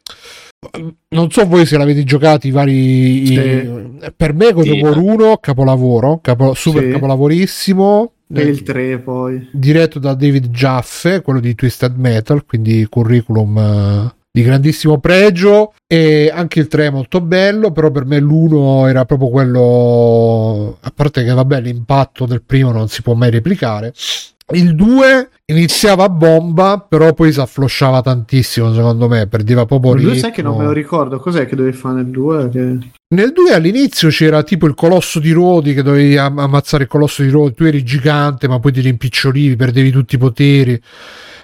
non 1.11 1.31
so 1.31 1.47
voi 1.47 1.65
se 1.65 1.79
l'avete 1.79 2.05
giocato 2.05 2.47
i 2.47 2.51
vari 2.51 3.27
sì. 3.27 3.33
i, 3.35 4.13
per 4.15 4.35
me 4.35 4.53
God 4.53 4.69
of 4.69 4.81
War 4.81 4.99
1 4.99 5.39
capolavoro 5.39 6.19
capo, 6.21 6.53
super 6.53 6.83
sì. 6.83 6.91
capolavorissimo 6.91 8.13
e 8.33 8.43
il 8.43 8.63
3 8.63 8.99
poi. 8.99 9.49
Diretto 9.53 9.99
da 9.99 10.15
David 10.15 10.49
Jaffe, 10.49 11.21
quello 11.23 11.41
di 11.41 11.55
Twisted 11.55 11.97
Metal, 11.97 12.45
quindi 12.45 12.87
curriculum 12.89 13.57
uh, 13.57 14.13
di 14.31 14.43
grandissimo 14.43 14.99
pregio. 14.99 15.75
E 15.87 16.31
anche 16.33 16.61
il 16.61 16.69
3 16.69 16.87
è 16.87 16.91
molto 16.91 17.21
bello, 17.21 17.73
però 17.73 17.91
per 17.91 18.05
me 18.05 18.21
l'1 18.21 18.89
era 18.89 19.05
proprio 19.05 19.29
quello... 19.29 20.79
A 20.81 20.93
parte 20.95 21.25
che 21.25 21.33
vabbè 21.33 21.61
l'impatto 21.61 22.27
del 22.27 22.43
primo 22.43 22.71
non 22.71 22.89
si 22.89 23.03
può 23.03 23.15
mai 23.15 23.31
replicare. 23.31 23.93
Il 24.53 24.75
2 24.75 25.29
iniziava 25.47 26.05
a 26.05 26.09
bomba, 26.09 26.85
però 26.87 27.13
poi 27.13 27.33
si 27.33 27.41
afflosciava 27.41 28.01
tantissimo, 28.03 28.73
secondo 28.73 29.09
me, 29.09 29.27
perdeva 29.27 29.67
proprio 29.67 29.95
il 29.95 30.03
2 30.03 30.17
sai 30.17 30.33
che 30.33 30.43
non 30.43 30.57
me 30.57 30.65
lo 30.65 30.73
ricordo, 30.73 31.19
cos'è 31.19 31.47
che 31.47 31.57
dovevi 31.57 31.77
fare 31.77 31.97
nel 31.97 32.07
2? 32.07 32.49
Che... 32.49 32.79
Nel 33.15 33.33
2 33.33 33.53
all'inizio 33.53 34.09
c'era 34.09 34.43
tipo 34.43 34.67
il 34.67 34.75
colosso 34.75 35.19
di 35.19 35.33
Rodi 35.33 35.75
che 35.75 35.83
dovevi 35.83 36.17
ammazzare 36.17 36.85
il 36.85 36.89
colosso 36.89 37.23
di 37.23 37.31
Rodi, 37.31 37.55
tu 37.55 37.65
eri 37.65 37.83
gigante 37.83 38.49
ma 38.49 38.59
poi 38.61 38.73
ti 38.73 38.81
rimpicciolivi, 38.81 39.57
perdevi 39.57 39.91
tutti 39.91 40.15
i 40.15 40.19
poteri. 40.19 40.81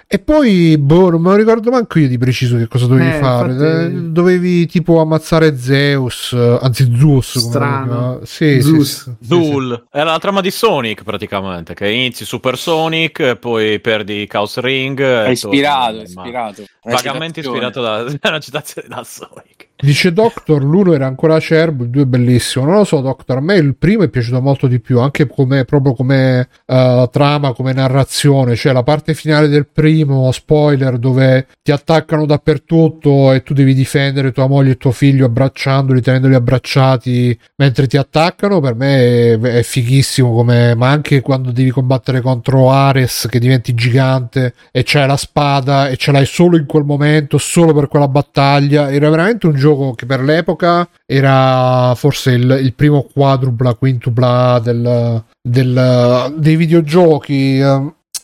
E 0.09 0.19
poi, 0.19 0.77
boh, 0.77 1.09
non 1.09 1.21
me 1.21 1.31
lo 1.31 1.35
ricordo 1.35 1.69
manco 1.69 1.99
io 1.99 2.07
di 2.07 2.17
preciso 2.17 2.55
che 2.55 2.69
cosa 2.69 2.87
dovevi 2.87 3.09
eh, 3.09 3.19
fare. 3.19 3.51
Infatti... 3.51 4.11
Dovevi 4.13 4.65
tipo 4.65 5.01
ammazzare 5.01 5.57
Zeus, 5.57 6.31
anzi 6.31 6.89
Zeus. 6.97 7.37
Strano. 7.37 8.21
Sì, 8.23 8.61
Zeus. 8.61 9.03
Sì, 9.03 9.11
sì, 9.19 9.27
Zul. 9.27 9.83
Sì. 9.91 9.97
Era 9.97 10.11
la 10.11 10.19
trama 10.19 10.39
di 10.39 10.49
Sonic 10.49 11.03
praticamente, 11.03 11.73
che 11.73 11.89
inizi 11.89 12.23
Super 12.23 12.57
Sonic, 12.57 13.35
poi 13.35 13.81
perdi 13.81 14.25
Chaos 14.27 14.57
Ring. 14.59 14.97
È 15.01 15.27
ispirato, 15.27 15.99
è 15.99 16.03
ispirato. 16.03 16.63
Vagamente 16.83 17.41
ispirato 17.41 17.81
da, 17.81 18.03
da 18.07 18.29
una 18.29 18.39
citazione 18.39 18.87
da 18.87 19.03
Sonic. 19.03 19.66
Dice 19.79 20.11
Doctor, 20.11 20.63
l'uno 20.63 20.93
era 20.93 21.05
ancora 21.05 21.35
acerbo, 21.35 21.83
il 21.83 21.91
due 21.91 22.01
è 22.01 22.05
bellissimo. 22.05 22.65
Non 22.65 22.77
lo 22.77 22.83
so, 22.83 22.99
Doctor, 22.99 23.37
a 23.37 23.41
me 23.41 23.57
il 23.57 23.75
primo 23.75 24.01
è 24.01 24.09
piaciuto 24.09 24.41
molto 24.41 24.65
di 24.65 24.79
più, 24.79 24.99
anche 24.99 25.27
come, 25.27 25.65
proprio 25.65 25.93
come 25.93 26.47
uh, 26.65 27.07
trama, 27.11 27.53
come 27.53 27.73
narrazione. 27.73 28.55
Cioè 28.55 28.73
la 28.73 28.81
parte 28.81 29.13
finale 29.13 29.47
del 29.47 29.67
primo, 29.67 30.31
spoiler, 30.31 30.97
dove 30.97 31.45
ti 31.61 31.71
attaccano 31.71 32.25
dappertutto 32.25 33.31
e 33.31 33.43
tu 33.43 33.53
devi 33.53 33.75
difendere 33.75 34.31
tua 34.31 34.47
moglie 34.47 34.71
e 34.71 34.77
tuo 34.77 34.89
figlio 34.89 35.27
abbracciandoli, 35.27 36.01
tenendoli 36.01 36.33
abbracciati 36.33 37.39
mentre 37.57 37.85
ti 37.85 37.97
attaccano, 37.97 38.59
per 38.59 38.73
me 38.73 39.33
è, 39.33 39.39
è 39.39 39.61
fighissimo. 39.61 40.33
Come, 40.33 40.73
ma 40.73 40.89
anche 40.89 41.21
quando 41.21 41.51
devi 41.51 41.69
combattere 41.69 42.21
contro 42.21 42.71
Ares, 42.71 43.27
che 43.29 43.37
diventi 43.37 43.75
gigante 43.75 44.55
e 44.71 44.81
c'hai 44.83 45.05
la 45.05 45.17
spada 45.17 45.87
e 45.89 45.97
ce 45.97 46.11
l'hai 46.11 46.25
solo 46.25 46.57
in 46.57 46.65
quel 46.65 46.83
momento, 46.83 47.37
solo 47.37 47.75
per 47.75 47.87
quella 47.87 48.07
battaglia. 48.07 48.91
Era 48.91 49.11
veramente 49.11 49.45
un 49.45 49.53
gioco 49.53 49.65
gioco 49.67 49.93
che 49.93 50.05
per 50.05 50.21
l'epoca 50.21 50.87
era 51.05 51.93
forse 51.95 52.31
il, 52.31 52.59
il 52.61 52.73
primo 52.73 53.07
quadrupla, 53.11 53.73
quintupla 53.73 54.59
del, 54.63 55.23
del, 55.41 56.33
dei 56.37 56.55
videogiochi. 56.55 57.61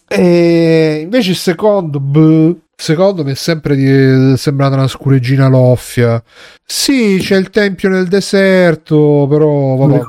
E 0.08 1.00
invece 1.04 1.32
il 1.32 1.36
secondo, 1.36 2.00
bleh, 2.00 2.56
secondo 2.76 3.24
me 3.24 3.32
è 3.32 3.36
sempre 3.36 3.76
di, 3.76 4.38
sembrata 4.38 4.76
una 4.76 4.88
scureggina 4.88 5.48
loffia. 5.48 6.24
Sì, 6.66 7.18
c'è 7.20 7.36
il 7.36 7.50
tempio 7.50 7.90
nel 7.90 8.08
deserto, 8.08 9.28
però 9.30 9.76
vabbè. 9.76 10.00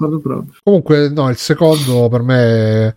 Comunque, 0.62 1.08
no, 1.08 1.28
il 1.30 1.36
secondo 1.36 2.08
per 2.08 2.22
me. 2.22 2.94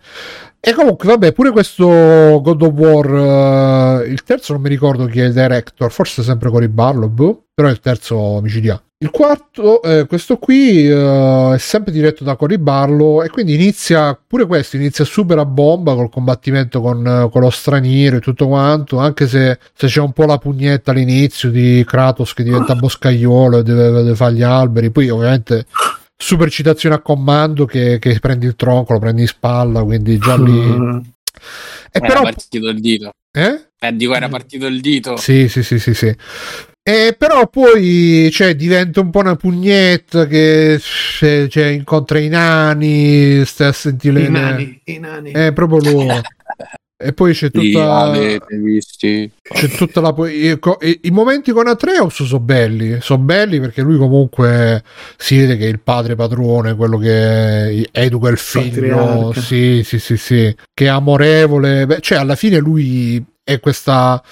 E 0.68 0.74
comunque, 0.74 1.08
vabbè, 1.08 1.32
pure 1.32 1.50
questo 1.50 1.86
God 1.86 2.60
of 2.60 2.72
War, 2.74 4.02
uh, 4.02 4.06
il 4.06 4.22
terzo 4.22 4.52
non 4.52 4.60
mi 4.60 4.68
ricordo 4.68 5.06
chi 5.06 5.18
è 5.18 5.24
il 5.24 5.32
director, 5.32 5.90
forse 5.90 6.22
sempre 6.22 6.50
Cory 6.50 6.68
Barlow, 6.68 7.08
boh 7.08 7.44
però 7.54 7.70
il 7.70 7.80
terzo 7.80 8.38
micidiale. 8.42 8.82
Il 8.98 9.10
quarto, 9.10 9.80
eh, 9.82 10.06
questo 10.06 10.36
qui 10.36 10.86
eh, 10.86 11.54
è 11.54 11.58
sempre 11.58 11.90
diretto 11.90 12.22
da 12.22 12.36
Cory 12.36 12.58
Barlow 12.58 13.22
e 13.22 13.30
quindi 13.30 13.54
inizia, 13.54 14.16
pure 14.26 14.44
questo 14.44 14.76
inizia 14.76 15.04
super 15.04 15.38
a 15.38 15.44
bomba 15.44 15.94
col 15.94 16.10
combattimento 16.10 16.80
con, 16.80 17.28
con 17.32 17.40
lo 17.40 17.50
straniero 17.50 18.16
e 18.16 18.20
tutto 18.20 18.46
quanto, 18.46 18.98
anche 18.98 19.26
se, 19.26 19.58
se, 19.72 19.86
c'è 19.86 20.00
un 20.00 20.12
po' 20.12 20.26
la 20.26 20.38
pugnetta 20.38 20.90
all'inizio 20.90 21.50
di 21.50 21.82
Kratos 21.86 22.34
che 22.34 22.44
diventa 22.44 22.74
boscaiolo 22.74 23.58
e 23.58 23.62
deve, 23.62 23.90
deve 23.90 24.14
fare 24.14 24.34
gli 24.34 24.42
alberi, 24.42 24.90
poi 24.90 25.08
ovviamente 25.08 25.66
super 26.20 26.50
citazione 26.50 26.96
a 26.96 27.00
comando 27.00 27.64
che, 27.64 27.98
che, 28.00 28.18
prendi 28.18 28.46
il 28.46 28.56
tronco, 28.56 28.92
lo 28.92 28.98
prendi 28.98 29.22
in 29.22 29.28
spalla, 29.28 29.82
quindi 29.84 30.18
già 30.18 30.36
lì... 30.36 31.06
E 31.90 32.00
era 32.02 32.06
però... 32.06 32.22
partito 32.22 32.68
il 32.68 32.80
dito. 32.80 33.10
Eh? 33.32 33.68
Eh, 33.78 33.96
dico, 33.96 34.14
era 34.14 34.28
partito 34.28 34.66
il 34.66 34.80
dito. 34.80 35.16
Sì, 35.16 35.48
sì, 35.48 35.62
sì, 35.62 35.78
sì, 35.78 35.94
sì. 35.94 36.14
Eh, 36.82 37.14
però 37.16 37.48
poi 37.48 38.28
cioè, 38.32 38.54
diventa 38.56 39.00
un 39.00 39.10
po' 39.10 39.20
una 39.20 39.36
pugnetta 39.36 40.26
che 40.26 40.78
cioè, 40.80 41.66
incontra 41.66 42.18
i 42.18 42.28
nani, 42.28 43.44
stai 43.44 43.68
a 43.68 43.72
sentire 43.72 44.24
I 44.24 44.30
nani, 44.30 44.80
i 44.84 44.98
nani. 44.98 45.30
È 45.32 45.52
proprio 45.52 45.80
loro. 45.80 46.20
e 47.00 47.12
poi 47.12 47.32
c'è 47.32 47.50
tutta 47.50 48.10
c'è 49.40 49.68
tutta 49.68 50.00
la 50.00 50.12
i, 50.28 50.58
i 51.02 51.10
momenti 51.10 51.52
con 51.52 51.68
Atreus 51.68 52.24
sono 52.24 52.40
belli 52.40 52.98
sono 53.00 53.22
belli 53.22 53.60
perché 53.60 53.82
lui 53.82 53.96
comunque 53.96 54.82
si 55.16 55.38
vede 55.38 55.56
che 55.56 55.66
è 55.66 55.68
il 55.68 55.78
padre 55.78 56.16
padrone 56.16 56.74
quello 56.74 56.98
che 56.98 57.88
educa 57.92 58.28
il 58.28 58.38
figlio. 58.38 59.32
Sì 59.34 59.82
sì 59.84 59.98
sì 59.98 60.16
sì. 60.16 60.54
Che 60.72 60.84
è 60.84 60.88
amorevole. 60.88 61.86
Beh, 61.86 62.00
cioè 62.00 62.18
alla 62.18 62.36
fine 62.36 62.58
lui 62.58 63.22
è 63.42 63.60
questa 63.60 64.22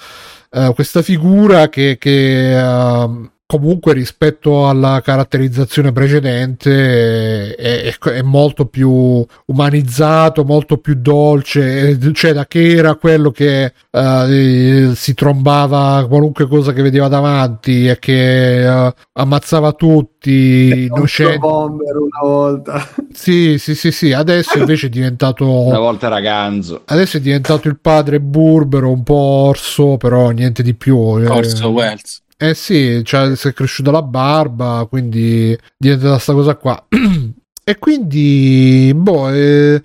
uh, 0.51 0.73
questa 0.73 1.01
figura 1.01 1.69
che, 1.69 1.97
che 1.99 2.55
uh, 2.55 3.29
comunque 3.47 3.93
rispetto 3.93 4.67
alla 4.67 4.99
caratterizzazione 5.01 5.93
precedente 5.93 7.55
è, 7.55 7.81
è, 7.83 7.97
è, 7.97 8.21
molto 8.21 8.65
più 8.65 9.25
umanizzato, 9.45 10.43
molto 10.43 10.77
più 10.79 10.95
dolce, 10.99 11.97
cioè 12.11 12.33
da 12.33 12.45
che 12.45 12.75
era 12.75 12.95
quello 12.95 13.31
che 13.31 13.71
uh, 13.89 14.93
si 14.93 15.13
trombava 15.13 16.05
qualunque 16.09 16.45
cosa 16.47 16.73
che 16.73 16.81
vedeva 16.81 17.07
davanti 17.07 17.87
e 17.87 17.97
che 17.99 18.67
uh, 18.67 18.91
ammazzava 19.13 19.71
tutti 19.71 20.89
innocenti. 20.91 21.37
bomber 21.39 21.95
una 21.95 22.19
volta. 22.21 22.85
Sì, 23.13 23.57
sì, 23.57 23.75
sì, 23.75 23.93
sì, 23.93 24.11
adesso 24.11 24.57
invece 24.59 24.87
è 24.87 24.89
diventato 24.89 25.49
una 25.49 25.79
volta 25.79 26.09
ragazzo. 26.09 26.81
Adesso 26.83 27.15
è 27.15 27.21
diventato 27.21 27.69
il 27.69 27.79
padre 27.79 28.19
burbero, 28.19 28.91
un 28.91 29.03
po' 29.03 29.15
orso, 29.15 29.95
però 29.95 30.31
niente 30.31 30.63
di 30.63 30.75
più. 30.75 30.97
Orso 30.97 31.69
Wells. 31.69 32.25
Eh 32.39 32.53
sì, 32.53 33.01
cioè, 33.03 33.35
si 33.35 33.47
è 33.47 33.53
cresciuta 33.53 33.89
la 33.89 34.03
barba, 34.03 34.85
quindi 34.87 35.57
diventa 35.75 36.11
questa 36.11 36.33
cosa 36.33 36.55
qua. 36.55 36.85
e 37.63 37.79
quindi, 37.79 38.91
boh, 38.95 39.29
eh, 39.31 39.81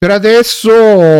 per 0.00 0.12
adesso 0.12 0.70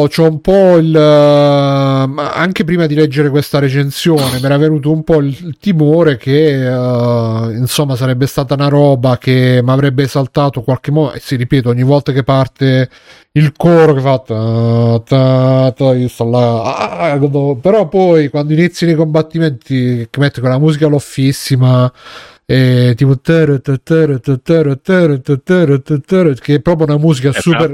c'ho 0.08 0.22
un 0.22 0.40
po' 0.40 0.78
il. 0.78 0.94
Uh, 0.94 2.18
anche 2.18 2.64
prima 2.64 2.86
di 2.86 2.94
leggere 2.94 3.28
questa 3.28 3.58
recensione, 3.58 4.38
mi 4.38 4.44
era 4.46 4.56
venuto 4.56 4.90
un 4.90 5.04
po' 5.04 5.18
il, 5.18 5.58
timore 5.60 6.16
che 6.16 6.66
uh, 6.66 7.50
insomma 7.50 7.94
sarebbe 7.94 8.26
stata 8.26 8.54
una 8.54 8.68
roba 8.68 9.18
che 9.18 9.60
mi 9.62 9.70
avrebbe 9.70 10.04
esaltato 10.04 10.62
qualche 10.62 10.92
modo. 10.92 11.12
E 11.12 11.20
si 11.20 11.36
ripeto, 11.36 11.68
ogni 11.68 11.82
volta 11.82 12.12
che 12.12 12.22
parte 12.22 12.88
il 13.32 13.52
coro 13.54 13.92
che 13.92 14.00
fa. 14.00 14.18
Ta, 14.20 15.02
ta, 15.04 15.72
ta, 15.76 15.94
io 15.94 16.08
sto 16.08 16.24
là. 16.24 17.10
Ah, 17.12 17.18
però 17.60 17.86
poi 17.86 18.30
quando 18.30 18.54
iniziano 18.54 18.94
i 18.94 18.96
combattimenti, 18.96 20.08
che 20.08 20.20
mette 20.20 20.40
quella 20.40 20.58
musica 20.58 20.86
loffissima 20.86 21.92
e 22.52 22.94
tipo 22.96 23.14
che 26.40 26.54
è 26.54 26.60
proprio 26.60 26.86
una 26.86 26.96
musica 26.96 27.28
È 27.28 27.40
super 27.40 27.70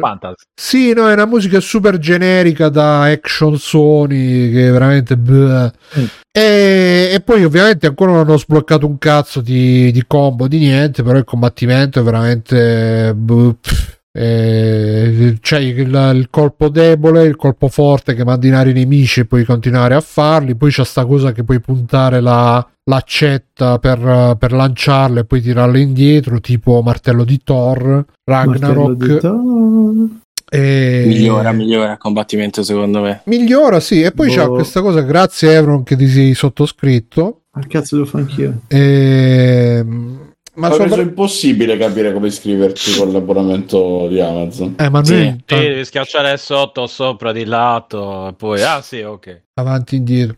sì 0.54 0.92
no 0.92 1.08
è 1.08 1.14
una 1.14 1.24
musica 1.24 1.60
super 1.60 1.96
generica 1.96 2.68
da 2.68 3.04
action 3.04 3.56
Sony 3.56 4.52
che 4.52 4.68
è 4.68 4.70
veramente. 4.70 5.16
Mm. 5.16 6.04
e, 6.30 7.08
e 7.10 7.22
poi 7.24 7.44
ovviamente 7.44 7.86
ancora 7.86 8.10
non 8.10 8.20
hanno 8.20 8.36
sbloccato 8.36 8.86
un 8.86 8.98
cazzo 8.98 9.40
di, 9.40 9.90
di 9.92 10.04
combo 10.06 10.46
di 10.46 10.58
niente 10.58 11.02
però 11.02 11.16
il 11.16 11.24
combattimento 11.24 11.98
è 11.98 12.02
veramente 12.02 13.14
boh. 13.16 13.56
Eh, 14.18 15.36
c'è 15.42 15.58
il, 15.58 16.12
il 16.14 16.28
colpo 16.30 16.70
debole, 16.70 17.24
il 17.24 17.36
colpo 17.36 17.68
forte 17.68 18.14
che 18.14 18.24
manda 18.24 18.46
in 18.46 18.54
aria 18.54 18.72
i 18.72 18.74
nemici 18.74 19.20
e 19.20 19.24
puoi 19.26 19.44
continuare 19.44 19.94
a 19.94 20.00
farli. 20.00 20.56
Poi 20.56 20.70
c'è 20.70 20.84
sta 20.84 21.04
cosa 21.04 21.32
che 21.32 21.44
puoi 21.44 21.60
puntare 21.60 22.20
la, 22.20 22.66
l'accetta 22.84 23.78
per, 23.78 24.36
per 24.38 24.52
lanciarle 24.52 25.20
e 25.20 25.24
poi 25.24 25.42
tirarle 25.42 25.80
indietro, 25.80 26.40
tipo 26.40 26.80
martello 26.80 27.24
di 27.24 27.40
Thor, 27.44 28.04
di 28.06 28.12
Ragnarok. 28.24 29.18
Thor. 29.18 30.08
E... 30.48 31.04
Migliora, 31.06 31.52
migliora 31.52 31.92
il 31.92 31.98
combattimento 31.98 32.62
secondo 32.62 33.02
me. 33.02 33.20
Migliora, 33.24 33.80
sì. 33.80 34.00
E 34.00 34.12
poi 34.12 34.30
c'è 34.30 34.46
Boh. 34.46 34.54
questa 34.54 34.80
cosa, 34.80 35.02
grazie 35.02 35.54
Evron 35.56 35.82
che 35.82 35.96
ti 35.96 36.08
sei 36.08 36.32
sottoscritto. 36.32 37.42
Ah, 37.50 37.66
cazzo, 37.68 37.96
devo 37.96 38.08
fare 38.08 38.24
anch'io. 38.24 38.60
Ehm, 38.68 40.32
ma 40.56 40.68
reso 40.68 40.88
sopra... 40.88 41.02
impossibile 41.02 41.76
capire 41.78 42.12
come 42.12 42.28
iscriverti 42.28 42.96
con 42.98 43.12
l'abbonamento 43.12 44.06
di 44.08 44.20
Amazon. 44.20 44.74
Eh, 44.78 44.88
ma 44.88 45.04
Sì. 45.04 45.14
noi 45.14 45.42
Sì, 45.46 45.54
devi 45.56 45.84
schiacciare 45.84 46.36
sotto 46.36 46.82
o 46.82 46.86
sopra 46.86 47.32
di 47.32 47.44
lato 47.44 48.34
poi 48.36 48.62
ah 48.62 48.80
sì, 48.82 49.00
ok. 49.00 49.42
avanti 49.54 49.94
e 49.94 49.98
indietro. 49.98 50.36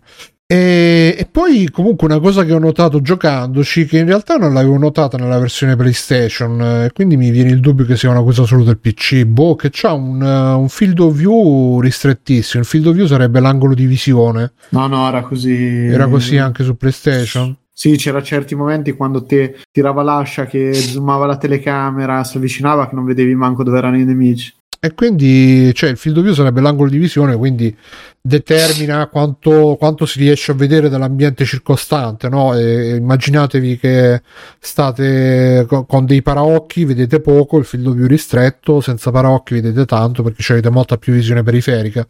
E, 0.51 1.15
e 1.19 1.29
poi 1.31 1.69
comunque 1.71 2.07
una 2.07 2.21
cosa 2.21 2.43
che 2.43 2.55
ho 2.55 2.59
notato 2.59 3.03
giocandoci, 3.03 3.85
che 3.85 3.99
in 3.99 4.07
realtà 4.07 4.37
non 4.37 4.55
l'avevo 4.55 4.79
notata 4.79 5.19
nella 5.19 5.39
versione 5.39 5.77
PlayStation, 5.77 6.59
eh, 6.63 6.91
quindi 6.95 7.19
mi 7.19 7.29
viene 7.31 7.51
il 7.51 7.61
dubbio 7.61 7.85
che 7.85 7.97
sia 7.99 8.09
una 8.09 8.23
cosa 8.23 8.45
solo 8.45 8.65
del 8.65 8.79
PC, 8.79 9.25
boh, 9.25 9.57
che 9.57 9.69
c'ha 9.71 9.93
un, 9.93 10.23
eh, 10.23 10.53
un 10.55 10.71
field 10.71 10.99
of 11.01 11.15
view 11.15 11.81
ristrettissimo, 11.81 12.63
il 12.63 12.67
field 12.69 12.87
of 12.87 12.95
view 12.95 13.05
sarebbe 13.07 13.41
l'angolo 13.41 13.75
di 13.75 13.85
visione, 13.85 14.53
No, 14.71 14.87
no, 14.87 15.07
era 15.07 15.21
così. 15.21 15.85
era 15.85 16.07
così 16.07 16.39
anche 16.39 16.65
su 16.65 16.79
PlayStation? 16.79 17.55
Sì, 17.81 17.95
c'era 17.95 18.21
certi 18.25 18.57
momenti 18.57 18.91
quando 18.91 19.23
te 19.23 19.55
tirava 19.71 20.03
l'ascia 20.03 20.47
che 20.47 20.75
zoomava 20.75 21.27
la 21.27 21.37
telecamera, 21.37 22.25
si 22.25 22.37
avvicinava 22.37 22.89
che 22.89 22.97
non 22.97 23.05
vedevi 23.05 23.37
manco 23.37 23.63
dove 23.63 23.79
erano 23.79 23.97
i 23.97 24.05
nemici. 24.05 24.53
E 24.81 24.95
quindi, 24.95 25.73
cioè, 25.75 25.91
il 25.91 25.97
field 25.97 26.17
of 26.17 26.25
view 26.25 26.35
sarebbe 26.35 26.61
l'angolo 26.61 26.91
di 26.91 26.99
visione, 26.99 27.37
quindi 27.37 27.73
determina 28.21 29.07
quanto, 29.07 29.77
quanto 29.79 30.07
si 30.07 30.19
riesce 30.19 30.51
a 30.51 30.55
vedere 30.57 30.89
dall'ambiente 30.89 31.45
circostante, 31.45 32.29
no? 32.29 32.53
E 32.53 32.97
immaginatevi 32.97 33.79
che 33.79 34.23
state 34.59 35.65
co- 35.69 35.85
con 35.85 36.05
dei 36.05 36.21
paraocchi, 36.21 36.85
vedete 36.85 37.21
poco, 37.21 37.59
il 37.59 37.65
field 37.65 37.87
of 37.87 37.95
view 37.95 38.09
ristretto, 38.09 38.81
senza 38.81 39.13
paraocchi 39.13 39.55
vedete 39.55 39.85
tanto 39.85 40.25
perché 40.25 40.53
avete 40.53 40.71
molta 40.71 40.97
più 40.97 41.13
visione 41.13 41.45
periferica. 41.45 42.05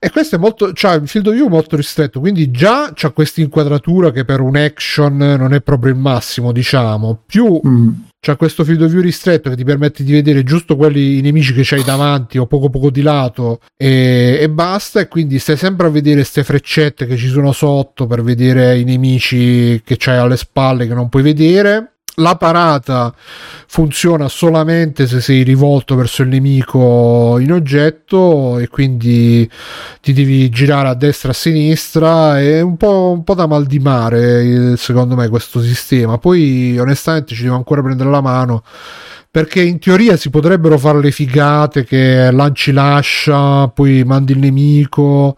E 0.00 0.10
questo 0.10 0.36
è 0.36 0.38
molto, 0.38 0.72
cioè 0.72 0.94
il 0.94 1.08
field 1.08 1.26
of 1.26 1.34
view 1.34 1.48
molto 1.48 1.74
ristretto, 1.74 2.20
quindi 2.20 2.50
già 2.52 2.92
c'ha 2.94 3.10
questa 3.10 3.40
inquadratura 3.40 4.12
che 4.12 4.24
per 4.24 4.40
un 4.40 4.56
action 4.56 5.16
non 5.16 5.52
è 5.52 5.60
proprio 5.60 5.92
il 5.92 5.98
massimo, 5.98 6.52
diciamo. 6.52 7.22
Più 7.26 7.60
Mm. 7.66 7.90
c'ha 8.20 8.36
questo 8.36 8.62
field 8.64 8.82
of 8.82 8.90
view 8.90 9.00
ristretto 9.00 9.50
che 9.50 9.56
ti 9.56 9.64
permette 9.64 10.04
di 10.04 10.12
vedere 10.12 10.44
giusto 10.44 10.76
quelli 10.76 11.18
i 11.18 11.20
nemici 11.20 11.52
che 11.52 11.62
c'hai 11.64 11.82
davanti 11.82 12.38
o 12.38 12.46
poco 12.46 12.68
poco 12.70 12.90
di 12.90 13.02
lato 13.02 13.60
e, 13.76 14.38
e 14.40 14.48
basta 14.50 15.00
e 15.00 15.08
quindi 15.08 15.38
stai 15.38 15.56
sempre 15.56 15.86
a 15.86 15.90
vedere 15.90 16.16
queste 16.16 16.44
freccette 16.44 17.06
che 17.06 17.16
ci 17.16 17.28
sono 17.28 17.52
sotto 17.52 18.06
per 18.06 18.22
vedere 18.22 18.78
i 18.78 18.84
nemici 18.84 19.80
che 19.84 19.96
c'hai 19.98 20.18
alle 20.18 20.36
spalle 20.36 20.86
che 20.86 20.94
non 20.94 21.08
puoi 21.08 21.22
vedere 21.22 21.97
la 22.18 22.36
parata 22.36 23.12
funziona 23.66 24.28
solamente 24.28 25.06
se 25.06 25.20
sei 25.20 25.42
rivolto 25.42 25.94
verso 25.94 26.22
il 26.22 26.28
nemico 26.28 27.38
in 27.38 27.52
oggetto 27.52 28.58
e 28.58 28.68
quindi 28.68 29.48
ti 30.00 30.12
devi 30.12 30.48
girare 30.50 30.88
a 30.88 30.94
destra 30.94 31.28
e 31.28 31.32
a 31.32 31.34
sinistra 31.34 32.40
è 32.40 32.60
un 32.60 32.76
po', 32.76 33.10
un 33.10 33.24
po' 33.24 33.34
da 33.34 33.46
mal 33.46 33.66
di 33.66 33.78
mare 33.78 34.76
secondo 34.76 35.16
me 35.16 35.28
questo 35.28 35.60
sistema. 35.60 36.18
Poi 36.18 36.78
onestamente 36.78 37.34
ci 37.34 37.42
devo 37.42 37.56
ancora 37.56 37.82
prendere 37.82 38.10
la 38.10 38.20
mano 38.20 38.62
perché 39.30 39.62
in 39.62 39.78
teoria 39.78 40.16
si 40.16 40.30
potrebbero 40.30 40.78
fare 40.78 41.00
le 41.00 41.10
figate 41.10 41.84
che 41.84 42.30
lanci 42.30 42.72
lascia 42.72 43.68
poi 43.68 44.02
mandi 44.04 44.32
il 44.32 44.38
nemico 44.38 45.36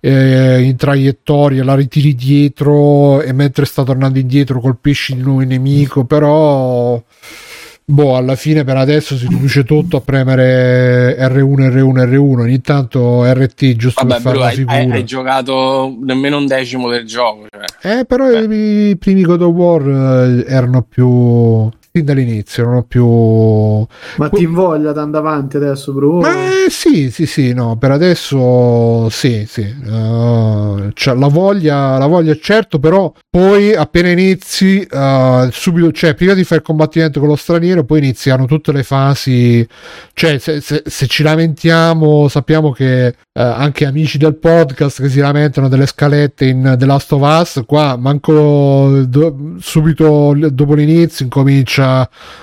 eh, 0.00 0.62
in 0.62 0.76
traiettoria 0.76 1.64
la 1.64 1.74
ritiri 1.74 2.14
dietro 2.14 3.20
e 3.20 3.32
mentre 3.32 3.64
sta 3.64 3.82
tornando 3.82 4.20
indietro 4.20 4.60
colpisci 4.60 5.16
di 5.16 5.22
nuovo 5.22 5.42
il 5.42 5.48
nemico 5.48 6.04
però 6.04 7.02
boh 7.84 8.16
alla 8.16 8.36
fine 8.36 8.62
per 8.62 8.76
adesso 8.76 9.16
si 9.16 9.26
riduce 9.26 9.64
tutto 9.64 9.96
a 9.96 10.00
premere 10.00 11.16
R1 11.18 11.68
R1 11.68 12.08
R1 12.10 12.38
ogni 12.38 12.60
tanto 12.60 13.24
RT 13.24 13.76
giusto 13.76 14.06
Vabbè, 14.06 14.22
per 14.22 14.36
fare 14.36 14.38
la 14.38 14.72
hai, 14.72 14.90
hai- 14.90 15.04
giocato 15.04 15.96
nemmeno 16.00 16.38
un 16.38 16.46
decimo 16.46 16.88
del 16.88 17.04
gioco. 17.04 17.46
Cioè. 17.50 17.98
eh, 17.98 18.04
però 18.04 18.30
i, 18.30 18.90
i 18.90 18.96
primi 18.96 19.22
God 19.22 19.42
of 19.42 19.52
War 19.52 19.88
eh, 19.88 20.44
erano 20.46 20.82
più 20.82 21.68
fin 21.92 22.06
dall'inizio 22.06 22.62
erano 22.62 22.84
più 22.84 23.06
Ma 24.16 24.30
ti 24.30 24.44
invoglia 24.44 24.92
da 24.92 25.02
andare 25.02 25.26
avanti 25.26 25.58
adesso, 25.58 25.92
bro? 25.92 26.20
Ma 26.20 26.30
eh, 26.30 26.70
sì, 26.70 27.10
sì, 27.10 27.26
sì, 27.26 27.52
no, 27.52 27.76
per 27.76 27.90
adesso 27.90 29.10
sì, 29.10 29.44
sì. 29.46 29.60
eh, 29.60 30.90
c'è 30.94 31.14
la 31.14 31.28
voglia, 31.28 31.98
la 31.98 32.06
voglia 32.06 32.34
certo, 32.40 32.78
però 32.78 33.12
poi 33.28 33.74
appena 33.74 34.08
inizi, 34.08 34.80
eh, 34.80 35.48
subito, 35.52 35.92
cioè 35.92 36.14
prima 36.14 36.32
di 36.32 36.44
fare 36.44 36.60
il 36.60 36.66
combattimento 36.66 37.20
con 37.20 37.28
lo 37.28 37.36
straniero, 37.36 37.84
poi 37.84 37.98
iniziano 37.98 38.46
tutte 38.46 38.72
le 38.72 38.84
fasi, 38.84 39.66
cioè 40.14 40.38
se, 40.38 40.62
se- 40.62 40.84
se 40.86 41.06
ci 41.06 41.22
lamentiamo, 41.22 42.26
sappiamo 42.28 42.72
che 42.72 43.06
eh, 43.06 43.14
anche 43.34 43.84
amici 43.84 44.16
del 44.16 44.36
podcast 44.36 45.02
che 45.02 45.10
si 45.10 45.20
lamentano 45.20 45.68
delle 45.68 45.86
scalette 45.86 46.46
in 46.46 46.74
The 46.78 46.86
Last 46.86 47.12
of 47.12 47.20
Us, 47.22 47.62
qua 47.66 47.96
manco 47.98 49.02
do- 49.06 49.56
subito 49.58 50.34
dopo 50.50 50.74
l'inizio 50.74 51.24
incomincia 51.26 51.81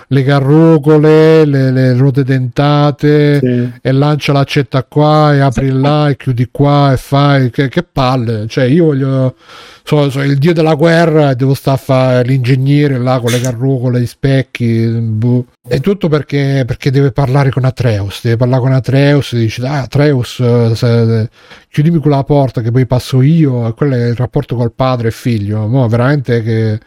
le 0.08 0.24
carrucole, 0.24 1.46
le, 1.46 1.72
le 1.72 1.94
ruote 1.94 2.24
dentate 2.24 3.40
Sì. 3.40 3.72
e 3.82 3.92
lancia 3.92 4.34
l'accetta 4.34 4.84
qua 4.84 5.34
e 5.34 5.40
apri 5.40 5.70
là 5.72 6.10
e 6.10 6.18
chiudi 6.18 6.48
qua 6.52 6.92
e 6.94 6.98
fai 6.98 7.50
che, 7.50 7.68
che 7.70 7.84
palle 7.84 8.46
cioè 8.48 8.66
io 8.66 8.86
voglio 8.86 9.36
so, 9.84 10.10
so 10.10 10.22
il 10.22 10.38
dio 10.38 10.54
della 10.54 10.76
guerra 10.76 11.32
e 11.32 11.36
devo 11.36 11.54
stare 11.54 11.78
a 11.78 11.80
fare 11.80 12.24
l'ingegnere 12.28 12.98
là 12.98 13.20
con 13.20 13.32
le 13.32 13.40
carrucole 13.40 14.00
gli 14.02 14.06
specchi 14.06 14.86
boh. 14.88 15.46
e 15.68 15.80
tutto 15.80 16.08
perché, 16.08 16.64
perché 16.66 16.92
deve 16.92 17.12
parlare 17.12 17.50
con 17.50 17.64
Atreus 17.66 18.22
deve 18.24 18.38
parlare 18.38 18.62
con 18.62 18.72
Atreus 18.74 19.34
e 19.34 19.38
dice 19.40 19.66
ah 19.66 19.82
Atreus 19.82 20.74
se- 20.74 21.30
chiudimi 21.70 22.00
quella 22.00 22.24
porta 22.24 22.62
che 22.62 22.72
poi 22.72 22.86
passo 22.86 23.22
io 23.22 23.74
quello 23.74 23.96
è 23.96 24.08
il 24.08 24.16
rapporto 24.16 24.56
col 24.56 24.72
padre 24.74 25.10
e 25.10 25.12
figlio 25.12 25.68
mo 25.68 25.88
veramente 25.88 26.42
che 26.44 26.80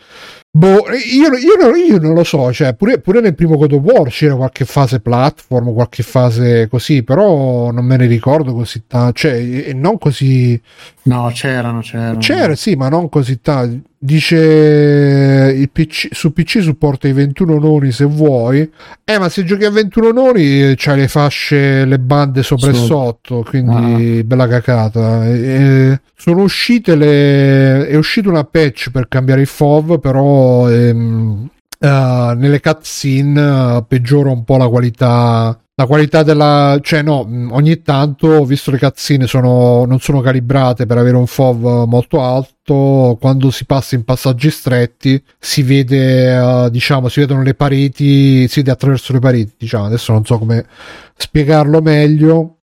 Boh, 0.55 0.85
io, 0.91 1.29
io 1.39 1.57
non- 1.59 1.77
io 1.79 1.99
non 1.99 2.13
lo 2.13 2.25
so, 2.25 2.53
cioè, 2.53 2.75
pure, 2.75 3.01
pure 3.01 3.23
nel 3.23 3.35
primo 3.35 3.57
God 3.57 3.73
of 3.73 3.81
War 3.83 4.09
c'era 4.11 4.37
qualche 4.37 4.67
fase 4.67 5.01
platform, 5.01 5.73
qualche 5.73 6.03
fase 6.03 6.69
così, 6.69 7.03
però 7.03 7.71
non 7.71 7.87
me 7.87 7.97
ne 7.97 8.05
ricordo 8.05 8.53
così 8.53 8.83
tanto, 8.87 9.13
cioè, 9.15 9.73
non 9.73 9.97
così... 9.97 10.61
No, 11.05 11.31
c'erano, 11.33 11.81
c'erano. 11.81 12.19
C'era, 12.19 12.55
sì, 12.55 12.75
ma 12.75 12.91
non 12.91 13.09
così 13.09 13.41
tanto. 13.41 13.89
Dice 14.05 15.55
il 15.57 15.71
PC, 15.71 16.09
su 16.11 16.33
PC 16.33 16.61
supporta 16.61 17.07
i 17.07 17.13
21 17.13 17.61
noni 17.61 17.93
se 17.93 18.05
vuoi. 18.05 18.69
Eh, 19.05 19.19
ma 19.21 19.29
se 19.29 19.45
giochi 19.45 19.65
a 19.65 19.71
21 19.71 20.11
noni 20.11 20.75
c'hai 20.77 20.99
le 20.99 21.07
fasce, 21.07 21.85
le 21.85 22.01
bande 22.01 22.43
sopra 22.43 22.71
e 22.71 22.75
Sotto. 22.75 23.45
quindi 23.49 24.25
bella 24.25 24.49
cacata. 24.49 25.25
E- 25.25 26.01
sono 26.17 26.43
uscite 26.43 26.97
le. 26.97 27.87
È 27.87 27.95
uscita 27.95 28.29
una 28.29 28.43
patch 28.43 28.91
per 28.91 29.07
cambiare 29.07 29.43
il 29.43 29.47
FOV, 29.47 30.01
però. 30.01 30.69
ehm, 30.69 31.49
eh, 31.79 32.35
nelle 32.37 32.61
cutscene 32.61 33.77
eh, 33.77 33.85
peggiora 33.87 34.31
un 34.31 34.43
po' 34.45 34.57
la 34.57 34.69
qualità 34.69 35.57
la 35.83 35.87
qualità 35.87 36.23
della 36.23 36.79
cioè 36.83 37.03
no 37.03 37.29
ogni 37.51 37.83
tanto 37.83 38.45
visto 38.45 38.71
le 38.71 38.79
cazzine 38.79 39.27
sono, 39.27 39.85
non 39.85 39.99
sono 39.99 40.21
calibrate 40.21 40.87
per 40.87 40.99
avere 40.99 41.17
un 41.17 41.27
FOV 41.27 41.87
molto 41.87 42.23
alto 42.23 43.17
quando 43.21 43.51
si 43.51 43.65
passa 43.65 43.95
in 43.95 44.05
passaggi 44.05 44.51
stretti 44.51 45.23
si 45.39 45.63
vede 45.63 46.67
eh, 46.67 46.71
diciamo 46.71 47.09
si 47.09 47.21
vedono 47.21 47.43
le 47.43 47.55
pareti 47.55 48.47
si 48.49 48.61
vede 48.61 48.71
attraverso 48.71 49.13
le 49.13 49.19
pareti 49.19 49.55
diciamo 49.59 49.87
adesso 49.87 50.13
non 50.13 50.25
so 50.25 50.39
come 50.39 50.67
spiegarlo 51.17 51.81
meglio. 51.81 52.59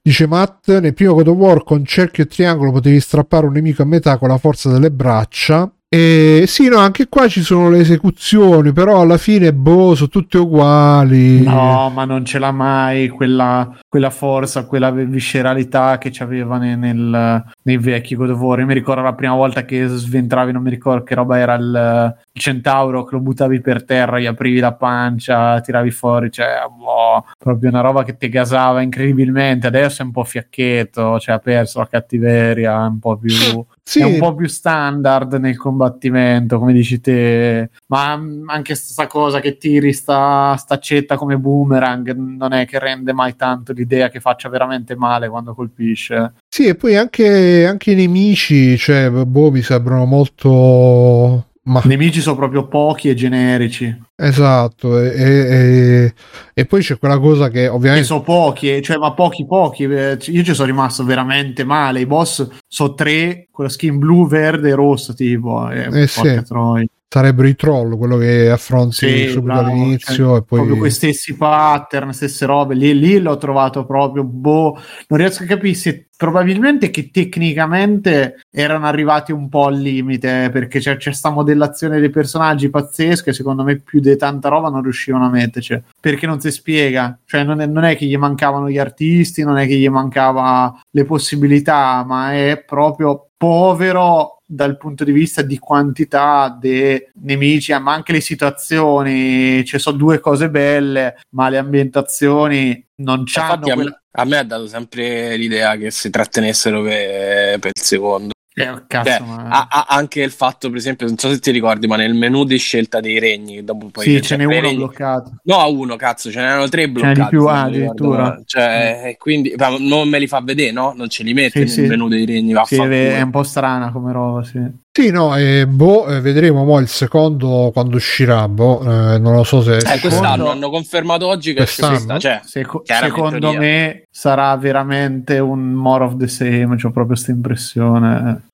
Dice 0.00 0.26
Matt, 0.26 0.68
nel 0.78 0.94
primo 0.94 1.14
God 1.14 1.28
of 1.28 1.36
War 1.36 1.62
con 1.62 1.84
cerchio 1.84 2.24
e 2.24 2.26
triangolo 2.26 2.72
potevi 2.72 2.98
strappare 2.98 3.46
un 3.46 3.52
nemico 3.52 3.82
a 3.82 3.86
metà 3.86 4.18
con 4.18 4.28
la 4.28 4.38
forza 4.38 4.68
delle 4.68 4.90
braccia 4.90 5.72
E 5.94 6.44
sì, 6.46 6.68
no, 6.68 6.78
anche 6.78 7.06
qua 7.06 7.28
ci 7.28 7.42
sono 7.42 7.68
le 7.68 7.80
esecuzioni, 7.80 8.72
però 8.72 9.02
alla 9.02 9.18
fine, 9.18 9.52
boh, 9.52 9.94
sono 9.94 10.08
tutte 10.08 10.38
uguali. 10.38 11.42
No, 11.42 11.90
ma 11.90 12.06
non 12.06 12.24
ce 12.24 12.38
l'ha 12.38 12.50
mai 12.50 13.10
quella, 13.10 13.70
quella 13.90 14.08
forza, 14.08 14.64
quella 14.64 14.90
visceralità 14.90 15.98
che 15.98 16.08
c'aveva 16.10 16.56
nel, 16.56 16.78
nel, 16.78 17.44
nei 17.64 17.76
vecchi 17.76 18.14
God 18.14 18.30
of 18.30 18.40
War. 18.40 18.60
Io 18.60 18.64
mi 18.64 18.72
ricordo 18.72 19.02
la 19.02 19.12
prima 19.12 19.34
volta 19.34 19.66
che 19.66 19.86
sventravi, 19.86 20.50
non 20.50 20.62
mi 20.62 20.70
ricordo 20.70 21.04
che 21.04 21.14
roba 21.14 21.36
era 21.38 21.56
il, 21.56 22.16
il 22.32 22.40
centauro, 22.40 23.04
che 23.04 23.14
lo 23.14 23.20
buttavi 23.20 23.60
per 23.60 23.84
terra, 23.84 24.18
gli 24.18 24.24
aprivi 24.24 24.60
la 24.60 24.72
pancia, 24.72 25.60
tiravi 25.60 25.90
fuori, 25.90 26.30
cioè, 26.30 26.60
boh, 26.74 27.26
proprio 27.36 27.68
una 27.68 27.82
roba 27.82 28.02
che 28.02 28.16
ti 28.16 28.30
gasava 28.30 28.80
incredibilmente. 28.80 29.66
Adesso 29.66 30.00
è 30.00 30.06
un 30.06 30.12
po' 30.12 30.24
fiacchetto, 30.24 31.20
cioè 31.20 31.34
ha 31.34 31.38
perso 31.38 31.80
la 31.80 31.86
cattiveria, 31.86 32.82
è 32.82 32.86
un 32.86 32.98
po' 32.98 33.18
più... 33.18 33.28
Sì, 33.84 34.00
È 34.00 34.04
un 34.04 34.18
po' 34.18 34.34
più 34.34 34.46
standard 34.46 35.34
nel 35.34 35.56
combattimento, 35.56 36.58
come 36.58 36.72
dici 36.72 37.00
te, 37.00 37.70
ma 37.88 38.12
anche 38.46 38.74
sta 38.74 39.06
cosa 39.08 39.40
che 39.40 39.58
tiri 39.58 39.92
sta 39.92 40.54
staccetta 40.56 41.16
come 41.16 41.36
boomerang 41.36 42.14
non 42.14 42.52
è 42.52 42.64
che 42.64 42.78
rende 42.78 43.12
mai 43.12 43.34
tanto 43.34 43.72
l'idea 43.72 44.08
che 44.08 44.20
faccia 44.20 44.48
veramente 44.48 44.94
male 44.94 45.28
quando 45.28 45.54
colpisce. 45.54 46.34
sì, 46.48 46.66
e 46.66 46.74
poi 46.76 46.96
anche, 46.96 47.66
anche 47.66 47.90
i 47.90 47.94
nemici, 47.96 48.76
cioè, 48.78 49.10
boh, 49.10 49.50
mi 49.50 49.62
sembrano 49.62 50.04
molto... 50.04 51.46
Ma 51.64 51.80
I 51.84 51.88
nemici 51.88 52.20
sono 52.20 52.34
proprio 52.34 52.66
pochi 52.66 53.08
e 53.08 53.14
generici. 53.14 53.96
esatto, 54.16 54.98
e, 54.98 55.10
e- 55.14 56.14
e 56.54 56.66
poi 56.66 56.82
c'è 56.82 56.98
quella 56.98 57.20
cosa 57.20 57.50
che 57.50 57.62
E 57.62 57.68
ovviamente 57.68 58.04
sono 58.06 58.22
pochi, 58.22 58.74
eh, 58.74 58.82
cioè, 58.82 58.96
ma 58.96 59.12
pochi, 59.12 59.46
pochi. 59.46 59.84
eh, 59.84 60.18
Io 60.26 60.42
ci 60.42 60.54
sono 60.54 60.66
rimasto 60.66 61.04
veramente 61.04 61.62
male. 61.62 62.00
I 62.00 62.06
boss 62.06 62.48
sono 62.66 62.94
tre 62.94 63.46
con 63.52 63.64
la 63.66 63.70
skin 63.70 63.96
blu, 63.98 64.26
verde 64.26 64.70
e 64.70 64.74
rosso, 64.74 65.14
tipo. 65.14 65.70
E, 65.70 65.88
Eh, 66.02 66.06
sì. 66.08 66.42
troia. 66.44 66.84
Sarebbero 67.12 67.46
i 67.46 67.54
troll, 67.54 67.98
quello 67.98 68.16
che 68.16 68.48
affronti 68.48 68.94
Sì, 68.94 69.28
subito 69.28 69.42
bravo, 69.42 69.70
all'inizio 69.70 70.14
cioè, 70.14 70.38
e 70.38 70.42
poi... 70.44 70.58
proprio 70.60 70.78
quei 70.78 70.90
stessi 70.90 71.36
pattern, 71.36 72.14
stesse 72.14 72.46
robe. 72.46 72.74
Lì, 72.74 72.98
lì 72.98 73.18
l'ho 73.20 73.36
trovato 73.36 73.84
proprio 73.84 74.24
boh, 74.24 74.80
non 75.08 75.18
riesco 75.18 75.42
a 75.42 75.46
capire 75.46 75.74
se 75.74 76.06
probabilmente 76.16 76.88
che 76.88 77.10
tecnicamente 77.10 78.40
erano 78.50 78.86
arrivati 78.86 79.30
un 79.30 79.50
po' 79.50 79.66
al 79.66 79.76
limite 79.78 80.48
perché 80.50 80.78
c'è, 80.78 80.96
c'è 80.96 81.12
sta 81.12 81.28
modellazione 81.28 82.00
dei 82.00 82.08
personaggi 82.08 82.70
pazzesca 82.70 83.30
e 83.30 83.34
secondo 83.34 83.62
me 83.62 83.76
più 83.80 84.00
di 84.00 84.16
tanta 84.16 84.48
roba 84.48 84.70
non 84.70 84.82
riuscivano 84.82 85.26
a 85.26 85.30
metterci 85.30 85.82
perché 86.02 86.26
non 86.26 86.40
si 86.40 86.50
spiega, 86.50 87.16
cioè 87.24 87.44
non 87.44 87.60
è, 87.60 87.66
non 87.66 87.84
è 87.84 87.96
che 87.96 88.06
gli 88.06 88.16
mancavano 88.16 88.68
gli 88.68 88.76
artisti, 88.76 89.44
non 89.44 89.56
è 89.56 89.68
che 89.68 89.76
gli 89.76 89.88
mancava 89.88 90.82
le 90.90 91.04
possibilità, 91.04 92.02
ma 92.04 92.34
è 92.34 92.60
proprio 92.66 93.28
povero 93.36 94.40
dal 94.44 94.76
punto 94.78 95.04
di 95.04 95.12
vista 95.12 95.42
di 95.42 95.60
quantità 95.60 96.58
dei 96.60 97.08
nemici, 97.22 97.72
ma 97.78 97.92
anche 97.92 98.10
le 98.10 98.20
situazioni. 98.20 99.64
Ci 99.64 99.78
sono 99.78 99.96
due 99.96 100.18
cose 100.18 100.50
belle, 100.50 101.20
ma 101.36 101.48
le 101.48 101.58
ambientazioni 101.58 102.84
non 102.96 103.22
c'hanno 103.24 103.52
Infatti 103.52 103.72
quella... 103.72 104.02
a 104.10 104.24
me 104.24 104.38
ha 104.38 104.42
dato 104.42 104.66
sempre 104.66 105.36
l'idea 105.36 105.76
che 105.76 105.92
si 105.92 106.10
trattenessero 106.10 106.82
per, 106.82 107.60
per 107.60 107.70
il 107.72 107.80
secondo. 107.80 108.32
Eh, 108.54 108.82
cazzo, 108.86 109.08
Cioè, 109.10 109.20
ma- 109.26 109.48
ha- 109.48 109.66
ha 109.70 109.86
anche 109.88 110.20
il 110.20 110.30
fatto, 110.30 110.68
per 110.68 110.76
esempio, 110.76 111.06
non 111.06 111.16
so 111.16 111.30
se 111.30 111.38
ti 111.38 111.50
ricordi, 111.50 111.86
ma 111.86 111.96
nel 111.96 112.12
menu 112.12 112.44
di 112.44 112.58
scelta 112.58 113.00
dei 113.00 113.18
regni, 113.18 113.64
dopo 113.64 113.86
poi 113.90 114.04
sì, 114.04 114.20
ce 114.22 114.36
n'è 114.36 114.44
uno 114.44 114.60
regni- 114.60 114.76
bloccato. 114.76 115.36
No, 115.44 115.70
uno, 115.70 115.96
cazzo, 115.96 116.30
ce 116.30 116.40
n'erano 116.40 116.68
tre 116.68 116.84
n'è 116.86 116.92
bloccati. 116.92 117.20
di 117.20 117.26
più, 117.28 117.42
se 117.44 117.48
ah, 117.48 117.66
ricordo 117.66 117.68
addirittura. 117.78 118.22
male. 118.22 118.42
Cioè, 118.44 119.02
e 119.06 119.16
quindi 119.16 119.54
non 119.78 120.08
me 120.08 120.18
li 120.18 120.26
fa 120.26 120.40
vedere, 120.42 120.70
no? 120.70 120.92
Non 120.94 121.08
ce 121.08 121.22
li 121.22 121.32
mette 121.32 121.50
Sì, 121.50 121.58
nel 121.60 121.68
sì. 121.68 121.80
menu 121.82 122.08
dei 122.08 122.26
regni. 122.26 122.54
Sì, 122.64 122.76
è 122.76 123.20
un 123.22 123.30
po' 123.30 123.42
strana 123.42 123.90
come 123.90 124.12
roba, 124.12 124.42
sì. 124.42 124.60
Sì, 124.94 125.10
no, 125.10 125.34
eh, 125.38 125.66
boh, 125.66 126.06
eh, 126.06 126.20
vedremo 126.20 126.64
mo 126.64 126.78
il 126.78 126.86
secondo 126.86 127.70
quando 127.72 127.96
uscirà, 127.96 128.46
boh, 128.46 128.82
eh, 128.82 129.18
non 129.18 129.34
lo 129.34 129.42
so 129.42 129.62
se... 129.62 129.78
Eh, 129.78 130.00
quest'anno 130.00 130.50
hanno 130.50 130.68
confermato 130.68 131.26
oggi 131.28 131.54
che 131.54 131.60
Quest'anno? 131.60 131.92
questa, 131.94 132.18
cioè, 132.18 132.40
Seco- 132.44 132.82
Chiaramente 132.82 133.24
secondo 133.24 133.52
me 133.58 134.02
sarà 134.10 134.54
veramente 134.58 135.38
un 135.38 135.72
more 135.72 136.04
of 136.04 136.16
the 136.18 136.28
same, 136.28 136.74
ho 136.74 136.76
proprio 136.76 137.06
questa 137.06 137.30
impressione. 137.30 138.48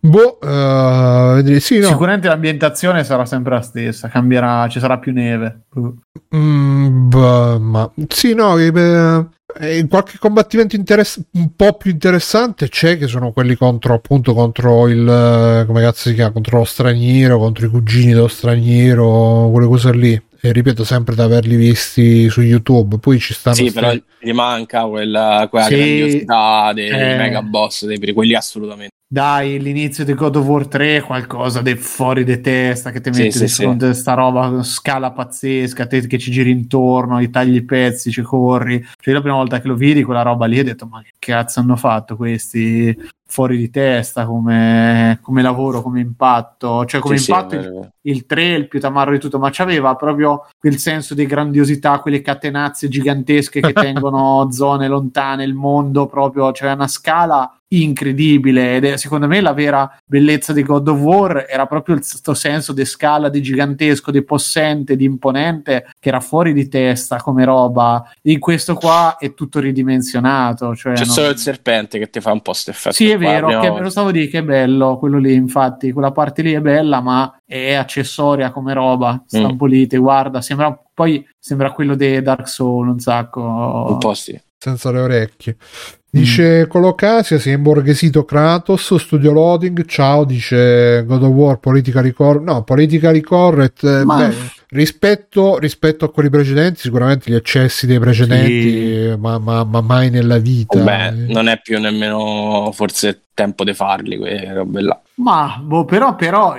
Boh, 0.00 0.38
vedremo- 0.40 1.60
sì, 1.60 1.80
no. 1.80 1.88
Sicuramente 1.88 2.28
l'ambientazione 2.28 3.04
sarà 3.04 3.26
sempre 3.26 3.56
la 3.56 3.60
stessa, 3.60 4.08
cambierà, 4.08 4.68
ci 4.68 4.80
sarà 4.80 4.96
più 4.96 5.12
neve. 5.12 5.64
Mm, 6.34 7.08
bah, 7.10 7.58
ma 7.58 7.90
sì, 8.08 8.32
no, 8.32 8.56
eh, 8.56 9.26
beh, 9.58 9.78
eh, 9.78 9.86
qualche 9.88 10.18
combattimento 10.18 10.76
interess- 10.76 11.20
un 11.32 11.54
po' 11.54 11.74
più 11.74 11.90
interessante 11.90 12.68
c'è 12.68 12.98
che 12.98 13.06
sono 13.06 13.32
quelli 13.32 13.54
contro 13.56 13.94
appunto 13.94 14.34
contro 14.34 14.88
il 14.88 15.08
eh, 15.08 15.64
come 15.66 15.80
cazzo 15.80 16.08
si 16.08 16.14
chiama 16.14 16.32
contro 16.32 16.58
lo 16.58 16.64
straniero, 16.64 17.38
contro 17.38 17.66
i 17.66 17.68
cugini 17.68 18.12
dello 18.12 18.28
straniero, 18.28 19.48
quelle 19.50 19.66
cose 19.66 19.92
lì. 19.92 20.22
E 20.40 20.52
ripeto 20.52 20.84
sempre 20.84 21.16
di 21.16 21.20
averli 21.20 21.56
visti 21.56 22.28
su 22.30 22.42
YouTube. 22.42 22.98
Poi 22.98 23.18
ci 23.18 23.34
stanno 23.34 23.56
sì, 23.56 23.70
sti- 23.70 23.72
però 23.72 23.92
gli 24.20 24.30
manca 24.32 24.84
quella, 24.84 25.48
quella 25.50 25.66
Sì, 25.66 25.74
grandiosità 25.74 26.72
dei 26.72 26.90
eh. 26.90 27.16
mega 27.16 27.42
boss, 27.42 27.84
dei, 27.86 28.12
quelli 28.12 28.34
assolutamente. 28.36 28.94
Dai, 29.10 29.58
l'inizio 29.58 30.04
di 30.04 30.12
God 30.12 30.36
of 30.36 30.44
War 30.46 30.68
3 30.68 30.96
è 30.98 31.02
qualcosa 31.02 31.62
di 31.62 31.74
fuori 31.76 32.24
di 32.24 32.42
testa 32.42 32.90
che 32.90 33.00
ti 33.00 33.10
Sì, 33.10 33.22
metti 33.22 33.38
sì, 33.38 33.44
di 33.44 33.48
sì. 33.48 33.62
fronte 33.62 33.86
a 33.86 33.94
sta 33.94 34.12
roba 34.12 34.62
scala 34.62 35.12
pazzesca, 35.12 35.86
te 35.86 36.06
che 36.06 36.18
ci 36.18 36.30
giri 36.30 36.50
intorno, 36.50 37.18
i 37.18 37.30
tagli 37.30 37.54
i 37.54 37.64
pezzi, 37.64 38.10
ci 38.10 38.20
corri. 38.20 38.78
Cioè, 38.82 39.08
io 39.08 39.14
la 39.14 39.20
prima 39.22 39.36
volta 39.36 39.60
che 39.62 39.68
lo 39.68 39.76
vidi 39.76 40.02
quella 40.02 40.20
roba 40.20 40.44
lì 40.44 40.58
ho 40.58 40.62
detto 40.64 40.84
"Ma 40.86 41.00
che 41.00 41.12
cazzo 41.18 41.60
hanno 41.60 41.76
fatto 41.76 42.16
questi 42.16 42.94
fuori 43.30 43.56
di 43.56 43.70
testa 43.70 44.26
come, 44.26 45.18
come 45.22 45.40
lavoro, 45.40 45.80
come 45.80 46.00
impatto?". 46.00 46.84
Cioè, 46.84 47.00
come 47.00 47.16
Sì, 47.16 47.24
sì, 47.24 47.30
impatto 47.30 47.54
il, 47.54 47.90
il 48.02 48.26
3 48.26 48.42
è 48.42 48.58
il 48.58 48.68
più 48.68 48.78
tamarro 48.78 49.12
di 49.12 49.18
tutto, 49.18 49.38
ma 49.38 49.48
c'aveva 49.50 49.94
proprio 49.96 50.46
quel 50.58 50.76
senso 50.76 51.14
di 51.14 51.24
grandiosità, 51.24 51.98
quelle 52.00 52.20
catenazze 52.20 52.88
gigantesche 52.88 53.62
che 53.62 53.72
tengono 53.72 54.50
zone 54.52 54.86
lontane, 54.86 55.44
il 55.44 55.54
mondo 55.54 56.04
proprio, 56.04 56.50
c'era 56.50 56.74
una 56.74 56.88
scala 56.88 57.50
incredibile 57.70 58.76
ed 58.76 58.84
è 58.84 58.96
secondo 58.96 59.26
me 59.26 59.40
la 59.40 59.52
vera 59.52 59.90
bellezza 60.04 60.52
di 60.52 60.62
God 60.62 60.88
of 60.88 60.98
War 61.00 61.46
era 61.48 61.66
proprio 61.66 61.96
il 61.96 62.02
sto 62.02 62.32
senso 62.34 62.72
di 62.72 62.84
scala 62.84 63.28
di 63.28 63.42
gigantesco, 63.42 64.10
di 64.10 64.22
possente, 64.22 64.96
di 64.96 65.04
imponente 65.04 65.86
che 65.98 66.08
era 66.08 66.20
fuori 66.20 66.52
di 66.52 66.68
testa 66.68 67.16
come 67.18 67.44
roba 67.44 68.10
in 68.22 68.38
questo 68.38 68.74
qua 68.74 69.16
è 69.18 69.34
tutto 69.34 69.60
ridimensionato 69.60 70.74
cioè 70.74 70.94
C'è 70.94 71.04
non- 71.04 71.14
solo 71.14 71.28
il 71.28 71.36
serpente 71.38 71.98
che 71.98 72.08
ti 72.10 72.20
fa 72.20 72.32
un 72.32 72.40
po' 72.40 72.52
effetto. 72.52 72.92
sì, 72.94 73.10
è 73.10 73.16
qua, 73.18 73.26
vero, 73.30 73.46
abbiamo- 73.48 73.76
che, 73.76 73.82
lo 73.82 73.90
stavo 73.90 74.08
a 74.08 74.12
dire 74.12 74.28
che 74.28 74.38
è 74.38 74.42
bello 74.42 74.98
quello 74.98 75.18
lì, 75.18 75.34
infatti, 75.34 75.92
quella 75.92 76.12
parte 76.12 76.42
lì 76.42 76.52
è 76.52 76.60
bella, 76.60 77.00
ma 77.00 77.40
è 77.44 77.74
accessoria 77.74 78.50
come 78.50 78.72
roba, 78.72 79.22
sta 79.26 79.52
Mm. 79.52 79.56
guarda, 79.98 80.40
sembra, 80.40 80.78
poi 80.94 81.26
sembra 81.38 81.70
quello 81.72 81.94
di 81.94 82.20
Dark 82.22 82.48
Souls 82.48 82.90
un 82.90 82.98
sacco. 82.98 83.40
Un 83.40 83.98
po' 83.98 84.14
sì. 84.14 84.38
senza 84.56 84.90
le 84.90 85.00
orecchie. 85.00 85.56
Dice 86.10 86.66
Colocasia, 86.68 87.38
si 87.38 87.50
è 87.50 87.52
imborghesito 87.52 88.24
Kratos, 88.24 88.94
studio 88.96 89.30
loading, 89.30 89.84
ciao, 89.84 90.24
dice 90.24 91.04
God 91.06 91.22
of 91.22 91.32
War, 91.32 91.58
politically 91.58 92.12
correct, 92.12 92.44
no, 92.46 92.62
politically 92.62 93.20
correct, 93.20 93.84
eh, 93.84 94.04
Ma- 94.04 94.26
beh, 94.26 94.34
rispetto, 94.70 95.58
rispetto 95.58 96.06
a 96.06 96.10
quelli 96.10 96.30
precedenti, 96.30 96.80
sicuramente 96.80 97.30
gli 97.30 97.34
eccessi 97.34 97.86
dei 97.86 97.98
precedenti, 97.98 98.70
Sì. 98.70 99.04
eh, 99.08 99.16
ma, 99.18 99.38
ma- 99.38 99.64
ma 99.64 99.82
mai 99.82 100.08
nella 100.08 100.38
vita. 100.38 100.78
Beh, 100.78 101.06
eh. 101.08 101.10
non 101.32 101.46
è 101.46 101.60
più 101.62 101.78
nemmeno 101.78 102.70
forse 102.72 103.24
tempo 103.34 103.62
di 103.62 103.74
farli 103.74 104.16
quelle 104.16 104.52
robe 104.54 104.80
là. 104.80 104.98
Ma, 105.18 105.60
boh, 105.60 105.84
però, 105.84 106.14
però 106.14 106.54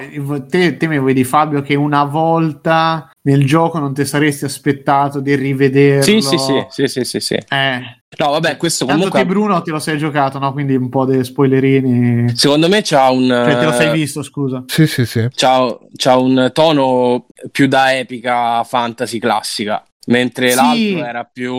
te, 0.49 0.77
te 0.77 0.87
mi 0.87 0.99
vedi 0.99 1.23
Fabio 1.23 1.61
che 1.61 1.75
una 1.75 2.03
volta 2.03 3.09
nel 3.21 3.45
gioco 3.45 3.79
non 3.79 3.93
ti 3.93 4.05
saresti 4.05 4.45
aspettato 4.45 5.21
di 5.21 5.35
rivederlo. 5.35 6.03
Sì, 6.03 6.21
sì, 6.21 6.37
sì, 6.37 6.65
sì, 6.69 6.87
sì, 6.87 7.03
sì, 7.05 7.19
sì. 7.19 7.33
Eh, 7.35 7.99
No, 8.17 8.31
vabbè, 8.31 8.57
questo 8.57 8.85
tanto 8.85 8.97
comunque 9.09 9.21
te 9.21 9.25
Bruno 9.27 9.61
te 9.61 9.69
lo 9.71 9.79
sei 9.79 9.97
giocato, 9.97 10.39
no? 10.39 10.51
Quindi 10.51 10.75
un 10.75 10.89
po' 10.89 11.05
di 11.05 11.23
spoilerini. 11.23 12.35
secondo 12.35 12.67
me 12.67 12.81
c'ha 12.83 13.11
un 13.11 13.27
Cioè, 13.27 13.57
te 13.57 13.65
lo 13.65 13.71
sei 13.71 13.89
eh, 13.89 13.91
visto, 13.91 14.23
scusa. 14.23 14.63
Sì, 14.65 14.87
sì, 14.87 15.05
sì. 15.05 15.27
c'ha, 15.29 15.77
c'ha 15.95 16.17
un 16.17 16.49
tono 16.51 17.27
più 17.51 17.67
da 17.67 17.95
epica 17.95 18.63
fantasy 18.63 19.19
classica. 19.19 19.83
Mentre 20.09 20.49
Sì. 20.49 20.55
l'altro 20.55 21.05
era 21.07 21.23
più 21.23 21.53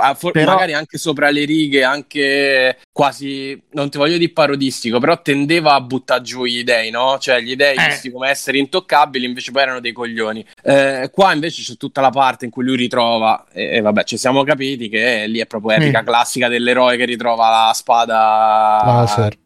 ah, 0.00 0.14
for- 0.14 0.30
Però- 0.30 0.52
magari 0.52 0.74
anche 0.74 0.96
sopra 0.96 1.28
le 1.30 1.44
righe, 1.44 1.82
anche 1.82 2.78
quasi 2.92 3.60
non 3.72 3.90
ti 3.90 3.98
voglio 3.98 4.16
dire 4.16 4.30
parodistico, 4.32 5.00
però 5.00 5.20
tendeva 5.22 5.74
a 5.74 5.80
buttare 5.80 6.22
giù 6.22 6.44
gli 6.44 6.62
dei, 6.62 6.90
no? 6.90 7.18
Cioè 7.18 7.40
gli 7.40 7.56
dei 7.56 7.74
Eh. 7.76 7.86
visti 7.88 8.10
come 8.12 8.28
essere 8.30 8.58
intoccabili, 8.58 9.24
invece 9.24 9.50
poi 9.50 9.62
erano 9.62 9.80
dei 9.80 9.92
coglioni. 9.92 10.46
Eh, 10.62 11.10
qua 11.12 11.32
invece 11.32 11.62
c'è 11.62 11.76
tutta 11.76 12.00
la 12.00 12.10
parte 12.10 12.44
in 12.44 12.50
cui 12.52 12.64
lui 12.64 12.76
ritrova, 12.76 13.44
e, 13.52 13.76
e 13.76 13.80
vabbè, 13.80 14.04
ci 14.04 14.16
siamo 14.16 14.44
capiti 14.44 14.88
che 14.88 15.24
lì 15.26 15.40
è 15.40 15.46
proprio 15.46 15.76
epica 15.76 16.04
classica 16.04 16.46
dell'eroe 16.48 16.96
che 16.96 17.06
ritrova 17.06 17.48
la 17.66 17.72
spada 17.74 18.82
Laser. 18.84 19.36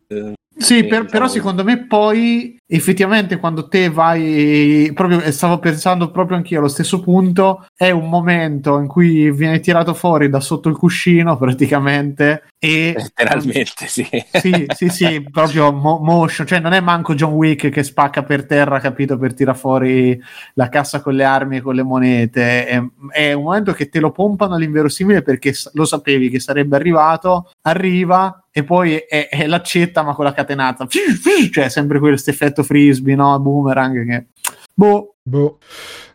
Sì, 0.61 0.85
per- 0.85 1.07
però 1.07 1.27
secondo 1.27 1.65
me 1.65 1.87
poi 1.87 2.59
effettivamente 2.67 3.39
quando 3.39 3.67
te 3.67 3.89
vai 3.89 4.91
proprio 4.95 5.21
stavo 5.33 5.59
pensando 5.59 6.11
proprio 6.13 6.37
anch'io 6.37 6.59
allo 6.59 6.69
stesso 6.69 7.01
punto 7.01 7.67
è 7.75 7.91
un 7.91 8.09
momento 8.09 8.79
in 8.79 8.87
cui 8.87 9.33
viene 9.33 9.59
tirato 9.59 9.93
fuori 9.93 10.29
da 10.29 10.39
sotto 10.39 10.69
il 10.69 10.77
cuscino 10.77 11.37
praticamente 11.37 12.45
e 12.63 12.93
Letteralmente, 12.95 13.87
sì. 13.87 14.07
sì, 14.33 14.67
sì, 14.75 14.89
sì, 14.91 15.23
proprio 15.33 15.73
mo- 15.73 15.99
motion, 15.99 16.47
cioè 16.47 16.61
non 16.61 16.75
è 16.75 16.81
manco 16.81 17.15
John 17.15 17.33
Wick 17.33 17.71
che 17.71 17.83
spacca 17.83 18.23
per 18.23 18.45
terra, 18.45 18.79
capito, 18.81 19.17
per 19.17 19.33
tirare 19.33 19.57
fuori 19.57 20.21
la 20.55 20.69
cassa 20.69 21.01
con 21.01 21.15
le 21.15 21.25
armi 21.25 21.57
e 21.57 21.61
con 21.63 21.75
le 21.75 21.83
monete. 21.83 22.67
È, 22.67 22.83
è 23.13 23.33
un 23.33 23.45
momento 23.45 23.73
che 23.73 23.89
te 23.89 23.99
lo 23.99 24.11
pompano 24.11 24.57
all'inverosimile 24.57 25.23
perché 25.23 25.55
lo 25.73 25.87
sapevi 25.87 26.29
che 26.29 26.39
sarebbe 26.39 26.77
arrivato, 26.77 27.51
arriva 27.63 28.45
e 28.51 28.65
poi 28.65 28.97
è, 28.97 29.29
è 29.29 29.47
l'accetta 29.47 30.03
ma 30.03 30.15
con 30.15 30.25
la 30.25 30.33
catenata. 30.33 30.87
Cioè, 30.87 31.69
sempre 31.69 31.99
questo 31.99 32.31
effetto 32.31 32.63
frisbee, 32.63 33.15
no? 33.15 33.39
Boomerang 33.39 34.07
che... 34.07 34.27
Boh, 34.75 35.15
Boh. 35.23 35.59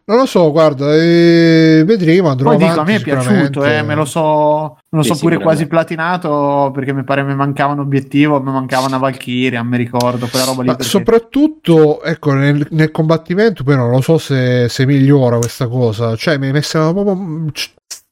Non 0.07 0.17
lo 0.17 0.27
so, 0.27 0.51
guarda, 0.51 0.93
eh, 0.93 1.83
vedremo. 1.83 2.29
Andrò 2.29 2.49
poi 2.49 2.57
dico, 2.57 2.69
a 2.69 2.73
avanti 2.73 2.91
me 2.91 2.97
è 2.97 3.01
piaciuto, 3.01 3.65
eh, 3.65 3.81
me 3.81 3.95
lo 3.95 4.05
so, 4.05 4.77
me 4.89 4.99
lo 4.99 5.01
Sì, 5.01 5.15
so 5.15 5.19
pure 5.19 5.39
quasi 5.39 5.65
platinato 5.65 6.69
perché 6.75 6.93
mi 6.93 7.03
pare 7.03 7.23
mi 7.23 7.33
mancava 7.33 7.73
un 7.73 7.79
obiettivo, 7.79 8.39
mi 8.39 8.51
mancava 8.51 8.85
una 8.85 8.97
Valkyria, 8.97 9.63
mi 9.63 9.77
ricordo 9.77 10.27
quella 10.27 10.45
roba 10.45 10.61
lì. 10.61 10.67
Ma 10.67 10.75
perché- 10.75 10.91
soprattutto, 10.91 12.03
ecco, 12.03 12.33
nel, 12.33 12.67
nel 12.69 12.91
combattimento, 12.91 13.63
poi 13.63 13.77
non 13.77 13.89
lo 13.89 14.01
so 14.01 14.19
se, 14.19 14.69
se 14.69 14.85
migliora 14.85 15.37
questa 15.37 15.67
cosa. 15.67 16.15
Cioè, 16.15 16.37
mi, 16.37 16.51
mi 16.51 16.61
sembra 16.61 16.93
proprio 16.93 17.51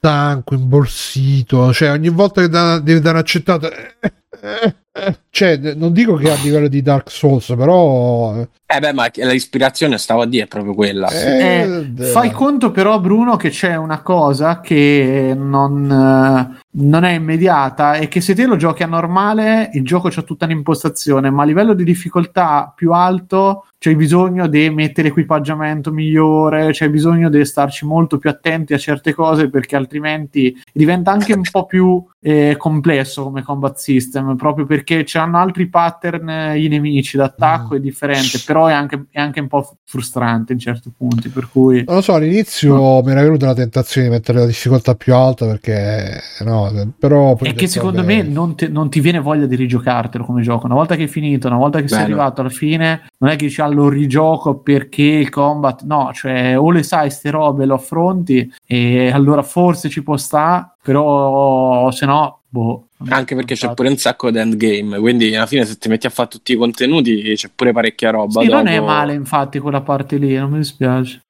stanco, 0.04 0.54
imborsito. 0.54 1.72
Cioè, 1.72 1.92
ogni 1.92 2.10
volta 2.10 2.42
che 2.42 2.50
da- 2.50 2.80
devi 2.80 3.00
dare 3.00 3.16
un'accettata. 3.18 3.70
eh, 3.72 3.96
eh, 4.42 4.76
eh. 4.92 5.23
Cioè, 5.36 5.58
non 5.74 5.94
dico 5.94 6.14
che 6.14 6.30
a 6.30 6.36
livello 6.44 6.68
di 6.68 6.84
Dark 6.84 7.10
Souls, 7.10 7.56
però. 7.58 8.40
Eh 8.68 8.80
beh, 8.80 8.94
ma 8.94 9.10
l'ispirazione, 9.12 9.98
stavo 9.98 10.22
a 10.22 10.26
dire, 10.28 10.44
è 10.44 10.48
proprio 10.48 10.76
quella. 10.76 11.08
eh, 11.10 11.94
Eh, 11.98 12.04
fai 12.06 12.30
conto 12.32 12.70
però 12.70 13.00
Bruno 13.00 13.36
che 13.36 13.50
c'è 13.50 13.76
una 13.76 14.02
cosa 14.02 14.62
che 14.62 15.34
non, 15.36 15.90
eh, 15.92 16.62
non 16.70 17.04
è 17.04 17.14
immediata 17.14 17.96
e 17.96 18.08
che 18.08 18.22
se 18.22 18.36
te 18.36 18.46
lo 18.46 18.58
giochi 18.58 18.84
a 18.84 18.88
normale 18.88 19.70
il 19.74 19.84
gioco 19.84 20.10
c'ha 20.10 20.22
tutta 20.24 20.46
un'impostazione 20.46 21.30
ma 21.30 21.44
a 21.44 21.46
livello 21.46 21.74
di 21.76 21.84
difficoltà 21.84 22.72
più 22.76 22.94
alto 22.94 23.66
c'è 23.78 23.94
bisogno 23.96 24.48
di 24.48 24.70
mettere 24.72 25.10
equipaggiamento 25.10 25.92
migliore 25.92 26.72
c'è 26.72 26.90
bisogno 26.90 27.30
di 27.30 27.46
starci 27.46 27.86
molto 27.86 28.18
più 28.18 28.30
attenti 28.32 28.74
a 28.74 28.80
certe 28.80 29.14
cose 29.14 29.50
perché 29.50 29.76
altrimenti 29.76 30.60
diventa 30.72 31.12
anche 31.12 31.34
un 31.34 31.44
po' 31.52 31.66
più 31.68 32.04
eh, 32.22 32.56
complesso 32.58 33.24
come 33.24 33.44
combat 33.44 33.78
system 33.78 34.36
proprio 34.36 34.66
perché 34.66 35.04
c'hanno 35.24 35.38
altri 35.38 35.68
pattern 35.70 36.30
eh, 36.30 36.60
i 36.62 36.68
nemici 36.68 37.18
d'attacco 37.18 37.74
Mm. 37.74 37.78
è 37.78 37.80
differente 37.80 38.40
però 38.46 38.66
è 38.68 38.74
anche, 38.74 39.06
è 39.10 39.20
anche 39.20 39.40
un 39.40 39.48
po' 39.48 39.78
frustrante 39.86 40.54
in 40.54 40.60
certi 40.60 40.92
punti 40.96 41.30
per 41.30 41.48
cui 41.52 41.84
Non 41.86 41.96
lo 41.98 42.02
so, 42.02 42.14
all'inizio 42.14 43.02
mi 43.04 43.12
era 43.12 43.22
venuta 43.22 43.46
la 43.46 43.54
tentazione 43.54 44.08
di 44.08 44.14
mettere 44.14 44.40
la 44.40 44.46
difficoltà 44.46 44.96
più 44.96 45.16
alta 45.16 45.46
perché 45.46 46.20
no, 46.44 46.94
però 47.00 47.36
poi 47.36 47.48
è 47.48 47.52
che 47.52 47.58
detto, 47.62 47.68
secondo 47.72 48.02
vabbè, 48.02 48.16
me 48.16 48.24
non, 48.24 48.56
te- 48.56 48.68
non 48.68 48.90
ti 48.90 49.00
viene 49.00 49.20
voglia 49.20 49.46
di 49.46 49.56
rigiocartelo 49.56 50.24
come 50.26 50.42
gioco. 50.42 50.66
Una 50.66 50.76
volta 50.76 50.96
che 50.96 51.04
hai 51.04 51.08
finito, 51.08 51.48
una 51.48 51.58
volta 51.58 51.80
che 51.80 51.88
sei 51.88 52.00
Bello. 52.04 52.14
arrivato 52.16 52.42
alla 52.42 52.50
fine, 52.50 53.02
non 53.20 53.30
è 53.32 53.36
che 53.36 53.46
dici 53.46 53.62
"Ah, 53.62 53.68
lo 53.68 53.88
rigioco 53.90 54.58
perché 54.60 55.04
il 55.04 55.30
combat, 55.30 55.84
no, 55.84 56.12
cioè 56.14 56.58
o 56.58 56.70
le 56.72 56.84
sai 56.84 57.10
ste 57.10 57.30
robe, 57.30 57.66
lo 57.66 57.76
affronti 57.76 58.52
e 58.66 59.12
allora 59.12 59.42
forse 59.44 59.90
ci 59.90 60.04
può 60.04 60.18
sta, 60.18 60.76
però 60.82 61.90
se 61.92 62.06
no, 62.06 62.40
boh. 62.54 62.88
Anche 63.10 63.36
perché 63.36 63.56
c'è 63.56 63.74
pure 63.74 63.90
un 63.90 63.98
sacco 63.98 64.30
di 64.32 64.38
endgame, 64.38 65.00
quindi 65.00 65.36
alla 65.36 65.48
fine 65.48 65.66
se 65.66 65.78
ti 65.78 65.90
metti 65.90 66.06
a 66.06 66.12
fare 66.12 66.30
tutti 66.30 66.54
i 66.54 66.56
contenuti 66.56 67.34
c'è 67.36 67.50
pure 67.54 67.72
parecchia 67.74 68.12
roba. 68.12 68.42
Sì, 68.42 68.48
non 68.48 68.64
dopo. 68.66 68.76
è 68.76 68.80
male 68.80 69.14
infatti 69.14 69.60
quella 69.60 69.82
parte 69.82 70.18
lì, 70.18 70.36
non 70.36 70.52
mi 70.52 70.60
dispiace. 70.60 71.22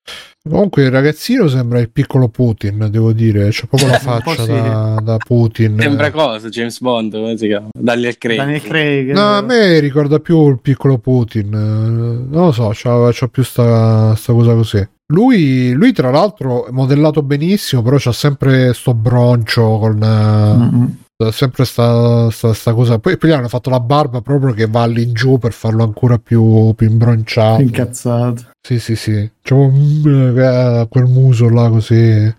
Comunque 0.47 0.83
il 0.83 0.91
ragazzino 0.91 1.47
sembra 1.47 1.79
il 1.79 1.89
piccolo 1.89 2.27
Putin, 2.27 2.87
devo 2.91 3.13
dire, 3.13 3.47
c'è 3.49 3.65
proprio 3.65 3.89
la 3.89 3.97
faccia 4.19 4.43
sì. 4.43 4.51
da, 4.51 4.99
da 5.01 5.17
Putin. 5.17 5.77
Sembra 5.79 6.11
cosa? 6.11 6.49
James 6.49 6.79
Bond, 6.81 7.13
come 7.13 7.37
si 7.37 7.47
chiama? 7.47 7.69
Daniel 7.71 8.17
Craig. 8.17 8.37
Daniel 8.39 8.61
Craig. 8.61 9.11
No, 9.13 9.37
a 9.37 9.41
me 9.41 9.79
ricorda 9.79 10.19
più 10.19 10.49
il 10.49 10.59
piccolo 10.61 10.97
Putin. 10.97 11.45
eh, 11.53 12.27
Non 12.35 12.45
lo 12.47 12.51
so, 12.51 12.71
c'ha, 12.73 13.09
c'ha 13.13 13.27
più 13.29 13.41
sta, 13.43 14.13
sta 14.15 14.33
cosa 14.33 14.53
così. 14.53 14.85
Lui, 15.13 15.71
lui, 15.73 15.91
tra 15.93 16.11
l'altro, 16.11 16.65
è 16.67 16.71
modellato 16.71 17.23
benissimo, 17.23 17.81
però 17.81 17.95
c'ha 17.99 18.11
sempre 18.11 18.73
sto 18.73 18.93
broncio 18.93 19.77
con... 19.79 20.01
eh, 20.03 20.57
Mm-mm. 20.57 20.97
Sempre 21.31 21.65
sta, 21.65 22.29
sta, 22.31 22.53
sta 22.53 22.73
cosa. 22.73 22.99
Poi, 22.99 23.17
poi 23.17 23.29
gli 23.29 23.33
hanno 23.33 23.47
fatto 23.47 23.69
la 23.69 23.79
barba 23.79 24.21
proprio 24.21 24.53
che 24.53 24.67
va 24.67 24.81
all'ingiù 24.83 25.37
per 25.37 25.53
farlo 25.53 25.83
ancora 25.83 26.17
più, 26.17 26.73
più 26.75 26.89
imbronciato. 26.89 27.61
Incazzato. 27.61 28.51
Sì, 28.65 28.79
sì, 28.79 28.95
sì. 28.95 29.11
Eh, 29.13 30.87
quel 30.89 31.05
muso 31.05 31.49
là 31.49 31.69
così. 31.69 32.33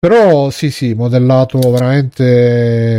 Però 0.00 0.48
sì, 0.50 0.70
sì, 0.70 0.94
modellato 0.94 1.58
veramente, 1.58 2.24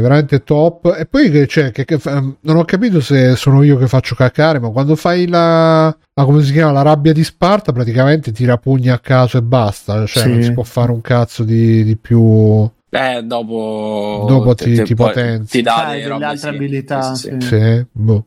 veramente 0.02 0.44
top. 0.44 0.96
E 1.00 1.06
poi 1.06 1.32
che, 1.32 1.48
cioè, 1.48 1.72
che, 1.72 1.86
che 1.86 1.98
non 2.04 2.58
ho 2.58 2.66
capito 2.66 3.00
se 3.00 3.36
sono 3.38 3.64
io 3.64 3.78
che 3.78 3.88
faccio 3.88 4.16
cacare, 4.16 4.60
ma 4.60 4.70
quando 4.70 4.98
fai 4.98 5.26
la, 5.28 5.86
la- 5.86 6.26
come 6.26 6.44
si 6.44 6.52
chiama, 6.52 6.74
la 6.74 6.82
rabbia 6.82 7.14
di 7.14 7.24
Sparta, 7.24 7.72
praticamente 7.72 8.34
tira 8.34 8.58
pugni 8.58 8.90
a 8.90 9.00
caso 9.00 9.38
e 9.38 9.42
basta. 9.42 10.06
Cioè, 10.06 10.24
Sì. 10.24 10.30
non 10.30 10.44
si 10.44 10.52
può 10.52 10.64
fare 10.64 10.92
un 10.92 11.00
cazzo 11.02 11.44
di, 11.44 11.86
di 11.86 11.96
più. 11.96 12.70
Eh, 12.92 13.22
dopo, 13.24 14.26
Dopo 14.28 14.56
ti- 14.56 14.82
ti 14.84 14.96
poi- 14.96 15.08
potenzi. 15.08 15.58
Ti 15.58 15.62
dà 15.64 15.90
delle 15.92 16.12
altre 16.26 16.38
sì. 16.38 16.48
abilità. 16.48 17.14
Sì, 17.16 17.30
sì, 17.30 17.36
sì. 17.40 17.48
sì. 17.48 17.56
Sì, 17.56 17.86
boh. 17.92 18.26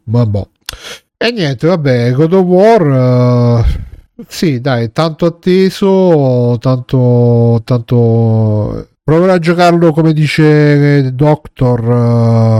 E 1.17 1.31
niente, 1.33 1.67
vabbè, 1.67 2.13
God 2.13 2.33
of 2.33 2.45
War. 2.45 3.63
eh, 3.67 4.25
sì, 4.29 4.61
dai, 4.61 4.93
tanto 4.93 5.27
atteso, 5.27 6.57
tanto, 6.61 7.61
tanto. 7.65 8.87
Proverò 9.05 9.33
a 9.33 9.39
giocarlo 9.41 9.93
come 9.93 10.13
dice 10.13 11.13
Doctor 11.13 11.81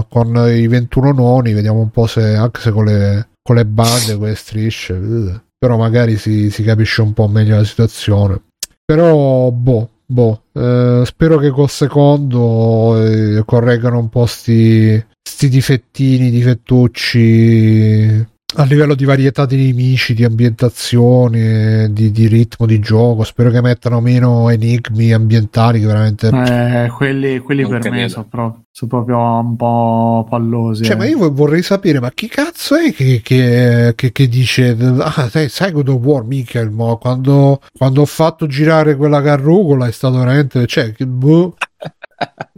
eh, 0.01 0.07
con 0.09 0.35
i 0.53 0.67
21 0.67 1.13
noni. 1.13 1.53
Vediamo 1.53 1.79
un 1.81 1.91
po' 1.91 2.07
se 2.07 2.35
anche 2.35 2.61
se 2.61 2.73
con 2.73 2.85
le, 2.87 3.29
con 3.43 3.55
le 3.57 3.65
bande, 3.65 4.17
con 4.17 4.27
le 4.27 4.35
strisce. 4.35 4.95
eh, 4.95 5.41
Però 5.57 5.77
magari 5.77 6.17
si, 6.17 6.51
si 6.51 6.65
capisce 6.65 7.01
un 7.03 7.13
po' 7.13 7.29
meglio 7.29 7.57
la 7.57 7.65
situazione. 7.65 8.41
Però, 8.85 9.51
boh, 9.53 9.89
boh. 10.13 10.43
eh, 10.53 11.03
spero 11.05 11.39
che 11.39 11.51
col 11.51 11.71
secondo 11.71 13.03
eh, 13.03 13.43
correggano 13.45 13.99
un 13.99 14.09
po' 14.09 14.27
sti, 14.27 15.05
sti 15.23 15.49
difettini, 15.49 16.31
difettucci 16.31 18.27
a 18.55 18.65
livello 18.65 18.95
di 18.95 19.05
varietà 19.05 19.47
di 19.47 19.57
nemici, 19.57 20.15
di 20.15 20.25
ambientazioni, 20.25 21.93
di, 21.93 22.11
di 22.11 22.27
ritmo 22.27 22.67
di 22.67 22.79
gioco. 22.81 23.25
Spero 23.25 23.51
che 23.51 23.61
mettano 23.61 24.01
meno 24.01 24.49
enigmi 24.51 25.13
ambientali 25.13 25.81
che 25.81 25.87
veramente. 25.87 26.29
Eh, 26.29 26.89
quelli 26.91 27.39
quelli 27.39 27.67
per 27.67 27.91
me 27.91 28.09
sono 28.09 28.27
proprio, 28.29 28.65
sono 28.71 28.91
proprio 28.91 29.19
un 29.19 29.57
po' 29.57 30.27
pallosi. 30.29 30.85
Cioè, 30.85 30.95
eh. 30.95 30.99
ma 30.99 31.07
io 31.07 31.33
vorrei 31.33 31.63
sapere, 31.63 32.01
ma 32.01 32.11
chi 32.11 32.29
cazzo 32.29 32.77
è 32.77 32.93
che, 32.93 33.21
che, 33.23 33.93
che- 33.97 34.13
che 34.13 34.29
dice, 34.29 34.77
ah, 34.99 35.29
sai, 35.29 35.49
sai 35.49 35.73
God 35.73 35.89
of 35.89 36.03
War, 36.03 36.25
Michael, 36.25 36.71
mo, 36.71 36.97
quando, 36.99 37.61
quando 37.77 38.03
ho 38.03 38.07
fatto 38.07 38.47
girare 38.47 38.97
quella 38.97 39.23
carrucola 39.23 39.87
è 39.87 39.93
stato 39.93 40.19
veramente, 40.19 40.67
cioè, 40.67 40.93
che 40.93 41.07
boh. 41.07 41.57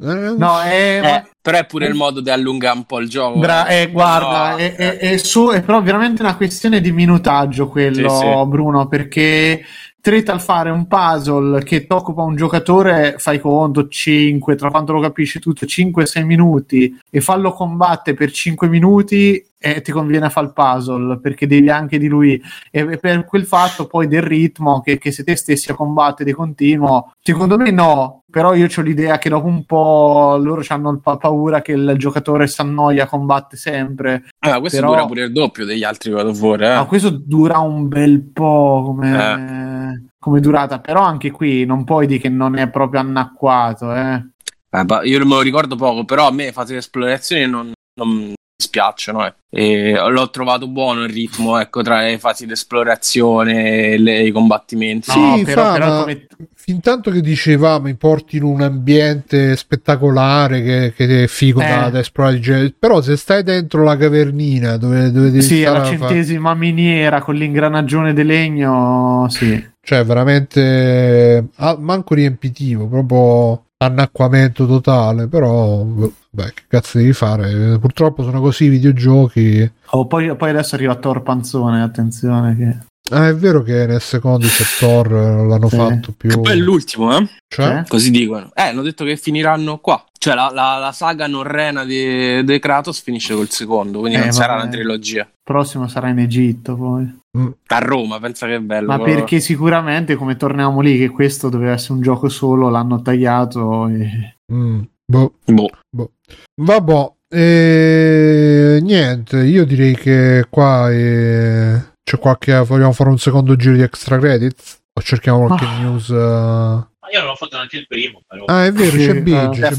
Eh, 0.03 0.35
No, 0.36 0.61
è, 0.61 1.01
Eh, 1.03 1.31
però 1.41 1.59
è 1.59 1.66
pure 1.66 1.86
il 1.86 1.95
modo 1.95 2.20
di 2.20 2.31
allungare 2.31 2.77
un 2.77 2.85
po' 2.85 2.99
il 3.01 3.09
gioco. 3.09 3.39
Bra- 3.39 3.66
eh, 3.66 3.91
guarda, 3.91 4.51
No. 4.51 4.57
è, 4.57 4.74
è- 4.74 4.97
è 4.99 5.16
su- 5.16 5.51
è 5.51 5.62
però 5.62 5.81
veramente 5.82 6.23
una 6.23 6.36
questione 6.36 6.81
di 6.81 6.93
minutaggio 6.93 7.69
quello, 7.69 8.09
Sì, 8.09 8.16
sì. 8.16 8.47
Bruno, 8.47 8.86
perché 8.89 9.65
treta 10.01 10.32
al 10.32 10.41
fare 10.43 10.69
un 10.69 10.86
puzzle 10.86 11.62
che 11.65 11.86
ti 11.86 11.93
occupa 11.95 12.20
un 12.23 12.36
giocatore, 12.36 13.15
fai 13.19 13.39
conto 13.41 13.89
5, 13.89 14.55
tra 14.55 14.70
quanto 14.70 14.93
lo 14.93 15.01
capisci 15.01 15.39
tutto, 15.39 15.65
5-6 15.65 16.24
minuti 16.27 16.95
e 17.11 17.20
fallo 17.23 17.53
combatte 17.53 18.12
per 18.12 18.31
5 18.31 18.69
minuti 18.69 19.43
e 19.65 19.81
ti 19.81 19.93
conviene 19.93 20.28
fare 20.28 20.47
il 20.47 20.53
puzzle 20.53 21.19
perché 21.20 21.47
devi 21.47 21.70
anche 21.70 21.97
di 21.99 22.07
lui 22.07 22.39
e 22.70 22.99
per 22.99 23.24
quel 23.24 23.47
fatto 23.47 23.86
poi 23.86 24.07
del 24.07 24.20
ritmo 24.20 24.82
che, 24.82 24.99
che 24.99 25.11
se 25.11 25.24
te 25.24 25.36
stessi 25.36 25.70
a 25.70 25.74
combattere 25.74 26.24
di 26.28 26.36
continuo 26.36 27.12
secondo 27.23 27.57
me 27.57 27.70
no 27.70 28.24
però 28.31 28.53
io 28.55 28.66
ho 28.66 28.81
l'idea 28.82 29.16
che 29.16 29.31
dopo 29.31 29.47
un 29.47 29.65
po' 29.65 30.36
loro 30.39 30.62
hanno 30.69 31.01
paura 31.01 31.62
che 31.62 31.73
il 31.73 31.95
giocatore 31.97 32.47
si 32.47 32.61
annoia 32.61 33.07
combatte 33.07 33.57
sempre 33.57 34.24
Ah, 34.41 34.61
questo 34.61 34.81
però- 34.81 34.93
dura 34.93 35.07
pure 35.07 35.23
il 35.24 35.32
doppio 35.32 35.65
degli 35.65 35.82
altri 35.85 36.11
God 36.11 36.27
of 36.27 36.41
War. 36.43 36.62
Eh. 36.62 36.74
ma 36.74 36.85
questo 36.85 37.09
dura 37.11 37.59
un 37.61 37.89
bel 37.89 38.20
po' 38.32 38.82
come, 38.85 40.09
come 40.19 40.41
durata 40.41 40.78
però 40.81 41.01
anche 41.01 41.31
qui 41.31 41.65
non 41.65 41.85
puoi 41.85 42.07
dire 42.07 42.20
che 42.20 42.28
non 42.28 42.57
è 42.59 42.69
proprio 42.69 43.01
annacquato 43.01 43.95
eh. 43.95 44.28
Eh, 44.70 44.85
io 45.09 45.19
me 45.20 45.35
lo 45.36 45.41
ricordo 45.41 45.77
poco, 45.77 46.05
però 46.05 46.27
a 46.27 46.32
me 46.32 46.51
fase 46.51 46.73
di 46.73 46.78
esplorazione 46.78 47.47
non, 47.47 47.73
non 47.97 48.32
spiacciono. 48.65 49.24
eh. 49.27 49.35
E 49.57 49.93
l'ho 49.93 50.31
trovato 50.31 50.66
buono 50.66 51.05
il 51.05 51.11
ritmo, 51.12 51.59
ecco, 51.61 51.81
tra 51.82 52.01
le 52.01 52.19
fasi 52.19 52.45
di 52.45 52.53
esplorazione 52.53 53.91
e 53.93 53.99
le- 53.99 54.23
i 54.24 54.32
combattimenti. 54.32 55.11
Sì, 55.12 55.19
No, 55.20 55.41
però- 55.45 55.62
fa, 55.62 55.73
però 55.74 55.86
ma 55.89 56.01
come- 56.03 56.27
fin 56.57 56.81
tanto 56.81 57.11
che 57.12 57.20
diceva 57.20 57.78
mi 57.78 57.95
porti 57.95 58.39
in 58.39 58.43
un 58.43 58.62
ambiente 58.62 59.55
spettacolare 59.57 60.62
che, 60.62 60.93
che 60.97 61.24
è 61.24 61.27
figo 61.28 61.61
da, 61.61 61.86
Eh. 61.86 61.91
da 61.93 61.99
esplorare, 62.01 62.41
cioè, 62.41 62.73
però 62.77 63.01
se 63.01 63.16
stai 63.16 63.45
dentro 63.45 63.85
la 63.85 63.97
cavernina 63.97 64.77
dove, 64.77 65.12
dove 65.12 65.27
devi 65.31 65.43
Sì, 65.43 65.61
stare 65.61 65.77
alla 65.78 65.86
a 65.86 65.91
fa- 65.97 66.07
centesima 66.09 66.55
miniera 66.55 67.20
con 67.20 67.36
l'ingranaggione 67.36 68.12
di 68.12 68.24
legno, 68.24 69.27
sì. 69.28 69.65
cioè 69.82 70.05
veramente 70.05 71.49
ah, 71.57 71.77
manco 71.78 72.15
riempitivo, 72.15 72.89
proprio 72.89 73.66
annacquamento 73.79 74.67
totale, 74.67 75.27
però 75.29 75.83
boh, 75.83 76.13
beh, 76.31 76.53
che 76.55 76.63
cazzo 76.69 76.99
devi 76.99 77.13
fare? 77.13 77.79
Purtroppo 77.79 78.23
sono 78.23 78.41
così 78.41 78.65
i 78.65 78.69
videogiochi. 78.69 79.71
Oh, 79.91 80.07
poi, 80.07 80.35
poi 80.37 80.51
adesso 80.51 80.75
arriva 80.75 80.95
Thor 80.97 81.23
Panzone, 81.23 81.83
attenzione 81.83 82.57
che... 82.57 82.79
Ah, 83.11 83.29
è 83.29 83.35
vero 83.35 83.63
che 83.63 83.85
nel 83.87 84.01
secondo 84.01 84.47
settor 84.47 85.11
l'hanno 85.11 85.69
Sì. 85.69 85.77
fatto 85.77 86.15
più 86.17 86.41
Poi 86.41 86.53
è 86.53 86.57
l'ultimo, 86.57 87.15
eh? 87.15 87.29
cioè? 87.49 87.81
Eh? 87.81 87.85
Così 87.87 88.11
dicono. 88.11 88.51
Eh, 88.55 88.63
hanno 88.63 88.81
detto 88.81 89.05
che 89.05 89.17
finiranno 89.17 89.77
qua. 89.79 90.03
Cioè, 90.25 90.35
la, 90.35 90.51
la- 90.51 90.79
la 90.79 90.93
saga 90.93 91.27
norrena 91.27 91.85
di 91.85 92.43
di 92.45 92.59
Kratos 92.59 93.03
finisce 93.03 93.35
col 93.35 93.51
secondo, 93.51 93.99
quindi 94.01 94.17
Eh, 94.17 94.23
non 94.23 94.33
sarà 94.33 94.55
una 94.55 94.69
trilogia. 94.69 95.29
prossimo 95.43 95.87
sarà 95.87 96.09
in 96.09 96.19
Egitto 96.21 96.75
poi. 96.77 97.19
A 97.67 97.79
Roma, 97.81 98.19
pensa 98.21 98.47
che 98.47 98.55
è 98.55 98.59
bello. 98.61 98.87
Ma 98.87 98.99
perché 99.01 99.39
sicuramente 99.41 100.15
come 100.15 100.37
torniamo 100.37 100.81
lì 100.81 100.97
che 100.97 101.11
questo 101.11 101.51
doveva 101.51 101.73
essere 101.73 101.93
un 101.93 102.01
gioco 102.01 102.31
solo, 102.31 102.71
l'hanno 102.71 103.03
tagliato 103.03 103.87
e... 103.89 104.37
Mm, 104.51 104.81
boh. 105.05 105.33
Boh. 105.45 106.11
Vabbè, 106.59 107.13
eh, 107.29 108.79
niente, 108.81 109.45
io 109.45 109.65
direi 109.67 109.95
che 109.95 110.47
qua 110.49 110.91
eh, 110.91 111.83
c'è 112.03 112.19
qualche. 112.19 112.59
Vogliamo 112.65 112.93
fare 112.93 113.11
un 113.11 113.19
secondo 113.19 113.57
giro 113.57 113.75
di 113.75 113.83
extra 113.83 114.19
credits? 114.19 114.79
O 114.99 115.03
cerchiamo 115.03 115.47
qualche 115.47 115.65
Ah. 115.67 115.79
news? 115.81 116.09
eh? 116.09 116.87
Ma 117.05 117.10
io 117.10 117.20
non 117.20 117.31
ho 117.32 117.35
fatto 117.35 117.56
neanche 117.56 117.76
il 117.76 117.86
primo, 117.86 118.22
però. 118.26 118.44
Ah, 118.47 118.64
è 118.64 118.72
vero, 118.72 118.90
Sì, 118.93 118.97
c'è 118.97 119.10
eh, 119.10 119.20
Biggio. 119.20 119.66
È? 119.66 119.74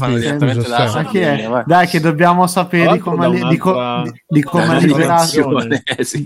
vai. 1.48 1.64
Dai 1.66 1.88
che 1.88 1.98
dobbiamo 1.98 2.46
sapere 2.46 2.92
di 2.92 2.98
come, 3.00 3.24
ha 3.24 3.28
li- 3.28 3.48
di 3.48 3.56
co- 3.56 4.02
di- 4.04 4.12
di 4.28 4.42
come 4.44 4.76
ha 4.76 4.78
liberato, 4.78 5.58
eh, 5.96 6.04
sì. 6.04 6.24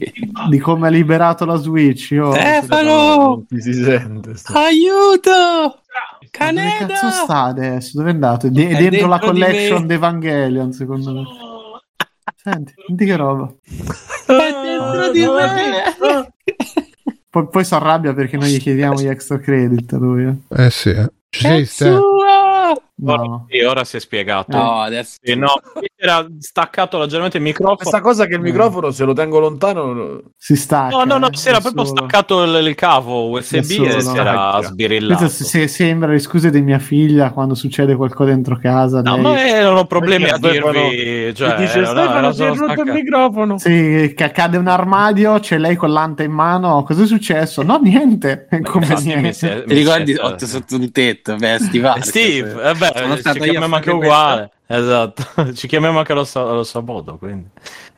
di 0.51 0.59
come 0.59 0.89
ha 0.89 0.91
liberato 0.91 1.47
la 1.47 1.57
Switch. 1.57 2.11
Io... 2.11 2.35
Stefano! 2.35 3.47
Si 3.49 3.73
sente. 3.73 4.35
Aiuto! 4.53 5.31
Ma 5.31 6.19
Dove 6.19 6.29
Caneda! 6.31 6.87
cazzo 6.87 7.11
sta 7.11 7.43
adesso? 7.45 7.97
Dove 7.97 8.11
è 8.11 8.13
andato? 8.13 8.47
È, 8.47 8.51
dentro, 8.51 8.69
la 9.09 9.17
dentro 9.17 9.33
di 9.33 9.41
collection 9.41 9.87
di 9.87 9.95
Evangelion, 9.95 10.73
secondo 10.73 11.13
me. 11.15 11.23
Senti, 12.37 12.75
senti 12.87 13.05
che 13.07 13.17
roba. 13.17 13.51
È 14.27 14.33
dentro 14.63 15.11
di 15.13 15.21
me! 15.27 16.33
Poi, 17.31 17.47
poi 17.49 17.65
si 17.65 17.75
arrabbia 17.75 18.13
perché 18.13 18.37
noi 18.37 18.51
gli 18.51 18.59
chiediamo 18.59 19.01
gli 19.01 19.07
extra 19.07 19.39
credit 19.39 19.93
a 19.93 19.99
lui. 19.99 20.25
eh. 20.25 20.65
Eh 20.65 20.71
sì, 20.71 20.89
eh. 20.91 21.09
ci 21.29 21.43
sei, 21.43 21.65
Ste? 21.65 21.99
No. 23.03 23.47
Sì, 23.49 23.61
ora 23.61 23.85
si 23.85 23.97
è 23.97 24.01
spiegato. 24.01 24.57
No, 24.57 24.81
adesso 24.83 25.19
Sì, 25.23 25.35
no, 25.35 25.55
era 25.97 26.27
staccato 26.39 26.99
leggermente 26.99 27.39
il 27.39 27.43
microfono. 27.43 27.77
Questa 27.77 28.01
cosa 28.01 28.27
che 28.27 28.35
il 28.35 28.41
microfono 28.41 28.91
se 28.91 29.05
lo 29.05 29.13
tengo 29.13 29.39
lontano 29.39 30.21
Si 30.37 30.57
stacca. 30.57 30.97
No, 30.97 31.05
no, 31.05 31.19
no, 31.19 31.31
eh, 31.31 31.37
si 31.37 31.49
era 31.49 31.59
da 31.59 31.63
proprio 31.63 31.85
solo. 31.85 31.97
staccato 31.99 32.43
il, 32.43 32.67
il 32.67 32.75
cavo 32.75 33.29
USB 33.31 33.61
solo. 33.61 33.89
e 33.97 34.01
si 34.01 34.17
era 34.17 34.53
Ah, 34.53 34.63
sbirillato. 34.63 35.21
Questo 35.25 35.45
se- 35.45 35.51
se- 35.61 35.69
sembra 35.69 36.11
le 36.13 36.19
scuse 36.19 36.51
di 36.51 36.61
mia 36.61 36.79
figlia 36.79 37.31
quando 37.31 37.55
succede 37.55 37.95
qualcosa 37.97 38.31
dentro 38.31 38.57
casa. 38.59 39.01
No, 39.03 39.15
lei- 39.15 39.23
ma 39.23 39.45
eh, 39.59 39.63
non 39.63 39.77
ho 39.77 39.85
problemi 39.87 40.29
a 40.29 40.37
dirvi. 40.39 41.35
Cioè, 41.35 41.55
dice 41.57 41.79
era- 41.79 41.93
no, 41.93 42.01
Stefano 42.03 42.19
era 42.19 42.33
si 42.33 42.43
è 42.43 42.47
rotto 42.49 42.63
il 42.65 42.71
staccato. 42.73 42.93
microfono. 42.93 43.59
Sì, 43.59 44.13
che 44.17 44.31
cade 44.31 44.57
un 44.57 44.67
armadio, 44.69 45.39
c'è 45.41 45.59
lei 45.59 45.77
con 45.77 45.91
l'anta 45.93 46.23
in 46.23 46.33
mano. 46.33 46.83
Cosa 46.83 47.03
è 47.03 47.07
successo? 47.07 47.63
No, 47.63 47.79
niente. 47.83 48.47
Come 48.63 48.87
niente. 49.03 49.33
si 49.33 49.47
è- 49.47 49.63
Ti 49.65 49.73
mi 49.73 49.75
ricordi 49.81 50.15
sotto 50.39 50.77
un 50.77 50.91
tetto? 50.93 51.37
Beh, 51.37 51.59
stivali. 51.61 52.01
Eh, 52.01 52.05
Steve, 52.05 52.75
eh 52.93 53.07
beh, 53.07 53.17
Sono 53.17 53.17
ci 53.35 53.41
chiamiamo 53.41 53.77
anche 53.77 53.91
uguale. 53.91 54.53
Esatto, 54.67 55.53
ci 55.55 55.67
chiamiamo 55.67 55.99
anche 55.99 56.15
lo, 56.15 56.25
sa- 56.25 56.53
lo 56.53 56.63
sabato, 56.65 57.17
quindi 57.19 57.49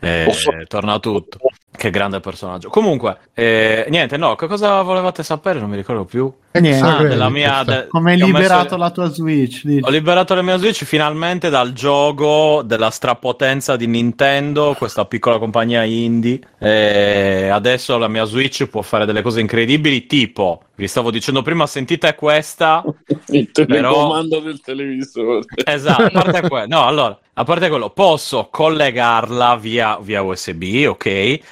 eh, 0.02 0.64
torna 0.66 0.98
tutto. 0.98 1.38
Che 1.74 1.88
grande 1.90 2.20
personaggio. 2.20 2.68
Comunque, 2.68 3.16
eh, 3.32 3.86
niente, 3.88 4.16
no, 4.18 4.34
che 4.36 4.46
cosa 4.46 4.82
volevate 4.82 5.22
sapere? 5.22 5.58
Non 5.58 5.70
mi 5.70 5.76
ricordo 5.76 6.04
più. 6.04 6.30
E 6.50 6.60
niente. 6.60 6.86
Ah, 6.86 7.02
della 7.02 7.30
mia... 7.30 7.62
de- 7.64 7.86
Come 7.88 8.12
hai 8.12 8.20
ho 8.20 8.26
messo- 8.26 8.36
liberato 8.38 8.76
la 8.76 8.90
tua 8.90 9.08
Switch? 9.08 9.64
dici? 9.64 9.80
Ho 9.82 9.88
liberato 9.90 10.34
la 10.34 10.42
mia 10.42 10.58
Switch 10.58 10.84
finalmente 10.84 11.48
dal 11.48 11.72
gioco 11.72 12.62
della 12.62 12.90
strapotenza 12.90 13.76
di 13.76 13.86
Nintendo, 13.86 14.74
questa 14.76 15.06
piccola 15.06 15.38
compagnia 15.38 15.82
indie. 15.84 16.40
E 16.58 17.48
adesso 17.50 17.96
la 17.96 18.08
mia 18.08 18.24
Switch 18.24 18.66
può 18.66 18.82
fare 18.82 19.06
delle 19.06 19.22
cose 19.22 19.40
incredibili, 19.40 20.06
tipo, 20.06 20.64
vi 20.74 20.86
stavo 20.86 21.10
dicendo 21.10 21.40
prima, 21.42 21.66
sentite 21.66 22.14
questa. 22.14 22.84
Il 23.28 23.50
Però- 23.50 23.66
telecomando 23.66 24.40
del 24.40 24.60
televisore. 24.60 25.46
Esatto, 25.64 26.02
a 26.02 26.10
parte 26.10 26.48
quello, 26.48 26.66
no, 26.68 26.86
allora, 26.86 27.18
a 27.34 27.44
parte 27.44 27.70
quello, 27.70 27.88
posso 27.90 28.48
collegarla 28.50 29.56
via, 29.56 29.98
via 30.00 30.20
USB, 30.20 30.84
ok? 30.86 31.06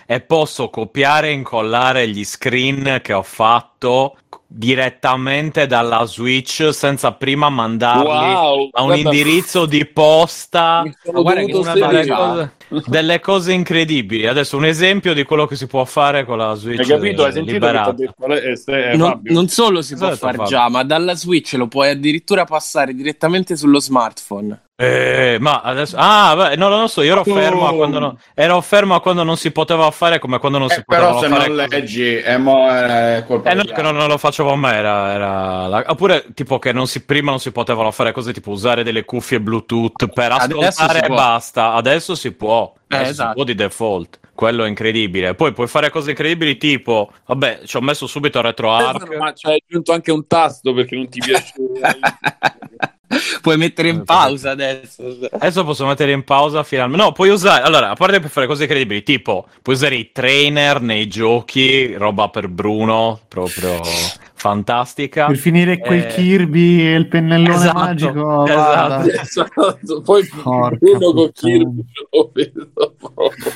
E 0.06 0.20
posso 0.26 0.68
copiare 0.68 1.28
e 1.28 1.32
incollare 1.32 2.06
gli 2.08 2.22
screen 2.22 3.00
che 3.02 3.14
ho 3.14 3.22
fatto 3.22 4.16
direttamente 4.52 5.66
dalla 5.66 6.04
Switch 6.04 6.70
senza 6.74 7.12
prima 7.12 7.48
mandarli 7.48 8.04
Wow, 8.04 8.68
a 8.72 8.82
un 8.82 8.88
guarda, 8.88 9.10
indirizzo 9.10 9.64
di 9.64 9.86
posta. 9.86 10.82
delle 11.02 12.06
cose, 12.06 12.52
delle 12.86 13.20
cose 13.20 13.52
incredibili. 13.52 14.26
Adesso 14.26 14.56
un 14.56 14.64
esempio 14.66 15.14
di 15.14 15.22
quello 15.22 15.46
che 15.46 15.56
si 15.56 15.66
può 15.66 15.84
fare 15.84 16.24
con 16.24 16.38
la 16.38 16.54
Switch 16.54 16.80
Hai 16.80 16.86
capito? 16.86 17.24
Hai 17.24 17.32
sentito 17.32 17.58
detto 17.58 18.26
eh, 18.26 18.56
Ste- 18.56 18.90
eh, 18.90 18.96
Non, 18.96 19.20
non 19.22 19.48
solo 19.48 19.82
si 19.82 19.96
può 19.96 20.08
Esatto, 20.08 20.36
fare 20.36 20.48
già, 20.48 20.68
ma 20.68 20.82
dalla 20.82 21.14
Switch 21.14 21.52
lo 21.52 21.68
puoi 21.68 21.90
addirittura 21.90 22.44
passare 22.44 22.92
direttamente 22.92 23.56
sullo 23.56 23.78
smartphone. 23.80 24.60
Eh, 24.82 25.36
ma 25.40 25.60
adesso 25.60 25.94
ah, 25.98 26.34
beh, 26.34 26.56
no, 26.56 26.68
non 26.68 26.80
lo 26.80 26.86
so, 26.86 27.02
io 27.02 27.12
ero 27.12 27.20
Oh. 27.20 27.34
fermo 27.34 27.68
a 27.68 27.74
quando 27.74 27.98
non, 27.98 28.16
ero 28.34 28.60
fermo 28.62 28.94
a 28.94 29.02
quando 29.02 29.24
non 29.24 29.36
si 29.36 29.50
poteva 29.50 29.90
fare 29.90 30.18
come 30.18 30.38
quando 30.38 30.56
non 30.56 30.70
si 30.70 30.78
Eh, 30.78 30.84
poteva 30.84 31.08
però 31.08 31.20
se 31.20 31.28
fare 31.28 31.48
non 31.48 31.56
cose. 31.58 31.68
leggi 31.68 32.14
è, 32.14 32.36
mo- 32.38 32.66
è 32.70 33.22
colpa 33.26 33.50
Eh, 33.50 33.54
no, 33.54 33.62
che 33.64 33.82
non, 33.82 33.94
non 33.94 34.08
lo 34.08 34.16
facevo 34.16 34.54
me, 34.56 34.72
era, 34.72 35.12
era 35.12 35.66
la- 35.66 35.84
oppure 35.88 36.24
tipo 36.32 36.58
che 36.58 36.72
non 36.72 36.86
si, 36.86 37.04
prima 37.04 37.28
non 37.28 37.40
si 37.40 37.52
potevano 37.52 37.90
fare 37.90 38.12
cose 38.12 38.32
tipo 38.32 38.50
usare 38.52 38.82
delle 38.82 39.04
cuffie 39.04 39.38
Bluetooth 39.38 40.06
per 40.14 40.32
Adesso 40.32 40.58
ascoltare 40.60 40.98
si 41.00 41.04
e 41.04 41.08
basta. 41.14 41.72
Adesso 41.74 42.14
si 42.14 42.32
può, 42.32 42.72
Eh, 42.88 42.94
Adesso 42.94 43.04
si 43.04 43.10
esatto. 43.10 43.34
può 43.34 43.44
di 43.44 43.54
default. 43.54 44.18
Quello 44.40 44.64
è 44.64 44.68
incredibile. 44.68 45.34
Poi 45.34 45.52
puoi 45.52 45.66
fare 45.66 45.90
cose 45.90 46.12
incredibili 46.12 46.56
tipo, 46.56 47.12
vabbè, 47.26 47.60
ci 47.66 47.76
ho 47.76 47.82
messo 47.82 48.06
subito 48.06 48.40
RetroArch. 48.40 49.14
Ma 49.18 49.34
ci 49.34 49.46
hai 49.46 49.62
aggiunto 49.62 49.92
anche 49.92 50.10
un 50.10 50.26
tasto 50.26 50.72
perché 50.72 50.96
non 50.96 51.10
ti 51.10 51.20
piace. 51.20 51.52
puoi 53.42 53.58
mettere 53.58 53.90
in 53.90 54.02
pausa 54.02 54.52
adesso. 54.52 55.14
Adesso 55.30 55.62
posso 55.62 55.84
mettere 55.84 56.12
in 56.12 56.24
pausa 56.24 56.62
finalmente. 56.62 57.04
No, 57.04 57.12
puoi 57.12 57.28
usare. 57.28 57.62
Allora, 57.64 57.90
a 57.90 57.94
parte 57.96 58.18
per 58.18 58.30
fare 58.30 58.46
cose 58.46 58.62
incredibili, 58.62 59.02
tipo, 59.02 59.46
puoi 59.60 59.76
usare 59.76 59.96
i 59.96 60.10
trainer 60.10 60.80
nei 60.80 61.06
giochi, 61.06 61.94
roba 61.96 62.30
per 62.30 62.48
Bruno, 62.48 63.20
proprio 63.28 63.78
fantastica. 64.40 65.26
Per 65.26 65.36
finire 65.36 65.78
quel 65.78 66.00
Eh, 66.00 66.06
Kirby 66.06 66.80
e 66.80 66.94
il 66.94 67.06
pennellone 67.08 67.54
esatto, 67.54 67.78
magico. 67.78 68.46
esatto. 68.46 69.08
esatto. 69.20 70.00
Poi 70.02 70.26
Porca 70.42 70.78
uno 70.80 71.12
con. 71.12 71.30
Kirby 71.32 71.84
lo 72.10 72.30
vedo 72.32 72.70
proprio. 72.98 73.52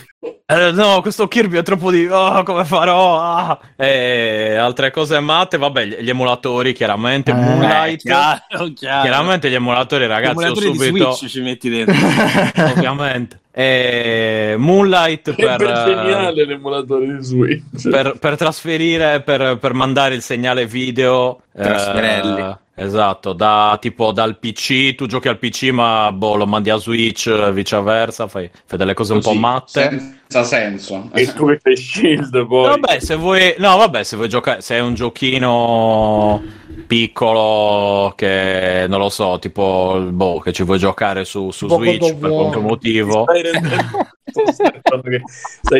Eh, 0.46 0.72
no, 0.72 1.00
questo 1.00 1.26
Kirby 1.26 1.56
è 1.56 1.62
troppo 1.62 1.90
di. 1.90 2.06
Oh, 2.06 2.42
come 2.42 2.64
farò? 2.66 3.18
Ah. 3.18 3.58
E 3.76 4.56
altre 4.56 4.90
cose 4.90 5.18
matte, 5.20 5.56
vabbè, 5.56 6.02
gli, 6.02 6.08
emulatori, 6.10 6.74
chiaramente. 6.74 7.30
Eh, 7.30 7.34
Moonlight. 7.34 8.02
chiaro, 8.02 8.72
chiaro. 8.74 9.02
Chiaramente 9.02 9.50
gli 9.50 9.54
emulatori, 9.54 10.06
ragazzi, 10.06 10.44
ho 10.44 10.54
subito. 10.54 11.12
Switch 11.12 11.30
ci 11.30 11.40
metti 11.40 11.70
dentro. 11.70 11.94
Ovviamente. 12.76 13.40
E 13.56 14.56
Moonlight 14.58 15.32
per. 15.34 15.56
per 15.58 15.84
geniale 15.84 16.44
l'emulatore 16.44 17.06
di 17.16 17.22
Switch. 17.22 17.88
per, 17.88 18.18
per 18.18 18.36
trasferire, 18.36 19.20
per, 19.20 19.58
per 19.58 19.74
mandare 19.74 20.16
il 20.16 20.22
segnale 20.22 20.66
video. 20.66 21.40
Trasferelli. 21.52 22.40
eh, 22.40 22.56
esatto, 22.74 23.32
da, 23.32 23.78
tipo 23.80 24.10
dal 24.10 24.38
PC, 24.40 24.96
tu 24.96 25.06
giochi 25.06 25.28
al 25.28 25.38
PC, 25.38 25.70
ma 25.70 26.10
boh, 26.10 26.34
lo 26.34 26.46
mandi 26.46 26.70
a 26.70 26.76
Switch, 26.78 27.50
viceversa, 27.52 28.26
fai, 28.26 28.50
fai 28.66 28.76
delle 28.76 28.92
cose 28.94 29.12
un 29.12 29.20
po' 29.20 29.28
Così, 29.28 29.38
matte. 29.38 29.88
Senza 29.88 30.42
senso. 30.42 31.10
E 31.12 31.32
come 31.32 31.56
fai 31.62 31.76
Shield 31.76 32.46
poi? 32.48 32.70
Vabbè, 32.70 32.98
se 32.98 33.14
vuoi, 33.14 33.54
no, 33.58 33.76
vabbè, 33.76 34.02
se 34.02 34.16
vuoi 34.16 34.28
giocare, 34.28 34.62
se 34.62 34.74
è 34.74 34.80
un 34.80 34.94
giochino 34.94 36.42
piccolo 36.86 38.12
che 38.16 38.86
non 38.88 38.98
lo 38.98 39.08
so, 39.08 39.38
tipo 39.38 40.06
boh, 40.10 40.38
che 40.40 40.52
ci 40.52 40.62
vuoi 40.62 40.78
giocare 40.78 41.24
su, 41.24 41.50
su 41.50 41.68
Switch 41.68 42.14
per 42.16 42.30
qualche 42.30 42.58
motivo. 42.58 43.22
Stai 43.22 43.42
rendendo- 43.42 43.98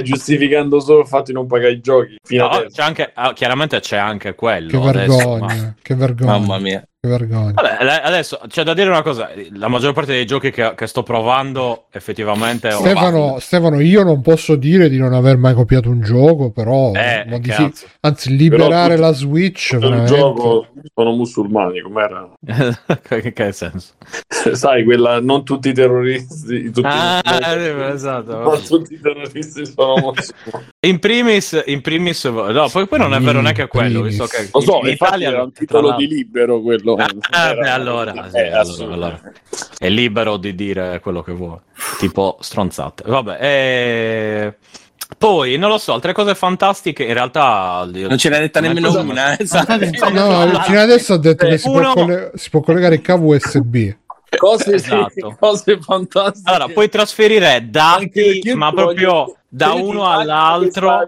giustificando 0.03 0.81
solo 0.81 1.01
il 1.01 1.07
fatto 1.07 1.25
di 1.25 1.33
non 1.33 1.47
pagare 1.47 1.73
i 1.73 1.81
giochi. 1.81 2.17
Fino 2.23 2.49
No, 2.49 2.65
c'è 2.69 2.83
anche, 2.83 3.11
ah, 3.15 3.33
chiaramente 3.33 3.81
c'è 3.81 3.97
anche 3.97 4.35
quello. 4.35 4.81
Che 4.81 4.89
adesso, 4.89 5.17
ma- 5.17 5.47
vergogna, 5.47 5.75
che 5.83 5.95
vergogna. 5.95 6.31
Mamma 6.39 6.59
mia. 6.59 6.89
Che 7.05 7.11
vergogna. 7.11 7.53
Vabbè, 7.53 8.01
adesso 8.03 8.41
c'è 8.49 8.63
da 8.63 8.73
dire 8.73 8.89
una 8.89 9.03
cosa: 9.03 9.29
la 9.57 9.69
maggior 9.69 9.93
parte 9.93 10.13
dei 10.13 10.25
giochi 10.25 10.51
che, 10.51 10.73
che 10.75 10.87
sto 10.87 11.03
provando 11.03 11.85
effettivamente 11.93 12.71
Stefano, 12.71 13.37
Stefano, 13.41 13.79
io 13.81 14.03
non 14.03 14.23
posso 14.23 14.57
dire 14.57 14.89
di 14.89 14.97
non 14.97 15.13
aver 15.13 15.37
mai 15.37 15.53
copiato 15.53 15.91
un 15.91 16.01
gioco, 16.01 16.51
però 16.51 16.93
Eh, 16.95 17.25
modifi- 17.27 17.63
cazzo. 17.63 17.87
anzi 18.01 18.35
liberare 18.35 18.95
Però 18.95 19.07
la 19.09 19.13
Switch 19.13 19.73
il 19.73 19.79
veramente- 19.81 20.15
gioco 20.17 20.67
sono 20.95 21.13
musulmani, 21.13 21.81
com'era? 21.83 22.27
che, 23.07 23.33
che 23.35 23.53
senso? 23.53 23.93
Sai, 24.53 24.85
quella 24.85 25.21
non 25.21 25.45
tutti 25.45 25.69
i 25.69 25.73
terroristi, 25.75 26.71
tutti 26.71 26.87
Ah, 26.91 27.21
i- 27.23 27.93
esatto. 27.93 28.39
non 28.39 28.63
tutti 28.63 28.95
i 28.95 29.01
terroristi 29.01 29.67
sono 29.67 29.95
musulmani. 30.15 30.67
In 30.87 30.99
primis, 30.99 31.63
in 31.67 31.81
primis, 31.83 32.25
no, 32.25 32.69
poi, 32.73 32.87
poi 32.87 32.99
non 32.99 33.13
è 33.13 33.21
vero 33.21 33.43
neanche 33.43 33.67
quello. 33.67 34.01
Visto 34.03 34.25
che 34.25 34.49
Lo 34.53 34.61
so, 34.61 34.81
in 34.83 34.89
Italia 34.93 35.29
era 35.29 35.43
un 35.43 35.53
titolo 35.53 35.95
di 35.97 36.07
libero 36.07 36.61
quello. 36.63 36.94
Ah, 37.03 37.49
Era- 37.51 37.61
beh, 37.61 37.69
allora, 37.71 38.13
sì, 38.31 38.37
Eh, 38.37 38.47
allora, 38.47 38.61
assolutamente. 38.61 38.95
allora. 39.05 39.21
è 39.79 39.89
libero 39.89 40.37
di 40.37 40.55
dire 40.55 41.01
quello 41.01 41.23
che 41.23 41.33
vuole, 41.33 41.61
tipo 41.99 42.37
stronzate. 42.41 43.03
Vabbè, 43.07 43.39
e... 43.41 44.55
poi 45.19 45.57
non 45.57 45.71
lo 45.71 45.79
so, 45.79 45.93
altre 45.93 46.13
cose 46.13 46.35
fantastiche. 46.35 47.05
In 47.05 47.13
realtà, 47.15 47.87
Non 47.91 48.19
ce 48.19 48.29
l'ha 48.29 48.39
detta 48.39 48.61
nemmeno 48.61 48.89
cosa- 48.89 49.01
una. 49.01 49.39
esatto. 49.39 49.77
No, 50.11 50.61
fino 50.63 50.81
adesso 50.81 51.15
ha 51.15 51.19
detto 51.19 51.47
che 51.47 51.59
si 51.59 51.69
può, 51.69 51.79
Uno- 51.79 51.93
colle- 51.95 52.31
si 52.35 52.51
può 52.51 52.61
collegare 52.61 52.97
il 52.97 53.01
cavo 53.03 53.35
USB. 53.35 53.93
Cose, 54.37 54.75
Esatto. 54.75 55.37
cose 55.39 55.79
fantastiche. 55.81 56.51
Allora, 56.51 56.67
puoi 56.73 56.89
trasferire 56.89 57.67
dati, 57.71 58.43
ma 58.57 58.73
proprio 58.73 59.37
da 59.49 59.73
uno 59.75 60.09
all'altro. 60.11 61.07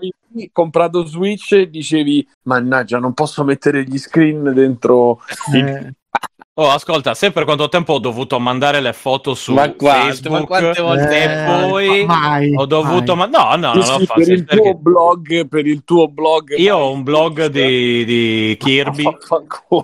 Comprato 0.52 1.04
Switch 1.04 1.62
dicevi 1.62 2.26
mannaggia 2.42 2.98
non 2.98 3.14
posso 3.14 3.44
mettere 3.44 3.84
gli 3.84 3.98
screen 3.98 4.52
dentro 4.54 5.20
il- 5.54 5.64
Eh, 5.66 5.94
Oh, 6.58 6.70
ascolta, 6.70 7.12
sai 7.12 7.32
per 7.32 7.44
quanto 7.44 7.68
tempo 7.68 7.92
ho 7.92 7.98
dovuto 7.98 8.40
mandare 8.40 8.80
le 8.80 8.94
foto 8.94 9.34
su 9.34 9.52
Ma 9.52 9.70
quante, 9.72 10.06
Facebook? 10.06 10.40
ma 10.40 10.46
quante 10.46 10.80
volte? 10.80 11.22
E 11.22 11.44
poi 11.44 12.04
mai, 12.06 12.54
ho 12.56 12.64
dovuto... 12.64 13.14
mai. 13.14 13.28
Ma... 13.28 13.38
No, 13.38 13.56
no, 13.56 13.72
Sì, 13.74 13.78
non 13.78 13.88
lo 13.92 13.98
sì, 13.98 14.06
faccio. 14.06 14.20
per 14.20 14.28
il 14.32 14.44
perché 14.46 14.62
tuo 14.70 14.74
blog 14.78 15.48
per 15.48 15.66
il 15.66 15.84
tuo 15.84 16.08
blog 16.08 16.54
Io 16.56 16.76
ho 16.78 16.90
un 16.92 17.02
blog 17.02 17.44
di, 17.48 18.06
di 18.06 18.56
Kirby 18.58 19.04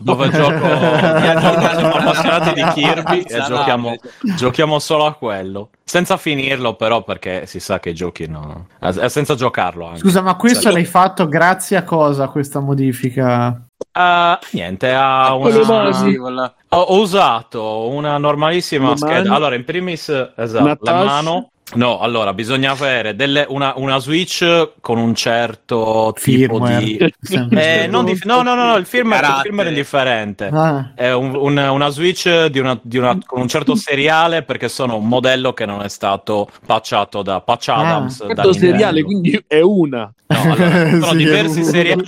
dove 0.01 0.31
gioco... 0.31 0.65
io 0.65 1.41
gioco- 1.41 1.61
siamo 1.61 1.93
appassionati 1.93 2.53
di 2.55 2.65
Kirby 2.73 3.19
e 3.21 3.29
Sarà, 3.29 3.45
giochiamo, 3.49 3.95
giochiamo 4.35 4.79
solo 4.79 5.05
a 5.05 5.13
quello. 5.13 5.69
Senza 5.85 6.17
finirlo 6.17 6.75
però 6.75 7.03
perché 7.05 7.45
si 7.45 7.61
sa 7.61 7.81
che 7.81 7.91
i 7.91 7.95
giochi 7.95 8.27
no... 8.27 8.69
eh, 8.81 9.11
Senza 9.11 9.35
giocarlo 9.35 9.89
anche. 9.89 9.99
Scusa, 9.99 10.23
ma 10.23 10.37
questo 10.37 10.69
Sì. 10.69 10.73
l'hai 10.73 10.87
fatto 10.87 11.29
grazie 11.29 11.77
a 11.77 11.85
cosa 11.85 12.29
questa 12.29 12.61
modifica? 12.61 13.63
Ah, 13.93 14.39
niente, 14.53 14.93
ha 14.93 15.35
una... 15.35 16.55
Ho 16.69 16.79
ho 16.79 17.01
usato 17.01 17.89
una 17.89 18.17
normalissima 18.19 18.97
scheda. 18.97 19.35
Allora, 19.35 19.55
in 19.55 19.65
primis, 19.65 20.09
esatto, 20.37 20.85
la 20.85 21.05
mano. 21.05 21.52
No, 21.75 22.01
allora 22.01 22.33
bisogna 22.35 22.73
avere 22.73 23.15
delle- 23.17 23.47
una, 23.49 23.73
una 23.77 23.99
Switch 23.99 24.73
con 24.81 24.99
un 24.99 25.15
certo 25.15 26.15
tipo 26.21 26.65
Firmware. 26.65 26.85
di. 26.85 27.15
Sempre. 27.21 27.85
Eh, 27.85 27.87
non 27.87 28.05
di- 28.05 28.19
no, 28.25 28.43
no, 28.43 28.55
no, 28.55 28.65
no, 28.67 28.77
il 28.77 28.85
firmware, 28.87 29.27
il 29.27 29.41
firmware 29.43 29.71
è 29.71 29.73
differente. 29.73 30.51
Ah, 30.53 30.93
È 30.95 31.11
un- 31.13 31.35
un- 31.35 31.57
una 31.57 31.89
Switch 31.89 32.47
di 32.47 32.59
una, 32.59 32.79
di 32.83 32.99
una- 32.99 33.19
con 33.25 33.41
un 33.41 33.49
certo 33.49 33.75
seriale 33.75 34.43
perché 34.43 34.69
sono 34.69 34.97
un 34.97 35.09
modello 35.09 35.53
che 35.53 35.65
non 35.67 35.83
è 35.83 35.89
stato 35.89 36.49
patchato 36.67 37.23
da 37.23 37.41
Patch 37.41 37.69
Ah. 37.69 37.77
Adams. 37.77 38.27
da 38.27 38.35
Questo 38.43 38.53
seriale 38.53 39.03
quindi 39.03 39.43
è 39.47 39.61
una 39.61 40.13
No, 40.33 40.41
allora, 40.53 40.55
ci 40.89 40.91
sono 41.01 41.05
Sì, 41.11 41.17
diversi 41.17 41.63
seriali, 41.65 42.05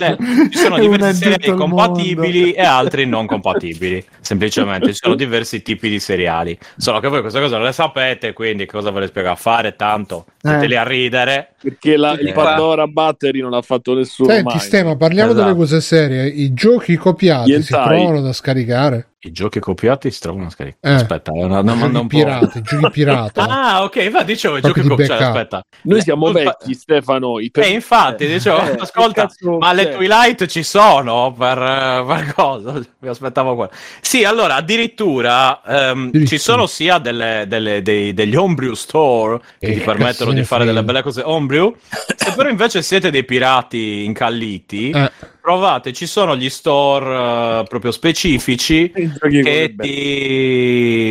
ci 0.51 0.57
sono 0.57 0.77
diversi 0.79 1.13
seriali 1.21 1.55
compatibili 1.55 2.39
mondo. 2.41 2.55
e 2.57 2.61
altri 2.63 3.05
non 3.05 3.27
compatibili. 3.27 4.03
Semplicemente 4.19 4.87
ci 4.93 4.99
sono 4.99 5.13
diversi 5.13 5.61
tipi 5.61 5.89
di 5.89 5.99
seriali. 5.99 6.57
Solo 6.75 6.99
che 6.99 7.07
voi 7.07 7.21
queste 7.21 7.39
cose 7.39 7.53
non 7.55 7.63
le 7.65 7.71
sapete, 7.71 8.33
quindi 8.33 8.65
cosa 8.65 8.89
ve 8.89 9.01
le 9.01 9.07
spiego 9.07 9.29
a 9.29 9.35
fare? 9.35 9.54
Tanto 9.75 10.25
Eh. 10.27 10.31
state 10.49 10.67
lì 10.67 10.75
a 10.75 10.83
ridere. 10.83 11.49
perché 11.61 11.97
la- 11.97 12.11
il 12.13 12.27
Eh. 12.27 12.31
Pandora 12.31 12.85
Battery 12.85 13.41
non 13.41 13.49
l'ha 13.49 13.61
fatto 13.63 13.95
nessuno 13.95 14.29
Senti, 14.29 14.43
mai. 14.43 14.59
Stema, 14.59 14.95
parliamo 14.95 15.31
Esatto. 15.31 15.45
delle 15.45 15.57
cose 15.57 15.81
serie. 15.81 16.27
I 16.27 16.53
giochi 16.53 16.95
copiati 16.95 17.51
Gli 17.55 17.61
si 17.63 17.71
trovano 17.71 18.21
da 18.21 18.33
scaricare? 18.33 19.07
I 19.25 19.31
giochi 19.31 19.59
copiati 19.59 20.11
si 20.11 20.19
trovano 20.19 20.51
scaricati. 20.51 20.85
Eh. 20.87 20.91
Aspetta, 20.93 21.31
è 21.31 21.43
una 21.43 21.63
domanda 21.63 21.99
un 21.99 22.07
po'. 22.07 22.15
pirati, 22.17 22.59
i 22.59 22.61
giochi 22.61 22.89
pirata. 22.91 23.47
Ah, 23.65 23.83
ok, 23.83 24.11
va, 24.11 24.21
dicevo 24.21 24.59
giochi 24.59 24.81
di 24.81 24.87
copiati. 24.87 25.11
backup. 25.11 25.27
Aspetta. 25.35 25.61
Noi 25.83 26.01
siamo 26.01 26.29
Eh, 26.29 26.31
vecchi, 26.43 26.73
Stefano. 26.75 27.39
i 27.39 27.49
per- 27.49 27.63
E 27.63 27.69
infatti, 27.69 28.27
dicevo, 28.27 28.59
Eh, 28.61 28.75
ascolta, 28.79 29.27
ma 29.59 29.73
le? 29.73 29.93
Twilight 29.95 30.45
ci 30.45 30.61
sono 30.61 31.33
per, 31.35 31.57
eh, 31.57 32.03
per 32.05 32.33
cosa? 32.35 32.73
Mi 32.99 33.07
aspettavo 33.09 33.55
quello. 33.55 33.71
Sì, 33.99 34.23
allora, 34.23 34.55
addirittura, 34.55 35.61
ehm, 35.63 35.99
Addirittura. 36.07 36.25
ci 36.25 36.37
sono 36.37 36.67
sia 36.67 36.99
delle- 36.99 37.45
delle- 37.47 37.81
dei- 37.81 38.13
degli 38.13 38.35
homebrew 38.35 38.73
store 38.73 39.39
che 39.59 39.73
ti 39.73 39.79
permettono 39.79 40.31
di 40.33 40.43
fare 40.43 40.63
frega. 40.63 40.65
delle 40.65 40.83
belle 40.83 41.01
cose 41.01 41.21
homebrew. 41.25 41.75
Se 42.15 42.31
però 42.35 42.47
invece 42.49 42.83
siete 42.83 43.09
dei 43.09 43.23
pirati 43.23 44.03
incalliti, 44.05 44.91
Eh, 44.91 45.11
provate, 45.45 45.93
ci 45.93 46.07
sono 46.07 46.35
gli 46.35 46.49
store 46.49 47.59
eh, 47.61 47.65
proprio 47.67 47.91
specifici 47.91 48.91
che 48.91 49.75
ti 49.77 51.07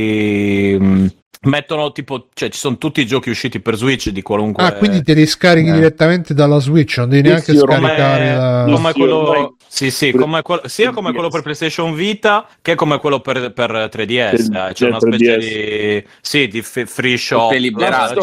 mm, 0.76 1.06
mettono 1.42 1.92
tipo, 1.92 2.26
cioè 2.34 2.48
ci 2.48 2.58
sono 2.58 2.76
tutti 2.76 3.00
i 3.00 3.06
giochi 3.06 3.30
usciti 3.30 3.60
per 3.60 3.76
Switch 3.76 4.08
di 4.08 4.22
qualunque... 4.22 4.64
Ah, 4.64 4.72
quindi 4.72 5.04
te 5.04 5.14
li 5.14 5.24
scarichi 5.24 5.68
Eh. 5.68 5.72
direttamente 5.74 6.34
dalla 6.34 6.58
Switch, 6.58 6.98
non 6.98 7.10
devi 7.10 7.22
Sì, 7.22 7.28
neanche 7.28 7.52
sì, 7.52 7.58
ormai- 7.58 7.78
scaricare 7.96 8.34
da... 8.34 8.64
come 8.74 8.90
Sì, 8.90 8.98
quello, 8.98 9.16
ormai- 9.18 9.54
sì, 9.74 9.90
sì, 9.90 10.12
come 10.12 10.40
quello- 10.42 10.68
sia 10.68 10.92
come 10.92 11.12
quello 11.12 11.28
per 11.30 11.42
PlayStation 11.42 11.94
Vita 11.94 12.46
che 12.62 12.76
come 12.76 12.98
quello 13.00 13.18
per, 13.18 13.52
per 13.52 13.88
3DS. 13.90 14.48
Per- 14.48 14.56
eh, 14.68 14.72
C'è 14.72 14.86
per 14.86 14.88
una 14.88 15.00
specie 15.00 15.36
3DS. 15.36 15.38
di, 15.40 16.04
sì, 16.20 16.46
di 16.46 16.62
f- 16.62 16.84
free 16.86 17.16
shop, 17.16 17.48
Tutte 17.48 17.58
liberate, 17.58 18.14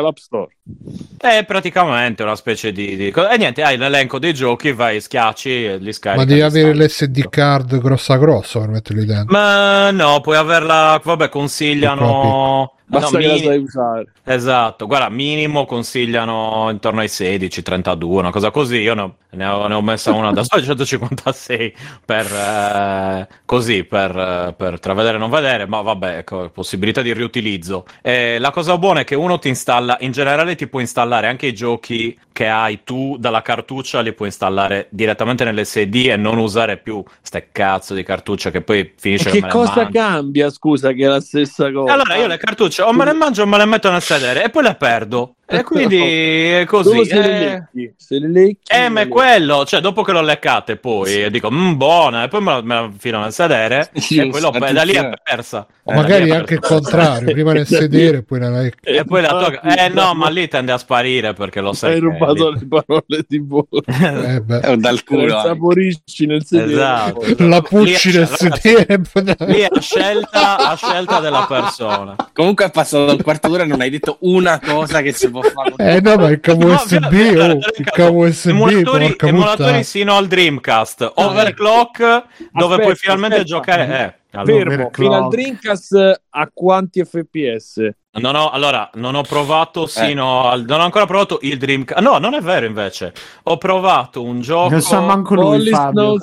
L'App 0.00 0.16
Store. 0.16 0.56
È 1.18 1.44
praticamente 1.44 2.22
una 2.22 2.36
specie 2.36 2.70
di, 2.70 2.94
di- 2.94 3.08
E 3.12 3.36
niente, 3.36 3.62
hai 3.62 3.76
l'elenco 3.76 4.20
dei 4.20 4.32
giochi, 4.32 4.70
vai, 4.70 5.00
schiacci 5.00 5.64
e 5.66 5.76
li 5.78 5.92
scarichi. 5.92 6.24
Ma 6.24 6.28
devi 6.30 6.42
avere 6.42 6.74
l'SD 6.76 7.28
card 7.28 7.76
grossa 7.80 8.16
grossa 8.16 8.60
per 8.60 8.68
metterli 8.68 9.04
dentro. 9.04 9.32
Ma 9.36 9.90
no, 9.90 10.20
puoi 10.20 10.36
averla. 10.36 11.00
Vabbè, 11.02 11.28
consigliano. 11.28 12.74
Basta 12.86 13.10
no, 13.10 13.18
che 13.18 13.26
la 13.26 13.32
mini- 13.34 13.46
sai 13.46 13.58
usare. 13.58 14.06
Esatto, 14.24 14.86
guarda, 14.86 15.08
minimo 15.08 15.64
consigliano 15.64 16.68
intorno 16.70 17.00
ai 17.00 17.08
16, 17.08 17.62
32, 17.62 18.18
una 18.20 18.30
cosa 18.30 18.50
così. 18.50 18.76
Io 18.76 18.94
ne 18.94 19.00
ho, 19.00 19.16
ne 19.30 19.46
ho- 19.46 19.66
ne 19.66 19.74
ho 19.74 19.80
messa 19.82 20.12
una 20.12 20.32
da 20.32 20.44
156 20.44 21.74
per 22.04 22.26
eh, 22.32 23.28
così, 23.46 23.84
per, 23.84 24.16
eh, 24.16 24.54
per 24.56 24.78
tra 24.80 24.92
vedere 24.92 25.16
e 25.16 25.18
non 25.18 25.30
vedere, 25.30 25.66
ma 25.66 25.80
vabbè, 25.80 26.18
ecco, 26.18 26.50
possibilità 26.50 27.00
di 27.02 27.12
riutilizzo. 27.14 27.86
Eh, 28.02 28.38
la 28.38 28.50
cosa 28.50 28.76
buona 28.76 29.00
è 29.00 29.04
che 29.04 29.14
uno 29.14 29.38
ti 29.38 29.48
installa, 29.48 29.96
in 30.00 30.12
generale 30.12 30.54
ti 30.54 30.66
può 30.66 30.80
installare 30.80 31.26
anche 31.26 31.46
i 31.46 31.54
giochi 31.54 32.16
che 32.34 32.48
hai 32.48 32.80
tu 32.82 33.16
dalla 33.16 33.42
cartuccia, 33.42 34.00
li 34.00 34.12
puoi 34.12 34.26
installare 34.26 34.88
direttamente 34.90 35.44
nell'SD 35.44 36.06
e 36.08 36.16
non 36.16 36.38
usare 36.38 36.78
più 36.78 37.00
ste 37.22 37.50
cazzo 37.52 37.94
di 37.94 38.02
cartucce 38.02 38.50
che 38.50 38.60
poi 38.60 38.80
E 38.80 38.92
finisce 38.96 39.30
che 39.30 39.40
me 39.40 39.46
le 39.46 39.52
cosa 39.52 39.86
cambia, 39.86 40.50
scusa, 40.50 40.90
che 40.90 41.04
è 41.04 41.06
la 41.06 41.20
stessa 41.20 41.70
cosa? 41.70 41.92
Allora 41.92 42.16
io 42.16 42.26
le 42.26 42.36
cartucce 42.36 42.82
o 42.82 42.92
me 42.92 43.04
le 43.04 43.12
mangio 43.12 43.42
o 43.42 43.46
me 43.46 43.56
le 43.56 43.66
metto 43.66 43.88
nel 43.88 44.02
sedere 44.02 44.42
e 44.42 44.50
poi 44.50 44.64
le 44.64 44.74
perdo. 44.74 45.36
E 45.46 45.62
quindi 45.62 45.98
è 45.98 46.64
così. 46.66 47.04
Se 47.04 47.14
le 47.20 47.24
eh. 47.24 47.38
lecchi? 47.38 47.94
Se 47.96 48.18
le 48.18 48.28
lecchi... 48.28 48.72
Eh, 48.72 48.88
ma 48.88 49.02
è 49.02 49.08
quello, 49.08 49.64
cioè 49.66 49.80
dopo 49.80 50.02
che 50.02 50.12
l'ho 50.12 50.22
leccate 50.22 50.76
poi 50.76 51.24
e 51.24 51.30
dico, 51.30 51.50
"Mm, 51.50 51.76
buona, 51.76 52.24
e 52.24 52.28
poi 52.28 52.40
me 52.40 52.52
la, 52.52 52.62
me 52.62 52.74
la 52.74 52.80
infilo 52.84 53.20
nel 53.20 53.32
sedere 53.32 53.90
e 53.92 54.00
poi 54.30 54.40
l'ho, 54.40 54.50
Giusto, 54.50 54.72
da 54.72 54.82
lì 54.82 54.92
è 54.94 55.10
persa. 55.22 55.66
O 55.86 55.92
Eh, 55.92 55.96
magari 55.96 56.30
anche 56.30 56.54
il 56.54 56.60
contrario, 56.60 57.30
prima 57.30 57.52
nel 57.52 57.66
sedere 57.66 58.18
e 58.18 58.22
poi 58.22 58.38
nella... 58.38 58.62
E 58.80 59.04
poi 59.04 59.20
la 59.20 59.28
tocca. 59.28 59.60
Eh 59.60 59.88
no, 59.90 60.14
ma 60.14 60.30
lì 60.30 60.48
tende 60.48 60.72
a 60.72 60.78
sparire 60.78 61.34
perché 61.34 61.60
lo 61.60 61.74
sai. 61.74 61.92
Hai 61.94 62.00
rubato 62.00 62.50
lì- 62.50 62.60
le 62.60 62.66
parole 62.66 63.24
di 63.28 63.40
bocca. 63.40 63.82
Eh, 64.34 64.40
beh. 64.40 64.60
È 64.60 64.76
dal 64.76 65.04
culo. 65.04 65.40
Saporisci 65.40 66.26
nel 66.26 66.44
sedere. 66.44 66.72
Esatto. 66.72 67.46
La 67.46 67.60
pucci 67.60 68.12
nel 68.16 68.28
sedere. 68.28 69.00
Lì 69.46 69.60
è 69.60 69.68
a 69.70 69.80
scelta, 69.80 70.56
a 70.70 70.74
scelta 70.76 71.20
della 71.20 71.44
persona. 71.46 72.16
Comunque 72.32 72.66
è 72.66 72.70
passato 72.70 73.12
un 73.12 73.22
quarto 73.22 73.48
d'ora 73.48 73.64
e 73.64 73.66
non 73.66 73.80
hai 73.80 73.90
detto 73.90 74.16
una 74.20 74.58
cosa 74.60 75.02
che 75.02 75.12
si 75.12 75.28
può 75.40 75.42
fare. 75.50 75.74
Eh 75.96 76.00
no, 76.00 76.16
ma 76.16 76.28
il 76.30 76.40
cavo 76.40 76.66
No, 76.66 76.74
USB, 76.74 76.98
guarda, 76.98 77.28
oh, 77.28 77.32
guarda, 77.34 77.66
il 77.76 77.84
cavo 77.90 78.18
USB, 78.26 78.48
emulatori, 78.50 79.06
porca 79.08 79.26
emulatori 79.28 79.84
sino 79.84 80.16
al 80.16 80.26
Dreamcast, 80.26 81.12
Overclock, 81.14 81.98
dove 81.98 82.24
Aspetta, 82.52 82.82
puoi 82.82 82.94
finalmente 82.96 83.36
aspetta. 83.36 83.54
giocare. 83.54 83.82
Eh, 83.84 84.22
allora. 84.38 84.52
Fermo, 84.52 84.72
Overclock. 84.74 84.96
fino 84.96 85.14
al 85.14 85.28
Dreamcast 85.28 86.20
a 86.30 86.50
quanti 86.52 87.04
FPS? 87.04 87.88
Non 88.16 88.36
ho, 88.36 88.48
allora, 88.50 88.88
non 88.94 89.16
ho 89.16 89.20
Eh. 89.20 89.28
provato 89.28 89.86
sino 89.86 90.48
al. 90.48 90.64
Non 90.64 90.80
ho 90.80 90.84
ancora 90.84 91.04
provato 91.06 91.38
il 91.42 91.58
Dreamcast. 91.58 92.00
No, 92.00 92.18
non 92.18 92.34
è 92.34 92.40
vero 92.40 92.64
invece. 92.66 93.12
Ho 93.44 93.58
provato 93.58 94.22
un 94.22 94.40
gioco. 94.40 94.70
Non 94.70 94.80
sa 94.82 95.00
manco 95.00 95.34
lui, 95.34 95.68
Fabio. 95.68 96.16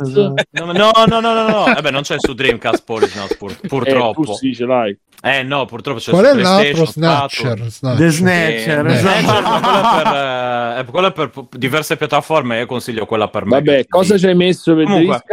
No, 0.51 0.71
no, 0.71 0.91
no, 1.05 1.19
no, 1.19 1.33
no, 1.33 1.47
no. 1.47 1.75
Eh 1.75 1.81
beh, 1.81 1.91
non 1.91 2.01
c'è 2.03 2.15
su 2.17 2.33
Dreamcast 2.33 2.83
Police 2.85 3.17
Notes, 3.19 3.35
pur- 3.37 3.57
Eh, 3.61 3.67
purtroppo. 3.67 4.21
tu 4.23 4.33
sì, 4.33 4.53
ce 4.55 4.65
l'hai. 4.65 4.97
Eh 5.23 5.43
no, 5.43 5.65
purtroppo 5.65 5.99
c'è 5.99 6.09
Qual 6.11 6.25
è 6.25 6.33
l'altro 6.33 6.83
PlayStation 6.83 7.03
4. 7.03 7.39
Snatcher? 7.39 7.69
Snatcher. 7.71 7.97
The 7.99 8.05
Eh, 8.05 8.09
Snatcher, 8.09 8.85
Eh, 8.87 8.97
Snatcher, 8.97 9.21
esatto. 9.21 9.49
ma 9.49 9.59
quello 9.61 9.77
è 9.77 10.03
per, 10.03 10.79
eh, 10.79 10.85
quello 10.91 11.07
è 11.07 11.11
per 11.11 11.31
diverse 11.57 11.97
piattaforme. 11.97 12.57
Io 12.59 12.65
consiglio 12.65 13.05
quella 13.05 13.27
per 13.27 13.45
me. 13.45 13.51
Vabbè, 13.51 13.85
cosa 13.87 14.17
ci 14.17 14.25
hai 14.25 14.35
messo 14.35 14.73
per 14.75 14.85
Comunque? 14.85 15.23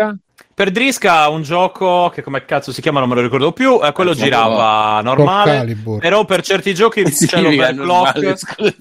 Per 0.59 0.73
Drisca 0.73 1.29
un 1.29 1.43
gioco 1.43 2.11
che 2.13 2.21
come 2.21 2.45
cazzo 2.45 2.73
si 2.73 2.81
chiama 2.81 2.99
non 2.99 3.09
me 3.09 3.15
lo 3.15 3.21
ricordo 3.21 3.53
più, 3.53 3.79
eh, 3.81 3.93
quello 3.93 4.11
Eh, 4.11 4.15
girava 4.17 5.01
normale, 5.03 5.77
però 6.01 6.25
per 6.25 6.43
certi 6.43 6.75
giochi 6.75 7.05
normale, 7.31 7.75
l'overclock, 7.75 8.37
scusa. 8.37 8.73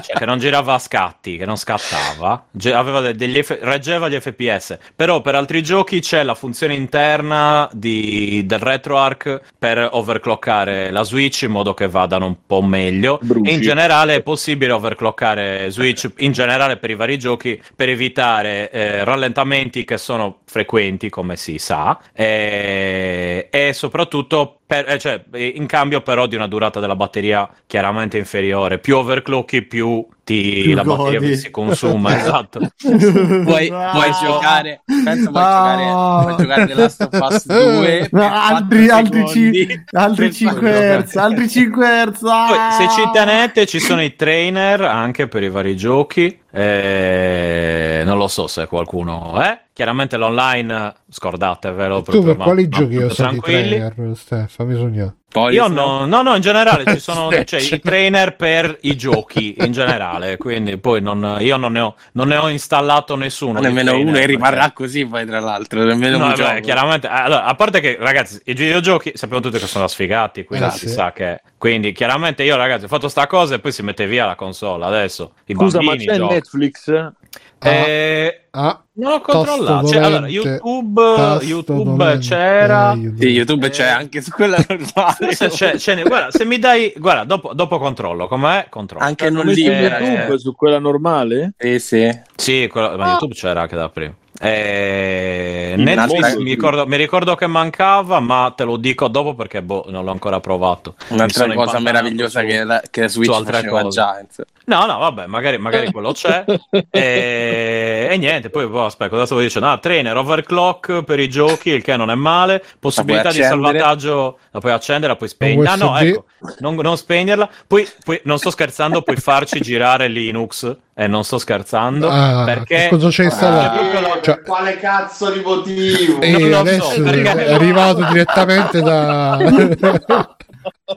cioè 0.00 0.16
che 0.16 0.24
non 0.24 0.38
girava 0.38 0.72
a 0.72 0.78
scatti, 0.78 1.36
che 1.36 1.44
non 1.44 1.56
scattava, 1.56 2.46
F- 2.58 3.58
reggeva 3.60 4.08
gli 4.08 4.18
FPS, 4.18 4.78
però 4.96 5.20
per 5.20 5.34
altri 5.34 5.62
giochi 5.62 6.00
c'è 6.00 6.22
la 6.22 6.34
funzione 6.34 6.72
interna 6.72 7.68
di- 7.74 8.46
del 8.46 8.58
RetroArch 8.60 9.40
per 9.58 9.86
overclockare 9.92 10.90
la 10.90 11.02
Switch 11.02 11.42
in 11.42 11.50
modo 11.50 11.74
che 11.74 11.88
vadano 11.88 12.24
un 12.24 12.36
po' 12.46 12.62
meglio. 12.62 13.18
Bruci. 13.20 13.50
e 13.50 13.52
in 13.52 13.60
generale 13.60 14.14
è 14.14 14.22
possibile 14.22 14.72
overclockare 14.72 15.70
Switch 15.70 16.10
in 16.18 16.32
generale 16.32 16.78
per 16.78 16.88
i 16.88 16.94
vari 16.94 17.18
giochi 17.18 17.60
per 17.76 17.90
evitare 17.90 18.70
eh, 18.70 19.04
rallentamenti 19.04 19.84
che 19.84 19.98
sono 19.98 20.38
frequenti 20.46 21.10
come 21.18 21.34
si 21.34 21.58
sa 21.58 21.98
eh, 22.12 23.48
e 23.50 23.72
soprattutto 23.72 24.60
per- 24.64 24.88
eh, 24.88 24.98
cioè, 25.00 25.24
eh, 25.32 25.52
in 25.56 25.66
cambio 25.66 26.00
però 26.00 26.26
di 26.26 26.36
una 26.36 26.46
durata 26.46 26.78
della 26.78 26.94
batteria 26.94 27.48
chiaramente 27.66 28.18
inferiore 28.18 28.78
più 28.78 28.96
overclocki 28.98 29.62
più 29.62 30.06
ti- 30.22 30.60
Più 30.62 30.74
la 30.74 30.84
batteria 30.84 31.18
godi. 31.20 31.36
si 31.36 31.50
consuma 31.50 32.14
esatto 32.20 32.60
Puoi, 32.76 33.68
Ah. 33.72 33.90
puoi 33.92 34.10
giocare, 34.22 34.82
penso 35.04 35.30
puoi, 35.30 35.42
Ah. 35.42 35.76
giocare, 35.78 36.22
puoi 36.22 36.36
giocare 36.36 36.66
The 36.66 36.74
Last 36.74 37.00
of 37.10 37.20
Us 37.30 37.46
2 37.46 38.08
No, 38.12 38.20
per 38.20 38.30
altri, 38.32 38.88
altri, 38.90 39.26
ci- 39.28 39.84
altri 39.92 40.26
Per 40.26 40.34
5 40.34 40.70
fare- 40.72 41.02
Hz, 41.02 41.16
altri 41.16 41.48
5 41.48 41.86
Hz. 41.86 42.20
Poi, 42.20 42.56
se 42.76 42.84
Ah! 42.84 42.88
ci 42.90 43.10
tenete, 43.12 43.66
ci 43.66 43.80
sono 43.80 44.02
i 44.02 44.14
trainer 44.16 44.82
anche 44.82 45.26
per 45.28 45.42
i 45.42 45.48
vari 45.48 45.74
giochi. 45.76 46.38
Eh, 46.50 48.02
non 48.04 48.16
lo 48.18 48.28
so 48.28 48.46
se 48.46 48.66
qualcuno 48.66 49.40
è. 49.40 49.58
Chiaramente 49.78 50.16
l'online, 50.16 50.92
scordatevelo. 51.08 52.02
Tu 52.02 52.24
per 52.24 52.36
quali 52.36 52.62
ma 52.64 52.68
giochi 52.68 52.96
ho 52.96 53.06
tranquilli. 53.06 53.68
trainer, 53.68 53.94
sognare. 54.16 55.14
Poi 55.30 55.54
Io 55.54 55.68
no, 55.68 56.04
no, 56.04 56.22
no, 56.22 56.34
in 56.34 56.40
generale 56.40 56.84
ci 56.84 56.98
sono 56.98 57.28
cioè, 57.44 57.60
i 57.60 57.78
trainer 57.78 58.34
per 58.34 58.76
i 58.80 58.96
giochi 58.96 59.54
in 59.58 59.70
generale, 59.70 60.36
quindi 60.36 60.78
poi 60.78 61.00
non, 61.00 61.36
io 61.38 61.56
non 61.58 61.70
ne, 61.72 61.80
ho, 61.80 61.94
non 62.14 62.26
ne 62.26 62.36
ho 62.38 62.48
installato 62.48 63.14
nessuno. 63.14 63.60
nemmeno 63.60 63.90
trainer, 63.90 64.06
uno 64.08 64.16
e 64.16 64.20
perché- 64.20 64.34
rimarrà 64.34 64.72
così 64.72 65.06
poi 65.06 65.24
tra 65.26 65.38
l'altro, 65.38 65.84
nemmeno 65.84 66.16
No, 66.18 66.24
un 66.24 66.30
beh, 66.30 66.36
gioco. 66.36 66.60
chiaramente, 66.60 67.06
allora, 67.06 67.44
a 67.44 67.54
parte 67.54 67.78
che 67.78 67.96
ragazzi, 68.00 68.40
i 68.46 68.54
videogiochi 68.54 69.12
sappiamo 69.14 69.40
tutti 69.40 69.60
che 69.60 69.66
sono 69.68 69.84
da 69.84 69.90
sfigati, 69.90 70.44
quindi 70.44 70.66
Eh, 70.66 70.70
si 70.70 70.88
sì. 70.88 70.92
sa 70.94 71.12
che. 71.12 71.40
Quindi, 71.56 71.92
chiaramente, 71.92 72.42
io, 72.42 72.56
ragazzi, 72.56 72.86
ho 72.86 72.88
fatto 72.88 73.08
sta 73.08 73.28
cosa 73.28 73.54
e 73.54 73.58
poi 73.60 73.70
si 73.70 73.82
mette 73.82 74.08
via 74.08 74.26
la 74.26 74.34
console. 74.34 74.84
Adesso 74.86 75.34
i 75.46 75.54
Scusa, 75.54 75.80
ma 75.82 75.94
c'è 75.94 76.04
giocano. 76.14 76.28
Netflix? 76.30 77.12
Eh, 77.60 78.42
Ah, 78.50 78.82
non 78.94 79.12
ho 79.12 79.20
controllato. 79.20 79.86
Cioè, 79.88 80.02
allora, 80.02 80.26
YouTube, 80.26 81.00
YouTube 81.42 82.18
c'era. 82.18 82.92
eh, 82.92 83.12
Sì, 83.18 83.26
YouTube 83.28 83.66
Eh, 83.66 83.70
c'è 83.70 83.86
anche 83.86 84.20
su 84.20 84.30
quella 84.32 84.56
normale. 84.68 85.14
Forse 85.18 85.48
c'è, 85.48 85.72
c'è 85.76 85.94
ne- 85.94 86.02
guarda, 86.02 86.30
se 86.32 86.44
mi 86.44 86.58
dai, 86.58 86.92
guarda, 86.96 87.22
dopo, 87.24 87.52
dopo 87.54 87.78
controllo, 87.78 88.26
com'è? 88.26 88.66
Controllo. 88.68 89.04
Anche 89.04 89.30
non 89.30 89.46
messo 89.46 89.60
libera. 89.60 89.98
YouTube 90.00 90.34
eh. 90.34 90.38
su 90.38 90.54
quella 90.56 90.78
normale? 90.80 91.52
Sì, 91.56 91.78
sì. 91.78 92.18
Sì, 92.34 92.68
quello- 92.70 92.96
ma 92.96 93.10
YouTube 93.10 93.34
c'era 93.34 93.60
anche 93.60 93.76
da 93.76 93.88
prima. 93.90 94.14
Eh, 94.40 95.74
Netflix 95.76 96.36
mi 96.36 96.50
ricordo, 96.50 96.86
mi 96.86 96.96
ricordo 96.96 97.34
che 97.34 97.46
mancava, 97.46 98.18
ma 98.20 98.52
te 98.56 98.64
lo 98.64 98.76
dico 98.76 99.08
dopo 99.08 99.34
perché 99.34 99.62
boh, 99.62 99.84
non 99.88 100.04
l'ho 100.04 100.10
ancora 100.10 100.40
provato. 100.40 100.94
Un'altra 101.08 101.52
cosa 101.54 101.78
meravigliosa 101.80 102.40
su- 102.40 102.46
che, 102.46 102.64
la, 102.64 102.82
che 102.90 103.08
Switch 103.08 103.42
faceva 103.44 103.82
cose. 103.82 104.00
già. 104.00 104.20
insomma. 104.20 104.48
No, 104.68 104.84
no, 104.84 104.98
vabbè, 104.98 105.26
magari, 105.26 105.56
magari 105.56 105.90
quello 105.90 106.12
c'è. 106.12 106.44
e, 106.90 108.08
e 108.10 108.16
niente, 108.18 108.50
poi 108.50 108.66
boh, 108.66 108.84
aspetta, 108.84 109.08
cosa 109.10 109.24
stavo 109.24 109.40
dicendo? 109.40 109.68
Ah, 109.68 109.78
trainer, 109.78 110.14
overclock 110.16 111.02
per 111.04 111.18
i 111.20 111.28
giochi, 111.28 111.70
il 111.70 111.82
che 111.82 111.96
non 111.96 112.10
è 112.10 112.14
male. 112.14 112.62
Possibilità 112.78 113.30
di 113.32 113.42
salvataggio, 113.42 114.38
la 114.50 114.60
puoi 114.60 114.72
accendere, 114.72 115.12
la 115.12 115.16
puoi 115.16 115.30
spegnere. 115.30 115.68
Ah, 115.68 115.74
no, 115.76 115.96
ecco, 115.98 116.24
non, 116.58 116.74
non 116.74 116.96
spegnerla. 116.98 117.48
Poi, 117.66 117.88
poi, 118.04 118.20
non 118.24 118.36
sto 118.38 118.50
scherzando, 118.50 119.00
puoi 119.02 119.16
farci 119.16 119.60
girare 119.60 120.08
Linux. 120.08 120.76
E 120.94 121.06
non 121.06 121.22
sto 121.24 121.38
scherzando. 121.38 122.08
Ah, 122.10 122.42
perché 122.44 122.88
cosa 122.90 123.08
c'è 123.08 123.24
installato? 123.24 123.78
c'è 123.78 123.88
proprio 123.88 124.00
la- 124.14 124.20
Cioè- 124.20 124.42
Quale 124.42 124.76
cazzo 124.78 125.30
di 125.30 125.40
motivo? 125.40 126.20
E 126.20 126.30
Non 126.32 126.48
lo 126.48 126.54
so, 126.54 126.58
adesso 126.60 127.02
perché- 127.02 127.44
è 127.46 127.52
arrivato 127.52 128.04
direttamente 128.04 128.80
da 128.82 129.38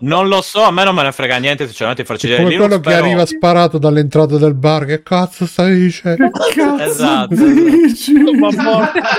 Non 0.02 0.28
lo 0.28 0.42
so, 0.42 0.62
a 0.64 0.72
me 0.72 0.84
non 0.84 0.96
me 0.96 1.04
ne 1.04 1.12
frega 1.12 1.38
niente, 1.38 1.66
sinceramente, 1.66 2.02
di 2.04 2.08
farci 2.08 2.28
girare 2.28 2.44
come 2.44 2.56
Linux. 2.56 2.70
quello 2.70 2.84
che 2.84 2.90
però- 2.90 3.06
arriva 3.06 3.26
sparato 3.26 3.78
dall'entrata 3.78 4.38
del 4.38 4.54
bar. 4.54 4.86
Che 4.86 5.04
cazzo 5.04 5.46
stai 5.46 5.78
dicendo? 5.78 6.30
Cazzo 6.30 6.84
Esatto. 6.84 7.36
dici? 7.36 8.14
Ma 8.14 8.50
porca- 8.50 9.10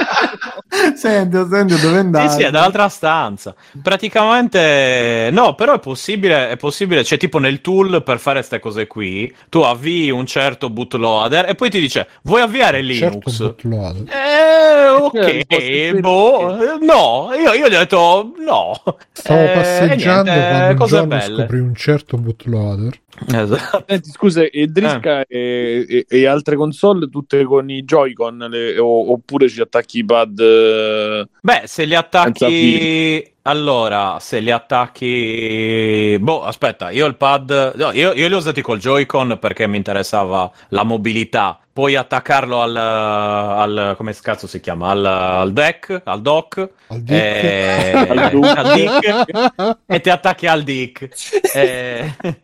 senti, 0.96 1.36
senti, 1.50 1.80
dove 1.80 1.98
andare? 1.98 2.28
Sì, 2.30 2.36
sì, 2.36 2.42
è 2.44 2.50
dall'altra 2.50 2.88
stanza. 2.88 3.54
Praticamente 3.82 5.28
no, 5.32 5.54
però 5.54 5.74
è 5.74 5.78
possibile, 5.78 6.48
è 6.50 6.56
possibile, 6.56 7.02
c'è 7.02 7.16
tipo 7.16 7.38
nel 7.38 7.60
tool 7.60 8.02
per 8.02 8.18
fare 8.18 8.38
queste 8.38 8.58
cose 8.60 8.86
qui, 8.86 9.32
tu 9.48 9.60
avvii 9.60 10.10
un 10.10 10.26
certo 10.26 10.70
bootloader 10.70 11.48
e 11.48 11.54
poi 11.54 11.70
ti 11.70 11.78
dice 11.80 12.08
vuoi 12.22 12.40
avviare 12.42 12.80
Linux? 12.82 13.36
Certo, 13.36 13.44
bootloader. 13.64 14.02
Eh, 14.08 14.50
Eh, 14.82 14.88
ok, 14.88 15.46
posso 15.46 16.00
boh, 16.00 16.62
eh, 16.62 16.78
no, 16.84 17.30
io, 17.38 17.52
io 17.52 17.68
gli 17.68 17.74
ho 17.74 17.78
detto 17.78 18.32
no. 18.44 18.72
Stavo 19.12 19.40
Eh, 19.40 19.50
passeggiando 19.54 20.30
niente, 20.30 20.41
quando 20.48 20.68
un 20.70 20.76
cose 20.76 21.06
belle. 21.06 21.36
scopri 21.36 21.58
un 21.58 21.74
certo 21.74 22.16
bootloader. 22.16 23.00
Esatto. 23.34 23.84
Senti, 23.86 24.10
scusa, 24.10 24.42
e 24.42 24.66
Drisca 24.66 25.24
e, 25.26 25.86
e- 25.88 26.06
e 26.08 26.26
altre 26.26 26.56
console 26.56 27.08
tutte 27.08 27.44
con 27.44 27.68
i 27.70 27.84
Joy-Con 27.84 28.46
le- 28.50 28.78
o- 28.78 29.12
oppure 29.12 29.48
ci 29.48 29.60
attacchi 29.60 29.98
i 29.98 30.04
pad? 30.04 30.38
eh, 30.38 31.26
Beh, 31.40 31.62
se 31.64 31.84
li 31.84 31.94
attacchi. 31.94 33.31
Allora, 33.44 34.18
se 34.20 34.38
li 34.38 34.52
attacchi. 34.52 36.16
Boh, 36.20 36.44
aspetta, 36.44 36.90
io 36.90 37.06
il 37.06 37.16
pad. 37.16 37.72
No, 37.74 37.90
io, 37.90 38.12
io 38.12 38.28
li 38.28 38.34
ho 38.34 38.36
usati 38.36 38.62
col 38.62 38.78
Joy-Con 38.78 39.38
perché 39.40 39.66
mi 39.66 39.76
interessava 39.76 40.50
la 40.68 40.84
mobilità. 40.84 41.58
Puoi 41.72 41.96
attaccarlo 41.96 42.60
al. 42.62 42.76
al 42.76 43.94
come 43.96 44.14
cazzo 44.14 44.46
si 44.46 44.60
chiama? 44.60 44.90
Al, 44.90 45.04
al 45.04 45.52
deck, 45.52 46.02
al 46.04 46.20
dock. 46.22 46.70
Al 46.86 47.00
dick. 47.02 47.18
eh, 47.20 47.92
Al 48.08 48.30
dock. 48.30 48.56
al 48.56 48.72
dick, 48.74 49.32
e 49.86 50.00
ti 50.00 50.10
attacchi 50.10 50.46
al 50.46 50.62
dick. 50.62 51.08
Eh, 51.52 52.14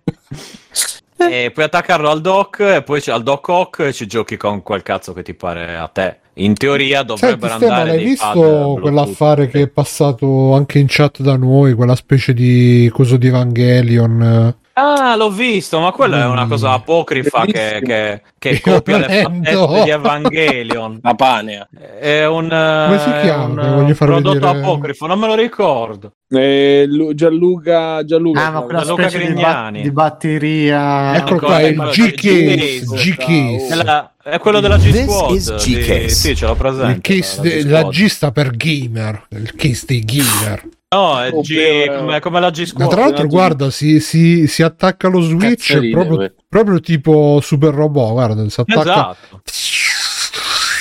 e 1.16 1.50
puoi 1.52 1.64
attaccarlo 1.66 2.10
al 2.10 2.20
dock 2.20 2.60
e 2.60 2.82
poi 2.82 3.02
al 3.06 3.22
dock 3.22 3.48
hook 3.48 3.78
e 3.80 3.92
ci 3.92 4.06
giochi 4.06 4.36
con 4.36 4.62
quel 4.62 4.82
cazzo 4.82 5.12
che 5.12 5.22
ti 5.22 5.34
pare 5.34 5.76
a 5.76 5.86
te. 5.88 6.20
In 6.38 6.54
teoria 6.54 6.98
Senti, 6.98 7.12
dovrebbero 7.14 7.56
Stefano, 7.56 7.80
andare 7.80 7.90
hai 7.90 8.04
dei 8.04 8.16
pad 8.16 8.34
visto 8.34 8.78
quell'affare 8.80 9.48
che 9.48 9.62
è 9.62 9.68
passato 9.68 10.54
anche 10.54 10.78
in 10.78 10.86
chat 10.88 11.20
da 11.20 11.36
noi, 11.36 11.74
quella 11.74 11.96
specie 11.96 12.34
di 12.34 12.90
coso 12.92 13.16
di 13.16 13.26
Evangelion? 13.26 14.54
Ah, 14.80 15.16
l'ho 15.16 15.30
visto, 15.30 15.80
ma 15.80 15.90
quella 15.90 16.22
è 16.22 16.26
una 16.26 16.44
Mm. 16.44 16.48
cosa 16.48 16.70
apocrifa 16.72 17.44
che, 17.46 17.80
Bellissimo. 17.80 17.86
che, 17.86 18.22
che 18.38 18.60
copia 18.60 18.98
le 18.98 19.22
fattezze 19.22 19.82
di 19.84 19.90
Evangelion. 19.90 20.98
La 21.02 21.14
panea. 21.14 21.68
È 22.00 22.24
un, 22.26 22.48
Come 22.48 22.98
si 23.00 23.08
è 23.10 23.20
chiama? 23.22 23.44
un, 23.44 23.94
prodotto 23.96 24.32
vedere. 24.38 24.58
apocrifo, 24.60 25.06
non 25.06 25.18
me 25.18 25.26
lo 25.26 25.34
ricordo. 25.34 26.12
eh, 26.30 26.84
Lu- 26.86 27.12
Gianluca, 27.14 28.04
Gianluca 28.04 28.46
Ah, 28.46 28.50
ma 28.50 28.60
quella 28.60 28.84
Luca 28.84 29.08
specie 29.08 29.18
di, 29.18 29.32
Grignani. 29.32 29.78
ba- 29.78 29.82
di 29.82 29.90
batteria. 29.90 31.16
Ecco 31.16 31.36
qua, 31.36 31.60
il 31.62 31.74
G-Case. 31.76 32.80
G-Case. 32.84 32.96
G-Case. 32.96 33.66
È, 33.80 33.82
la- 33.84 34.12
è 34.22 34.38
quello 34.38 34.60
della 34.60 34.76
G-Squad. 34.76 35.54
G-Case. 35.56 36.08
Sì, 36.10 36.36
ce 36.36 36.46
l'ho 36.46 36.54
presente. 36.54 36.92
Il 37.12 37.20
case 37.20 37.36
la- 37.36 37.42
de- 37.42 37.64
la 37.64 37.70
la 37.70 37.78
G-Squad. 37.88 37.94
G 37.94 38.06
sta 38.06 38.30
per 38.30 38.50
gamer, 38.56 39.26
il 39.30 39.54
case 39.56 39.84
dei 39.86 40.04
gamer. 40.04 40.62
No, 40.90 41.20
è 41.20 41.30
O 41.32 41.42
G, 41.42 41.54
per- 41.54 41.98
come, 41.98 42.20
come 42.20 42.40
la 42.40 42.46
Ma 42.46 42.52
G-Squad. 42.52 42.88
tra 42.88 43.00
l'altro, 43.02 43.26
guarda, 43.26 43.70
si, 43.70 44.00
si, 44.00 44.46
si 44.46 44.62
attacca 44.62 45.08
lo 45.08 45.20
Switch 45.20 45.90
proprio, 45.90 46.32
proprio 46.48 46.80
tipo 46.80 47.40
Super 47.42 47.74
Robot. 47.74 48.12
Guarda, 48.12 48.48
si 48.48 48.60
attacca. 48.60 48.80
Esatto. 48.80 49.42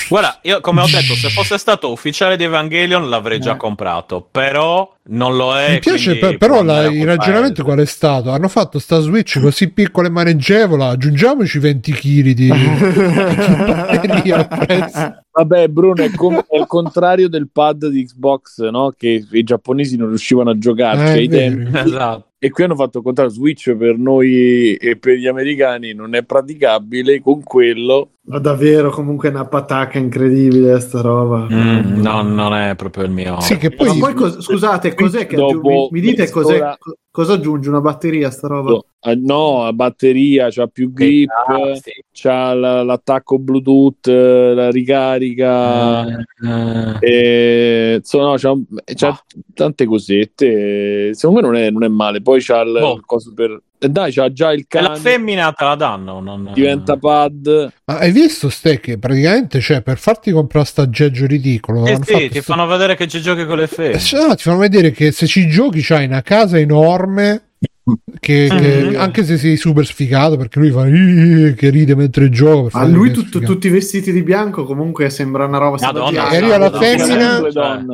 Guarda, 0.08 0.38
io 0.42 0.60
come 0.60 0.80
ho 0.80 0.86
detto, 0.86 1.14
se 1.14 1.28
fosse 1.28 1.58
stato 1.58 1.90
ufficiale 1.90 2.36
di 2.36 2.44
Evangelion 2.44 3.08
l'avrei 3.08 3.38
già 3.40 3.52
Eh. 3.52 3.56
comprato, 3.56 4.26
però 4.30 4.90
non 5.10 5.36
lo 5.36 5.56
è. 5.56 5.72
Mi 5.72 5.78
piace, 5.80 6.16
per- 6.16 6.38
però 6.38 6.62
la- 6.62 6.84
il 6.86 7.04
ragionamento 7.04 7.62
qual 7.64 7.78
è 7.78 7.84
stato? 7.86 8.30
Hanno 8.30 8.48
fatto 8.48 8.78
sta 8.78 9.00
Switch 9.00 9.40
così 9.40 9.70
piccola 9.70 10.08
e 10.08 10.10
maneggevole, 10.10 10.84
aggiungiamoci 10.84 11.58
20 11.58 11.92
kg 11.92 12.30
di, 12.30 12.34
di 12.52 12.52
batteria 13.64 14.36
al 14.36 14.48
prezzo. 14.48 15.22
Vabbè, 15.30 15.68
Bruno, 15.68 16.02
è, 16.02 16.10
come- 16.10 16.44
è 16.48 16.58
il 16.58 16.66
contrario 16.66 17.28
del 17.28 17.48
pad 17.52 17.86
di 17.88 18.04
Xbox, 18.04 18.68
no? 18.70 18.92
Che 18.96 19.24
i 19.30 19.42
giapponesi 19.44 19.96
non 19.96 20.08
riuscivano 20.08 20.50
a 20.50 20.58
giocarci 20.58 21.02
Eh, 21.02 21.06
è 21.06 21.18
ai 21.18 21.28
vero. 21.28 21.54
tempi. 21.62 21.78
Esatto. 21.78 22.26
E 22.40 22.50
qui 22.50 22.62
hanno 22.62 22.76
fatto 22.76 22.98
il 22.98 23.04
contrario. 23.04 23.32
Switch 23.32 23.74
per 23.74 23.98
noi 23.98 24.74
e 24.74 24.96
per 24.96 25.16
gli 25.16 25.26
americani 25.26 25.92
non 25.92 26.14
è 26.14 26.22
praticabile. 26.22 27.20
Con 27.20 27.42
quello, 27.42 28.10
Ma 28.26 28.38
davvero, 28.38 28.90
comunque 28.90 29.28
è 29.28 29.32
una 29.32 29.46
patacca 29.46 29.98
incredibile 29.98 30.78
sta 30.78 31.00
roba. 31.00 31.48
Mm, 31.50 32.00
no, 32.00 32.22
non 32.22 32.54
è 32.54 32.76
proprio 32.76 33.04
il 33.04 33.10
mio. 33.10 33.40
Sì, 33.40 33.56
che 33.56 33.70
Ma 33.70 33.84
poi 33.84 33.98
poi 33.98 34.14
cos- 34.14 34.40
scusate, 34.40 34.94
cos'è 34.94 35.26
che 35.26 35.34
Dopo 35.34 35.68
mi, 35.68 35.88
mi 35.90 36.00
dite 36.00 36.30
cos'è, 36.30 36.76
cosa 37.18 37.32
aggiunge? 37.32 37.68
Una 37.68 37.80
batteria 37.80 38.30
sta 38.30 38.46
roba? 38.46 38.80
Eh, 39.00 39.16
no, 39.16 39.64
la 39.64 39.72
batteria, 39.72 40.48
c'ha 40.50 40.68
più 40.68 40.92
grip, 40.92 41.28
Ah, 41.30 41.74
sì. 41.74 41.90
c'ha 42.12 42.54
la- 42.54 42.82
l'attacco 42.84 43.38
Bluetooth, 43.40 44.06
eh, 44.06 44.54
la 44.54 44.70
ricarica. 44.70 46.06
Eh, 46.06 46.96
E, 47.00 47.94
insomma, 47.96 48.24
no, 48.30 48.34
c'ha, 48.36 48.54
c'ha 48.94 49.08
Ah. 49.08 49.24
tante 49.52 49.84
cosette. 49.84 51.12
Secondo 51.14 51.40
me 51.40 51.46
non 51.46 51.56
è, 51.56 51.70
non 51.70 51.82
è 51.84 51.88
male. 51.88 52.22
Poi 52.22 52.40
c'ha 52.40 52.60
il, 52.60 52.72
Boh. 52.78 52.94
il 52.94 53.04
coso 53.04 53.32
per. 53.34 53.60
Dai, 53.78 54.12
c'ha 54.12 54.32
già 54.32 54.52
il 54.52 54.66
e 54.68 54.80
la 54.80 54.88
cane. 54.88 54.98
femmina 55.00 55.52
te 55.52 55.64
la 55.64 55.74
danno. 55.74 56.20
Non... 56.20 56.50
Diventa 56.54 56.96
pad. 56.96 57.72
Ma 57.84 57.98
hai 57.98 58.10
visto 58.12 58.48
ste 58.48 58.80
che 58.80 58.98
praticamente 58.98 59.60
cioè 59.60 59.82
per 59.82 59.98
farti 59.98 60.30
comprare 60.32 60.66
sta 60.66 60.82
aggeggio 60.82 61.26
ridicolo 61.26 61.86
Eh 61.86 61.96
sì, 61.96 62.12
fatto 62.12 62.18
ti 62.18 62.28
sta- 62.30 62.42
fanno 62.42 62.66
vedere 62.66 62.96
che 62.96 63.06
ci 63.08 63.20
giochi 63.20 63.44
con 63.46 63.56
le 63.58 63.64
Eh, 63.64 63.66
femmine. 63.68 63.98
sì, 63.98 64.14
no, 64.16 64.34
ti 64.34 64.42
fanno 64.42 64.58
vedere 64.58 64.90
che 64.90 65.12
se 65.12 65.26
ci 65.26 65.46
giochi 65.48 65.80
c'hai 65.82 66.06
una 66.06 66.22
casa 66.22 66.58
enorme 66.58 67.42
che, 68.20 68.46
che- 68.48 68.82
Mhm. 68.90 68.96
anche 68.98 69.24
se 69.24 69.36
sei 69.38 69.56
super 69.56 69.84
sfigato 69.86 70.36
perché 70.36 70.58
lui 70.58 70.70
fa 70.70 70.84
che 71.54 71.70
ride 71.70 71.94
mentre 71.94 72.28
gioca 72.30 72.78
A 72.78 72.84
lui 72.86 73.08
è 73.10 73.12
tutto- 73.12 73.40
tutti 73.40 73.68
vestiti 73.68 74.12
di 74.12 74.22
bianco 74.22 74.64
comunque 74.64 75.10
sembra 75.10 75.44
una 75.46 75.58
roba 75.58 75.76
Madonna, 75.80 76.30
E 76.30 76.36
arriva 76.36 76.58
la 76.58 76.70
femmina 76.72 77.38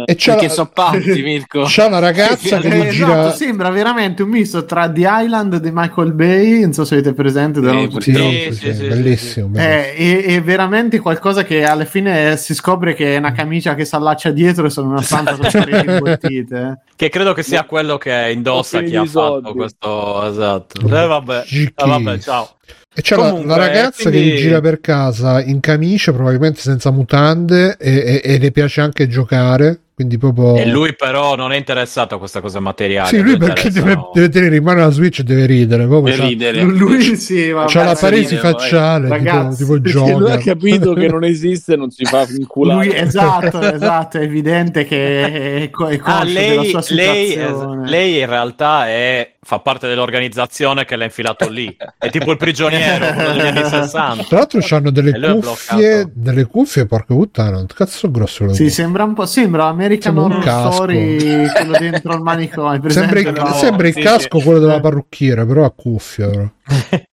e 0.06 0.14
c'ha 0.16 0.32
Perché 0.34 0.46
la, 0.46 0.52
so 0.52 0.66
pazzi, 0.72 1.22
Mirko. 1.22 1.64
c'ha 1.66 1.88
la 1.88 1.98
ragazza 1.98 2.58
che 2.58 2.66
Eh, 2.68 2.70
gli 2.70 2.80
esatto, 2.80 2.92
gira 2.92 3.32
sembra 3.32 3.70
veramente 3.70 4.22
un 4.22 4.30
misto 4.30 4.64
tra 4.64 4.90
The 4.90 5.06
Island 5.08 5.56
di 5.60 5.70
Michael 5.72 6.12
Bay, 6.12 6.60
non 6.60 6.72
so 6.72 6.84
se 6.84 6.94
avete 6.94 7.12
presente, 7.12 7.60
Sì, 7.60 7.88
sì, 8.00 8.12
Sì, 8.12 8.12
sì, 8.12 8.52
sì, 8.52 8.74
sì, 8.74 8.86
bellissimo, 8.88 9.46
bellissimo. 9.48 9.52
Eh, 9.56 10.40
veramente 10.44 10.98
qualcosa 10.98 11.44
che 11.44 11.64
alla 11.64 11.84
fine 11.84 12.36
si 12.36 12.54
scopre 12.54 12.94
che 12.94 13.14
è 13.14 13.18
una 13.18 13.32
camicia 13.32 13.74
che 13.74 13.84
si 13.84 13.94
allaccia 13.94 14.30
dietro 14.30 14.66
e 14.66 14.70
sono 14.70 14.88
una 14.90 15.02
stanza 15.02 15.36
con 15.36 15.48
le 15.66 15.84
imbottite. 15.86 16.56
eh. 16.56 16.78
Che 16.96 17.08
credo 17.08 17.32
che 17.32 17.42
sia 17.42 17.64
quello 17.64 17.98
che 17.98 18.30
indossa 18.32 18.80
chi 18.82 18.94
ha 18.96 19.04
fatto 19.04 19.52
questo. 19.52 19.83
Esatto. 20.28 20.80
Eh, 20.86 21.06
vabbè. 21.06 21.44
Eh, 21.50 21.72
vabbè, 21.76 22.18
ciao. 22.18 22.56
E 22.96 23.02
c'è 23.02 23.16
la- 23.16 23.30
Comunque, 23.30 23.46
la, 23.48 23.56
ragazza 23.56 24.04
che 24.04 24.10
quindi- 24.10 24.30
gli 24.34 24.36
gira 24.38 24.60
per 24.60 24.80
casa 24.80 25.42
in 25.42 25.58
camicia, 25.60 26.12
probabilmente 26.12 26.60
senza 26.60 26.90
mutande, 26.92 27.76
e, 27.76 28.20
e- 28.22 28.34
e 28.34 28.38
le 28.38 28.50
piace 28.52 28.80
anche 28.80 29.08
giocare. 29.08 29.78
Quindi 29.94 30.18
proprio. 30.18 30.56
E 30.56 30.66
lui, 30.66 30.92
però, 30.96 31.36
non 31.36 31.52
è 31.52 31.56
interessato 31.56 32.16
a 32.16 32.18
queste 32.18 32.40
cose 32.40 32.58
materiali. 32.58 33.06
Sì, 33.10 33.20
lui 33.20 33.36
perché 33.36 33.70
deve, 33.70 33.96
deve 34.12 34.28
tenere 34.28 34.56
in 34.56 34.64
mano 34.64 34.80
la 34.80 34.90
Switch 34.90 35.20
e 35.20 35.22
deve 35.22 35.46
ridere. 35.46 35.86
C'ha, 35.86 36.24
ridere. 36.24 36.62
Lui 36.62 37.14
sì, 37.14 37.50
vabbè, 37.50 37.70
c'ha 37.70 37.84
la 37.84 37.94
paresi 37.94 38.34
facciale, 38.34 39.04
tipo, 39.08 39.14
Ragazzi, 39.14 39.58
tipo 39.64 39.80
Perché 39.80 40.12
lui 40.16 40.32
ha 40.32 40.38
capito 40.38 40.94
che 40.94 41.06
non 41.06 41.22
esiste, 41.22 41.76
non 41.76 41.90
si 41.92 42.04
fa 42.06 42.26
inculare. 42.36 42.86
Lui, 42.86 42.96
esatto, 42.96 43.60
esatto, 43.62 44.18
è 44.18 44.22
evidente 44.22 44.84
che 44.84 45.62
è, 45.62 45.70
co- 45.70 45.86
è 45.86 46.00
Ah, 46.02 46.24
lei, 46.24 46.72
lei, 46.88 47.38
lei 47.84 48.18
in 48.18 48.26
realtà 48.26 48.88
è, 48.88 49.33
fa 49.44 49.58
parte 49.60 49.86
dell'organizzazione 49.86 50.84
che 50.84 50.96
l'ha 50.96 51.04
infilato 51.04 51.48
lì. 51.48 51.74
È 51.98 52.10
tipo 52.10 52.30
il 52.32 52.36
prigioniero 52.36 53.12
quello 53.14 53.32
degli 53.32 53.46
anni 53.46 53.64
60. 53.68 54.24
Tra 54.24 54.38
l'altro 54.38 54.60
hanno 54.70 54.90
delle 54.90 55.12
cuffie, 55.40 56.10
delle 56.12 56.44
cuffie, 56.46 56.86
porca 56.86 57.14
puttana, 57.14 57.58
un 57.58 57.66
cazzo 57.66 58.10
grosso 58.10 58.52
Sì, 58.52 58.70
sembra 58.70 59.04
un 59.04 59.14
po', 59.14 59.26
sembra 59.26 59.66
American 59.66 60.14
Sembra 60.14 60.58
Horror. 60.58 60.72
Story, 60.72 61.48
quello 61.48 61.78
dentro 61.78 62.14
il 62.14 62.20
manicomio. 62.20 62.90
Sembra, 62.90 63.20
il, 63.20 63.32
no? 63.32 63.52
sembra 63.54 63.86
il 63.88 63.94
Sì, 63.94 64.00
casco 64.00 64.38
sì. 64.38 64.44
quello 64.44 64.58
della 64.58 64.80
parrucchiera, 64.80 65.44
però 65.44 65.64
a 65.64 65.70
cuffia. 65.70 66.28
Però. 66.28 66.50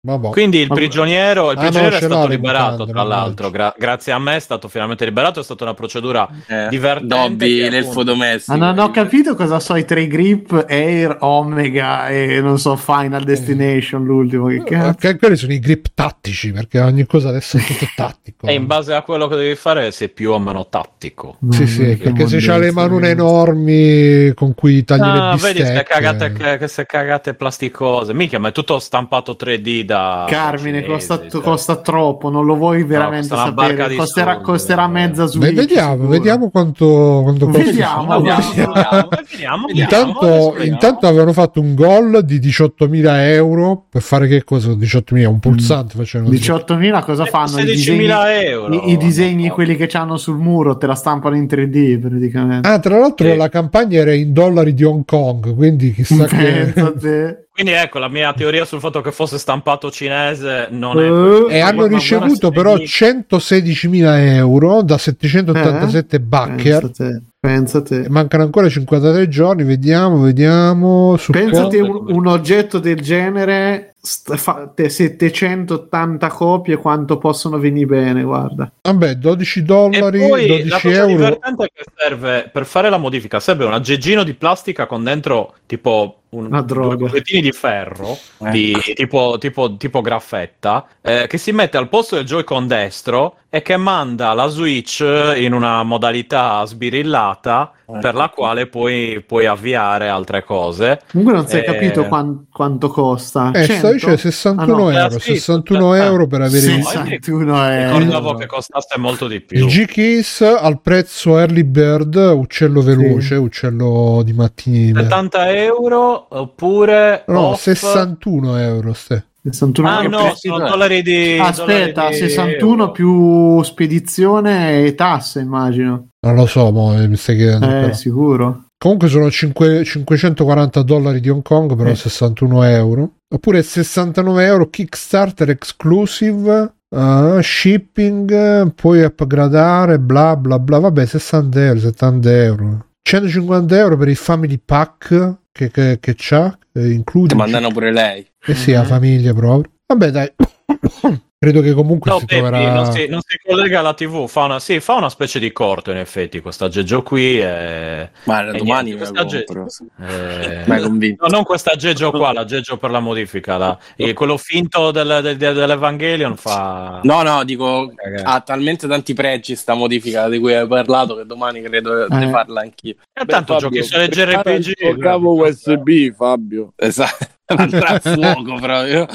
Vabbè. 0.06 0.30
Quindi 0.30 0.60
il 0.60 0.68
prigioniero, 0.68 1.50
il 1.50 1.58
Ah, 1.58 1.62
no, 1.64 1.70
prigioniero 1.70 1.96
è 1.96 2.00
stato 2.02 2.28
liberato, 2.28 2.86
tra 2.86 3.02
l'altro. 3.02 3.50
Gra- 3.50 3.74
grazie 3.76 4.12
a 4.12 4.20
me 4.20 4.36
è 4.36 4.40
stato 4.40 4.68
finalmente 4.68 5.04
liberato. 5.04 5.40
È 5.40 5.44
stata 5.44 5.64
una 5.64 5.74
procedura 5.74 6.30
Eh, 6.46 6.68
divertente. 6.70 7.16
Dobby, 7.16 7.70
l'elfo 7.70 8.04
domestico. 8.04 8.56
Ma 8.56 8.68
non 8.72 8.78
ho 8.86 8.92
capito 8.92 9.34
cosa 9.34 9.60
so 9.60 9.76
i 9.76 9.84
tre 9.84 10.06
grip, 10.06 10.66
Air, 10.70 11.18
Omega 11.22 12.10
e 12.10 12.40
non 12.40 12.60
so, 12.60 12.76
Final 12.76 13.24
Destination, 13.24 14.04
l'ultimo. 14.04 14.46
Che 14.46 14.64
cazzo? 14.64 14.96
Che 15.00 15.18
quelli 15.18 15.36
sono 15.38 15.54
i 15.54 15.60
grip 15.60 15.88
tattici, 15.96 16.52
perché 16.52 16.80
ogni 16.82 17.08
cosa 17.08 17.30
adesso 17.30 17.58
è 17.58 17.62
tutto 17.64 17.88
tattico. 17.96 18.46
E 18.46 18.54
in 18.54 18.68
base 18.68 18.94
a 18.94 19.02
quello 19.02 19.28
che 19.28 19.36
devi 19.38 19.56
fare 19.56 19.90
sei 19.92 20.10
più 20.10 20.34
o 20.34 20.38
meno 20.40 20.68
tattico. 20.70 21.38
Sì, 21.50 21.66
sì, 21.66 21.84
Che 21.98 21.98
perché 21.98 22.28
se 22.28 22.38
c'ha 22.38 22.58
le 22.60 22.72
ragazzi. 22.72 23.06
enormi 23.10 24.34
con 24.36 24.54
cui 24.54 24.84
tagli 24.84 25.02
Ah, 25.02 25.14
le 25.14 25.20
vedi 25.38 25.40
queste 25.40 25.62
bistecche. 25.64 25.84
cagate, 25.94 26.58
queste 26.60 26.86
cagate 26.86 27.34
plasticose. 27.34 28.14
Minchia, 28.14 28.38
ma 28.40 28.50
è 28.50 28.52
tutto 28.52 28.78
stampato 28.78 29.35
3D 29.40 29.82
da. 29.84 30.26
Carmine, 30.28 30.84
costa, 30.86 31.22
cioè. 31.30 31.42
costa 31.42 31.76
troppo, 31.78 32.30
non 32.30 32.46
lo 32.46 32.56
vuoi 32.56 32.84
veramente 32.84 33.36
barca 33.36 33.84
sapere. 33.84 33.96
Costerà, 33.96 34.32
soldi, 34.34 34.44
costerà 34.46 34.86
eh. 34.86 34.90
mezza 34.90 35.24
Beh, 35.24 35.30
Switch. 35.30 35.54
vediamo, 35.54 35.92
sicuro. 35.94 36.10
vediamo 36.10 36.50
quanto, 36.50 37.20
quanto 37.24 37.46
costa. 37.48 37.64
Vediamo, 37.64 38.20
Vediamo, 38.22 38.44
vediamo. 38.48 38.74
vediamo, 38.74 39.10
vediamo, 39.28 39.68
Intanto, 39.70 40.20
vediamo. 40.52 40.64
intanto 40.64 41.08
avevano 41.08 41.34
fatto 41.34 41.60
un 41.62 41.76
gol 41.76 42.24
di 42.24 42.40
18.000 42.40 43.06
euro 43.34 43.86
per 43.90 44.02
fare 44.02 44.28
che 44.28 44.44
cosa? 44.44 44.72
18.000, 44.72 45.26
un 45.26 45.40
pulsante 45.40 45.96
facevano. 45.96 46.30
18.000 46.32 47.04
cosa 47.04 47.26
fanno? 47.26 47.60
I 47.60 47.66
disegni, 47.66 48.08
16.000 48.08 48.42
euro. 48.44 48.74
i, 48.74 48.92
i 48.92 48.98
disegni 48.98 49.50
quelli 49.50 49.76
che 49.76 49.90
hanno 49.98 50.18
sul 50.18 50.38
muro 50.38 50.78
te 50.78 50.88
la 50.88 50.96
stampano 50.96 51.36
in 51.36 51.46
3D 51.46 52.00
praticamente. 52.00 52.68
Ah, 52.68 52.80
tra 52.80 52.98
l'altro 52.98 53.30
Sì. 53.30 53.36
la 53.36 53.50
campagna 53.50 54.00
era 54.00 54.14
in 54.14 54.34
dollari 54.34 54.74
di 54.74 54.84
Hong 54.84 55.06
Kong, 55.06 55.56
quindi 55.56 55.94
chissà 55.94 56.26
che... 56.26 56.72
Pensa 56.74 56.94
te. 56.94 57.45
Quindi 57.56 57.72
ecco 57.72 58.00
la 58.00 58.10
mia 58.10 58.34
teoria 58.34 58.66
sul 58.66 58.82
fatto 58.82 59.00
che 59.00 59.14
fosse 59.14 59.38
stampato 59.38 59.90
cinese 59.90 60.68
non 60.72 61.00
è. 61.00 61.54
Eh, 61.54 61.56
E 61.56 61.60
hanno 61.62 61.86
ricevuto 61.86 62.52
però 62.52 62.76
116.000 62.76 64.18
euro 64.36 64.82
da 64.82 64.98
787 64.98 66.18
Eh? 66.18 66.20
backer. 66.20 66.82
Pensa 66.82 66.90
te, 66.92 67.22
pensa 67.40 67.82
te. 67.82 68.10
Mancano 68.10 68.44
ancora 68.44 68.68
53 68.68 69.30
giorni, 69.30 69.64
vediamo, 69.64 70.20
vediamo. 70.20 71.18
Pensate 71.32 71.80
un, 71.80 72.12
un 72.14 72.28
oggetto 72.28 72.80
del 72.80 73.00
genere, 73.00 73.95
fate 74.06 74.90
780 74.90 76.28
copie, 76.30 76.78
quanto 76.78 77.18
possono 77.18 77.58
venire 77.58 77.86
bene, 77.86 78.24
guarda. 78.24 78.72
Vabbè, 78.82 79.16
12 79.16 79.60
E 79.60 79.62
dollari, 79.64 80.20
poi 80.28 80.48
12 80.48 80.68
la 80.68 80.80
cosa 80.80 80.96
euro. 80.96 81.08
divertente 81.08 81.64
è 81.66 81.72
che 81.74 81.84
serve 81.96 82.50
per 82.52 82.66
fare 82.66 82.90
la 82.90 82.98
modifica 82.98 83.40
serve 83.40 83.66
un 83.66 83.74
aggeggino 83.74 84.24
di 84.24 84.34
plastica 84.34 84.86
con 84.86 85.04
dentro 85.04 85.56
tipo 85.66 86.20
un, 86.30 86.46
Una 86.48 86.62
droga. 86.62 87.10
di 87.10 87.52
ferro 87.54 88.18
Eh. 88.44 88.50
di, 88.52 88.76
tipo, 88.94 89.38
tipo, 89.40 89.78
tipo 89.78 90.02
graffetta 90.02 90.86
eh, 91.02 91.28
che 91.28 91.38
si 91.38 91.52
mette 91.54 91.78
al 91.78 91.88
posto 91.88 92.16
del 92.16 92.26
Joy-Con 92.26 92.68
destro 92.68 93.38
e 93.50 93.62
che 93.62 93.78
manda 93.78 94.34
la 94.34 94.48
Switch 94.48 95.00
in 95.38 95.54
una 95.54 95.82
modalità 95.84 96.66
sbirillata. 96.66 97.72
Per 98.02 98.16
la 98.16 98.30
quale 98.30 98.68
poi 98.68 99.24
puoi 99.26 99.46
avviare 99.46 100.10
altre 100.10 100.44
cose. 100.44 101.02
Comunque 101.12 101.36
non 101.36 101.48
si 101.48 101.58
è 101.58 101.60
Eh, 101.60 101.64
capito 101.64 102.06
quan- 102.08 102.48
quanto 102.52 102.88
costa. 102.90 103.52
Eh, 103.54 103.66
100? 103.66 103.74
sto 103.76 103.92
dicendo 103.94 104.18
61 104.18 104.62
Ah, 104.62 104.92
no, 104.92 104.98
euro, 104.98 105.20
scritto, 105.20 105.34
61 105.36 105.96
eh. 105.96 106.00
euro 106.04 106.28
per 106.28 106.42
avere 106.42 106.60
Sì, 106.60 106.72
il, 106.78 106.84
sì. 106.84 106.98
61 106.98 107.64
euro. 107.70 107.98
Ricordavo 107.98 108.34
che 108.36 108.46
costasse 108.48 108.98
molto 108.98 109.28
di 109.28 109.42
più. 109.42 109.58
il 109.60 109.66
G-Keys 109.68 110.42
al 110.42 110.82
prezzo 110.82 111.38
Early 111.38 111.64
Bird, 111.64 112.16
uccello 112.16 112.82
veloce, 112.82 113.36
uccello 113.36 114.22
di 114.24 114.34
mattina. 114.34 115.02
70 115.02 115.52
euro 115.56 116.26
oppure 116.30 117.24
No, 117.28 117.48
off- 117.50 117.62
61 117.62 118.58
euro. 118.58 118.94
Ste. 118.94 119.26
61 119.52 119.88
Ah 119.88 120.04
euro. 120.04 120.18
no, 120.24 120.34
sono 120.36 120.58
dollari 120.68 121.02
di 121.02 121.38
Aspetta, 121.40 122.02
dollari 122.02 122.20
di 122.20 122.30
61 122.30 122.72
euro. 122.82 122.92
più 122.92 123.62
spedizione 123.64 124.86
e 124.86 124.96
tasse, 124.96 125.40
immagino. 125.40 126.08
Non 126.26 126.36
lo 126.36 126.46
so, 126.46 126.72
mo, 126.72 127.00
eh, 127.00 127.08
mi 127.08 127.16
stai 127.16 127.36
chiedendo. 127.38 127.66
Eh, 127.68 127.70
però. 127.82 127.94
sicuro. 127.94 128.64
Comunque 128.78 129.08
sono 129.08 129.30
5 129.32 129.84
540 129.86 130.82
dollari 130.82 131.20
di 131.20 131.30
Hong 131.30 131.42
Kong, 131.44 131.76
però 131.76 131.90
Eh. 131.90 131.96
61 131.96 132.64
euro. 132.64 133.12
Oppure 133.34 133.64
69 133.64 134.44
euro 134.46 134.70
Kickstarter 134.70 135.50
exclusive. 135.50 136.72
ah, 136.96 137.40
shipping, 137.42 138.74
puoi 138.74 139.04
upgradare, 139.04 140.00
bla 140.00 140.36
bla 140.38 140.60
bla. 140.60 140.80
Vabbè, 140.80 141.06
60 141.06 141.66
euro, 141.66 141.80
70 141.80 142.32
euro. 142.44 142.85
150 143.08 143.78
euro 143.78 143.98
per 143.98 144.08
il 144.08 144.16
family 144.16 144.58
pack 144.58 145.36
che, 145.52 145.70
che, 145.70 146.00
che 146.02 146.16
c'ha, 146.18 146.58
eh, 146.74 146.90
include. 146.90 147.28
Ti 147.28 147.36
mandano 147.36 147.70
pure 147.70 147.92
lei. 147.92 148.28
Eh 148.44 148.56
sì, 148.56 148.72
la 148.72 148.84
famiglia 148.84 149.32
proprio. 149.32 149.74
Vabbè, 149.86 150.10
dai. 150.10 150.34
Credo 151.38 151.62
che 151.62 151.74
comunque 151.74 152.10
No, 152.10 152.18
si 152.20 152.26
Peppi, 152.26 152.42
troverà. 152.42 152.74
non, 152.74 152.92
si, 152.92 153.08
non 153.08 153.20
si 153.22 153.38
collega 153.46 153.80
alla 153.80 153.94
TV, 153.94 154.28
fa 154.28 154.46
una, 154.46 154.60
sì, 154.60 154.80
fa 154.80 154.96
una 154.96 155.10
specie 155.10 155.38
di 155.38 155.52
corto 155.52 155.92
in 155.92 155.98
effetti 155.98 156.40
questo 156.40 156.66
aggeggio 156.66 157.04
qui. 157.04 157.40
E, 157.40 158.10
Ma 158.24 158.48
e 158.50 158.58
domani 158.58 158.96
niente, 158.96 159.12
compro. 159.14 159.68
eh, 160.08 160.64
Mi 160.66 160.74
hai 160.74 160.82
convinto. 160.82 161.28
no, 161.28 161.32
non 161.36 161.44
questo 161.44 161.70
aggeggio 161.70 162.10
qua, 162.10 162.32
l'aggeggio 162.34 162.78
per 162.78 162.90
la 162.90 163.00
modifica, 163.00 163.58
la- 163.58 163.78
quello 164.16 164.38
finto 164.38 164.90
del, 164.90 165.20
del- 165.22 165.38
del- 165.38 165.54
dell'Evangelion 165.54 166.36
fa... 166.36 167.02
No, 167.04 167.22
no, 167.22 167.44
dico, 167.44 167.92
Cagare. 167.94 168.24
ha 168.24 168.40
talmente 168.42 168.88
tanti 168.88 169.14
pregi 169.14 169.56
sta 169.56 169.76
modifica 169.76 170.28
di 170.30 170.40
cui 170.40 170.56
hai 170.56 170.66
parlato 170.66 171.16
che 171.16 171.26
domani 171.28 171.62
credo 171.62 172.08
di 172.08 172.24
Eh. 172.24 172.30
farla 172.30 172.62
anch'io. 172.62 172.96
E 173.14 173.24
tanto 173.26 173.58
giochi 173.58 173.84
su 173.84 173.96
leggere 173.98 174.32
prepara 174.34 174.56
RPG. 174.56 174.68
il 174.68 174.74
tuo 174.78 174.98
cavo 174.98 175.34
USB, 175.46 176.12
Fabio. 176.16 176.74
Esatto, 176.76 177.28
andrà 177.54 177.88
a 177.90 178.00
fuoco 178.00 178.56
proprio. 178.60 179.06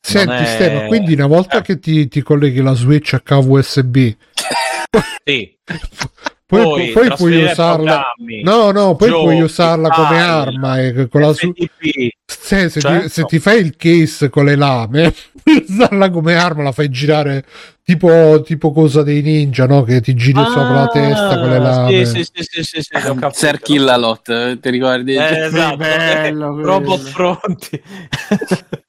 Senti, 0.00 0.42
è- 0.42 0.46
Stefano, 0.46 0.86
quindi 0.86 1.12
una 1.14 1.26
volta 1.26 1.60
che 1.60 1.78
ti, 1.78 2.08
ti 2.08 2.22
colleghi 2.22 2.62
la 2.62 2.74
Switch 2.74 3.12
a 3.14 3.20
cavo 3.20 3.58
USB, 3.58 3.96
Sì, 5.24 5.56
Poi, 6.50 6.64
Poi 6.64 6.90
poi 6.90 7.10
puoi 7.16 7.44
usarla. 7.44 8.06
No, 8.42 8.72
no, 8.72 8.96
poi 8.96 9.08
giochi, 9.08 9.22
puoi 9.22 9.40
usarla 9.40 9.88
come 9.90 10.06
file, 10.08 10.18
arma 10.20 10.80
e 10.80 11.08
con 11.08 11.20
la 11.20 11.32
su-. 11.32 11.54
Se, 12.26 12.68
se 12.68 12.80
Certo. 12.80 13.02
ti, 13.02 13.08
se 13.08 13.24
ti 13.24 13.38
fai 13.38 13.60
il 13.60 13.76
case 13.76 14.28
con 14.30 14.46
le 14.46 14.56
lame, 14.56 15.14
usarla 15.68 16.10
come 16.10 16.34
arma, 16.34 16.64
la 16.64 16.72
fai 16.72 16.88
girare 16.90 17.44
tipo, 17.84 18.42
tipo 18.44 18.72
cosa 18.72 19.04
dei 19.04 19.22
ninja, 19.22 19.66
no? 19.66 19.84
Che 19.84 20.00
ti 20.00 20.12
giri 20.14 20.44
sopra 20.46 20.72
la 20.80 20.86
testa 20.88 21.38
con 21.38 21.50
le 21.50 21.58
lame. 21.60 22.00
Ah, 22.00 22.04
Sì, 22.04 22.24
sì, 22.24 22.24
sì, 22.24 22.42
sì, 22.42 22.62
sì, 22.64 22.80
sì, 22.80 22.90
capito. 22.90 23.30
Sir 23.32 23.60
Killalot, 23.60 24.28
eh, 24.30 24.58
ti 24.60 24.70
ricordi? 24.70 25.14
Eh, 25.14 25.44
esatto, 25.44 25.76
bello 25.76 26.52
quello. 26.54 26.62
robot 26.66 27.12
pronti. 27.12 27.82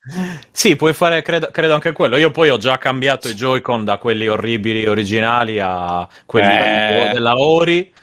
sì, 0.51 0.75
puoi 0.75 0.93
fare, 0.93 1.21
credo, 1.21 1.49
credo 1.51 1.75
anche 1.75 1.91
quello. 1.91 2.17
Io 2.17 2.31
poi 2.31 2.49
ho 2.49 2.57
già 2.57 2.77
cambiato 2.77 3.27
i 3.27 3.33
Joy-Con 3.33 3.85
da 3.85 3.97
quelli 3.97 4.27
orribili 4.27 4.87
originali 4.87 5.59
a 5.59 6.07
quelli 6.25 6.47
Eh. 6.47 7.09
della 7.13 7.37
Ori. 7.37 7.93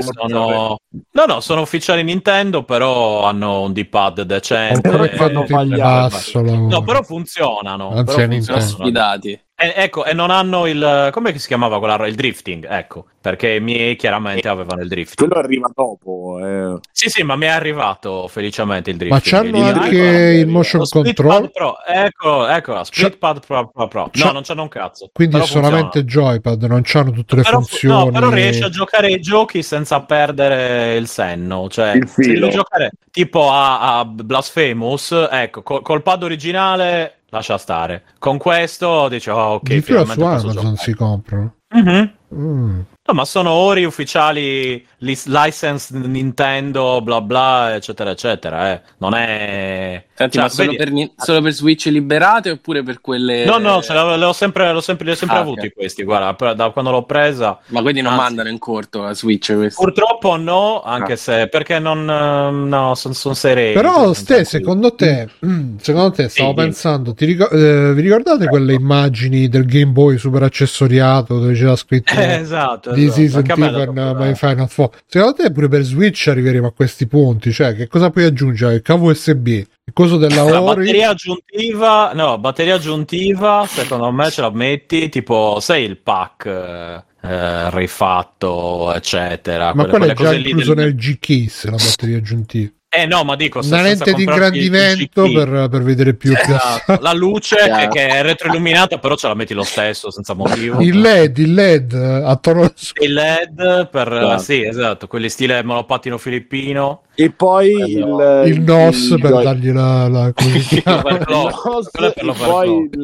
Sono... 0.00 0.78
No, 1.12 1.24
no, 1.26 1.40
sono 1.40 1.62
ufficiali 1.62 2.02
Nintendo, 2.02 2.64
però 2.64 3.24
hanno 3.24 3.62
un 3.62 3.72
D-pad 3.72 4.22
decente. 4.22 4.88
Però 4.88 5.04
fanno 5.06 5.44
lavoro. 5.48 6.66
No, 6.66 6.82
però 6.82 7.02
funzionano. 7.02 7.90
Anzi, 7.90 8.14
però. 8.16 8.40
Sono 8.42 8.60
sfidati. 8.60 9.40
E, 9.60 9.72
ecco, 9.74 10.04
e 10.04 10.12
non 10.14 10.30
hanno 10.30 10.66
il. 10.66 11.08
come 11.10 11.36
si 11.36 11.48
chiamava 11.48 11.78
quella 11.78 11.96
roba? 11.96 12.08
Il 12.08 12.14
drifting, 12.14 12.64
ecco. 12.70 13.06
Perché 13.20 13.54
i 13.56 13.60
miei 13.60 13.96
chiaramente 13.96 14.46
avevano 14.46 14.80
il 14.82 14.88
drifting. 14.88 15.28
Quello 15.28 15.44
arriva 15.44 15.68
dopo. 15.74 16.38
eh. 16.40 16.78
Sì, 16.92 17.08
sì, 17.10 17.24
ma 17.24 17.34
mi 17.34 17.46
è 17.46 17.48
arrivato 17.48 18.28
felicemente 18.28 18.90
il 18.90 18.96
Ma 19.08 19.18
drifting. 19.18 19.52
c'hanno 19.52 19.64
Lì- 19.64 19.78
anche 19.80 19.96
il 20.38 20.46
motion 20.46 20.84
control, 20.88 21.50
Pro. 21.50 21.74
Ecco, 21.84 22.46
ecco, 22.46 22.72
la 22.72 22.84
Split 22.84 23.10
C'ha- 23.10 23.16
Pad 23.18 23.44
Pro, 23.44 23.68
Pro, 23.74 23.88
Pro. 23.88 24.10
No, 24.12 24.30
non 24.30 24.42
c'hanno 24.44 24.62
un 24.62 24.68
cazzo. 24.68 25.10
quindi 25.12 25.34
Però 25.34 25.44
solamente 25.46 26.04
joypad, 26.04 26.62
non 26.62 26.82
c'hanno 26.84 27.10
tutte 27.10 27.34
le 27.34 27.42
Però, 27.42 27.56
funzioni. 27.58 28.04
no, 28.04 28.10
però 28.12 28.30
riesci 28.30 28.62
a 28.62 28.68
giocare 28.68 29.08
ai 29.08 29.20
giochi 29.20 29.64
senza 29.64 30.00
perdere 30.02 30.94
il 30.94 31.08
senno. 31.08 31.68
Cioè, 31.68 31.96
Il 31.96 32.06
se 32.08 32.22
filo. 32.22 32.40
devi 32.46 32.52
giocare 32.52 32.92
tipo 33.10 33.50
a, 33.50 33.98
a 33.98 34.04
Blasphemous, 34.04 35.26
ecco, 35.32 35.62
col, 35.64 35.82
col 35.82 36.02
pad 36.02 36.22
originale 36.22 37.14
lascia 37.30 37.58
stare. 37.58 38.04
Con 38.18 38.38
questo 38.38 39.08
dici, 39.08 39.30
oh, 39.30 39.54
ok, 39.54 39.62
Di 39.62 39.80
fila 39.80 40.04
su 40.04 40.20
Amazon 40.20 40.76
si 40.76 40.94
comprano. 40.94 41.54
Mhm. 41.70 42.12
Mm. 42.34 42.80
No, 43.08 43.14
ma 43.14 43.24
sono 43.24 43.50
ori 43.50 43.84
ufficiali, 43.84 44.86
license 44.98 45.96
Nintendo, 45.96 47.00
bla 47.00 47.20
bla, 47.20 47.74
eccetera, 47.74 48.10
eccetera. 48.10 48.72
Eh. 48.72 48.82
Non 48.98 49.14
è. 49.14 50.04
Senti, 50.18 50.32
Cioè, 50.36 50.42
ma 50.42 50.48
solo 50.48 50.74
per, 50.74 50.92
solo 51.16 51.40
per 51.42 51.52
Switch 51.52 51.84
liberate 51.86 52.50
oppure 52.50 52.82
per 52.82 53.00
quelle... 53.00 53.44
No, 53.44 53.58
no, 53.58 53.76
l'ho, 54.16 54.32
sempre, 54.32 54.72
l'ho 54.72 54.80
sempre, 54.80 55.04
li 55.04 55.10
ho 55.12 55.14
sempre 55.14 55.36
Ah, 55.36 55.40
avuti 55.40 55.66
ok. 55.66 55.72
questi. 55.74 56.02
Guarda, 56.02 56.54
da 56.54 56.70
quando 56.70 56.90
l'ho 56.90 57.04
presa. 57.04 57.56
Ma 57.68 57.82
quindi 57.82 58.00
non 58.00 58.14
Anzi. 58.14 58.24
mandano 58.24 58.48
in 58.48 58.58
corto 58.58 59.02
la 59.02 59.14
Switch 59.14 59.54
questi. 59.54 59.80
Purtroppo 59.80 60.34
no, 60.36 60.82
anche 60.82 61.12
Ah. 61.12 61.16
se 61.16 61.46
perché 61.48 61.78
non. 61.78 62.10
ehm, 62.10 62.66
No, 62.68 62.94
sono 62.96 63.34
sereni. 63.34 63.74
Però, 63.74 64.12
Ste, 64.12 64.44
secondo 64.44 64.92
te, 64.96 65.28
mm, 65.46 65.76
secondo 65.80 66.10
te, 66.10 66.28
stavo 66.28 66.48
Sì. 66.50 66.54
pensando, 66.56 67.14
ti 67.14 67.24
ricor- 67.24 67.52
eh, 67.52 67.92
vi 67.94 68.00
ricordate 68.00 68.46
quelle 68.48 68.72
immagini 68.72 69.48
del 69.48 69.66
Game 69.66 69.92
Boy 69.92 70.18
super 70.18 70.42
accessoriato 70.42 71.38
dove 71.38 71.54
c'era 71.54 71.76
scritto 71.76 72.12
Eh, 72.14 72.34
esatto. 72.40 72.92
This 72.92 73.04
esatto. 73.18 73.20
is 73.22 73.34
Anche 73.36 73.52
a 73.52 73.56
me 73.56 73.66
ha 73.66 73.68
even 73.68 73.94
dato 73.94 74.18
my 74.18 74.34
final 74.34 74.68
form. 74.68 74.90
Secondo 75.06 75.34
te 75.34 75.52
pure 75.52 75.68
per 75.68 75.82
Switch 75.82 76.26
arriveremo 76.26 76.66
a 76.66 76.72
questi 76.72 77.06
punti? 77.06 77.52
Cioè, 77.52 77.74
che 77.76 77.86
cosa 77.86 78.10
puoi 78.10 78.24
aggiungere? 78.24 78.74
Il 78.74 78.82
cavo 78.82 79.10
USB, 79.10 79.62
il 79.88 79.94
coso 79.94 80.18
della 80.18 80.42
La 80.44 80.60
Ori? 80.60 80.74
batteria 80.84 81.08
aggiuntiva, 81.08 82.12
no, 82.12 82.36
batteria 82.38 82.74
aggiuntiva, 82.74 83.64
secondo 83.66 84.12
me 84.12 84.30
ce 84.30 84.42
la 84.42 84.50
metti 84.50 85.08
tipo, 85.08 85.60
sai 85.60 85.84
il 85.84 85.96
pack 85.96 86.44
eh, 86.44 87.02
eh, 87.22 87.70
rifatto, 87.70 88.92
eccetera. 88.92 89.72
Ma 89.74 89.86
quelle- 89.86 90.12
quella 90.14 90.32
è 90.32 90.34
già 90.42 90.46
incluso 90.48 90.74
del- 90.74 90.84
nel 90.84 90.94
G-Case, 90.94 91.70
la 91.70 91.76
batteria 91.76 92.18
aggiuntiva. 92.18 92.70
Eh 92.90 93.04
no, 93.04 93.22
ma 93.22 93.36
dico, 93.36 93.60
Una 93.62 93.82
lente 93.82 94.14
di 94.14 94.22
ingrandimento 94.22 95.30
per, 95.30 95.68
per 95.70 95.82
vedere 95.82 96.14
più 96.14 96.32
Esatto, 96.34 96.96
la 97.02 97.12
luce 97.12 97.56
Chiaro. 97.62 97.88
che 97.90 98.06
è 98.08 98.22
retroilluminata, 98.22 98.96
però 98.98 99.14
ce 99.14 99.28
la 99.28 99.34
metti 99.34 99.52
lo 99.52 99.62
stesso, 99.62 100.10
senza 100.10 100.32
motivo. 100.32 100.80
Il 100.80 100.98
LED, 100.98 101.36
il 101.36 101.52
LED 101.52 101.92
eh, 101.92 102.22
attorno 102.24 102.62
al 102.62 102.72
suo- 102.74 102.94
Il 103.04 103.12
LED 103.12 103.88
per 103.90 104.10
Esatto. 104.10 104.42
sì, 104.42 104.62
esatto, 104.64 105.06
quelli 105.06 105.28
stile 105.28 105.62
monopattino 105.62 106.16
filippino. 106.16 107.02
E 107.14 107.30
poi 107.30 107.72
Esatto. 107.92 108.42
il, 108.46 108.52
il 108.54 108.60
NOS 108.62 109.16
per 109.20 109.32
il- 109.34 109.42
dargli 109.42 109.70
la, 109.72 110.08
la? 110.08 110.32
Per. 110.32 111.26
NOS 111.28 111.90
per 111.90 112.14
e 112.16 112.32
poi 112.32 112.88
il- 112.90 113.02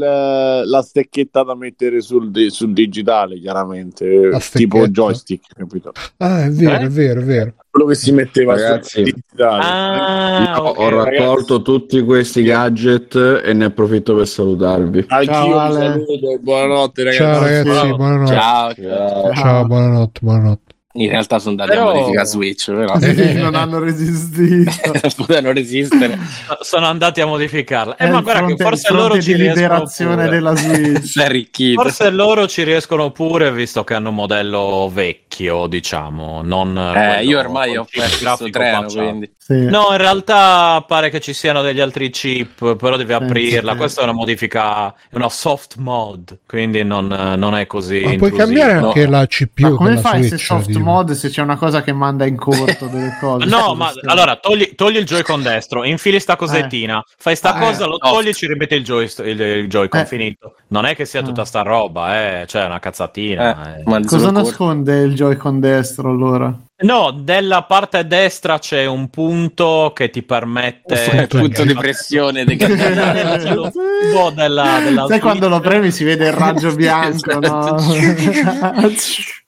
la 0.65 0.82
stecchetta 0.82 1.43
da 1.43 1.55
mettere 1.55 2.01
sul, 2.01 2.31
sul 2.51 2.73
digitale, 2.73 3.39
chiaramente, 3.39 4.31
tipo 4.52 4.89
joystick, 4.89 5.47
capito? 5.55 5.93
Ah, 6.19 6.44
è 6.44 6.51
vero, 6.51 6.74
Eh? 6.77 6.86
è 6.86 6.89
vero, 6.89 7.20
è 7.20 7.24
vero. 7.24 7.52
Quello 7.85 7.86
che 7.86 7.94
si 7.94 8.12
metteva 8.12 8.55
Ragazzi, 8.55 8.89
sul 8.89 9.05
digitale. 9.05 9.62
Ah, 9.62 10.55
Io 10.56 10.62
ok, 10.62 10.78
ho 10.78 10.89
raccolto 10.89 11.62
tutti 11.62 12.02
questi 12.02 12.43
gadget 12.43 13.43
e 13.44 13.52
ne 13.52 13.66
approfitto 13.66 14.15
per 14.15 14.27
salutarvi. 14.27 15.05
Anch'io 15.09 15.32
Ciao, 15.32 15.47
vi 15.47 15.52
Ale. 15.52 15.78
saluto, 15.81 16.39
buonanotte 16.40 17.05
ragazzi. 17.05 17.23
Ciao 17.23 17.40
ragazzi, 17.40 17.94
buonanotte. 17.94 18.35
Ciao. 18.35 18.74
Ciao. 18.74 19.35
Ciao, 19.35 19.65
buonanotte, 19.66 20.20
buonanotte. 20.23 20.64
In 20.96 21.08
realtà 21.08 21.40
sono 21.40 21.50
andati 21.50 21.70
Però- 21.70 21.90
a 21.90 21.94
modificare 21.94 22.26
Switch, 22.26 22.70
però 22.72 22.94
non 23.42 23.54
hanno 23.56 23.80
resistito. 23.80 24.70
potevano 25.16 25.52
resistere. 25.52 26.16
sono 26.60 26.86
andati 26.86 27.20
a 27.20 27.26
modificarla. 27.26 27.96
Eh, 27.96 28.08
ma 28.10 28.20
guarda 28.20 28.38
fronte, 28.44 28.54
che 28.56 28.62
forse 28.62 28.92
loro 28.92 29.20
ci 29.20 29.34
liberazione 29.36 30.14
pure. 30.14 30.28
della 30.28 30.54
Switch. 30.54 31.72
Forse 31.74 32.10
loro 32.10 32.46
ci 32.46 32.62
riescono 32.62 33.10
pure, 33.10 33.50
visto 33.52 33.82
che 33.82 33.94
hanno 33.94 34.10
un 34.10 34.14
modello 34.14 34.88
vecchio, 34.92 35.66
diciamo. 35.66 36.42
Non 36.42 36.78
Eh, 36.94 37.24
io 37.24 37.40
ormai 37.40 37.76
ho 37.76 37.86
perso 37.90 38.44
il 38.44 38.52
treno, 38.52 38.84
quindi. 38.86 39.32
Sì. 39.46 39.66
No, 39.66 39.88
in 39.90 39.98
realtà 39.98 40.82
pare 40.88 41.10
che 41.10 41.20
ci 41.20 41.34
siano 41.34 41.60
degli 41.60 41.78
altri 41.80 42.08
chip, 42.08 42.76
però 42.76 42.96
devi 42.96 43.12
aprirla. 43.12 43.72
sì. 43.72 43.76
Questa 43.76 44.00
è 44.00 44.04
una 44.04 44.14
modifica, 44.14 44.88
è 45.10 45.16
una 45.16 45.28
soft 45.28 45.76
mod, 45.76 46.38
quindi 46.46 46.82
non, 46.82 47.08
non 47.08 47.54
è 47.54 47.66
così. 47.66 48.00
Ma 48.04 48.14
puoi 48.16 48.32
cambiare 48.32 48.80
no. 48.80 48.86
anche 48.86 49.06
la 49.06 49.26
CPU 49.26 49.68
Ma 49.68 49.70
come 49.72 49.96
fai 49.98 50.22
Switch, 50.22 50.38
se 50.38 50.44
soft 50.46 50.66
tipo? 50.68 50.78
mod 50.78 51.10
se 51.10 51.28
c'è 51.28 51.42
una 51.42 51.58
cosa 51.58 51.82
che 51.82 51.92
manda 51.92 52.24
in 52.24 52.36
corto 52.36 52.86
delle 52.86 53.14
cose? 53.20 53.44
No, 53.44 53.74
ma 53.74 53.90
Scusa, 53.90 54.10
allora 54.10 54.36
togli, 54.36 54.74
togli 54.74 54.96
il 54.96 55.04
Joy-Con 55.04 55.42
destro, 55.42 55.84
infili 55.84 56.20
sta 56.20 56.36
cosettina, 56.36 57.04
fai 57.18 57.36
sta 57.36 57.54
Eh, 57.54 57.60
cosa, 57.60 57.84
lo 57.84 57.98
soft. 58.00 58.14
togli 58.14 58.28
e 58.28 58.32
ci 58.32 58.46
rimetti 58.46 58.74
il, 58.76 58.82
joy, 58.82 59.10
il, 59.24 59.40
il 59.40 59.68
Joy-Con 59.68 60.00
Eh. 60.00 60.06
finito. 60.06 60.54
Non 60.68 60.86
è 60.86 60.94
che 60.96 61.04
sia 61.04 61.20
tutta 61.22 61.42
Ah. 61.42 61.44
sta 61.44 61.60
roba, 61.60 62.40
eh, 62.40 62.46
cioè 62.46 62.62
è 62.62 62.64
una 62.66 62.78
cazzatina. 62.80 63.76
Eh, 63.76 63.80
eh. 63.80 63.82
ma 63.84 64.00
Cosa 64.06 64.30
nasconde 64.30 65.02
il 65.02 65.12
Joy-Con 65.14 65.60
destro 65.60 66.08
allora? 66.08 66.58
No, 66.85 67.11
della 67.12 67.62
parte 67.62 68.06
destra 68.06 68.59
c'è 68.59 68.85
un 68.85 69.09
punto 69.09 69.93
che 69.94 70.11
ti 70.11 70.23
permette. 70.23 70.94
Il 71.15 71.27
punto 71.28 71.65
di 71.65 71.74
pressione 71.74 72.44
C'è 72.44 73.55
lo 73.55 73.70
tubo 73.70 74.31
della, 74.31 74.81
della 74.82 75.06
Sai 75.06 75.20
quando 75.20 75.48
lo 75.48 75.61
premi 75.61 75.90
si 75.90 76.05
vede 76.05 76.27
il 76.27 76.32
raggio 76.32 76.74
bianco, 76.74 77.39
no? 77.39 77.77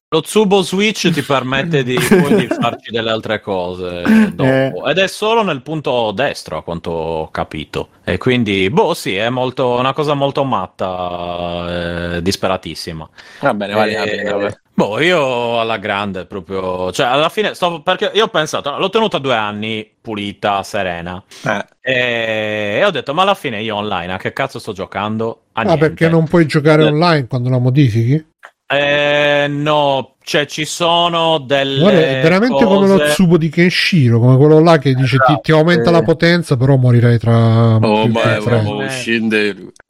Lo 0.08 0.20
Tsubo 0.20 0.62
Switch 0.62 1.10
ti 1.10 1.20
permette 1.20 1.82
di, 1.82 1.98
poi 1.98 2.36
di 2.36 2.46
farci 2.46 2.92
delle 2.92 3.10
altre 3.10 3.40
cose 3.40 4.30
dopo. 4.32 4.86
Eh. 4.86 4.90
Ed 4.90 4.98
è 4.98 5.08
solo 5.08 5.42
nel 5.42 5.62
punto 5.62 6.12
destro, 6.12 6.58
a 6.58 6.62
quanto 6.62 6.90
ho 6.92 7.30
capito. 7.32 7.88
E 8.04 8.16
quindi, 8.16 8.70
boh, 8.70 8.94
sì, 8.94 9.16
è 9.16 9.28
molto, 9.30 9.70
una 9.70 9.92
cosa 9.92 10.14
molto 10.14 10.44
matta, 10.44 12.14
eh, 12.14 12.22
disperatissima. 12.22 13.08
Va 13.40 13.52
bene, 13.54 13.74
vale 13.74 13.92
la 13.94 14.04
Eh, 14.04 14.16
pena. 14.16 14.32
vabbè. 14.36 14.58
Boh, 14.78 15.00
io 15.00 15.58
alla 15.58 15.78
grande 15.78 16.26
proprio, 16.26 16.92
cioè 16.92 17.06
alla 17.06 17.30
fine 17.30 17.54
stavo 17.54 17.80
perché 17.80 18.10
io 18.12 18.24
ho 18.24 18.28
pensato, 18.28 18.76
l'ho 18.76 18.90
tenuta 18.90 19.16
due 19.16 19.34
anni 19.34 19.90
pulita, 19.98 20.62
serena 20.62 21.22
Eh, 21.46 21.64
e, 21.80 22.76
e 22.80 22.84
ho 22.84 22.90
detto, 22.90 23.14
ma 23.14 23.22
alla 23.22 23.34
fine 23.34 23.62
io 23.62 23.74
online 23.74 24.12
a 24.12 24.16
che 24.18 24.34
cazzo 24.34 24.58
sto 24.58 24.74
giocando? 24.74 25.44
A 25.52 25.62
Ah, 25.62 25.64
niente. 25.64 25.86
perché 25.86 26.08
non 26.10 26.28
puoi 26.28 26.44
giocare 26.44 26.82
Eh. 26.82 26.88
online 26.88 27.26
quando 27.26 27.48
la 27.48 27.58
modifichi? 27.58 28.22
Eh, 28.68 29.46
no, 29.48 30.16
cioè 30.22 30.44
ci 30.44 30.66
sono 30.66 31.38
delle 31.38 31.78
Guarda, 31.80 32.00
è 32.00 32.20
veramente 32.20 32.64
come 32.64 32.86
lo 32.86 32.98
cose- 32.98 33.12
Tsubo 33.12 33.38
di 33.38 33.48
Kenshiro, 33.48 34.18
come 34.18 34.36
quello 34.36 34.58
là 34.60 34.76
che 34.76 34.92
dice 34.92 35.16
ti, 35.26 35.38
ti 35.40 35.52
aumenta 35.52 35.90
la 35.90 36.02
potenza, 36.02 36.56
però 36.58 36.76
morirai 36.76 37.18
tra 37.18 37.76
Oh, 37.76 38.02
più 38.02 38.12
ma 38.12 38.36
è 38.36 38.40
tre. 38.40 38.62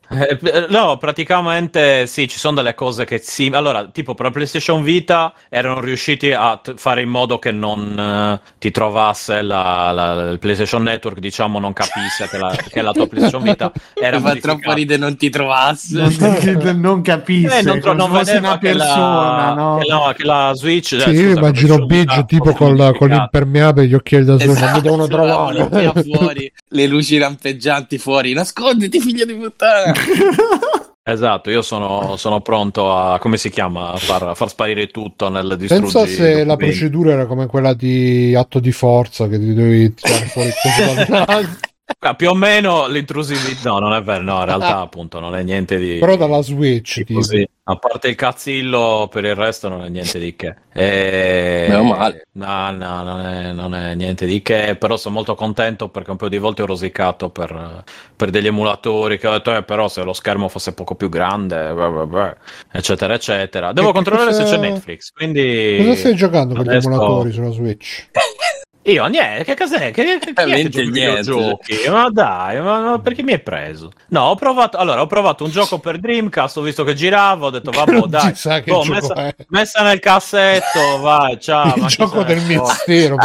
Eh, 0.09 0.39
eh, 0.41 0.67
no, 0.69 0.99
praticamente 0.99 2.07
sì, 2.07 2.29
ci 2.29 2.39
sono 2.39 2.57
delle 2.57 2.75
cose 2.75 3.05
che 3.05 3.19
sì. 3.19 3.51
Allora, 3.53 3.87
tipo 3.89 4.15
per 4.15 4.27
la 4.27 4.31
PlayStation 4.33 4.83
Vita 4.83 5.33
erano 5.49 5.81
riusciti 5.81 6.31
a 6.33 6.57
t- 6.59 6.75
fare 6.77 7.03
in 7.03 7.09
modo 7.09 7.39
che 7.41 7.51
non 7.51 7.99
eh, 7.99 8.41
ti 8.59 8.71
trovasse 8.71 9.43
la, 9.43 9.91
la- 9.91 10.31
il 10.31 10.39
PlayStation 10.39 10.83
Network, 10.85 11.19
diciamo, 11.19 11.59
non 11.59 11.73
capisse 11.73 12.29
che 12.29 12.39
la, 12.39 12.55
che 12.69 12.83
la 12.83 12.93
tua 12.93 13.07
PlayStation 13.09 13.43
Vita 13.43 13.73
era 13.95 14.21
fa 14.21 14.35
troppo 14.37 14.73
ridere 14.73 14.99
non 15.01 15.17
ti 15.17 15.29
trovasse. 15.29 15.97
non, 15.99 16.81
non 16.81 17.03
capisce, 17.03 17.59
Eh, 17.59 17.63
non, 17.63 17.81
tro- 17.81 17.93
non 17.95 18.09
se 18.11 18.17
fosse 18.19 18.37
una 18.37 18.59
che 18.59 18.73
la- 18.75 18.85
persona, 18.85 19.55
no? 19.55 19.79
che 19.79 19.89
la, 19.89 20.15
che 20.17 20.25
la 20.25 20.53
Switch 20.55 20.93
eh, 20.93 21.01
Sì, 21.01 21.11
io 21.11 21.15
scusa, 21.15 21.41
la 21.41 21.47
immagino 21.49 21.87
Biggio 21.87 22.25
tipo 22.27 22.53
col, 22.53 22.95
con 22.97 23.09
l'impermeabile 23.09 23.87
e 23.87 23.89
gli 23.89 23.95
occhiali 23.95 24.25
da 24.25 24.39
sole, 24.39 24.45
non 24.47 24.55
mi 24.55 24.61
Esatto, 24.63 24.81
devono 24.83 25.07
trovare. 25.09 25.69
fuori, 26.05 26.53
le 26.69 26.87
luci 26.87 27.19
rampeggianti 27.19 27.99
fuori. 27.99 28.33
Nasconditi, 28.35 29.01
figlio 29.01 29.25
di 29.25 29.35
puttana. 29.35 29.95
Esatto, 31.09 31.51
io 31.51 31.63
sono, 31.63 32.17
sono 32.17 32.41
pronto 32.41 32.93
a, 32.93 33.21
come 33.21 33.37
si 33.37 33.49
chiama, 33.49 33.93
a 33.93 33.97
far, 33.97 34.25
a 34.25 34.35
far 34.35 34.49
sparire 34.49 34.89
tutto 34.89 35.29
nel 35.29 35.55
Pensa 35.57 35.77
distruggere. 35.79 36.09
se 36.09 36.45
la 36.45 36.57
procedura 36.57 37.13
era 37.13 37.27
come 37.27 37.47
quella 37.47 37.75
di 37.75 38.35
atto 38.35 38.59
di 38.59 38.73
forza 38.73 39.29
che 39.29 39.39
ti 39.39 39.55
dovevi 39.55 39.95
tirare 39.95 40.25
fuori 40.27 40.49
il 40.49 41.59
Ah, 42.01 42.15
più 42.15 42.31
o 42.31 42.35
meno 42.35 42.89
l'intrusività, 42.89 43.71
no, 43.71 43.79
non 43.79 43.95
è 43.95 44.03
vero, 44.03 44.23
no, 44.23 44.39
in 44.41 44.45
realtà 44.45 44.81
appunto 44.81 45.21
non 45.21 45.37
è 45.37 45.45
niente 45.45 45.79
di... 45.79 45.99
Però 45.99 46.17
dalla 46.17 46.43
Switch, 46.43 46.99
di 46.99 47.05
tipo. 47.05 47.21
così. 47.21 47.49
A 47.63 47.77
parte 47.77 48.09
il 48.09 48.17
cazzillo, 48.17 49.09
per 49.09 49.25
il 49.25 49.37
resto 49.37 49.69
non 49.69 49.85
è 49.85 49.89
niente 49.89 50.19
di 50.19 50.35
che. 50.35 50.55
E... 50.73 51.67
Meno 51.69 51.85
male. 51.85 52.27
No, 52.33 52.73
no, 52.73 53.03
non 53.05 53.21
è, 53.21 53.53
non 53.53 53.75
è 53.75 53.95
niente 53.95 54.27
di 54.27 54.43
che, 54.43 54.77
però 54.77 54.97
sono 54.97 55.15
molto 55.15 55.37
contento 55.37 55.89
perché 55.89 56.11
un 56.11 56.17
paio 56.17 56.31
di 56.31 56.39
volte 56.39 56.63
ho 56.63 56.67
rosicato 56.67 57.31
per, 57.31 57.85
per 58.17 58.31
degli 58.31 58.49
emulatori 58.49 59.17
che 59.17 59.29
ho 59.29 59.33
detto, 59.33 59.55
eh, 59.55 59.63
però 59.63 59.89
se 59.89 60.03
lo 60.03 60.13
schermo 60.13 60.49
fosse 60.49 60.75
poco 60.75 60.97
più 60.97 61.09
grande, 61.09 61.73
beh, 61.73 61.89
beh, 61.89 62.07
beh, 62.07 62.37
eccetera, 62.73 63.15
eccetera. 63.15 63.73
Devo 63.73 63.93
controllare 63.93 64.31
cosa- 64.31 64.45
se 64.45 64.57
c'è 64.57 64.61
Netflix, 64.61 65.13
quindi... 65.13 65.77
Cosa 65.79 65.95
stai 65.95 66.15
giocando 66.17 66.55
con 66.55 66.65
gli 66.65 66.75
emulatori 66.75 67.31
sulla 67.33 67.51
Switch? 67.51 68.09
Io, 68.87 69.05
niente, 69.07 69.43
che 69.43 69.57
cos'è? 69.57 69.91
Che, 69.91 70.19
che, 70.21 70.33
Veramente 70.33 70.85
niente. 70.85 71.59
Ma 71.91 72.09
dai, 72.09 72.61
ma, 72.61 72.81
ma 72.81 72.99
perché 73.01 73.25
mi 73.25 73.33
hai 73.33 73.41
preso? 73.41 73.91
No, 74.11 74.27
ho 74.27 74.35
provato, 74.37 74.77
allora, 74.77 75.01
ho 75.01 75.07
provato 75.07 75.43
un 75.43 75.51
gioco 75.51 75.81
per 75.81 75.99
Dreamcast, 75.99 76.59
ho 76.59 76.61
visto 76.63 76.85
che 76.85 76.95
girava, 76.95 77.47
ho 77.47 77.51
detto, 77.51 77.73
vabbè, 77.73 77.99
dai, 78.07 78.35
sa 78.37 78.61
che 78.61 78.71
boh, 78.71 78.85
messa, 78.85 79.15
è. 79.15 79.35
messa 79.49 79.83
nel 79.83 79.99
cassetto, 79.99 81.01
vai, 81.01 81.37
ciao. 81.41 81.75
il 81.75 81.83
ma 81.83 81.89
gioco 81.89 82.23
del 82.23 82.39
frega? 82.39 82.61
mistero. 82.63 83.17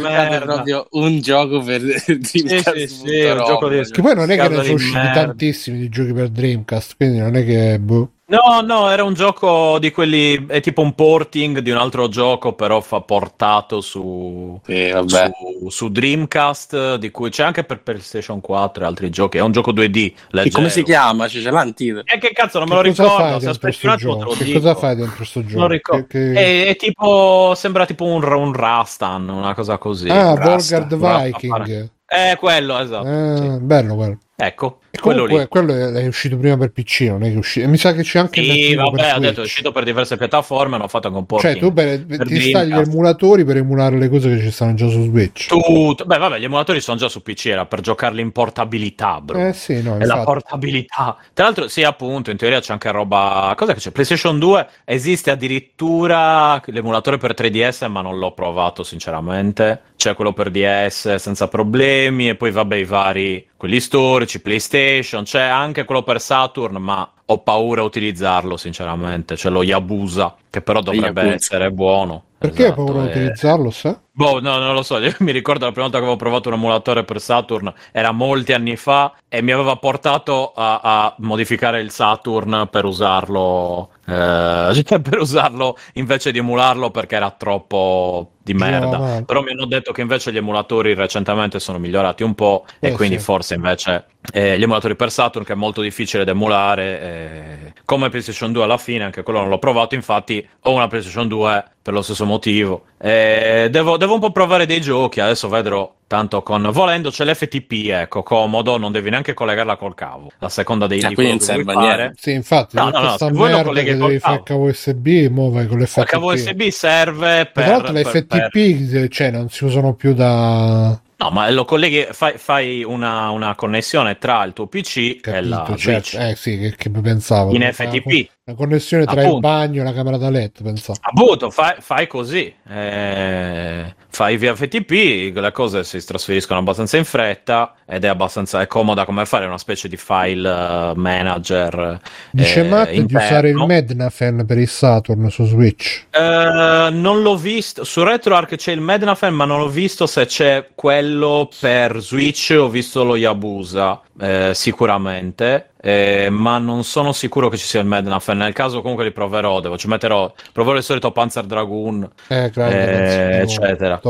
Merda. 0.00 0.44
proprio 0.46 0.86
un 0.92 1.20
gioco 1.20 1.60
per 1.60 1.82
Sì, 2.22 2.42
Dreamcast. 2.42 2.74
sì, 2.76 2.88
sì, 2.88 3.18
è 3.18 3.32
un 3.32 3.44
gioco 3.44 3.68
di- 3.68 3.82
Che 3.90 4.00
poi 4.00 4.14
non 4.14 4.30
è 4.30 4.36
che 4.38 4.48
ne 4.48 4.62
sono 4.62 4.72
usciti 4.74 5.10
tantissimi 5.12 5.78
di 5.78 5.88
giochi 5.90 6.12
per 6.14 6.28
Dreamcast, 6.30 6.96
quindi 6.96 7.18
non 7.18 7.36
è 7.36 7.44
che. 7.44 7.78
boh. 7.80 8.13
No, 8.26 8.62
no, 8.62 8.88
era 8.90 9.04
un 9.04 9.12
gioco 9.12 9.78
di 9.78 9.90
quelli, 9.90 10.46
è 10.46 10.62
tipo 10.62 10.80
un 10.80 10.94
porting 10.94 11.58
di 11.58 11.70
un 11.70 11.76
altro 11.76 12.08
gioco, 12.08 12.54
però 12.54 12.80
fa 12.80 13.02
portato 13.02 13.82
su, 13.82 14.58
Sì, 14.64 14.90
vabbè. 14.90 15.30
su, 15.60 15.68
su 15.68 15.88
Dreamcast, 15.90 16.94
di 16.94 17.10
cui 17.10 17.28
c'è 17.28 17.42
anche 17.44 17.64
per 17.64 17.82
PlayStation 17.82 18.40
4 18.40 18.82
e 18.82 18.86
altri 18.86 19.10
giochi. 19.10 19.36
È 19.36 19.42
un 19.42 19.52
gioco 19.52 19.72
2D. 19.72 19.96
E 20.06 20.14
leggero. 20.30 20.54
come 20.54 20.70
si 20.70 20.82
chiama? 20.82 21.28
Cioè, 21.28 21.42
c'è 21.42 21.50
l'antico. 21.50 21.98
E 22.02 22.18
che 22.18 22.30
cazzo, 22.32 22.58
non 22.60 22.68
me 22.68 22.76
lo 22.76 22.80
Che 22.80 22.88
cosa 22.90 23.02
ricordo. 23.02 23.30
fai 23.32 23.40
Se 23.42 23.48
aspetti 23.50 23.86
un 23.86 23.92
attimo, 23.92 24.16
te 24.16 24.24
lo 24.24 24.30
Che 24.30 24.44
dico. 24.44 24.58
cosa 24.60 24.74
fai 24.74 24.96
dentro 24.96 25.24
sto 25.24 25.44
gioco? 25.44 25.58
Non 25.60 25.68
ricordo. 25.68 26.06
Che- 26.06 26.32
che- 26.32 26.64
È, 26.64 26.66
è 26.68 26.76
tipo, 26.76 27.52
sembra 27.54 27.84
tipo 27.84 28.04
un, 28.06 28.22
un 28.24 28.52
Rastan, 28.54 29.28
una 29.28 29.54
cosa 29.54 29.76
così. 29.76 30.08
Ah, 30.08 30.34
Rasta, 30.34 30.78
Viking. 30.86 31.90
Eh, 32.06 32.36
quello, 32.38 32.78
esatto. 32.78 33.06
Ah, 33.06 33.36
sì. 33.36 33.48
Bello 33.60 33.94
quello. 33.96 34.18
Ecco, 34.36 34.80
E 34.90 34.98
quello 34.98 35.26
lì. 35.26 35.46
quello 35.46 35.72
è, 35.72 36.06
uscito 36.08 36.36
prima 36.36 36.56
per 36.56 36.72
PC, 36.72 37.02
non 37.02 37.22
è 37.22 37.28
che 37.28 37.34
è 37.34 37.36
uscito. 37.36 37.68
Mi 37.68 37.76
sa 37.76 37.92
che 37.92 38.02
c'è 38.02 38.18
anche 38.18 38.42
Sì, 38.42 38.74
vabbè, 38.74 39.14
ho 39.14 39.18
detto, 39.20 39.42
è 39.42 39.44
uscito 39.44 39.70
per 39.70 39.84
diverse 39.84 40.16
piattaforme, 40.16 40.74
hanno 40.74 40.88
fatto 40.88 41.06
anche 41.06 41.18
un 41.20 41.24
porting. 41.26 41.52
Cioè, 41.52 41.62
tu 41.62 41.72
per 41.72 42.04
ti 42.26 42.34
installi 42.34 42.72
gli 42.72 42.78
emulatori 42.78 43.44
per 43.44 43.58
emulare 43.58 43.96
le 43.96 44.08
cose 44.08 44.30
che 44.30 44.40
ci 44.40 44.50
stanno 44.50 44.74
già 44.74 44.88
su 44.88 45.04
Switch. 45.04 45.46
Tutto. 45.46 46.04
Beh, 46.04 46.18
vabbè, 46.18 46.40
gli 46.40 46.44
emulatori 46.44 46.80
sono 46.80 46.96
già 46.96 47.08
su 47.08 47.22
PC, 47.22 47.46
era 47.46 47.64
per 47.66 47.80
giocarli 47.80 48.20
in 48.20 48.32
portabilità, 48.32 49.20
bro. 49.20 49.38
Eh 49.38 49.52
sì, 49.52 49.80
no, 49.80 49.98
È 49.98 50.04
la 50.04 50.24
portabilità. 50.24 51.16
Tra 51.32 51.44
l'altro, 51.44 51.68
sì, 51.68 51.84
appunto, 51.84 52.32
in 52.32 52.36
teoria 52.36 52.58
c'è 52.58 52.72
anche 52.72 52.90
roba. 52.90 53.54
Cos'è 53.56 53.72
che 53.72 53.78
c'è? 53.78 53.92
PlayStation 53.92 54.40
2 54.40 54.66
esiste 54.84 55.30
addirittura 55.30 56.60
l'emulatore 56.66 57.18
per 57.18 57.34
3DS, 57.34 57.88
ma 57.88 58.00
non 58.00 58.18
l'ho 58.18 58.32
provato, 58.32 58.82
sinceramente. 58.82 59.80
C'è 59.96 60.14
quello 60.14 60.32
per 60.32 60.50
DS 60.50 61.14
senza 61.14 61.46
problemi, 61.46 62.30
e 62.30 62.34
poi, 62.34 62.50
vabbè, 62.50 62.74
i 62.74 62.84
vari 62.84 63.46
quelli 63.56 63.80
storici, 64.24 64.40
PlayStation. 64.40 65.24
C'è 65.24 65.40
anche 65.42 65.84
quello 65.84 66.02
per 66.02 66.20
Saturn, 66.20 66.76
ma 66.76 67.10
ho 67.26 67.38
paura 67.42 67.82
a 67.82 67.84
utilizzarlo, 67.84 68.56
sinceramente. 68.56 69.34
C'è 69.36 69.50
lo 69.50 69.62
Yabusa, 69.62 70.36
che 70.50 70.62
però 70.62 70.80
dovrebbe 70.82 71.22
Yakuza. 71.22 71.34
essere 71.34 71.70
buono. 71.72 72.24
Perché 72.38 72.64
hai 72.64 72.70
Esatto, 72.70 72.74
paura 72.74 73.00
di 73.00 73.06
e- 73.08 73.08
utilizzarlo, 73.08 73.70
sa? 73.70 74.00
Boh, 74.16 74.40
no, 74.40 74.58
non 74.58 74.74
lo 74.74 74.82
so, 74.82 74.98
io 75.00 75.14
mi 75.20 75.32
ricordo 75.32 75.64
la 75.64 75.70
prima 75.72 75.84
volta 75.86 75.98
che 75.98 76.04
avevo 76.04 76.18
provato 76.18 76.48
un 76.48 76.54
emulatore 76.54 77.04
per 77.04 77.20
Saturn, 77.20 77.72
era 77.90 78.12
molti 78.12 78.52
anni 78.52 78.76
fa 78.76 79.12
e 79.28 79.42
mi 79.42 79.50
aveva 79.50 79.76
portato 79.76 80.52
a, 80.54 80.78
a 80.82 81.14
modificare 81.18 81.80
il 81.80 81.90
Saturn 81.90 82.68
per 82.70 82.84
usarlo, 82.84 83.90
eh, 84.06 84.82
cioè 84.84 85.00
per 85.00 85.18
usarlo 85.18 85.76
invece 85.94 86.30
di 86.30 86.38
emularlo 86.38 86.90
perché 86.92 87.16
era 87.16 87.30
troppo 87.32 88.34
di 88.42 88.54
merda. 88.54 88.98
male. 88.98 89.24
Però 89.24 89.42
mi 89.42 89.50
hanno 89.50 89.66
detto 89.66 89.90
che 89.92 90.02
invece 90.02 90.32
gli 90.32 90.36
emulatori 90.36 90.94
recentemente 90.94 91.58
sono 91.58 91.78
migliorati 91.78 92.22
un 92.22 92.34
po' 92.34 92.66
e 92.78 92.90
Eh, 92.90 92.92
quindi 92.92 93.18
sì. 93.18 93.18
forse 93.18 93.54
invece 93.54 94.06
eh, 94.32 94.58
gli 94.58 94.62
emulatori 94.62 94.96
per 94.96 95.10
Saturn 95.10 95.44
che 95.44 95.52
è 95.52 95.56
molto 95.56 95.80
difficile 95.82 96.24
da 96.24 96.30
emulare, 96.32 97.00
eh, 97.00 97.72
come 97.84 98.08
PlayStation 98.08 98.52
2 98.52 98.62
alla 98.62 98.78
fine, 98.78 99.04
anche 99.04 99.22
quello 99.22 99.40
non 99.40 99.48
l'ho 99.48 99.58
provato, 99.58 99.94
infatti 99.94 100.46
ho 100.62 100.72
una 100.72 100.86
PlayStation 100.88 101.28
2 101.28 101.64
per 101.82 101.92
lo 101.92 102.00
stesso 102.02 102.24
motivo. 102.24 102.84
Eh, 102.98 103.68
devo, 103.70 103.98
devo 103.98 104.14
un 104.14 104.20
po' 104.20 104.32
provare 104.32 104.64
dei 104.66 104.80
giochi, 104.80 105.20
adesso 105.20 105.48
vedrò. 105.48 105.92
Tanto 106.06 106.42
con 106.42 106.68
volendo 106.72 107.10
c'è 107.10 107.24
l'FTP, 107.24 107.88
ecco, 107.90 108.22
comodo, 108.22 108.76
non 108.76 108.92
devi 108.92 109.10
neanche 109.10 109.34
collegarla 109.34 109.76
col 109.76 109.94
cavo. 109.94 110.30
La 110.38 110.48
seconda 110.48 110.86
dei 110.86 111.00
Cioè, 111.00 111.08
di 111.08 111.14
quindi 111.14 111.32
non 111.32 111.40
serve 111.40 111.74
niente. 111.74 112.12
Sì, 112.16 112.32
infatti, 112.32 112.76
No, 112.76 112.90
no, 112.90 113.00
no, 113.00 113.16
se 113.16 113.30
vuoi 113.30 113.50
lo 113.50 113.62
colleghi 113.62 113.90
che 113.92 113.98
col 113.98 114.08
devi 114.08 114.20
fare 114.20 114.34
il 114.36 114.42
cavo. 114.42 114.60
cavo 114.60 114.70
USB 114.70 115.06
e 115.06 115.28
mo 115.30 115.50
vai 115.50 115.66
con 115.66 115.78
l'FTP. 115.78 115.98
Il 115.98 116.04
cavo 116.04 116.32
USB 116.32 116.60
serve 116.68 117.50
per... 117.52 117.64
Tra 117.64 117.66
l'altro 117.72 117.92
le 117.92 118.02
per- 118.02 118.22
FTP 118.22 118.90
per- 118.92 119.08
cioè, 119.08 119.30
non 119.30 119.48
si 119.48 119.64
usano 119.64 119.94
più 119.94 120.14
da... 120.14 120.98
No, 121.16 121.30
ma 121.30 121.48
lo 121.50 121.64
colleghi, 121.64 122.06
fai, 122.10 122.38
fai 122.38 122.82
una, 122.82 123.30
una 123.30 123.54
connessione 123.54 124.18
tra 124.18 124.44
il 124.44 124.52
tuo 124.52 124.66
PC 124.66 125.20
e 125.22 125.42
la 125.42 125.62
Capito, 125.62 125.76
Switch. 125.76 126.10
certo. 126.10 126.18
Eh 126.18 126.34
sì, 126.36 126.58
che, 126.58 126.74
che 126.76 126.90
pensavo. 126.90 127.54
In 127.54 127.62
FTP. 127.72 128.30
Una 128.46 128.56
connessione 128.58 129.06
tra 129.06 129.22
il 129.22 129.26
Appunto. 129.26 129.40
bagno 129.40 129.80
e 129.80 129.84
la 129.84 129.94
camera 129.94 130.18
da 130.18 130.28
letto, 130.28 130.62
pensavo. 130.62 130.98
Appunto, 131.00 131.48
fai, 131.48 131.76
fai 131.78 132.06
così, 132.06 132.54
eh, 132.68 133.94
fai 134.10 134.36
via 134.36 134.54
FTP, 134.54 135.32
le 135.34 135.50
cose 135.50 135.82
si 135.82 136.04
trasferiscono 136.04 136.58
abbastanza 136.60 136.98
in 136.98 137.06
fretta 137.06 137.72
ed 137.86 138.04
è 138.04 138.08
abbastanza 138.08 138.60
è 138.60 138.66
comoda 138.66 139.06
come 139.06 139.24
fare 139.24 139.46
una 139.46 139.56
specie 139.56 139.88
di 139.88 139.96
file 139.96 140.46
eh, 140.46 140.92
manager. 140.94 141.98
Dice 142.32 142.60
eh, 142.60 142.68
Matt 142.68 142.90
di 142.90 142.96
interno. 142.96 143.26
usare 143.26 143.48
il 143.48 143.56
Mednafen 143.56 144.44
per 144.46 144.58
il 144.58 144.68
Saturn 144.68 145.30
su 145.30 145.46
Switch. 145.46 146.04
Eh, 146.10 146.88
non 146.92 147.22
l'ho 147.22 147.36
visto 147.38 147.82
su 147.84 148.02
RetroArch 148.02 148.56
c'è 148.56 148.72
il 148.72 148.82
Mednafen, 148.82 149.32
ma 149.32 149.46
non 149.46 149.60
ho 149.60 149.68
visto 149.68 150.06
se 150.06 150.26
c'è 150.26 150.68
quello 150.74 151.48
per 151.58 151.98
Switch. 152.02 152.54
Ho 152.58 152.68
visto 152.68 153.04
lo 153.04 153.16
Yabusa 153.16 154.02
eh, 154.20 154.50
sicuramente, 154.52 155.70
eh, 155.86 156.28
ma 156.30 156.56
non 156.56 156.82
sono 156.82 157.12
sicuro 157.12 157.50
che 157.50 157.58
ci 157.58 157.66
sia 157.66 157.80
il 157.80 157.86
Mednafen. 157.86 158.38
Nel 158.38 158.54
caso, 158.54 158.80
comunque, 158.80 159.04
li 159.04 159.12
proverò. 159.12 159.60
Devo, 159.60 159.76
ci 159.76 159.86
metterò, 159.86 160.32
proverò 160.50 160.78
il 160.78 160.82
solito 160.82 161.12
Panzer 161.12 161.44
Dragoon, 161.44 162.08
Eh, 162.28 162.48
grande, 162.48 163.36
Eh, 163.36 163.38
cazzo, 163.40 163.62
eccetera. 163.62 164.00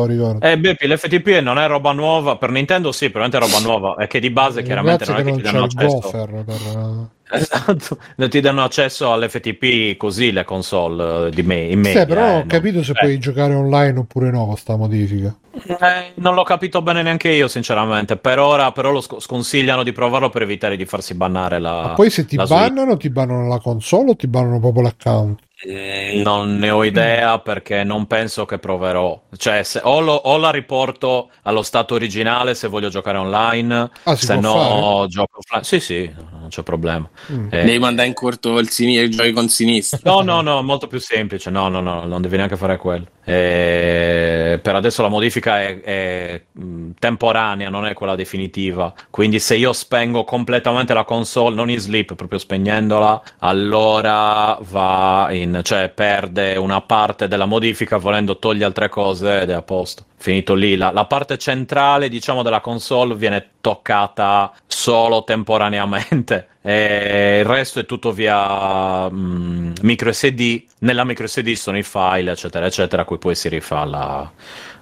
Eh, 0.41 0.57
beh, 0.59 0.77
l'FTP 0.81 1.41
non 1.43 1.59
è 1.59 1.67
roba 1.67 1.91
nuova. 1.91 2.37
Per 2.37 2.51
Nintendo, 2.51 2.93
sì, 2.93 3.11
probabilmente 3.11 3.45
è 3.45 3.51
roba 3.51 3.67
nuova. 3.67 3.97
È 3.97 4.07
che 4.07 4.21
di 4.21 4.31
base, 4.31 4.63
chiaramente, 4.63 5.05
Grazie 5.05 5.13
non 5.15 5.23
è 5.23 5.25
che 5.25 5.31
non 5.31 5.41
ti 5.43 5.51
danno 5.51 5.65
accesso. 5.65 6.11
per... 6.11 7.13
Esatto, 7.31 7.99
non 8.17 8.29
ti 8.29 8.41
danno 8.41 8.63
accesso 8.63 9.13
all'FTP 9.13 9.97
così 9.97 10.31
le 10.31 10.45
console 10.45 11.27
eh, 11.27 11.31
di 11.31 11.43
me, 11.43 11.63
in 11.63 11.83
Sì, 11.83 11.95
media. 11.95 12.07
però 12.07 12.27
eh, 12.27 12.37
ho 12.41 12.45
capito 12.47 12.83
se 12.85 12.93
eh. 12.93 12.95
puoi 13.01 13.19
giocare 13.19 13.55
online 13.55 13.99
oppure 13.99 14.31
no 14.31 14.47
con 14.47 14.57
sta 14.57 14.77
modifica. 14.77 15.35
Eh, 15.67 16.13
non 16.17 16.35
l'ho 16.35 16.43
capito 16.43 16.83
bene 16.83 17.03
neanche 17.03 17.29
io, 17.31 17.49
sinceramente. 17.49 18.17
Per 18.17 18.39
ora, 18.39 18.73
però, 18.73 18.91
lo 18.91 19.01
sc- 19.01 19.21
sconsigliano 19.21 19.83
di 19.83 19.93
provarlo 19.93 20.29
per 20.31 20.43
evitare 20.43 20.77
di 20.77 20.85
farsi 20.87 21.15
bannare 21.15 21.59
la. 21.59 21.83
Ma 21.83 21.93
poi 21.95 22.11
se 22.11 22.25
ti 22.27 22.37
bannano, 22.37 22.97
ti 22.97 23.11
bannano 23.11 23.47
la 23.49 23.59
console 23.61 24.11
o 24.11 24.17
ti 24.17 24.27
bannano 24.27 24.61
proprio 24.61 24.83
l'account? 24.83 25.41
Eh, 25.67 26.21
Non 26.23 26.59
ne 26.59 26.69
ho 26.71 26.85
idea 26.85 27.39
perché 27.39 27.85
non 27.85 28.07
penso 28.07 28.45
che 28.45 28.59
proverò. 28.59 29.19
Cioè, 29.35 29.63
se, 29.63 29.81
o, 29.83 30.01
lo- 30.01 30.13
o 30.13 30.37
la 30.37 30.51
riporto 30.51 31.31
allo 31.43 31.63
stato 31.63 31.95
originale 31.95 32.55
se 32.55 32.69
voglio 32.69 32.89
giocare 32.91 33.17
online, 33.17 33.89
Ah, 34.03 34.15
se 34.17 34.37
no 34.37 35.07
gioco 35.09 35.39
offline. 35.39 35.65
Sì, 35.65 35.81
sì, 35.81 36.13
non 36.39 36.49
c'è 36.49 36.63
problema. 36.63 37.09
Mm. 37.33 37.47
Eh, 37.51 37.65
Devi 37.65 37.79
mandare 37.79 38.09
in 38.09 38.15
corto 38.15 38.59
il, 38.59 38.69
sin- 38.69 38.91
il 38.91 39.09
giochi 39.11 39.33
con 39.33 39.49
sinistra. 39.49 40.01
No, 40.03 40.21
no, 40.21 40.43
no, 40.43 40.61
molto 40.63 40.87
più 40.87 40.99
semplice. 40.99 41.49
No, 41.49 41.69
no, 41.69 41.81
no, 41.81 42.05
non 42.05 42.21
devi 42.21 42.37
neanche 42.37 42.57
fare 42.57 42.77
quello. 42.77 43.07
Eh, 43.25 44.59
per 44.63 44.75
adesso 44.75 45.03
la 45.03 45.09
modifica 45.09 45.61
è, 45.61 45.81
è, 45.81 46.43
mh, 46.53 46.91
temporanea, 46.99 47.71
non 47.71 47.87
è 47.87 47.95
quella 47.95 48.15
definitiva. 48.15 48.93
Quindi 49.11 49.39
se 49.39 49.57
io 49.57 49.73
spengo 49.73 50.25
completamente 50.25 50.93
la 50.95 51.05
console, 51.05 51.55
non 51.55 51.71
in 51.71 51.79
sleep, 51.79 52.15
proprio 52.15 52.39
spegnendola, 52.39 53.23
allora 53.39 54.59
va 54.61 55.29
in, 55.31 55.61
cioè 55.63 55.89
perde 55.89 56.57
una 56.57 56.81
parte 56.81 57.29
della 57.29 57.47
modifica, 57.47 57.97
volendo 57.97 58.39
toglie 58.39 58.65
altre 58.65 58.89
cose 58.89 59.41
ed 59.43 59.51
è 59.51 59.55
a 59.55 59.63
posto. 59.63 60.05
Finito 60.17 60.55
lì, 60.55 60.77
la, 60.77 60.91
la 60.91 61.05
parte 61.07 61.37
centrale, 61.39 62.09
diciamo, 62.09 62.43
della 62.43 62.61
console 62.61 63.15
viene 63.15 63.51
toccata 63.61 64.53
solo 64.67 65.25
temporaneamente. 65.25 66.49
E 66.67 67.41
il 67.41 67.45
resto 67.45 67.81
è 67.81 67.85
tutto 67.85 68.11
via 68.11 69.07
mm, 69.11 69.73
micro 69.83 70.11
SD. 70.11 70.63
Nella 70.79 71.05
micro 71.05 71.27
SD 71.27 71.53
sono 71.53 71.77
i 71.77 71.83
file, 71.83 72.31
eccetera, 72.31 72.65
eccetera, 72.65 73.03
a 73.03 73.05
cui 73.05 73.19
poi 73.19 73.35
si 73.35 73.51
rifà 73.51 73.85
la, 73.85 74.31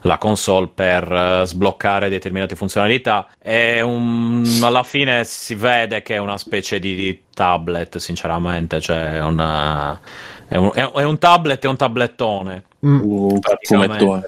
la 0.02 0.16
console 0.16 0.68
per 0.72 1.10
eh, 1.10 1.42
sbloccare 1.44 2.08
determinate 2.08 2.54
funzionalità. 2.54 3.26
È 3.36 3.80
un, 3.80 4.60
alla 4.62 4.84
fine 4.84 5.24
si 5.24 5.56
vede 5.56 6.02
che 6.02 6.14
è 6.14 6.18
una 6.18 6.38
specie 6.38 6.78
di, 6.78 6.94
di 6.94 7.22
tablet, 7.34 7.96
sinceramente, 7.96 8.80
cioè 8.80 9.14
è, 9.14 9.20
una, 9.20 9.98
è, 10.46 10.54
un, 10.54 10.70
è, 10.72 10.88
è 10.88 11.02
un 11.02 11.18
tablet 11.18 11.64
e 11.64 11.66
un 11.66 11.76
tablettone. 11.76 12.62
Mm. 12.86 13.38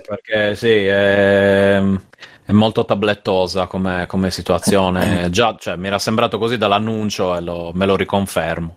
Perché 0.04 0.56
sì, 0.56 0.86
è, 0.86 1.80
è 2.44 2.52
molto 2.52 2.84
tablettosa 2.84 3.66
come, 3.66 4.04
come 4.06 4.30
situazione. 4.30 5.30
Già, 5.30 5.56
cioè, 5.58 5.76
mi 5.76 5.86
era 5.86 5.98
sembrato 5.98 6.38
così 6.38 6.56
dall'annuncio 6.58 7.36
e 7.36 7.40
lo- 7.40 7.70
me 7.74 7.86
lo 7.86 7.96
riconfermo. 7.96 8.76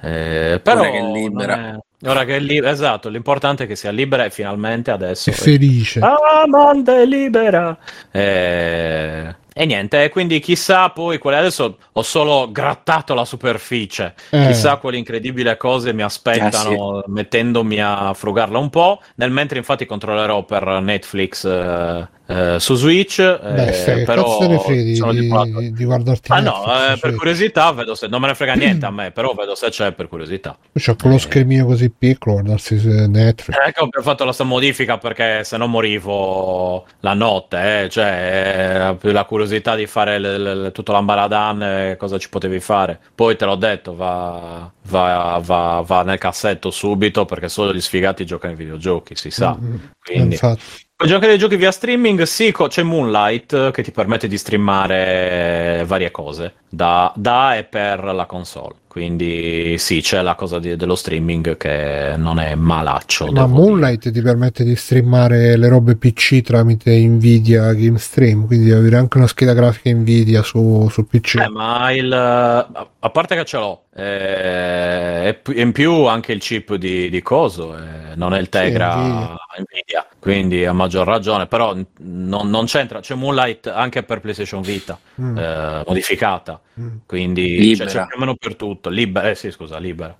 Eh, 0.00 0.60
però 0.62 0.80
Ora 0.80 0.90
che 0.90 0.98
è 0.98 1.02
libera. 1.02 1.56
è- 1.74 2.08
ora 2.08 2.24
che 2.24 2.36
è 2.36 2.38
libera, 2.38 2.70
esatto. 2.72 3.08
L'importante 3.08 3.64
è 3.64 3.66
che 3.66 3.74
sia 3.74 3.90
libera 3.90 4.24
e 4.24 4.30
finalmente 4.30 4.90
adesso. 4.92 5.30
È 5.30 5.32
felice. 5.32 5.98
Ah, 6.00 6.16
mondo 6.46 6.94
è 6.94 7.04
libera! 7.04 7.76
Eh, 8.12 9.34
E 9.60 9.64
niente, 9.66 10.08
quindi 10.10 10.38
chissà 10.38 10.90
poi 10.90 11.18
quelle 11.18 11.38
adesso 11.38 11.78
ho 11.90 12.02
solo 12.02 12.48
grattato 12.52 13.12
la 13.14 13.24
superficie, 13.24 14.14
Eh. 14.30 14.46
chissà 14.46 14.76
quelle 14.76 14.98
incredibili 14.98 15.52
cose 15.56 15.92
mi 15.92 16.02
aspettano 16.02 17.02
mettendomi 17.08 17.80
a 17.82 18.14
frugarla 18.14 18.56
un 18.56 18.70
po', 18.70 19.00
nel 19.16 19.32
mentre 19.32 19.58
infatti 19.58 19.84
controllerò 19.84 20.44
per 20.44 20.64
Netflix 20.80 21.44
eh, 21.44 22.08
eh, 22.30 22.56
su 22.60 22.74
Switch, 22.74 23.16
Beh, 23.22 23.68
eh, 23.68 23.72
stai, 23.72 24.04
però 24.04 24.24
cazzo 24.38 24.48
ne 24.50 24.58
sono 24.94 25.12
di, 25.12 25.20
di, 25.30 25.72
di 25.72 25.84
guardarti 25.84 26.30
Ah 26.30 26.40
no, 26.40 26.62
Netflix, 26.66 26.90
eh, 26.90 26.94
sì. 26.94 27.00
per 27.00 27.14
curiosità 27.14 27.72
vedo 27.72 27.94
se 27.94 28.06
non 28.06 28.20
me 28.20 28.26
ne 28.26 28.34
frega 28.34 28.52
niente 28.54 28.84
a 28.84 28.90
me, 28.90 29.10
però 29.12 29.32
vedo 29.32 29.54
se 29.54 29.70
c'è 29.70 29.92
per 29.92 30.08
curiosità. 30.08 30.58
C'ha 30.74 30.94
quello 30.94 31.16
schermino 31.16 31.64
così 31.64 31.90
piccolo, 31.90 32.34
guardarsi 32.34 32.74
Netflix. 33.08 33.56
Ecco, 33.66 33.88
ho 33.90 34.02
fatto 34.02 34.24
la 34.24 34.32
sta 34.32 34.44
modifica 34.44 34.98
perché 34.98 35.42
se 35.44 35.56
no 35.56 35.66
morivo 35.68 36.84
la 37.00 37.14
notte, 37.14 37.84
eh, 37.84 37.88
cioè 37.88 38.94
la 39.00 39.24
curiosità 39.24 39.74
di 39.74 39.86
fare 39.86 40.18
l- 40.18 40.66
l- 40.66 40.72
tutto 40.72 40.92
l'ambaradan, 40.92 41.62
eh, 41.62 41.96
cosa 41.96 42.18
ci 42.18 42.28
potevi 42.28 42.60
fare. 42.60 43.00
Poi 43.14 43.36
te 43.36 43.46
l'ho 43.46 43.56
detto, 43.56 43.94
va, 43.96 44.70
va- 44.82 45.40
va- 45.42 45.82
va 45.84 46.02
nel 46.02 46.18
cassetto 46.18 46.70
subito 46.70 47.24
perché 47.24 47.48
solo 47.48 47.72
gli 47.72 47.80
sfigati 47.80 48.26
giocano 48.26 48.52
ai 48.52 48.58
videogiochi, 48.58 49.16
si 49.16 49.30
sa. 49.30 49.56
Mm, 49.58 49.76
Quindi, 49.98 50.34
Infatti. 50.34 50.62
Per 50.98 51.06
giocare 51.06 51.30
ai 51.30 51.38
giochi 51.38 51.54
via 51.54 51.70
streaming, 51.70 52.22
sì, 52.22 52.50
co- 52.50 52.66
c'è 52.66 52.82
Moonlight 52.82 53.52
eh, 53.52 53.70
che 53.70 53.84
ti 53.84 53.92
permette 53.92 54.26
di 54.26 54.36
streamare 54.36 55.84
varie 55.86 56.10
cose 56.10 56.54
da, 56.68 57.12
da 57.14 57.56
e 57.56 57.62
per 57.62 58.02
la 58.02 58.26
console. 58.26 58.74
Quindi 58.88 59.78
sì, 59.78 60.00
c'è 60.00 60.22
la 60.22 60.34
cosa 60.34 60.58
di- 60.58 60.74
dello 60.74 60.96
streaming 60.96 61.56
che 61.56 62.14
non 62.16 62.40
è 62.40 62.56
malaccio. 62.56 63.26
Ma 63.26 63.42
devo 63.42 63.46
dire. 63.46 63.60
Moonlight 63.60 64.10
ti 64.10 64.20
permette 64.20 64.64
di 64.64 64.74
streamare 64.74 65.56
le 65.56 65.68
robe 65.68 65.94
PC 65.94 66.40
tramite 66.40 66.98
Nvidia 66.98 67.72
Game 67.74 67.98
Stream, 67.98 68.46
quindi 68.46 68.64
devi 68.64 68.80
avere 68.80 68.96
anche 68.96 69.18
una 69.18 69.28
scheda 69.28 69.54
grafica 69.54 69.94
Nvidia 69.94 70.42
su, 70.42 70.88
su 70.90 71.06
PC. 71.06 71.36
Eh, 71.36 71.48
ma 71.48 71.92
il 71.92 72.12
a 72.12 73.10
parte 73.10 73.36
che 73.36 73.44
ce 73.44 73.56
l'ho, 73.58 73.84
eh, 73.94 75.40
e 75.44 75.60
in 75.60 75.70
più 75.70 76.06
anche 76.06 76.32
il 76.32 76.40
chip 76.40 76.74
di, 76.74 77.08
di 77.08 77.22
coso 77.22 77.76
eh, 77.76 78.16
non 78.16 78.34
è 78.34 78.40
il 78.40 78.48
Tegra 78.48 78.96
Nvidia. 78.96 79.36
Nvidia, 79.58 80.07
quindi 80.18 80.64
a 80.64 80.72
maggior 80.72 81.06
ragione, 81.06 81.46
però 81.46 81.74
non, 81.98 82.50
non 82.50 82.64
c'entra, 82.66 83.00
c'è 83.00 83.14
Moonlight 83.14 83.68
anche 83.68 84.02
per 84.02 84.20
PlayStation 84.20 84.62
Vita 84.62 84.98
Mm, 85.20 85.36
eh, 85.36 85.82
modificata, 85.86 86.60
mm. 86.80 86.96
quindi 87.06 87.58
Libera. 87.58 87.90
c'è, 87.90 87.98
c'è 87.98 88.06
più 88.06 88.16
o 88.16 88.20
meno 88.20 88.34
per 88.36 88.54
tutto, 88.56 88.88
libera, 88.88 89.30
eh 89.30 89.34
sì 89.34 89.50
scusa, 89.50 89.78
libera. 89.78 90.14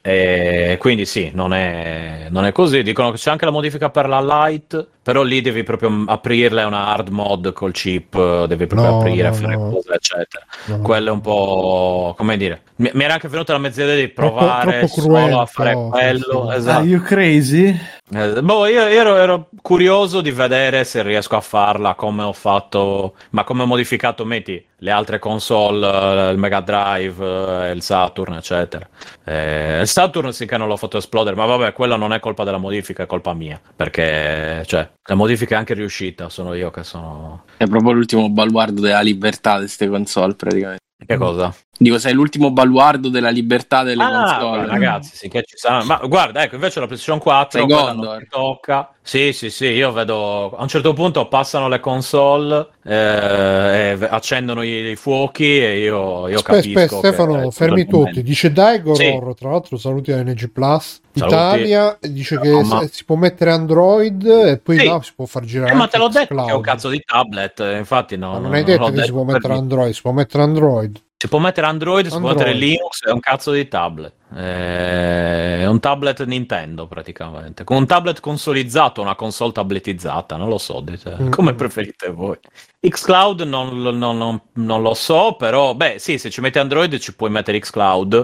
E 0.00 0.76
quindi 0.80 1.04
sì, 1.04 1.30
non 1.34 1.52
è, 1.52 2.28
non 2.30 2.46
è 2.46 2.52
così. 2.52 2.82
Dicono 2.82 3.10
che 3.10 3.18
c'è 3.18 3.30
anche 3.30 3.44
la 3.44 3.50
modifica 3.50 3.90
per 3.90 4.08
la 4.08 4.46
Lite, 4.46 4.86
però 5.08 5.22
lì 5.22 5.40
devi 5.40 5.62
proprio 5.62 6.04
aprirla, 6.06 6.60
è 6.60 6.64
una 6.66 6.88
hard 6.88 7.08
mod 7.08 7.54
col 7.54 7.72
chip, 7.72 8.14
eh, 8.14 8.44
devi 8.46 8.66
proprio 8.66 8.90
No, 8.90 8.98
aprire, 8.98 9.28
no, 9.28 9.34
fare 9.34 9.56
no. 9.56 9.70
cose, 9.70 9.94
eccetera. 9.94 10.44
No. 10.66 10.80
Quello 10.82 11.08
è 11.08 11.12
un 11.12 11.22
po' 11.22 12.14
come 12.14 12.36
dire. 12.36 12.60
Mi, 12.76 12.90
mi 12.92 13.04
era 13.04 13.14
anche 13.14 13.26
venuta 13.28 13.54
la 13.54 13.58
mezza 13.58 13.82
idea 13.84 13.94
di 13.94 14.12
Troppo- 14.12 14.36
provare 14.36 14.78
troppo 14.86 15.00
solo 15.00 15.16
a 15.16 15.20
cruento, 15.20 15.46
fare 15.46 15.72
quello. 15.72 16.50
sì. 16.50 16.56
Esatto. 16.58 16.78
Are 16.78 16.86
you 16.86 17.00
crazy? 17.00 17.80
Eh, 18.10 18.42
boh, 18.42 18.66
io 18.66 18.82
ero, 18.86 19.16
ero 19.16 19.48
curioso 19.62 20.20
di 20.20 20.30
vedere 20.30 20.84
se 20.84 21.02
riesco 21.02 21.36
a 21.36 21.40
farla 21.40 21.94
come 21.94 22.22
ho 22.22 22.32
fatto, 22.34 23.14
ma 23.30 23.44
come 23.44 23.62
ho 23.62 23.66
modificato, 23.66 24.24
metti, 24.26 24.62
le 24.80 24.90
altre 24.90 25.18
console, 25.18 26.28
eh, 26.28 26.30
il 26.32 26.38
Mega 26.38 26.60
Drive, 26.60 27.66
eh, 27.66 27.70
il 27.72 27.80
Saturn, 27.82 28.34
eccetera. 28.34 28.86
Eh, 29.24 29.80
il 29.80 29.88
Saturn 29.88 30.32
sì 30.32 30.46
che 30.46 30.56
non 30.56 30.68
l'ho 30.68 30.76
fatto 30.76 30.96
esplodere, 30.98 31.34
ma 31.34 31.44
vabbè, 31.46 31.72
quella 31.72 31.96
non 31.96 32.12
è 32.12 32.20
colpa 32.20 32.44
della 32.44 32.58
modifica, 32.58 33.02
è 33.02 33.06
colpa 33.06 33.34
mia, 33.34 33.60
perché, 33.76 34.62
cioè, 34.66 34.88
la 35.02 35.14
modifica 35.14 35.54
è 35.54 35.58
anche 35.58 35.74
riuscita, 35.74 36.28
sono 36.28 36.54
io 36.54 36.70
che 36.70 36.84
sono... 36.84 37.44
È 37.56 37.66
proprio 37.66 37.92
l'ultimo 37.92 38.28
baluardo 38.30 38.80
della 38.80 39.00
libertà 39.00 39.54
di 39.54 39.64
queste 39.64 39.88
console, 39.88 40.34
praticamente. 40.34 40.82
Che 41.06 41.16
cosa? 41.16 41.54
Dico, 41.80 41.98
sei 41.98 42.12
l'ultimo 42.12 42.50
baluardo 42.50 43.08
della 43.08 43.30
libertà 43.30 43.84
delle 43.84 44.02
Ah, 44.02 44.36
console. 44.38 44.66
ragazzi, 44.66 45.16
sì 45.16 45.28
che 45.28 45.44
ci 45.46 45.56
saranno. 45.56 45.84
Ma 45.84 46.00
guarda, 46.08 46.42
ecco, 46.42 46.56
invece 46.56 46.80
la 46.80 46.86
PlayStation 46.86 47.20
4 47.20 47.58
Sei 47.60 47.68
quella 47.68 47.82
Gondor. 47.92 48.08
non 48.08 48.18
ti 48.18 48.26
tocca. 48.28 48.92
Sì, 49.00 49.32
sì, 49.32 49.48
sì, 49.48 49.66
io 49.66 49.92
vedo 49.92 50.50
a 50.56 50.60
un 50.62 50.68
certo 50.68 50.92
punto 50.92 51.28
passano 51.28 51.68
le 51.68 51.78
console, 51.80 52.68
eh, 52.84 53.96
e 54.00 54.06
accendono 54.10 54.62
i, 54.62 54.90
i 54.90 54.96
fuochi 54.96 55.44
e 55.62 55.78
io, 55.78 56.26
io 56.28 56.36
Aspetta, 56.38 56.54
capisco. 56.56 57.00
che 57.00 57.08
è 57.08 57.12
Stefano, 57.12 57.50
fermi 57.52 57.86
tutti. 57.86 58.22
Dice 58.22 58.52
Daigor, 58.52 58.96
Sì. 58.96 59.18
tra 59.38 59.50
l'altro 59.50 59.76
saluti 59.78 60.10
da 60.10 60.22
NG 60.22 60.50
Plus. 60.50 61.00
Saluti. 61.14 61.34
Italia 61.34 61.98
dice 62.00 62.38
che 62.40 62.48
No, 62.50 62.62
ma- 62.62 62.82
s- 62.86 62.90
si 62.90 63.04
può 63.04 63.14
mettere 63.16 63.50
Android 63.52 64.24
e 64.26 64.58
poi 64.58 64.78
Sì. 64.78 64.84
là 64.84 65.00
si 65.02 65.12
può 65.14 65.24
far 65.26 65.44
girare 65.44 65.72
Eh, 65.72 65.74
ma 65.74 65.86
te 65.86 65.96
l'ho 65.98 66.08
detto 66.08 66.26
Xcloud. 66.26 66.46
che 66.46 66.52
è 66.52 66.56
un 66.56 66.62
cazzo 66.62 66.88
di 66.90 67.00
tablet, 67.04 67.60
eh, 67.60 67.76
infatti 67.78 68.16
no, 68.16 68.32
Ma 68.32 68.38
non 68.38 68.50
no, 68.50 68.56
hai 68.56 68.62
non 68.62 68.64
detto 68.70 68.88
l'ho 68.88 68.92
che 68.92 69.02
si 69.04 69.12
può 69.12 69.22
mettere. 69.22 69.54
Android, 69.54 69.92
si 69.94 70.00
può 70.02 70.12
mettere 70.12 70.42
Android. 70.42 71.00
Si 71.20 71.26
può 71.26 71.40
mettere 71.40 71.66
Android, 71.66 72.06
si 72.06 72.16
può 72.16 72.28
Android. 72.28 72.36
mettere 72.38 72.56
Linux, 72.56 73.04
è 73.04 73.10
un 73.10 73.18
cazzo 73.18 73.50
di 73.50 73.66
tablet. 73.66 74.12
Eh, 74.34 75.46
È 75.58 75.66
un 75.66 75.80
tablet 75.80 76.24
Nintendo 76.24 76.86
praticamente. 76.86 77.64
Con 77.64 77.76
un 77.78 77.86
tablet 77.86 78.20
consolizzato, 78.20 79.00
una 79.02 79.14
console 79.16 79.52
tabletizzata, 79.52 80.36
non 80.36 80.48
lo 80.48 80.56
so, 80.58 80.80
dite- 80.80 81.16
Mm. 81.20 81.30
come 81.30 81.54
preferite 81.54 82.10
voi. 82.10 82.36
Xcloud 82.80 83.40
non, 83.42 83.80
non- 83.82 83.98
non- 83.98 84.40
non 84.54 84.82
lo 84.82 84.94
so, 84.94 85.34
però 85.36 85.74
beh 85.74 85.96
sì, 85.98 86.16
se 86.16 86.30
ci 86.30 86.40
metti 86.40 86.58
Android 86.58 86.96
ci 86.98 87.14
puoi 87.14 87.28
mettere 87.30 87.58
Xcloud, 87.58 88.14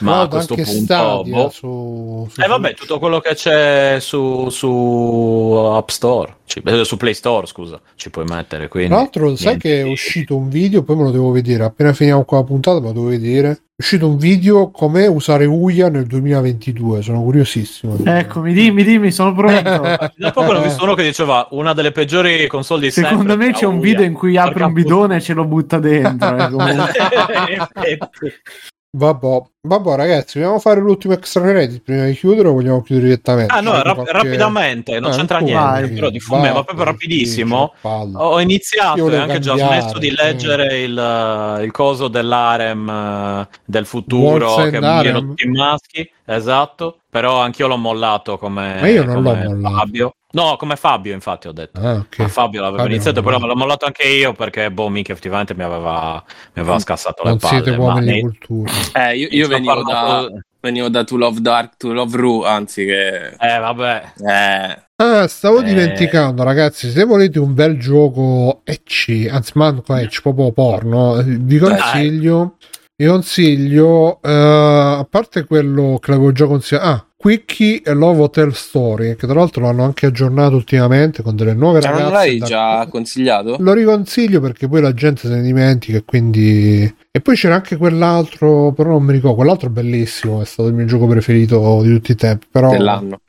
ma 0.00 0.22
a 0.22 0.26
Xcloud 0.26 0.30
questo 0.30 0.54
punto... 0.56 1.22
Boh. 1.26 1.48
su, 1.50 2.28
su 2.30 2.40
Eh 2.40 2.46
vabbè, 2.48 2.74
tutto 2.74 2.98
quello 2.98 3.20
che 3.20 3.34
c'è 3.34 3.98
su, 4.00 4.48
su 4.50 5.54
App 5.72 5.88
Store, 5.88 6.36
ci- 6.44 6.60
eh, 6.64 6.84
su 6.84 6.96
Play 6.96 7.14
Store, 7.14 7.46
scusa, 7.46 7.80
ci 7.94 8.10
puoi 8.10 8.24
mettere. 8.24 8.68
Quindi, 8.68 8.90
Tra 8.90 8.98
l'altro, 8.98 9.36
sai 9.36 9.46
niente 9.46 9.68
che 9.68 9.80
è 9.80 9.84
uscito 9.84 10.36
un 10.36 10.48
video, 10.48 10.82
poi 10.82 10.96
me 10.96 11.02
lo 11.04 11.10
devo 11.12 11.30
vedere. 11.30 11.64
Appena 11.64 11.92
finiamo 11.92 12.24
qua 12.24 12.38
la 12.38 12.44
puntata, 12.44 12.80
me 12.80 12.86
lo 12.88 12.92
devo 12.92 13.06
vedere. 13.06 13.62
È 13.80 13.82
uscito 13.82 14.08
un 14.10 14.18
video 14.18 14.70
come 14.70 15.06
usare 15.06 15.46
Uia 15.46 15.88
nel 15.88 16.04
2022. 16.04 17.00
Sono 17.00 17.22
curiosissimo. 17.22 17.96
Eccomi, 18.04 18.52
dimmi, 18.52 18.84
dimmi, 18.84 19.10
sono 19.10 19.32
pronto. 19.32 19.62
Da 20.16 20.30
poco 20.34 20.52
ne 20.52 20.58
ho 20.58 20.62
visto 20.62 20.84
uno 20.84 20.92
che 20.92 21.02
diceva 21.02 21.48
una 21.52 21.72
delle 21.72 21.90
peggiori 21.90 22.46
console 22.46 22.82
di 22.82 22.90
Secondo 22.90 23.30
sempre. 23.30 23.36
me 23.46 23.52
c'è 23.54 23.64
un 23.64 23.76
Uia. 23.78 23.82
video 23.82 24.04
in 24.04 24.12
cui 24.12 24.36
apre 24.36 24.64
un 24.64 24.74
bidone 24.74 25.16
e 25.16 25.20
ce 25.22 25.32
lo 25.32 25.46
butta 25.46 25.78
dentro. 25.78 26.36
eh. 26.68 27.98
Vabbè, 28.92 29.40
vabbè, 29.60 29.94
ragazzi, 29.94 30.40
vogliamo 30.40 30.58
fare 30.58 30.80
l'ultimo 30.80 31.14
extra 31.14 31.42
credit 31.42 31.80
prima 31.82 32.06
di 32.06 32.12
chiudere 32.14 32.48
o 32.48 32.52
vogliamo 32.52 32.82
chiudere 32.82 33.06
direttamente? 33.06 33.54
ah 33.54 33.60
no, 33.60 33.80
rap- 33.82 33.94
qualche- 33.94 34.12
rapidamente, 34.12 34.98
non 34.98 35.12
Eh, 35.12 35.14
c'entra 35.14 35.38
niente, 35.38 35.62
vai, 35.62 35.92
però 35.92 36.10
di 36.10 36.18
fume, 36.18 36.40
vai, 36.40 36.52
ma 36.54 36.64
proprio 36.64 36.84
rapidissimo. 36.86 37.72
Ho 37.82 38.40
iniziato 38.40 39.08
e 39.08 39.16
anche 39.16 39.38
già 39.38 39.54
cambiare, 39.54 39.80
smesso 39.80 39.98
di 39.98 40.10
leggere 40.10 40.80
il, 40.80 41.60
il 41.62 41.70
coso 41.70 42.08
dell'arem 42.08 42.88
eh, 42.88 43.48
del 43.64 43.86
futuro 43.86 44.56
and 44.56 44.70
che 44.72 44.80
muoiono 44.80 45.20
tutti 45.20 45.46
i 45.46 45.50
maschi, 45.50 46.10
esatto, 46.24 46.98
però 47.08 47.40
anch'io 47.40 47.68
l'ho 47.68 47.76
mollato 47.76 48.38
come, 48.38 48.76
Ma 48.80 48.88
io 48.88 49.04
non 49.04 49.22
l'ho 49.22 49.30
come 49.30 49.44
mollato. 49.44 49.76
Fabio. 49.76 50.14
No, 50.32 50.56
come 50.56 50.76
Fabio 50.76 51.12
infatti 51.12 51.48
ho 51.48 51.52
detto. 51.52 51.80
Ah, 51.80 51.94
ok. 51.94 52.18
Ma 52.18 52.28
Fabio 52.28 52.60
l'aveva 52.60 52.82
Fabio 52.82 52.94
iniziato, 52.94 53.20
non 53.20 53.24
però 53.24 53.36
l'ho- 53.38 53.46
me 53.46 53.52
l'ho 53.52 53.58
mollato 53.58 53.86
anche 53.86 54.06
io 54.06 54.32
perché, 54.32 54.70
boh, 54.70 54.88
mica 54.88 55.12
effettivamente 55.12 55.54
mi 55.54 55.62
aveva, 55.64 56.22
mi 56.54 56.62
aveva 56.62 56.78
scassato 56.78 57.22
le 57.24 57.30
Non 57.30 57.38
palle. 57.38 57.54
siete 57.62 57.76
ma 57.76 57.84
uomini 57.84 58.12
di 58.12 58.20
cultura. 58.20 58.72
Eh, 58.94 59.16
io, 59.16 59.28
io 59.30 59.48
venivo, 59.48 59.74
da, 59.82 59.82
parlato- 59.82 60.40
venivo 60.60 60.88
da 60.88 61.02
To 61.04 61.16
Love 61.16 61.40
Dark, 61.40 61.76
To 61.76 61.92
Love 61.92 62.16
Ru, 62.16 62.42
anzi 62.42 62.84
che... 62.84 63.28
Eh, 63.38 63.58
vabbè. 63.58 64.12
Eh, 64.26 64.82
Ah, 65.00 65.26
stavo 65.28 65.60
Eh. 65.60 65.64
dimenticando, 65.64 66.42
ragazzi. 66.42 66.90
Se 66.90 67.04
volete 67.04 67.38
un 67.38 67.54
bel 67.54 67.78
gioco 67.78 68.60
ecci, 68.64 69.26
anzi, 69.28 69.52
manco 69.54 69.94
ecci, 69.96 70.20
proprio 70.20 70.52
porno, 70.52 71.18
eh, 71.18 71.24
vi 71.24 71.56
consiglio. 71.56 72.56
Vi 73.00 73.06
consiglio, 73.06 74.20
eh, 74.20 74.30
a 74.30 75.06
parte 75.08 75.46
quello 75.46 75.98
che 75.98 76.10
l'avevo 76.10 76.32
già 76.32 76.44
consigliato, 76.44 76.86
ah, 76.86 77.06
Quickie 77.16 77.80
e 77.82 77.94
Love 77.94 78.20
Hotel 78.20 78.54
Story, 78.54 79.16
che 79.16 79.26
tra 79.26 79.36
l'altro 79.36 79.62
l'hanno 79.62 79.84
anche 79.84 80.04
aggiornato 80.04 80.54
ultimamente 80.54 81.22
con 81.22 81.34
delle 81.34 81.54
nuove 81.54 81.80
cioè, 81.80 81.92
ragazze. 81.92 82.10
non 82.10 82.12
l'hai 82.12 82.36
da- 82.36 82.46
già 82.46 82.86
consigliato? 82.90 83.56
Lo 83.58 83.72
riconsiglio 83.72 84.42
perché 84.42 84.68
poi 84.68 84.82
la 84.82 84.92
gente 84.92 85.28
se 85.28 85.34
ne 85.34 85.40
dimentica 85.40 85.96
e 85.96 86.04
quindi... 86.04 86.94
E 87.10 87.20
poi 87.22 87.36
c'era 87.36 87.54
anche 87.54 87.78
quell'altro, 87.78 88.72
però 88.72 88.90
non 88.90 89.04
mi 89.04 89.12
ricordo, 89.12 89.36
quell'altro 89.36 89.68
è 89.68 89.72
bellissimo, 89.72 90.42
è 90.42 90.44
stato 90.44 90.68
il 90.68 90.74
mio 90.74 90.84
gioco 90.84 91.06
preferito 91.06 91.80
di 91.80 91.94
tutti 91.94 92.12
i 92.12 92.16
tempi, 92.16 92.48
però... 92.50 92.68
Dell'anno. 92.68 93.20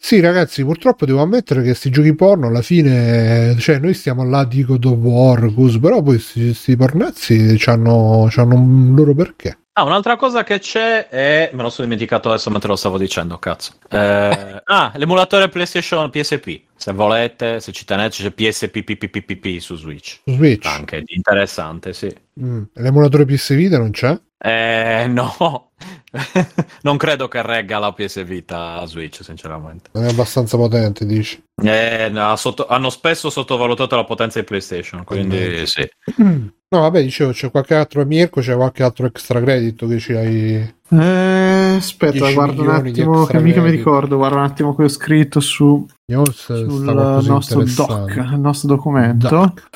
Sì, 0.00 0.20
ragazzi, 0.20 0.64
purtroppo 0.64 1.04
devo 1.04 1.20
ammettere 1.20 1.60
che 1.60 1.66
questi 1.66 1.90
giochi 1.90 2.14
porno 2.14 2.46
alla 2.46 2.62
fine, 2.62 3.56
cioè, 3.58 3.78
noi 3.78 3.94
stiamo 3.94 4.24
là 4.24 4.44
di 4.44 4.64
God 4.64 4.84
of 4.84 4.96
War, 4.98 5.52
così, 5.52 5.80
però 5.80 6.02
poi 6.02 6.22
questi 6.22 6.76
pornazzi 6.76 7.60
hanno 7.66 8.28
un 8.30 8.94
loro 8.94 9.12
perché. 9.12 9.58
Ah, 9.72 9.84
un'altra 9.84 10.16
cosa 10.16 10.42
che 10.44 10.58
c'è 10.58 11.08
è. 11.08 11.50
Me 11.52 11.62
lo 11.62 11.70
sono 11.70 11.86
dimenticato 11.86 12.28
adesso 12.30 12.50
mentre 12.50 12.68
lo 12.68 12.76
stavo 12.76 12.98
dicendo, 12.98 13.38
cazzo. 13.38 13.74
Eh, 13.88 14.62
ah, 14.64 14.92
l'emulatore 14.96 15.48
PlayStation 15.48 16.10
PSP. 16.10 16.62
Se 16.74 16.92
volete, 16.92 17.60
se 17.60 17.70
ci 17.70 17.84
tenete, 17.84 18.16
c'è 18.16 18.30
PSP 18.32 19.58
su 19.58 19.76
Switch. 19.76 20.20
Su 20.24 20.32
Switch. 20.32 20.66
Anche 20.66 21.02
interessante, 21.06 21.92
sì. 21.92 22.12
Mm. 22.40 22.62
L'emulatore 22.74 23.24
PS 23.24 23.54
Vita 23.54 23.78
non 23.78 23.90
c'è? 23.90 24.18
Eh, 24.38 25.06
no. 25.08 25.70
non 26.82 26.96
credo 26.96 27.28
che 27.28 27.42
regga 27.42 27.78
la 27.78 27.92
PS 27.92 28.24
Vita 28.24 28.74
a 28.74 28.86
Switch, 28.86 29.22
sinceramente. 29.22 29.90
Non 29.92 30.04
è 30.04 30.08
abbastanza 30.08 30.56
potente, 30.56 31.06
dici? 31.06 31.42
Eh, 31.62 32.08
no, 32.10 32.34
sotto... 32.36 32.66
hanno 32.66 32.90
spesso 32.90 33.30
sottovalutato 33.30 33.96
la 33.96 34.04
potenza 34.04 34.38
di 34.38 34.44
PlayStation, 34.44 35.04
quindi 35.04 35.38
mm. 35.38 35.62
sì. 35.64 35.88
No, 36.70 36.80
vabbè, 36.80 37.02
dicevo, 37.02 37.32
c'è 37.32 37.50
qualche 37.50 37.74
altro 37.74 38.04
Mirko, 38.04 38.42
c'è 38.42 38.54
qualche 38.54 38.82
altro 38.82 39.06
extra 39.06 39.40
credito 39.40 39.86
che 39.86 39.98
ci 39.98 40.12
hai... 40.12 40.74
Eh, 40.90 41.74
aspetta, 41.78 42.30
guardo 42.30 42.60
un 42.60 42.68
attimo, 42.68 43.24
che 43.24 43.40
mica 43.40 43.62
mi 43.62 43.70
ricordo, 43.70 44.16
guarda 44.16 44.36
un 44.36 44.42
attimo 44.42 44.74
che 44.74 44.84
ho 44.84 44.88
scritto 44.88 45.40
su 45.40 45.86
News, 46.12 46.44
sul 46.44 46.84
nostro 47.24 47.64
doc, 47.64 48.14
il 48.16 48.38
nostro 48.38 48.68
documento. 48.68 49.28
Doc. 49.28 49.68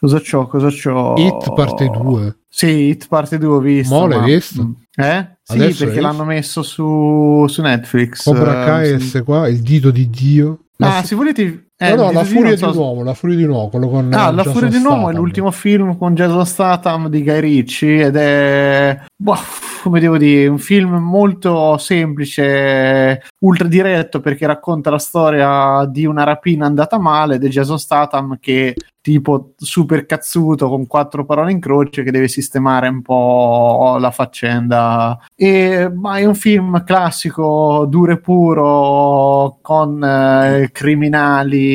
Cosa 0.00 0.20
c'ho? 0.20 0.46
Cosa 0.46 0.68
c'ho? 0.68 1.14
Hit 1.16 1.52
parte 1.54 1.88
2. 1.88 2.36
Sì, 2.48 2.66
Hit 2.88 3.08
parte 3.08 3.36
2 3.36 3.54
ho 3.54 3.60
visto. 3.60 3.94
Mo' 3.94 4.06
l'hai 4.06 4.18
ma... 4.18 4.24
visto? 4.24 4.62
Mm. 4.64 4.72
Eh? 4.96 5.38
Sì, 5.44 5.54
Adesso 5.54 5.84
perché 5.84 6.00
l'hanno 6.00 6.24
messo 6.24 6.62
su, 6.62 7.46
su 7.48 7.62
Netflix. 7.62 8.22
Cobra 8.22 8.64
Kai 8.64 8.92
uh, 8.92 9.24
qua, 9.24 9.48
il 9.48 9.60
dito 9.60 9.90
di 9.90 10.08
Dio. 10.08 10.66
La 10.76 10.98
ah, 10.98 11.02
se 11.02 11.14
volete... 11.14 11.71
Eh, 11.82 11.94
no, 11.94 12.04
no, 12.04 12.12
la 12.12 12.24
furia 12.24 12.52
di, 12.52 12.56
so... 12.56 12.70
di 12.70 12.76
un 12.76 12.82
uomo, 12.82 13.02
la 13.02 13.14
furia 13.14 13.36
di 13.36 13.44
un 13.44 13.50
uomo, 13.50 13.68
quello 13.68 13.88
con 13.88 14.12
Ah, 14.12 14.30
la 14.30 14.44
furia 14.44 14.68
di 14.68 14.76
un 14.76 14.84
uomo 14.84 15.10
è 15.10 15.12
l'ultimo 15.12 15.50
film 15.50 15.98
con 15.98 16.14
Jason 16.14 16.46
Statham 16.46 17.08
di 17.08 17.22
Guy 17.22 17.40
Ritchie 17.40 18.04
ed 18.06 18.16
è 18.16 19.00
boh, 19.16 19.36
come 19.82 20.00
devo 20.00 20.16
dire, 20.16 20.46
un 20.46 20.58
film 20.58 20.94
molto 20.96 21.76
semplice, 21.78 23.22
ultra 23.40 23.66
diretto 23.68 24.20
perché 24.20 24.46
racconta 24.46 24.90
la 24.90 24.98
storia 24.98 25.84
di 25.86 26.04
una 26.06 26.24
rapina 26.24 26.66
andata 26.66 26.98
male 26.98 27.36
ed 27.36 27.44
è 27.44 27.48
Jason 27.48 27.78
Statham 27.78 28.38
che 28.40 28.74
tipo 29.02 29.52
super 29.56 30.06
cazzuto 30.06 30.68
con 30.68 30.86
quattro 30.86 31.24
parole 31.24 31.50
in 31.50 31.58
croce 31.58 32.04
che 32.04 32.12
deve 32.12 32.28
sistemare 32.28 32.86
un 32.86 33.02
po' 33.02 33.96
la 33.98 34.12
faccenda. 34.12 35.18
E 35.34 35.90
ma 35.92 36.18
è 36.18 36.24
un 36.24 36.36
film 36.36 36.84
classico 36.84 37.84
duro 37.88 38.12
e 38.12 38.20
puro 38.20 39.58
con 39.60 40.02
eh, 40.02 40.70
criminali 40.72 41.71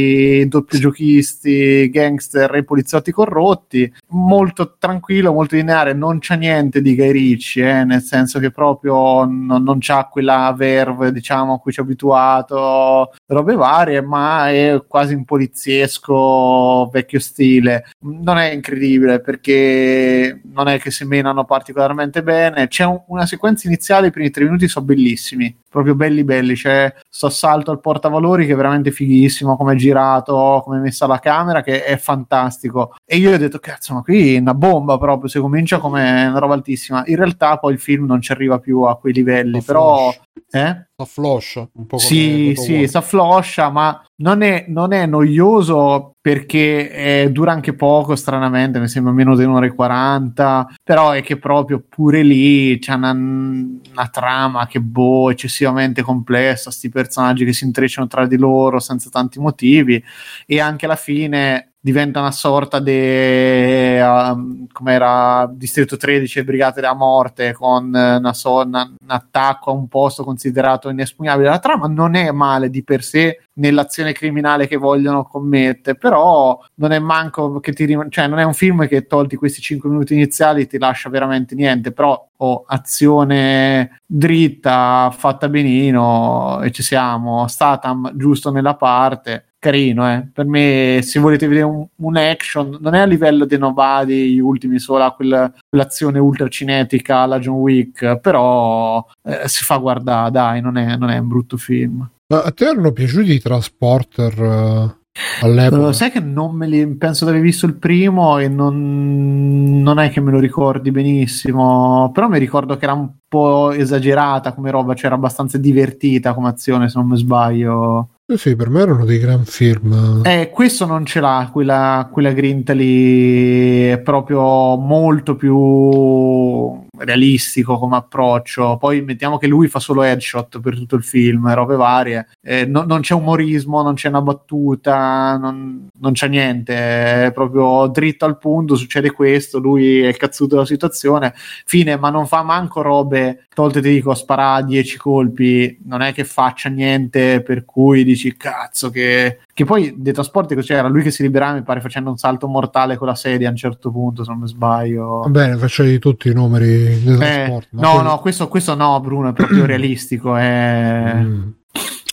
doppio 0.48 0.80
giochisti 0.80 1.90
gangster 1.90 2.56
e 2.56 2.64
poliziotti 2.64 3.12
corrotti 3.12 3.92
molto 4.10 4.76
tranquillo 4.78 5.34
molto 5.34 5.56
lineare 5.56 5.94
non 5.94 6.20
c'è 6.20 6.38
niente 6.38 6.82
di 6.82 6.96
Guy 6.96 7.12
Ritchie 7.12 7.80
eh, 7.80 7.84
nel 7.84 8.02
senso 8.02 8.40
che 8.40 8.52
proprio 8.52 9.26
non, 9.26 9.64
non 9.64 9.78
c'ha 9.80 10.06
quella 10.06 10.54
verve 10.56 11.12
diciamo 11.12 11.56
a 11.56 11.60
cui 11.60 11.72
ci 11.72 11.80
ho 11.80 11.84
abituato 11.84 13.14
robe 13.26 13.56
varie 13.56 14.02
ma 14.02 14.50
è 14.50 14.82
quasi 14.88 15.14
un 15.14 15.26
poliziesco 15.26 16.90
vecchio 16.92 17.08
vecchio 17.08 17.20
stile. 17.20 17.86
Non 18.00 18.38
è 18.38 18.52
incredibile 18.52 19.22
perché 19.22 20.42
non 20.52 20.68
è 20.68 20.80
che 20.80 20.92
si 20.92 21.06
menano 21.06 21.46
particolarmente 21.46 22.22
bene. 22.22 22.68
C'è 22.68 22.84
un, 22.84 23.02
una 23.08 23.26
sequenza 23.26 23.68
iniziale, 23.68 24.08
i 24.08 24.12
primi 24.12 24.30
tre 24.30 24.44
minuti 24.44 24.68
sono 24.68 24.86
bellissimi, 24.86 25.56
proprio 25.70 25.96
belli 25.96 26.24
belli. 26.24 26.56
C'è 26.56 26.94
questo 26.94 27.28
assalto 27.28 27.72
al 27.72 27.80
portavalori 27.80 28.46
che 28.46 28.54
è 28.54 28.56
veramente 28.56 28.92
fighissimo, 28.92 29.56
come 29.56 29.74
è 29.74 29.78
girato, 29.78 30.62
come 30.64 30.78
è 30.78 30.82
messa 30.82 31.08
la 31.08 31.20
camera, 31.20 31.62
che 31.62 31.84
è 31.84 31.98
fantastico. 31.98 32.96
E 33.06 33.18
io 33.18 33.34
ho 33.34 33.38
detto, 33.38 33.60
cazzo, 33.60 33.94
ma 33.98 34.02
qui 34.04 34.36
è 34.36 34.40
una 34.40 34.54
bomba 34.54 34.98
proprio, 34.98 35.30
si 35.30 35.40
comincia 35.40 35.80
come 35.80 36.28
una 36.28 36.40
roba 36.40 36.54
altissima. 36.54 37.04
In 37.08 37.16
realtà 37.16 37.58
poi 37.58 37.74
il 37.74 37.80
film 37.80 38.06
non 38.06 38.22
ci 38.22 38.32
arriva 38.32 38.60
più 38.60 38.82
a 38.82 38.98
quei 38.98 39.14
livelli, 39.14 39.62
però... 39.62 40.14
Eh? 40.50 40.86
S'affloscia 40.96 41.68
un 41.74 41.86
po' 41.86 41.98
Sì, 41.98 42.54
sì, 42.56 42.88
s'affloscia, 42.88 43.70
ma 43.70 44.02
non 44.18 44.42
è, 44.42 44.66
non 44.68 44.94
è 44.94 45.06
noioso 45.06 46.16
perché 46.22 46.92
eh, 46.92 47.32
dura 47.32 47.52
anche 47.52 47.74
poco, 47.74 48.16
stranamente, 48.16 48.80
mi 48.80 48.88
sembra 48.88 49.14
meno 49.14 49.36
di 49.36 49.44
un'ora 49.44 49.66
e 49.66 49.74
40, 49.74 50.76
però 50.84 51.12
è 51.12 51.22
che 51.22 51.38
proprio 51.38 51.84
pure 51.88 52.24
lì 52.24 52.80
c'è 52.80 52.94
una, 52.94 53.12
una 53.12 54.08
trama 54.12 54.68
che 54.68 54.80
boh, 54.80 55.30
eccessivamente 55.30 56.02
complessa, 56.02 56.72
sti 56.72 56.90
personaggi 56.90 57.46
che 57.46 57.54
si 57.54 57.66
intrecciano 57.66 58.08
tra 58.08 58.26
di 58.26 58.38
loro 58.38 58.80
senza 58.80 59.10
tanti 59.10 59.40
motivi 59.40 60.04
e 60.46 60.60
anche 60.60 60.86
alla 60.86 60.96
fine 60.96 61.74
diventa 61.88 62.20
una 62.20 62.34
sorta 62.34 62.80
di 62.80 62.92
uh, 62.92 64.68
come 64.74 64.94
era 64.94 65.50
Distretto 65.50 65.96
13 65.96 66.40
e 66.40 66.44
Brigate 66.44 66.82
della 66.82 66.94
Morte 66.94 67.54
con 67.54 67.86
una 67.94 68.34
so, 68.34 68.66
una, 68.66 68.82
un 68.84 69.10
attacco 69.10 69.72
a 69.72 69.74
un 69.74 69.88
posto 69.88 70.26
considerato 70.26 70.90
inespugnabile. 70.90 71.48
La 71.48 71.60
trama 71.60 71.88
non 71.88 72.16
è 72.16 72.30
male 72.32 72.70
di 72.70 72.84
per 72.84 73.04
sé 73.04 73.40
nell'azione 73.54 74.12
criminale 74.12 74.68
che 74.68 74.76
vogliono 74.76 75.24
commettere 75.24 75.98
però 75.98 76.60
non 76.76 76.92
è 76.92 77.00
manco 77.00 77.60
che 77.62 77.72
ti 77.72 77.88
cioè 78.10 78.28
non 78.28 78.40
è 78.40 78.44
un 78.44 78.54
film 78.54 78.86
che 78.86 79.08
tolti 79.08 79.36
questi 79.38 79.62
5 79.62 79.90
minuti 79.90 80.14
iniziali 80.14 80.68
ti 80.68 80.78
lascia 80.78 81.10
veramente 81.10 81.56
niente 81.56 81.92
però 81.94 82.28
oh, 82.36 82.66
azione 82.68 84.02
dritta 84.06 85.10
fatta 85.16 85.48
benino 85.48 86.62
e 86.62 86.72
ci 86.72 86.84
siamo. 86.84 87.48
Statham 87.48 88.12
giusto 88.16 88.52
nella 88.52 88.76
parte 88.76 89.47
carino, 89.60 90.10
eh. 90.12 90.28
Per 90.32 90.46
me, 90.46 91.00
se 91.04 91.20
volete 91.20 91.48
vedere 91.48 91.66
un, 91.66 91.86
un, 91.96 92.18
action, 92.18 92.78
non 92.80 92.94
è 92.94 93.00
a 93.00 93.06
livello 93.06 93.46
di 93.46 93.58
Nobody, 93.58 94.34
gli 94.34 94.40
ultimi 94.40 94.80
solo 94.80 95.04
a 95.04 95.14
quella, 95.14 95.52
quell'azione 95.68 96.20
ultra 96.20 96.48
cinetica 96.48 97.20
alla 97.20 97.40
John 97.40 97.58
Wick, 97.58 98.18
però 98.20 99.06
eh, 99.24 99.48
si 99.48 99.64
fa 99.64 99.78
guardare, 99.78 100.32
dai, 100.32 100.62
non 100.62 100.78
è, 100.78 100.96
non 100.96 101.10
è, 101.10 101.18
un 101.18 101.28
brutto 101.28 101.58
film. 101.58 102.08
Ma 102.28 102.44
a 102.44 102.52
te 102.52 102.66
erano 102.66 102.92
piaciuti 102.92 103.34
i 103.34 103.40
Transporter? 103.40 104.42
Uh... 104.42 105.06
All'epoca. 105.42 105.88
Uh, 105.88 105.92
sai 105.94 106.12
che 106.12 106.20
non 106.20 106.56
me 106.56 106.68
li 106.68 106.86
penso 106.96 107.26
di 107.26 107.32
aver 107.32 107.42
visto 107.42 107.66
il 107.66 107.76
primo 107.76 108.38
e 108.38 108.48
non, 108.48 109.82
non, 109.82 110.00
è 110.00 110.12
che 110.12 110.22
me 110.22 110.32
lo 110.32 110.40
ricordi 110.40 110.92
benissimo, 110.92 112.12
però 112.14 112.28
mi 112.28 112.38
ricordo 112.38 112.78
che 112.78 112.84
era 112.86 112.94
un 112.94 113.10
po' 113.28 113.72
esagerata 113.72 114.54
come 114.54 114.70
roba, 114.70 114.94
cioè 114.94 115.08
era 115.08 115.16
abbastanza 115.16 115.58
divertita 115.58 116.36
come 116.36 116.50
azione, 116.50 116.88
se 116.88 117.00
non 117.00 117.08
mi 117.08 117.18
sbaglio. 117.18 118.10
Sì, 118.30 118.36
sì, 118.36 118.56
per 118.58 118.70
me 118.70 118.82
erano 118.82 119.06
dei 119.06 119.20
gran 119.20 119.46
film. 119.46 120.22
Eh, 120.26 120.50
questo 120.50 120.86
non 120.86 121.06
ce 121.06 121.22
l'ha, 121.22 121.50
quella, 121.50 122.10
quella 122.12 122.34
grinta 122.34 122.74
lì 122.74 123.88
è 123.88 124.00
proprio 124.00 124.76
molto 124.76 125.38
più 125.38 126.86
realistico 126.98 127.78
come 127.78 127.96
approccio. 127.96 128.76
Poi 128.76 129.02
mettiamo 129.02 129.38
che 129.38 129.48
lui 129.48 129.70
fa 129.70 129.80
solo 129.80 130.04
headshot 130.04 130.60
per 130.60 130.76
tutto 130.76 130.98
il 130.98 131.04
film, 131.04 131.54
robe 131.54 131.78
varie. 131.78 132.28
Eh, 132.42 132.66
no, 132.66 132.84
non 132.84 133.00
c'è 133.00 133.14
umorismo, 133.14 133.82
non 133.82 133.94
c'è 133.94 134.10
una 134.10 134.22
battuta, 134.22 135.38
non, 135.38 135.88
non, 135.98 136.12
c'è 136.12 136.28
niente, 136.28 137.28
è 137.28 137.32
proprio 137.34 137.88
dritto 137.88 138.26
al 138.26 138.38
punto, 138.38 138.76
succede 138.76 139.12
questo, 139.12 139.60
lui 139.60 140.02
è 140.02 140.08
il 140.08 140.18
cazzuto 140.18 140.56
della 140.56 140.68
situazione, 140.68 141.34
fine, 141.66 141.96
ma 141.96 142.10
non 142.10 142.28
fa 142.28 142.44
manco 142.44 142.82
robe, 142.82 143.47
tolte 143.58 143.82
ti 143.82 143.90
dico, 143.90 144.14
spara 144.14 144.62
10 144.62 145.00
colpi, 145.00 145.80
non 145.86 146.04
è 146.04 146.14
che 146.14 146.24
faccia 146.26 146.70
niente 146.70 147.42
per 147.42 147.66
cui 147.66 148.04
dici 148.04 148.38
cazzo 148.38 148.92
che... 148.92 149.40
Che 149.52 149.66
poi 149.66 149.96
dei 149.98 150.14
trasporti 150.14 150.54
così 150.54 150.74
era 150.74 150.88
lui 150.88 151.02
che 151.02 151.10
si 151.10 151.24
liberava, 151.24 151.56
mi 151.56 151.64
pare, 151.64 151.82
facendo 151.82 152.12
un 152.12 152.18
salto 152.18 152.48
mortale 152.48 152.98
con 152.98 153.08
la 153.08 153.16
sedia 153.16 153.48
a 153.48 153.50
un 153.50 153.58
certo 153.58 153.90
punto, 153.90 154.24
se 154.24 154.30
non 154.30 154.42
mi 154.42 154.48
sbaglio. 154.48 155.22
Va 155.22 155.30
bene, 155.30 155.58
facevi 155.58 155.98
tutti 155.98 156.30
i 156.30 156.34
numeri 156.36 157.02
del 157.02 157.16
eh, 157.16 157.18
trasporto. 157.18 157.68
No, 157.72 157.92
quelli... 157.94 158.08
no, 158.08 158.20
questo, 158.20 158.48
questo, 158.48 158.76
no, 158.76 159.00
Bruno, 159.00 159.30
è 159.30 159.34
proprio 159.34 159.66
realistico. 159.66 160.36
È... 160.36 161.14
Mm. 161.16 161.50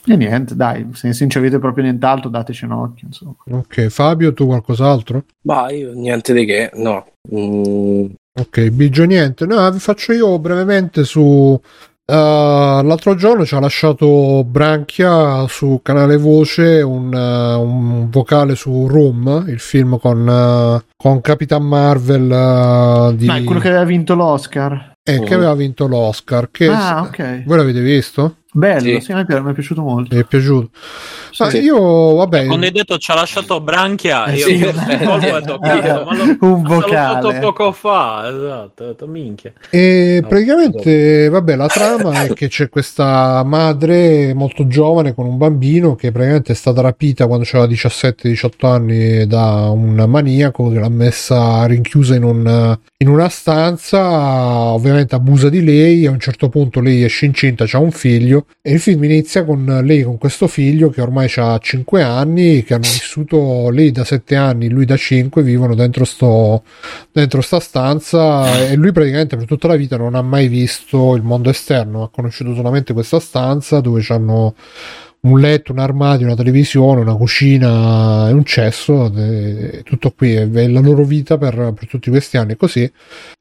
E 0.07 0.17
niente, 0.17 0.57
dai, 0.57 0.89
se, 0.95 1.13
se 1.13 1.21
non 1.21 1.31
ci 1.31 1.37
avete 1.37 1.59
proprio 1.59 1.85
nient'altro, 1.85 2.31
dateci 2.31 2.65
un 2.65 2.73
occhio. 2.73 3.09
Insomma. 3.09 3.37
Ok, 3.51 3.89
Fabio, 3.89 4.33
tu 4.33 4.47
qualcos'altro? 4.47 5.25
Ma 5.43 5.71
io 5.71 5.93
niente 5.93 6.33
di 6.33 6.47
che, 6.47 6.71
no. 6.73 7.05
Mm. 7.35 8.07
Ok, 8.37 8.69
Bigio 8.71 9.05
niente. 9.05 9.47
No, 9.47 9.71
vi 9.71 9.79
faccio 9.79 10.13
io 10.13 10.39
brevemente 10.39 11.05
su 11.05 11.61
Uh, 12.07 12.85
l'altro 12.85 13.15
giorno 13.15 13.47
ci 13.47 13.55
ha 13.55 13.61
lasciato 13.61 14.45
Branchia 14.45 15.47
su 15.49 15.81
canale 15.83 16.19
Voce 16.19 16.83
un, 16.83 17.11
uh, 17.15 17.63
un 17.63 18.11
vocale 18.11 18.57
su 18.57 18.87
Room, 18.87 19.47
il 19.49 19.59
film 19.59 19.99
con, 19.99 20.29
uh, 20.29 20.83
con 20.97 21.23
Capitan 21.23 21.67
Marvel. 21.67 23.17
di... 23.17 23.25
Ma 23.25 23.37
è 23.37 23.45
quello 23.45 23.59
che 23.59 23.69
aveva 23.69 23.85
vinto 23.85 24.15
l'Oscar. 24.15 24.97
Eh, 25.03 25.17
oh. 25.17 25.23
che 25.23 25.33
aveva 25.33 25.55
vinto 25.55 25.87
l'Oscar. 25.87 26.51
Che 26.51 26.69
ah, 26.69 27.01
ok. 27.01 27.45
Voi 27.45 27.57
l'avete 27.57 27.81
visto? 27.81 28.37
Bello, 28.57 28.81
Sì. 28.83 29.01
sì, 29.01 29.13
mi, 29.13 29.23
è 29.23 29.25
pi- 29.25 29.41
mi 29.41 29.51
è 29.51 29.53
piaciuto 29.53 29.83
molto. 29.83 30.15
Mi 30.15 30.21
è 30.21 30.25
piaciuto. 30.25 30.71
Ma 31.41 31.51
Sì. 31.51 31.59
io, 31.59 32.15
vabbè, 32.15 32.47
Quando 32.47 32.67
hai 32.67 32.71
detto 32.71 32.99
ci 32.99 33.11
ha 33.11 33.15
lasciato 33.15 33.61
Branchia, 33.61 34.27
Eh, 34.27 34.37
io 34.37 34.47
sì. 34.47 34.63
ho 35.05 35.19
detto, 35.19 35.59
"Cazzo, 35.59 36.05
ma 36.05 36.17
l'ho- 36.17 36.37
Un 36.41 36.63
vocale. 36.63 37.39
poco 37.41 37.73
fa. 37.73 38.29
Esatto, 38.29 38.85
ho 38.85 38.87
detto, 38.87 39.07
minchia. 39.09 39.53
E 39.71 40.21
No, 40.23 40.29
praticamente, 40.29 41.29
vabbè, 41.29 41.57
la 41.57 41.67
trama 41.67 42.23
è 42.23 42.33
che 42.33 42.47
c'è 42.47 42.69
questa 42.69 43.43
madre 43.45 44.33
molto 44.35 44.69
giovane 44.69 45.15
con 45.15 45.27
un 45.27 45.37
bambino 45.37 45.97
che 45.97 46.13
praticamente 46.13 46.53
è 46.53 46.55
stata 46.57 46.81
rapita 46.81 47.27
quando 47.27 47.45
aveva 47.51 47.67
17-18 47.67 48.67
anni 48.69 49.27
da 49.27 49.69
un 49.71 50.05
maniaco 50.07 50.71
che 50.71 50.79
l'ha 50.79 50.89
messa 50.89 51.65
rinchiusa 51.67 52.15
in, 52.15 52.23
un- 52.23 52.79
in 52.99 53.09
una 53.09 53.29
stanza, 53.29 54.01
ovviamente 54.73 55.17
abusa 55.17 55.49
di 55.49 55.65
lei, 55.65 56.07
a 56.07 56.13
un 56.13 56.21
certo 56.21 56.49
punto 56.49 56.79
lei 56.81 57.03
esce 57.03 57.27
incinta, 57.27 57.65
ha 57.69 57.79
un 57.79 57.91
figlio 57.91 58.44
e 58.61 58.73
il 58.73 58.81
film 58.81 59.05
inizia 59.05 59.45
con 59.45 59.65
lei 59.85 60.03
con 60.03 60.19
questo 60.19 60.47
figlio 60.47 60.89
che 60.91 61.01
ormai 61.01 61.31
ha 61.37 61.59
5 61.59 62.03
anni, 62.03 62.63
che 62.63 62.75
hanno 62.75 62.83
vissuto 62.83 63.71
lei 63.71 63.91
da 63.91 64.05
7 64.05 64.37
anni, 64.37 64.69
lui 64.71 64.85
da 64.85 64.97
5, 64.97 65.43
vivono 65.43 65.75
dentro 65.75 66.05
sto 66.05 66.63
dentro 67.13 67.41
sta 67.41 67.61
stanza 67.61 68.67
e 68.69 68.75
lui 68.77 68.93
praticamente 68.93 69.37
per 69.37 69.47
tutta 69.47 69.69
la 69.69 69.77
vita 69.77 69.97
non 69.97 70.15
ha 70.15 70.23
mai 70.23 70.49
visto 70.49 71.15
il 71.15 71.23
mondo 71.23 71.51
esterno, 71.51 72.03
ha 72.03 72.11
conosciuto 72.11 72.55
solamente 72.55 72.93
questa 72.93 73.21
stanza 73.21 73.81
dove 73.81 74.01
c'hanno 74.03 74.55
un 75.25 75.41
letto, 75.41 75.73
un 75.73 75.79
armadio, 75.79 76.27
una 76.27 76.35
televisione, 76.35 77.01
una 77.01 77.17
cucina 77.17 78.29
e 78.29 78.33
un 78.33 78.45
cesso, 78.45 79.13
e 79.15 79.83
tutto 79.85 80.13
qui, 80.13 80.35
è 80.35 80.69
la 80.69 80.81
loro 80.81 81.05
vita 81.05 81.39
per, 81.39 81.73
per 81.79 81.89
tutti 81.89 82.11
questi 82.11 82.37
anni 82.37 82.57
così. 82.57 82.91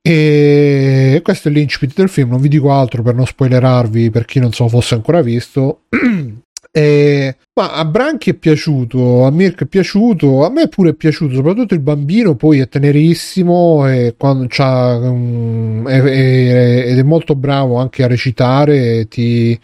E 0.02 1.20
questo 1.24 1.50
è 1.50 1.52
l'incipit 1.52 1.94
del 1.96 2.10
film, 2.10 2.30
non 2.30 2.42
vi 2.42 2.50
dico 2.50 2.72
altro 2.72 3.02
per 3.02 3.16
non 3.16 3.26
spoilerarvi 3.26 4.10
per 4.10 4.26
chi 4.26 4.40
non 4.40 4.52
se 4.52 4.64
lo 4.64 4.70
fosse 4.70 4.96
ancora 4.96 5.22
visto. 5.22 5.82
E- 6.76 7.36
ma 7.56 7.74
a 7.74 7.86
Branchi 7.86 8.32
è 8.32 8.34
piaciuto, 8.34 9.26
a 9.26 9.32
Mirko 9.32 9.66
è 9.66 9.68
piaciuto, 9.68 10.44
a 10.44 10.50
me 10.50 10.68
pure 10.70 10.90
è 10.92 10.94
piaciuto, 10.96 11.36
soprattutto 11.36 11.76
il 11.76 11.82
bambino 11.82 12.36
poi 12.36 12.60
è 12.60 12.68
tenerissimo 12.68 13.88
e 13.88 14.16
quando 14.18 14.48
c'ha, 14.50 14.96
um, 14.98 15.88
è- 15.88 16.02
è- 16.02 16.84
ed 16.90 16.98
è 16.98 17.04
molto 17.04 17.36
bravo 17.36 17.76
anche 17.78 18.04
a 18.04 18.08
recitare, 18.08 19.08
ti, 19.08 19.60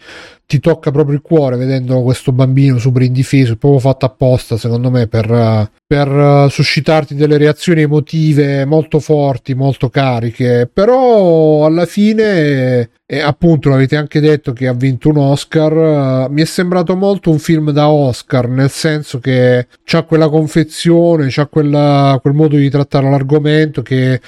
ti 0.46 0.60
tocca 0.60 0.90
proprio 0.90 1.14
il 1.14 1.20
cuore 1.22 1.56
vedendo 1.56 2.02
questo 2.02 2.32
bambino 2.32 2.78
super 2.78 3.02
indifeso, 3.02 3.56
proprio 3.56 3.80
fatto 3.80 4.04
apposta 4.06 4.56
secondo 4.56 4.90
me 4.90 5.06
per, 5.08 5.70
per 5.86 6.46
suscitarti 6.50 7.14
delle 7.14 7.38
reazioni 7.38 7.82
emotive 7.82 8.64
molto 8.64 9.00
forti, 9.00 9.54
molto 9.54 9.88
cariche, 9.88 10.68
però 10.72 11.64
alla 11.64 11.86
fine, 11.86 12.90
e 13.06 13.20
appunto 13.20 13.68
l'avete 13.68 13.96
anche 13.96 14.20
detto 14.20 14.52
che 14.52 14.66
ha 14.66 14.72
vinto 14.72 15.08
un 15.08 15.18
Oscar, 15.18 16.28
mi 16.30 16.42
è 16.42 16.44
sembrato 16.44 16.94
molto 16.96 17.30
un 17.30 17.38
film 17.38 17.70
da 17.70 17.79
Oscar, 17.88 18.48
nel 18.48 18.70
senso 18.70 19.18
che 19.18 19.66
c'ha 19.84 20.02
quella 20.02 20.28
confezione, 20.28 21.28
c'ha 21.30 21.46
quella, 21.46 22.18
quel 22.20 22.34
modo 22.34 22.56
di 22.56 22.68
trattare 22.68 23.08
l'argomento 23.08 23.82
che 23.82 24.20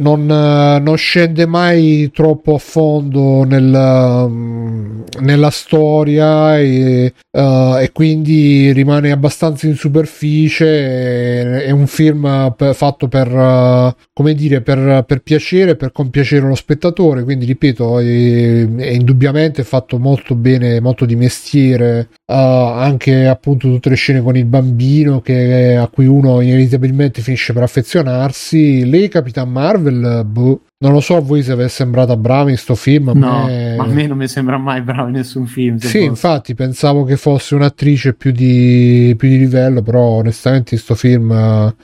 non, 0.00 0.28
eh, 0.30 0.78
non 0.80 0.96
scende 0.96 1.46
mai 1.46 2.10
troppo 2.12 2.54
a 2.54 2.58
fondo 2.58 3.44
nel, 3.44 3.72
um, 3.72 5.04
nella 5.20 5.50
storia 5.50 6.58
e, 6.58 7.12
eh, 7.30 7.78
e 7.80 7.92
quindi 7.92 8.72
rimane 8.72 9.10
abbastanza 9.12 9.66
in 9.66 9.76
superficie. 9.76 11.62
È, 11.64 11.70
un 11.70 11.86
film 11.86 12.54
fatto 12.72 13.08
per, 13.08 13.28
eh, 13.28 13.94
come 14.12 14.34
dire, 14.34 14.60
per, 14.60 15.04
per 15.06 15.22
piacere, 15.22 15.76
per 15.76 15.92
compiacere 15.92 16.46
lo 16.46 16.54
spettatore. 16.54 17.22
Quindi, 17.22 17.44
ripeto, 17.46 17.98
è, 18.00 18.04
è 18.04 18.90
indubbiamente 18.90 19.62
fatto 19.64 19.98
molto 19.98 20.34
bene, 20.34 20.80
molto 20.80 21.04
di 21.04 21.16
mestiere. 21.16 22.08
Eh, 22.30 22.32
anche 22.32 23.26
appunto 23.26 23.68
tutte 23.68 23.88
le 23.88 23.96
scene 23.96 24.22
con 24.22 24.36
il 24.36 24.44
bambino 24.44 25.20
che, 25.20 25.74
a 25.76 25.88
cui 25.88 26.06
uno 26.06 26.40
inevitabilmente 26.40 27.22
finisce 27.22 27.52
per 27.52 27.64
affezionarsi. 27.64 28.88
Lei, 28.88 29.08
Capitan 29.08 29.50
Marvel, 29.50 30.24
boh, 30.24 30.60
non 30.78 30.92
lo 30.92 31.00
so 31.00 31.16
a 31.16 31.20
voi 31.20 31.42
se 31.42 31.56
vi 31.56 31.64
è 31.64 31.68
sembrata 31.68 32.16
brava 32.16 32.50
in 32.50 32.56
sto 32.56 32.76
film. 32.76 33.08
A 33.08 33.12
No, 33.14 33.46
me... 33.46 33.74
ma 33.76 33.82
a 33.82 33.86
me 33.88 34.06
non 34.06 34.16
mi 34.16 34.28
sembra 34.28 34.58
mai 34.58 34.80
bravo 34.80 35.08
in 35.08 35.14
nessun 35.14 35.46
film. 35.46 35.76
Sì, 35.78 35.86
posso. 35.98 35.98
infatti 35.98 36.54
pensavo 36.54 37.02
che 37.04 37.16
fosse 37.16 37.56
un'attrice 37.56 38.14
più 38.14 38.30
di, 38.30 39.12
più 39.18 39.28
di 39.28 39.38
livello, 39.38 39.82
però 39.82 40.00
onestamente 40.00 40.74
in 40.76 40.80
sto 40.80 40.94
film 40.94 41.32
eh, 41.32 41.74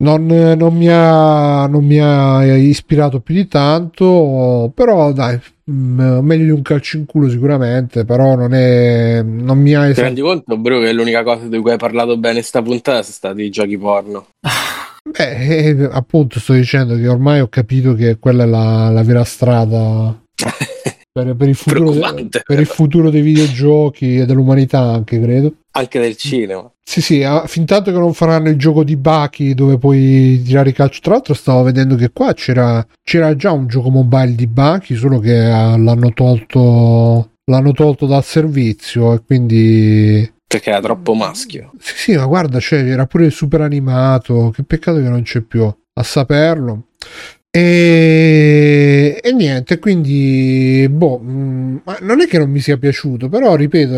non, 0.00 0.26
non 0.26 0.76
mi 0.76 0.88
ha, 0.88 1.66
non 1.66 1.84
mi 1.84 1.98
ha 1.98 2.44
ispirato 2.56 3.20
più 3.20 3.34
di 3.34 3.48
tanto, 3.48 4.70
però 4.74 5.12
dai, 5.12 5.38
mm, 5.70 6.18
meglio 6.20 6.44
di 6.44 6.50
un 6.50 6.62
calcio 6.62 6.96
in 6.98 7.06
culo 7.06 7.28
sicuramente, 7.28 8.04
però 8.04 8.36
non 8.36 8.54
è, 8.54 9.22
non 9.22 9.58
mi 9.58 9.74
ha 9.74 9.84
Ti 9.84 9.90
esa- 9.90 10.02
rendi 10.02 10.20
conto, 10.20 10.56
bro, 10.56 10.80
che 10.80 10.92
l'unica 10.92 11.22
cosa 11.22 11.46
di 11.46 11.58
cui 11.58 11.72
hai 11.72 11.78
parlato 11.78 12.16
bene 12.16 12.42
sta 12.42 12.62
puntata 12.62 13.02
sono 13.02 13.14
stati 13.14 13.42
i 13.42 13.50
giochi 13.50 13.76
porno? 13.76 14.26
Beh, 15.10 15.46
eh, 15.70 15.88
appunto 15.90 16.38
sto 16.38 16.52
dicendo 16.52 16.94
che 16.94 17.08
ormai 17.08 17.40
ho 17.40 17.48
capito 17.48 17.94
che 17.94 18.18
quella 18.18 18.44
è 18.44 18.46
la, 18.46 18.90
la 18.90 19.02
vera 19.02 19.24
strada 19.24 20.14
per, 21.24 21.36
per 21.36 21.48
il 21.48 21.54
futuro 21.54 21.92
per 22.44 22.60
il 22.60 22.66
futuro 22.66 23.10
dei 23.10 23.20
videogiochi 23.20 24.18
e 24.18 24.26
dell'umanità 24.26 24.80
anche, 24.80 25.20
credo. 25.20 25.54
Anche 25.72 26.00
del 26.00 26.16
cinema. 26.16 26.70
Sì, 26.82 27.00
sì, 27.00 27.22
ah, 27.22 27.46
fin 27.46 27.66
tanto 27.66 27.92
che 27.92 27.98
non 27.98 28.14
faranno 28.14 28.48
il 28.48 28.56
gioco 28.56 28.82
di 28.82 28.96
Baki 28.96 29.54
dove 29.54 29.78
puoi 29.78 30.42
tirare 30.44 30.70
i 30.70 30.72
calcio. 30.72 31.00
Tra 31.02 31.12
l'altro, 31.12 31.34
stavo 31.34 31.62
vedendo 31.62 31.96
che 31.96 32.10
qua 32.10 32.32
c'era, 32.32 32.84
c'era 33.02 33.36
già 33.36 33.52
un 33.52 33.66
gioco 33.66 33.90
mobile 33.90 34.34
di 34.34 34.46
Baki, 34.46 34.96
solo 34.96 35.18
che 35.18 35.38
ah, 35.38 35.76
l'hanno 35.76 36.12
tolto, 36.12 37.32
l'hanno 37.44 37.72
tolto 37.72 38.06
dal 38.06 38.24
servizio 38.24 39.14
e 39.14 39.22
quindi. 39.24 40.32
Perché 40.46 40.70
era 40.70 40.80
troppo 40.80 41.12
maschio. 41.12 41.72
Sì, 41.78 41.92
sì, 41.94 42.16
ma 42.16 42.24
guarda, 42.24 42.58
cioè, 42.58 42.78
era 42.80 43.06
pure 43.06 43.26
il 43.26 43.32
super 43.32 43.60
animato. 43.60 44.50
Che 44.54 44.62
peccato 44.62 44.96
che 44.98 45.08
non 45.08 45.22
c'è 45.22 45.42
più 45.42 45.62
a 45.64 46.02
saperlo. 46.02 46.86
E, 47.50 49.18
e 49.22 49.32
niente, 49.32 49.78
quindi, 49.78 50.86
boh, 50.90 51.18
mh, 51.18 51.80
ma 51.84 51.96
non 52.02 52.20
è 52.20 52.26
che 52.26 52.38
non 52.38 52.50
mi 52.50 52.60
sia 52.60 52.76
piaciuto, 52.76 53.28
però 53.30 53.54
ripeto, 53.56 53.94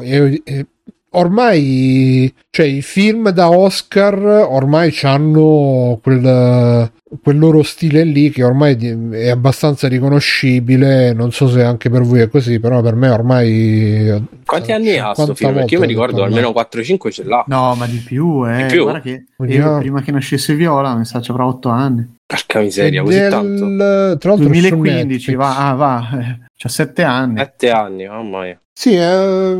è- 0.00 0.20
è- 0.34 0.42
è- 0.44 0.66
ormai, 1.10 2.32
cioè, 2.50 2.66
i 2.66 2.82
film 2.82 3.30
da 3.30 3.50
Oscar 3.50 4.16
ormai 4.50 4.92
hanno 5.02 5.98
quel, 6.02 6.90
quel 7.22 7.38
loro 7.38 7.62
stile 7.62 8.04
lì 8.04 8.30
che 8.30 8.42
ormai 8.44 8.76
è 9.12 9.28
abbastanza 9.28 9.88
riconoscibile. 9.88 11.12
Non 11.12 11.32
so 11.32 11.48
se 11.48 11.62
anche 11.62 11.88
per 11.90 12.02
voi 12.02 12.20
è 12.20 12.28
così, 12.28 12.60
però 12.60 12.80
per 12.82 12.94
me 12.94 13.08
ormai. 13.08 14.26
Quanti 14.44 14.72
anni 14.72 14.96
ha 14.98 15.12
sto 15.12 15.34
50 15.34 15.34
film? 15.34 15.54
Perché 15.54 15.74
io 15.74 15.80
mi 15.80 15.86
ricordo 15.86 16.22
almeno 16.22 16.50
4-5 16.50 17.10
ce 17.10 17.24
l'ha. 17.24 17.44
No, 17.48 17.74
ma 17.74 17.86
di 17.86 17.98
più, 17.98 18.48
eh. 18.48 18.66
Di 18.66 18.72
più? 18.74 18.82
Guarda 18.82 19.00
che 19.00 19.24
io, 19.46 19.78
prima 19.78 20.02
che 20.02 20.10
nascesse 20.10 20.54
Viola, 20.54 20.94
mi 20.94 21.04
sa, 21.04 21.20
ci 21.20 21.30
avrà 21.30 21.46
8 21.46 21.68
anni. 21.68 22.16
Porca 22.26 22.60
miseria, 22.60 23.02
così 23.02 23.18
Del- 23.18 23.30
tanto. 23.30 24.18
Tra 24.18 24.30
l'altro, 24.30 24.36
su 24.36 24.42
2015, 24.42 25.06
Netflix. 25.06 25.36
va, 25.36 25.68
ah, 25.68 25.74
va, 25.74 26.08
eh, 26.20 26.38
c'ha 26.56 26.68
7 26.68 27.02
anni. 27.02 27.38
7 27.38 27.70
anni, 27.70 28.06
mamma 28.06 28.42
mia. 28.42 28.60
Sì, 28.72 28.94
eh, 28.94 29.56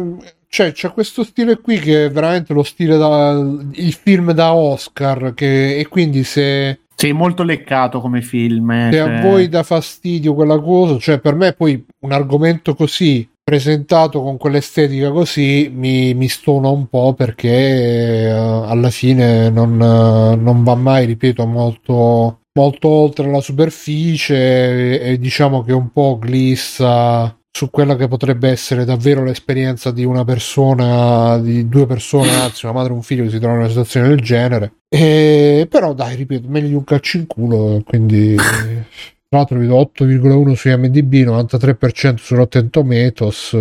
cioè, 0.51 0.73
c'è 0.73 0.93
questo 0.93 1.25
stile 1.25 1.61
qui 1.61 1.79
che 1.79 2.07
è 2.07 2.11
veramente 2.11 2.53
lo 2.53 2.62
stile 2.62 2.97
da 2.97 3.31
il 3.73 3.93
film 3.93 4.33
da 4.33 4.55
Oscar. 4.55 5.33
Che, 5.35 5.77
e 5.77 5.89
quindi 5.89 6.25
se, 6.25 6.81
Sì, 7.01 7.12
molto 7.12 7.45
leccato 7.45 8.01
come 8.01 8.23
film. 8.23 8.69
eh, 8.73 8.89
se 8.91 8.99
cioè- 8.99 9.15
a 9.19 9.20
voi 9.20 9.49
dà 9.49 9.62
fastidio 9.62 10.35
quella 10.35 10.59
cosa, 10.59 10.99
cioè 10.99 11.20
per 11.20 11.37
me 11.37 11.53
poi 11.53 11.85
un 12.01 12.11
argomento 12.11 12.75
così 12.75 13.29
presentato 13.49 14.20
con 14.20 14.37
quell'estetica 14.37 15.11
così 15.11 15.70
mi, 15.73 16.12
mi 16.15 16.29
stona 16.29 16.69
un 16.69 16.89
po' 16.89 17.15
perché 17.15 18.25
eh, 18.25 18.29
alla 18.31 18.91
fine 18.91 19.49
non, 19.49 19.81
eh, 19.81 20.35
non 20.37 20.65
va 20.65 20.75
mai, 20.75 21.07
ripeto, 21.07 21.47
molto, 21.47 22.41
molto 22.59 22.89
oltre 22.89 23.31
la 23.31 23.41
superficie 23.41 25.01
e, 25.01 25.12
e 25.12 25.19
diciamo 25.20 25.62
che 25.62 25.73
un 25.73 25.93
po' 25.93 26.19
glissa 26.20 27.38
su 27.59 27.70
quella 27.70 27.97
che 27.97 28.06
potrebbe 28.06 28.48
essere 28.48 28.85
davvero 28.85 29.24
l'esperienza 29.24 29.90
di 29.90 30.05
una 30.05 30.22
persona, 30.22 31.39
di 31.39 31.68
due 31.68 31.86
persone, 31.86 32.30
anzi 32.39 32.66
una 32.66 32.74
madre 32.74 32.93
e 32.93 32.94
un 32.94 33.02
figlio 33.02 33.24
che 33.24 33.30
si 33.30 33.39
trovano 33.39 33.59
in 33.59 33.64
una 33.64 33.68
situazione 33.68 34.06
del 34.06 34.20
genere. 34.20 34.72
E, 34.89 35.66
però 35.68 35.93
dai, 35.93 36.14
ripeto, 36.14 36.47
meglio 36.48 36.68
di 36.68 36.74
un 36.74 36.85
calcio 36.85 37.16
in 37.16 37.26
culo, 37.26 37.82
quindi... 37.85 38.36
Tra 39.30 39.40
l'altro 39.40 39.59
vedo 39.59 39.93
8,1 39.94 40.52
su 40.55 40.68
IMDb, 40.70 41.12
93% 41.16 42.14
su 42.16 42.35
Rotten 42.35 42.70
Tomatoes. 42.70 43.55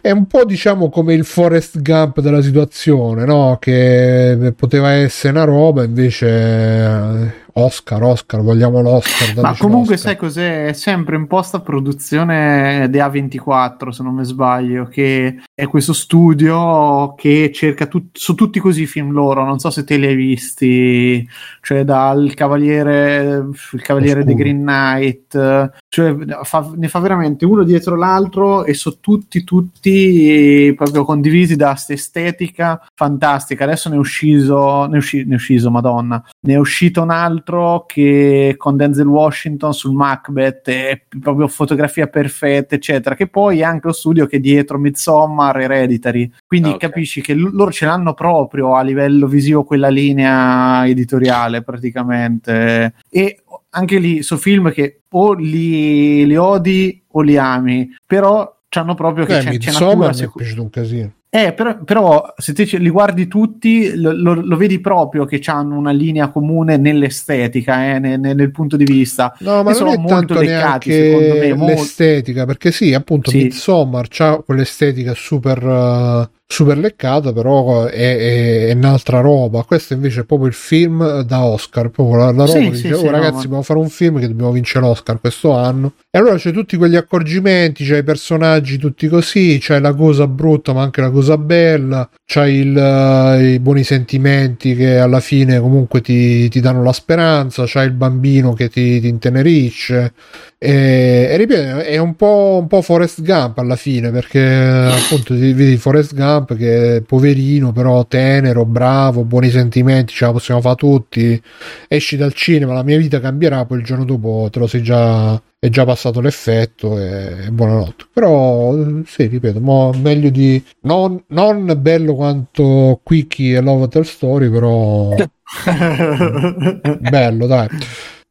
È 0.00 0.10
un 0.10 0.26
po' 0.26 0.46
diciamo 0.46 0.88
come 0.88 1.12
il 1.12 1.26
Forest 1.26 1.82
Gump 1.82 2.20
della 2.20 2.40
situazione, 2.40 3.26
no? 3.26 3.58
Che 3.60 4.54
poteva 4.56 4.92
essere 4.92 5.34
una 5.34 5.44
roba, 5.44 5.84
invece 5.84 7.44
Oscar, 7.58 8.02
Oscar, 8.02 8.42
vogliamo 8.42 8.82
l'Oscar. 8.82 9.34
Ma 9.40 9.56
comunque 9.56 9.94
l'Oscar. 9.94 10.12
sai 10.12 10.16
cos'è? 10.16 10.66
È 10.66 10.72
sempre 10.74 11.16
in 11.16 11.26
posta 11.26 11.60
produzione 11.60 12.86
di 12.90 12.98
A24, 12.98 13.88
se 13.88 14.02
non 14.02 14.14
mi 14.14 14.24
sbaglio, 14.26 14.84
che 14.84 15.40
è 15.54 15.66
questo 15.66 15.94
studio 15.94 17.14
che 17.16 17.50
cerca 17.54 17.86
tut- 17.86 18.18
su 18.18 18.34
tutti 18.34 18.60
così 18.60 18.82
i 18.82 18.86
film 18.86 19.10
loro, 19.10 19.42
non 19.42 19.58
so 19.58 19.70
se 19.70 19.84
te 19.84 19.96
li 19.96 20.04
hai 20.04 20.14
visti, 20.14 21.26
cioè 21.62 21.82
dal 21.84 22.34
Cavaliere, 22.34 23.48
il 23.72 23.80
Cavaliere 23.80 24.22
di. 24.22 24.34
Green 24.34 24.60
Knight, 24.60 25.70
cioè 25.88 26.14
fa- 26.42 26.72
ne 26.76 26.88
fa 26.88 26.98
veramente 26.98 27.46
uno 27.46 27.62
dietro 27.62 27.96
l'altro 27.96 28.66
e 28.66 28.74
sono 28.74 28.96
tutti, 29.00 29.44
tutti 29.44 30.74
proprio 30.76 31.06
condivisi 31.06 31.56
da 31.56 31.70
questa 31.70 31.94
estetica 31.94 32.86
fantastica. 32.94 33.64
Adesso 33.64 33.88
ne 33.88 33.94
è 33.94 33.98
uscito, 33.98 34.86
ne 34.90 34.96
è 34.96 34.98
usci- 34.98 35.24
ne 35.24 35.32
è 35.32 35.36
uscito, 35.36 35.70
madonna, 35.70 36.22
ne 36.42 36.52
è 36.52 36.58
uscito 36.58 37.00
un 37.00 37.10
altro 37.10 37.44
che 37.86 38.54
con 38.56 38.76
Denzel 38.76 39.06
Washington 39.06 39.72
sul 39.72 39.92
Macbeth 39.94 40.68
è 40.68 41.00
proprio 41.20 41.46
fotografia 41.48 42.06
perfetta, 42.08 42.74
eccetera. 42.74 43.14
Che 43.14 43.26
poi 43.28 43.60
è 43.60 43.62
anche 43.62 43.86
lo 43.86 43.92
studio 43.92 44.26
che 44.26 44.36
è 44.36 44.40
dietro 44.40 44.78
Midsommar 44.78 45.60
Hereditary. 45.60 46.30
Quindi 46.46 46.70
Ok. 46.70 46.78
capisci 46.78 47.20
che 47.20 47.34
l- 47.34 47.50
loro 47.52 47.70
ce 47.70 47.86
l'hanno 47.86 48.14
proprio 48.14 48.74
a 48.74 48.82
livello 48.82 49.26
visivo 49.26 49.64
quella 49.64 49.88
linea 49.88 50.86
editoriale 50.86 51.62
praticamente. 51.62 52.94
E 53.08 53.42
anche 53.70 53.98
lì 53.98 54.22
sono 54.22 54.40
film 54.40 54.72
che 54.72 55.02
o 55.10 55.32
li, 55.32 56.26
li 56.26 56.36
odi 56.36 57.02
o 57.12 57.20
li 57.22 57.36
ami, 57.38 57.88
però 58.04 58.54
c'hanno 58.68 58.94
proprio 58.94 59.24
che 59.24 59.38
Eh, 59.38 59.42
c'è, 59.42 59.56
c'è 59.58 59.72
cura 59.72 60.08
mi 60.10 60.16
è 60.24 60.30
piaciuto 60.34 60.62
un 60.62 60.70
casino. 60.70 61.12
Eh, 61.28 61.52
però, 61.52 61.78
però 61.84 62.32
se 62.36 62.52
te 62.54 62.64
li 62.78 62.88
guardi 62.88 63.26
tutti, 63.28 63.94
lo, 63.96 64.12
lo- 64.12 64.40
lo 64.42 64.56
vedi 64.56 64.80
proprio 64.80 65.24
che 65.24 65.40
hanno 65.46 65.76
una 65.76 65.90
linea 65.90 66.28
comune 66.30 66.76
nell'estetica, 66.78 67.94
eh, 67.94 67.98
ne- 67.98 68.16
ne- 68.16 68.32
nel 68.34 68.50
punto 68.50 68.76
di 68.76 68.84
vista. 68.84 69.34
No, 69.40 69.62
ma 69.62 69.70
E 69.72 69.74
sono 69.74 69.90
non 69.90 69.98
è 69.98 70.00
molto 70.00 70.14
tanto 70.34 70.40
leccati, 70.40 70.90
secondo 70.92 71.34
me, 71.34 71.54
molto- 71.54 71.72
l'estetica, 71.74 72.46
perché 72.46 72.70
sì, 72.72 72.94
appunto, 72.94 73.30
Sì. 73.30 73.38
Midsommar 73.44 74.06
c'ha 74.08 74.42
quell'estetica 74.44 75.12
super, 75.14 75.58
eh, 75.62 76.28
super 76.48 76.78
leccata, 76.78 77.32
però 77.32 77.84
è, 77.84 77.92
è- 78.16 78.66
è 78.68 78.72
un'altra 78.72 79.20
roba. 79.20 79.64
Questo 79.64 79.94
invece 79.94 80.20
è 80.20 80.24
proprio 80.24 80.48
il 80.48 80.54
film 80.54 81.20
da 81.22 81.44
Oscar, 81.44 81.88
proprio 81.90 82.16
la, 82.18 82.30
la 82.32 82.44
roba 82.44 82.58
Sì, 82.60 82.70
che 82.70 82.74
sì, 82.76 82.82
dice, 82.82 82.94
sì, 82.94 83.00
"Oh, 83.06 83.10
no, 83.10 83.10
ragazzi, 83.10 83.34
ma- 83.34 83.42
dobbiamo 83.42 83.62
fare 83.62 83.78
un 83.80 83.88
film 83.88 84.18
che 84.20 84.28
dobbiamo 84.28 84.52
vincere 84.52 84.86
l'Oscar 84.86 85.20
questo 85.20 85.52
anno. 85.52 85.92
E 86.10 86.18
allora 86.18 86.36
c'è 86.36 86.52
tutti 86.52 86.76
quegli 86.76 86.96
accorgimenti, 86.96 87.84
c'hai 87.84 87.98
i 87.98 88.02
personaggi 88.04 88.78
tutti 88.78 89.08
così, 89.08 89.58
c'hai 89.60 89.80
la 89.80 89.92
cosa 89.94 90.26
brutta 90.26 90.72
ma 90.72 90.82
anche 90.82 91.00
la 91.00 91.10
cosa 91.10 91.36
bella, 91.36 92.08
c'hai 92.24 92.54
il, 92.54 92.76
eh, 92.76 93.52
i 93.54 93.58
buoni 93.58 93.82
sentimenti 93.84 94.74
che 94.74 94.98
alla 94.98 95.20
fine 95.20 95.60
comunque 95.60 96.00
ti, 96.00 96.48
ti 96.48 96.60
danno 96.60 96.82
la 96.82 96.92
speranza, 96.92 97.64
c'hai 97.66 97.86
il 97.86 97.92
bambino 97.92 98.52
che 98.54 98.68
ti, 98.68 99.00
ti 99.00 99.08
intenerisce. 99.08 100.12
E, 100.58 101.28
e 101.30 101.36
ripeto, 101.36 101.78
è 101.80 101.98
un 101.98 102.14
po', 102.16 102.58
un 102.60 102.66
po' 102.66 102.80
Forrest 102.80 103.20
Gump 103.22 103.58
alla 103.58 103.76
fine 103.76 104.10
perché 104.10 104.42
appunto 104.42 105.34
vedi 105.34 105.76
Forrest 105.76 106.14
Gump 106.14 106.34
che 106.44 106.96
è 106.96 107.00
poverino, 107.02 107.72
però 107.72 108.04
tenero, 108.06 108.64
bravo, 108.64 109.24
buoni 109.24 109.50
sentimenti, 109.50 110.12
ce 110.12 110.26
la 110.26 110.32
possiamo 110.32 110.60
fare 110.60 110.76
tutti. 110.76 111.40
Esci 111.88 112.16
dal 112.16 112.32
cinema, 112.32 112.74
la 112.74 112.82
mia 112.82 112.98
vita 112.98 113.20
cambierà, 113.20 113.64
poi 113.64 113.78
il 113.78 113.84
giorno 113.84 114.04
dopo 114.04 114.48
te 114.50 114.58
lo 114.58 114.66
sei 114.66 114.82
già 114.82 115.40
è 115.58 115.68
già 115.68 115.84
passato 115.84 116.20
l'effetto 116.20 116.98
e, 116.98 117.48
buonanotte. 117.50 118.06
Però 118.12 118.74
sì, 119.04 119.26
ripeto, 119.26 119.60
mo 119.60 119.92
meglio 119.92 120.30
di 120.30 120.62
non, 120.82 121.22
non 121.28 121.76
bello 121.78 122.14
quanto 122.14 123.00
Quickie 123.02 123.56
e 123.56 123.60
Love 123.60 123.84
Hotel 123.84 124.06
Story, 124.06 124.50
però 124.50 125.14
bello, 127.00 127.46
dai. 127.46 127.68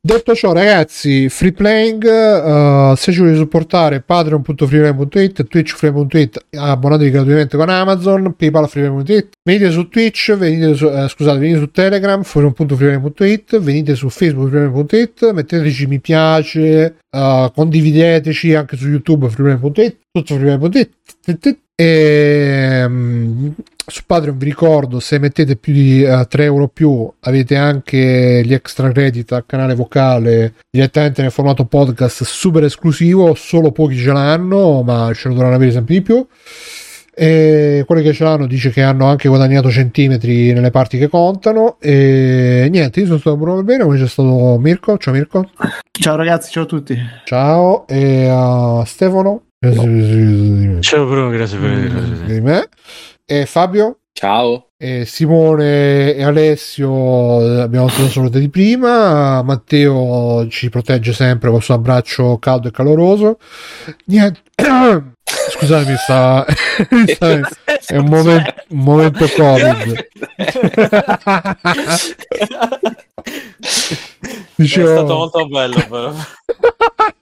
Detto 0.06 0.36
ciò, 0.36 0.53
ragazzi, 0.53 1.30
free 1.30 1.52
playing, 1.52 2.03
uh, 2.03 2.94
se 2.94 3.11
ci 3.11 3.18
volete 3.18 3.38
supportare 3.38 4.02
patreon.freeplay.it, 4.02 5.48
twitch.freeplay.it, 5.48 6.45
abbonatevi 6.52 7.10
gratuitamente 7.10 7.57
con 7.57 7.69
Amazon, 7.69 8.36
paypal.freeplay.it, 8.38 9.30
venite 9.44 9.72
su 9.72 9.90
Twitch, 9.90 10.36
venite 10.36 10.76
su, 10.76 10.86
eh, 10.86 11.07
scusate, 11.10 11.40
venite 11.40 11.57
su 11.57 11.72
Telegram, 11.72 12.22
forum.freeplay.it, 12.22 13.57
venite 13.57 13.95
su 13.95 14.07
Facebook.freeplay.it, 14.10 15.32
metteteci 15.32 15.88
mi 15.88 15.99
piace, 15.99 16.98
uh, 17.10 17.52
condivideteci 17.52 18.53
anche 18.53 18.77
su 18.77 18.88
YouTube 18.88 19.27
freeplay.it, 19.27 19.98
tutto 20.11 20.36
freeplay.it, 20.36 21.57
e 21.76 22.85
mm, 22.88 23.49
su 23.85 24.03
Patreon 24.06 24.38
vi 24.38 24.45
ricordo 24.45 25.02
se 25.02 25.19
mettete 25.19 25.57
più 25.57 25.73
di 25.73 26.03
eh, 26.03 26.26
3 26.27 26.43
euro 26.45 26.69
più 26.69 27.11
avete 27.19 27.57
anche 27.57 28.41
gli 28.45 28.53
extra 28.53 28.91
credit 28.91 29.34
al 29.34 29.45
canale 29.45 29.76
vocale 29.76 30.53
direttamente 30.72 31.22
nel 31.22 31.31
formato 31.31 31.65
podcast 31.65 32.23
super 32.23 32.64
esclusivo 32.64 33.34
solo 33.35 33.72
pochi 33.72 33.97
ce 33.97 34.14
l'hanno 34.14 34.84
ma 34.84 35.11
ce 35.14 35.27
lo 35.27 35.34
dovranno 35.34 35.56
avere 35.56 35.72
sempre 35.72 35.95
di 35.95 36.02
più. 36.02 36.26
E 37.18 37.85
quelli 37.88 38.03
che 38.03 38.11
ce 38.11 38.26
l'hanno 38.26 38.45
dice 38.45 38.72
che 38.72 38.81
hanno 38.81 39.06
anche 39.06 39.30
guadagnato 39.30 39.72
centimetri 39.72 40.52
nelle 40.52 40.69
parti 40.69 40.97
che 40.97 41.07
contano. 41.07 41.77
E 41.80 42.68
niente 42.69 42.99
io 42.99 43.06
sono 43.06 43.19
stato 43.19 43.38
Bruno 43.38 43.64
bene 43.64 43.84
come 43.84 43.97
c'è 43.97 44.07
stato 44.07 44.57
Mirko. 44.60 44.97
Ciao 44.97 45.14
Mirko. 45.14 45.49
Ciao 45.91 46.18
ragazzi, 46.18 46.52
ciao 46.52 46.64
a 46.64 46.68
tutti. 46.68 46.97
ciao 47.23 47.88
e 47.88 48.30
uh, 48.30 48.84
Stefano 48.84 49.43
Ciao 50.82 51.06
Bruno, 51.06 51.30
grazie 51.30 51.58
di 52.26 52.42
me. 52.42 52.68
E 53.26 53.46
Fabio? 53.46 54.00
Ciao. 54.14 54.68
e 54.78 55.04
Simone 55.06 56.14
e 56.14 56.24
Alessio 56.24 57.62
abbiamo 57.62 57.88
salute 57.90 58.40
di 58.40 58.50
prima. 58.50 59.42
Matteo 59.42 60.48
ci 60.48 60.70
protegge 60.70 61.12
sempre 61.12 61.50
con 61.50 61.58
il 61.58 61.64
suo 61.64 61.74
abbraccio 61.74 62.38
caldo 62.38 62.68
e 62.68 62.72
caloroso. 62.72 63.40
Niente. 64.06 64.42
Scusatemi 65.26 65.96
sta, 65.98 66.46
sta- 67.08 67.40
è 67.88 67.98
un 67.98 68.06
momento, 68.08 68.54
un 68.70 68.80
momento 68.80 69.28
covid. 69.36 70.08
È 74.58 74.62
dicevo, 74.62 74.88
stato 74.88 75.16
molto 75.16 75.48
bello 75.48 75.86
però. 75.90 76.14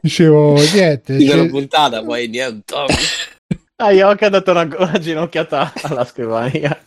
dicevo 0.00 0.54
niente 0.72 1.16
Di 1.16 1.28
una 1.28 1.46
puntata, 1.46 2.02
poi 2.02 2.28
niente. 2.28 2.74
Ah, 3.76 3.90
io 3.90 4.06
ho 4.06 4.10
anche 4.10 4.28
dato 4.30 4.50
una, 4.52 4.68
una 4.78 4.98
ginocchiata 4.98 5.72
alla 5.82 6.04
scrivania. 6.04 6.78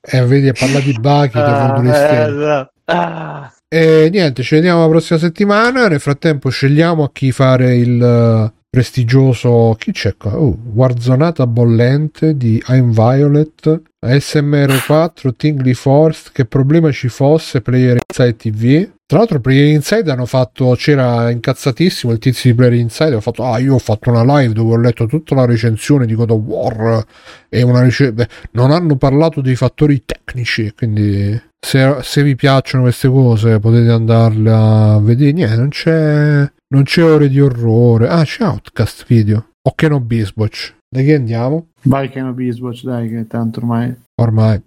eh, 0.00 0.24
vedi 0.24 0.52
parla 0.52 0.78
di 0.80 0.92
Bachi 0.92 1.38
Ah, 1.38 1.82
eh, 1.84 1.92
stelle. 1.94 2.40
esatto. 2.42 2.72
Ah. 2.84 3.52
E 3.68 4.08
niente, 4.12 4.42
ci 4.44 4.54
vediamo 4.54 4.82
la 4.82 4.88
prossima 4.88 5.18
settimana. 5.18 5.88
Nel 5.88 5.98
frattempo, 6.00 6.48
scegliamo 6.48 7.02
a 7.02 7.10
chi 7.12 7.32
fare 7.32 7.74
il 7.76 8.00
eh, 8.00 8.52
prestigioso. 8.76 9.74
Chi 9.78 9.90
c'è 9.90 10.18
qua? 10.18 10.38
Oh, 10.38 10.54
Warzonata 10.74 11.46
bollente 11.46 12.36
di 12.36 12.62
I'm 12.68 12.92
Violet. 12.92 13.80
SMR4 14.04 15.34
Tingly 15.34 15.72
Force. 15.72 16.28
Che 16.30 16.44
problema 16.44 16.92
ci 16.92 17.08
fosse? 17.08 17.62
Player 17.62 17.96
Inside 18.06 18.36
TV. 18.36 18.86
Tra 19.06 19.18
l'altro, 19.18 19.40
Player 19.40 19.68
Inside 19.68 20.10
hanno 20.10 20.26
fatto. 20.26 20.74
C'era 20.76 21.30
incazzatissimo 21.30 22.12
il 22.12 22.18
tizio 22.18 22.50
di 22.50 22.56
Player 22.56 22.74
Inside. 22.74 23.14
Ha 23.14 23.20
fatto: 23.22 23.44
Ah, 23.44 23.58
io 23.58 23.76
ho 23.76 23.78
fatto 23.78 24.10
una 24.10 24.40
live 24.40 24.52
dove 24.52 24.74
ho 24.74 24.78
letto 24.78 25.06
tutta 25.06 25.34
la 25.34 25.46
recensione 25.46 26.04
di 26.04 26.14
God 26.14 26.32
of 26.32 26.40
War. 26.42 27.02
E 27.48 27.62
una 27.62 27.80
recensione. 27.80 28.28
Non 28.50 28.72
hanno 28.72 28.96
parlato 28.96 29.40
dei 29.40 29.56
fattori 29.56 30.02
tecnici. 30.04 30.74
Quindi 30.76 31.40
se, 31.58 31.96
se 32.02 32.22
vi 32.22 32.34
piacciono 32.36 32.82
queste 32.82 33.08
cose 33.08 33.58
potete 33.58 33.90
andarle 33.90 34.52
a 34.52 35.00
vedere 35.00 35.32
niente 35.32 35.56
non 35.56 35.68
c'è 35.70 36.48
non 36.68 36.82
c'è 36.82 37.02
ore 37.02 37.28
di 37.28 37.40
orrore 37.40 38.08
ah 38.08 38.24
c'è 38.24 38.44
Outcast 38.44 39.04
video 39.06 39.50
o 39.62 39.72
che 39.74 39.88
no 39.88 40.00
Bisbotch 40.00 40.74
da 40.88 41.02
chi 41.02 41.12
andiamo? 41.12 41.68
Vai 41.82 42.08
Keno 42.08 42.32
Biswatch, 42.32 42.82
dai, 42.84 43.08
che 43.08 43.26
tanto 43.26 43.60
ormai 43.60 43.94
ormai 44.20 44.60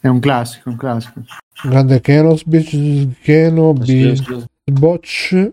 è 0.00 0.08
un 0.08 0.20
classico, 0.20 0.68
un 0.68 0.76
classico. 0.76 1.22
grande 1.62 2.00
Keno 2.00 2.36
Keno 3.22 3.72
Bisbotch 3.72 5.32
mi 5.32 5.52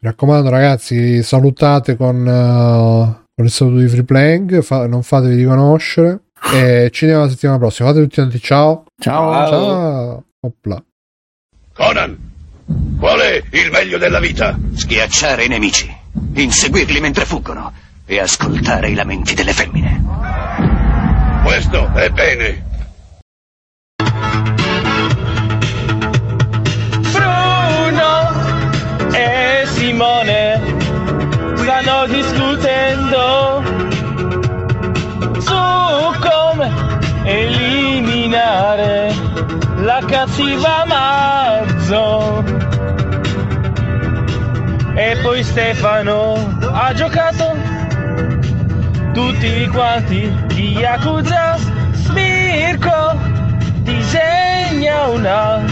raccomando 0.00 0.48
ragazzi 0.48 1.22
salutate 1.22 1.96
con, 1.96 2.16
uh, 2.20 3.24
con 3.34 3.44
il 3.44 3.50
saluto 3.50 3.78
di 3.78 3.88
free 3.88 4.04
playing 4.04 4.60
fa- 4.62 4.86
non 4.86 5.02
fatevi 5.02 5.34
riconoscere 5.36 6.24
e 6.54 6.90
ci 6.92 7.04
vediamo 7.04 7.24
la 7.24 7.30
settimana 7.30 7.58
prossima 7.58 7.88
fate 7.88 8.00
tutti 8.02 8.14
quanti 8.16 8.40
ciao 8.40 8.84
Ciao. 9.00 9.32
Ciao. 9.32 9.48
ciao 9.48 10.24
Opla. 10.44 10.84
Conan, 11.72 12.31
qual 12.98 13.20
è 13.20 13.42
il 13.50 13.70
meglio 13.70 13.98
della 13.98 14.20
vita? 14.20 14.58
Schiacciare 14.74 15.44
i 15.44 15.48
nemici, 15.48 15.94
inseguirli 16.34 17.00
mentre 17.00 17.24
fuggono 17.24 17.72
e 18.06 18.20
ascoltare 18.20 18.90
i 18.90 18.94
lamenti 18.94 19.34
delle 19.34 19.52
femmine. 19.52 20.02
Questo 21.44 21.92
è 21.94 22.10
bene. 22.10 22.70
Bruno 27.10 28.30
e 29.12 29.64
Simone 29.66 30.60
stanno 31.56 32.06
discutendo 32.06 33.62
su 35.40 35.54
come 36.20 36.70
eliminare 37.24 39.01
la 39.92 40.00
cattiva 40.06 40.84
ucciso. 41.60 42.44
E 44.94 45.18
poi 45.22 45.42
Stefano 45.42 46.56
ha 46.72 46.92
giocato 46.94 47.54
tutti 49.12 49.68
quanti 49.68 50.32
di 50.46 50.72
Yakuza. 50.78 51.58
Mirko 52.14 53.18
disegna 53.82 55.08
una 55.08 55.62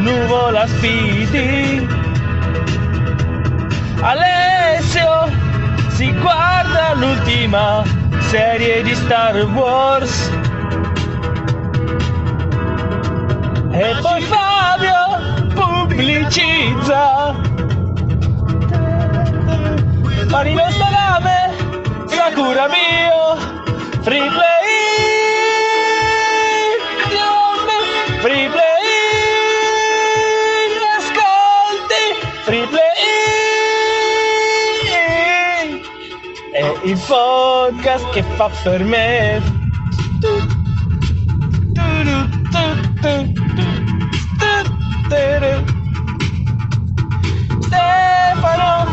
nuvola 0.00 0.66
spiti. 0.66 1.86
Alessio 4.00 5.30
si 5.88 6.12
guarda 6.20 6.94
l'ultima 6.94 7.82
serie 8.28 8.82
di 8.82 8.94
Star 8.94 9.36
Wars. 9.54 10.30
E 13.72 13.94
poi 14.02 14.20
Fabio 14.22 15.54
pubblicizza. 15.54 17.34
Marino 20.28 20.70
Salame, 20.70 21.54
Sakura 22.06 22.68
mio, 22.68 23.36
free 24.02 24.28
play. 24.28 24.58
Free 28.20 28.50
play 28.50 28.60
Ascolti 30.98 32.04
Free 32.42 32.66
play. 32.66 32.80
È 36.52 36.72
il 36.82 36.98
podcast 37.06 38.10
che 38.10 38.22
fa 38.36 38.50
per 38.62 38.84
me 38.84 39.59
Stefano 47.60 48.86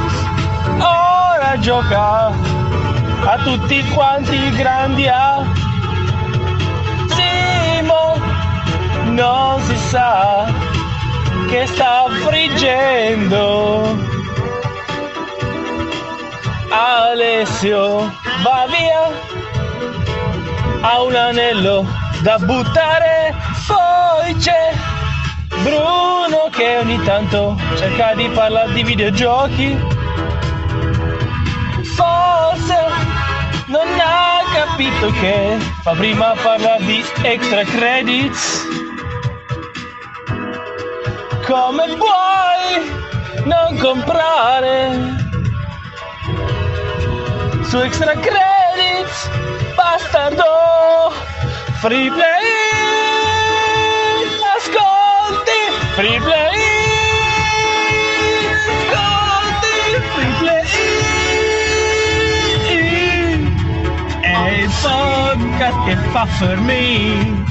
ora 0.80 1.60
gioca 1.60 2.32
a 3.26 3.38
tutti 3.44 3.84
quanti 3.90 4.50
grandi 4.56 5.08
A. 5.08 5.44
Simo 7.10 8.16
non 9.14 9.62
si 9.62 9.78
sa 9.90 10.46
che 11.50 11.68
sta 11.68 12.06
friggendo. 12.26 13.96
Alessio 16.70 18.12
va 18.42 18.66
via 18.70 19.12
ha 20.82 21.02
un 21.02 21.16
anello 21.16 21.86
da 22.22 22.38
buttare 22.40 23.36
poi 23.68 24.36
c'è 24.36 24.74
Bruno 25.64 26.50
che 26.52 26.78
ogni 26.78 27.02
tanto 27.04 27.56
cerca 27.76 28.14
di 28.14 28.28
parlare 28.30 28.74
di 28.74 28.84
videogiochi. 28.84 29.78
Forse 31.96 32.78
non 33.68 33.88
ha 34.00 34.42
capito 34.54 35.12
che 35.20 35.58
fa 35.82 35.92
prima 35.94 36.34
parlare 36.42 36.84
di 36.84 37.04
extra 37.24 37.64
credits. 37.64 38.66
Come 41.46 41.96
puoi 41.96 43.46
non 43.46 43.78
comprare? 43.78 45.16
Su 47.64 47.80
extra 47.80 48.14
credits 48.14 49.30
bastardo 49.76 51.12
free 51.80 52.10
play 52.10 52.46
ascolti 54.56 54.97
free 55.98 56.20
play. 56.20 56.54
Ascolti 58.94 59.74
free 60.14 60.34
play 60.40 60.66
è 64.22 64.50
il 64.62 64.70
podcast 64.70 65.78
che 65.86 65.96
fa 66.12 66.28
per 66.38 66.58
me. 66.60 67.46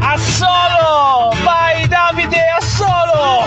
A 0.00 0.16
solo 0.16 1.34
vai 1.42 1.88
Davide 1.88 2.40
a 2.56 2.60
solo 2.60 3.46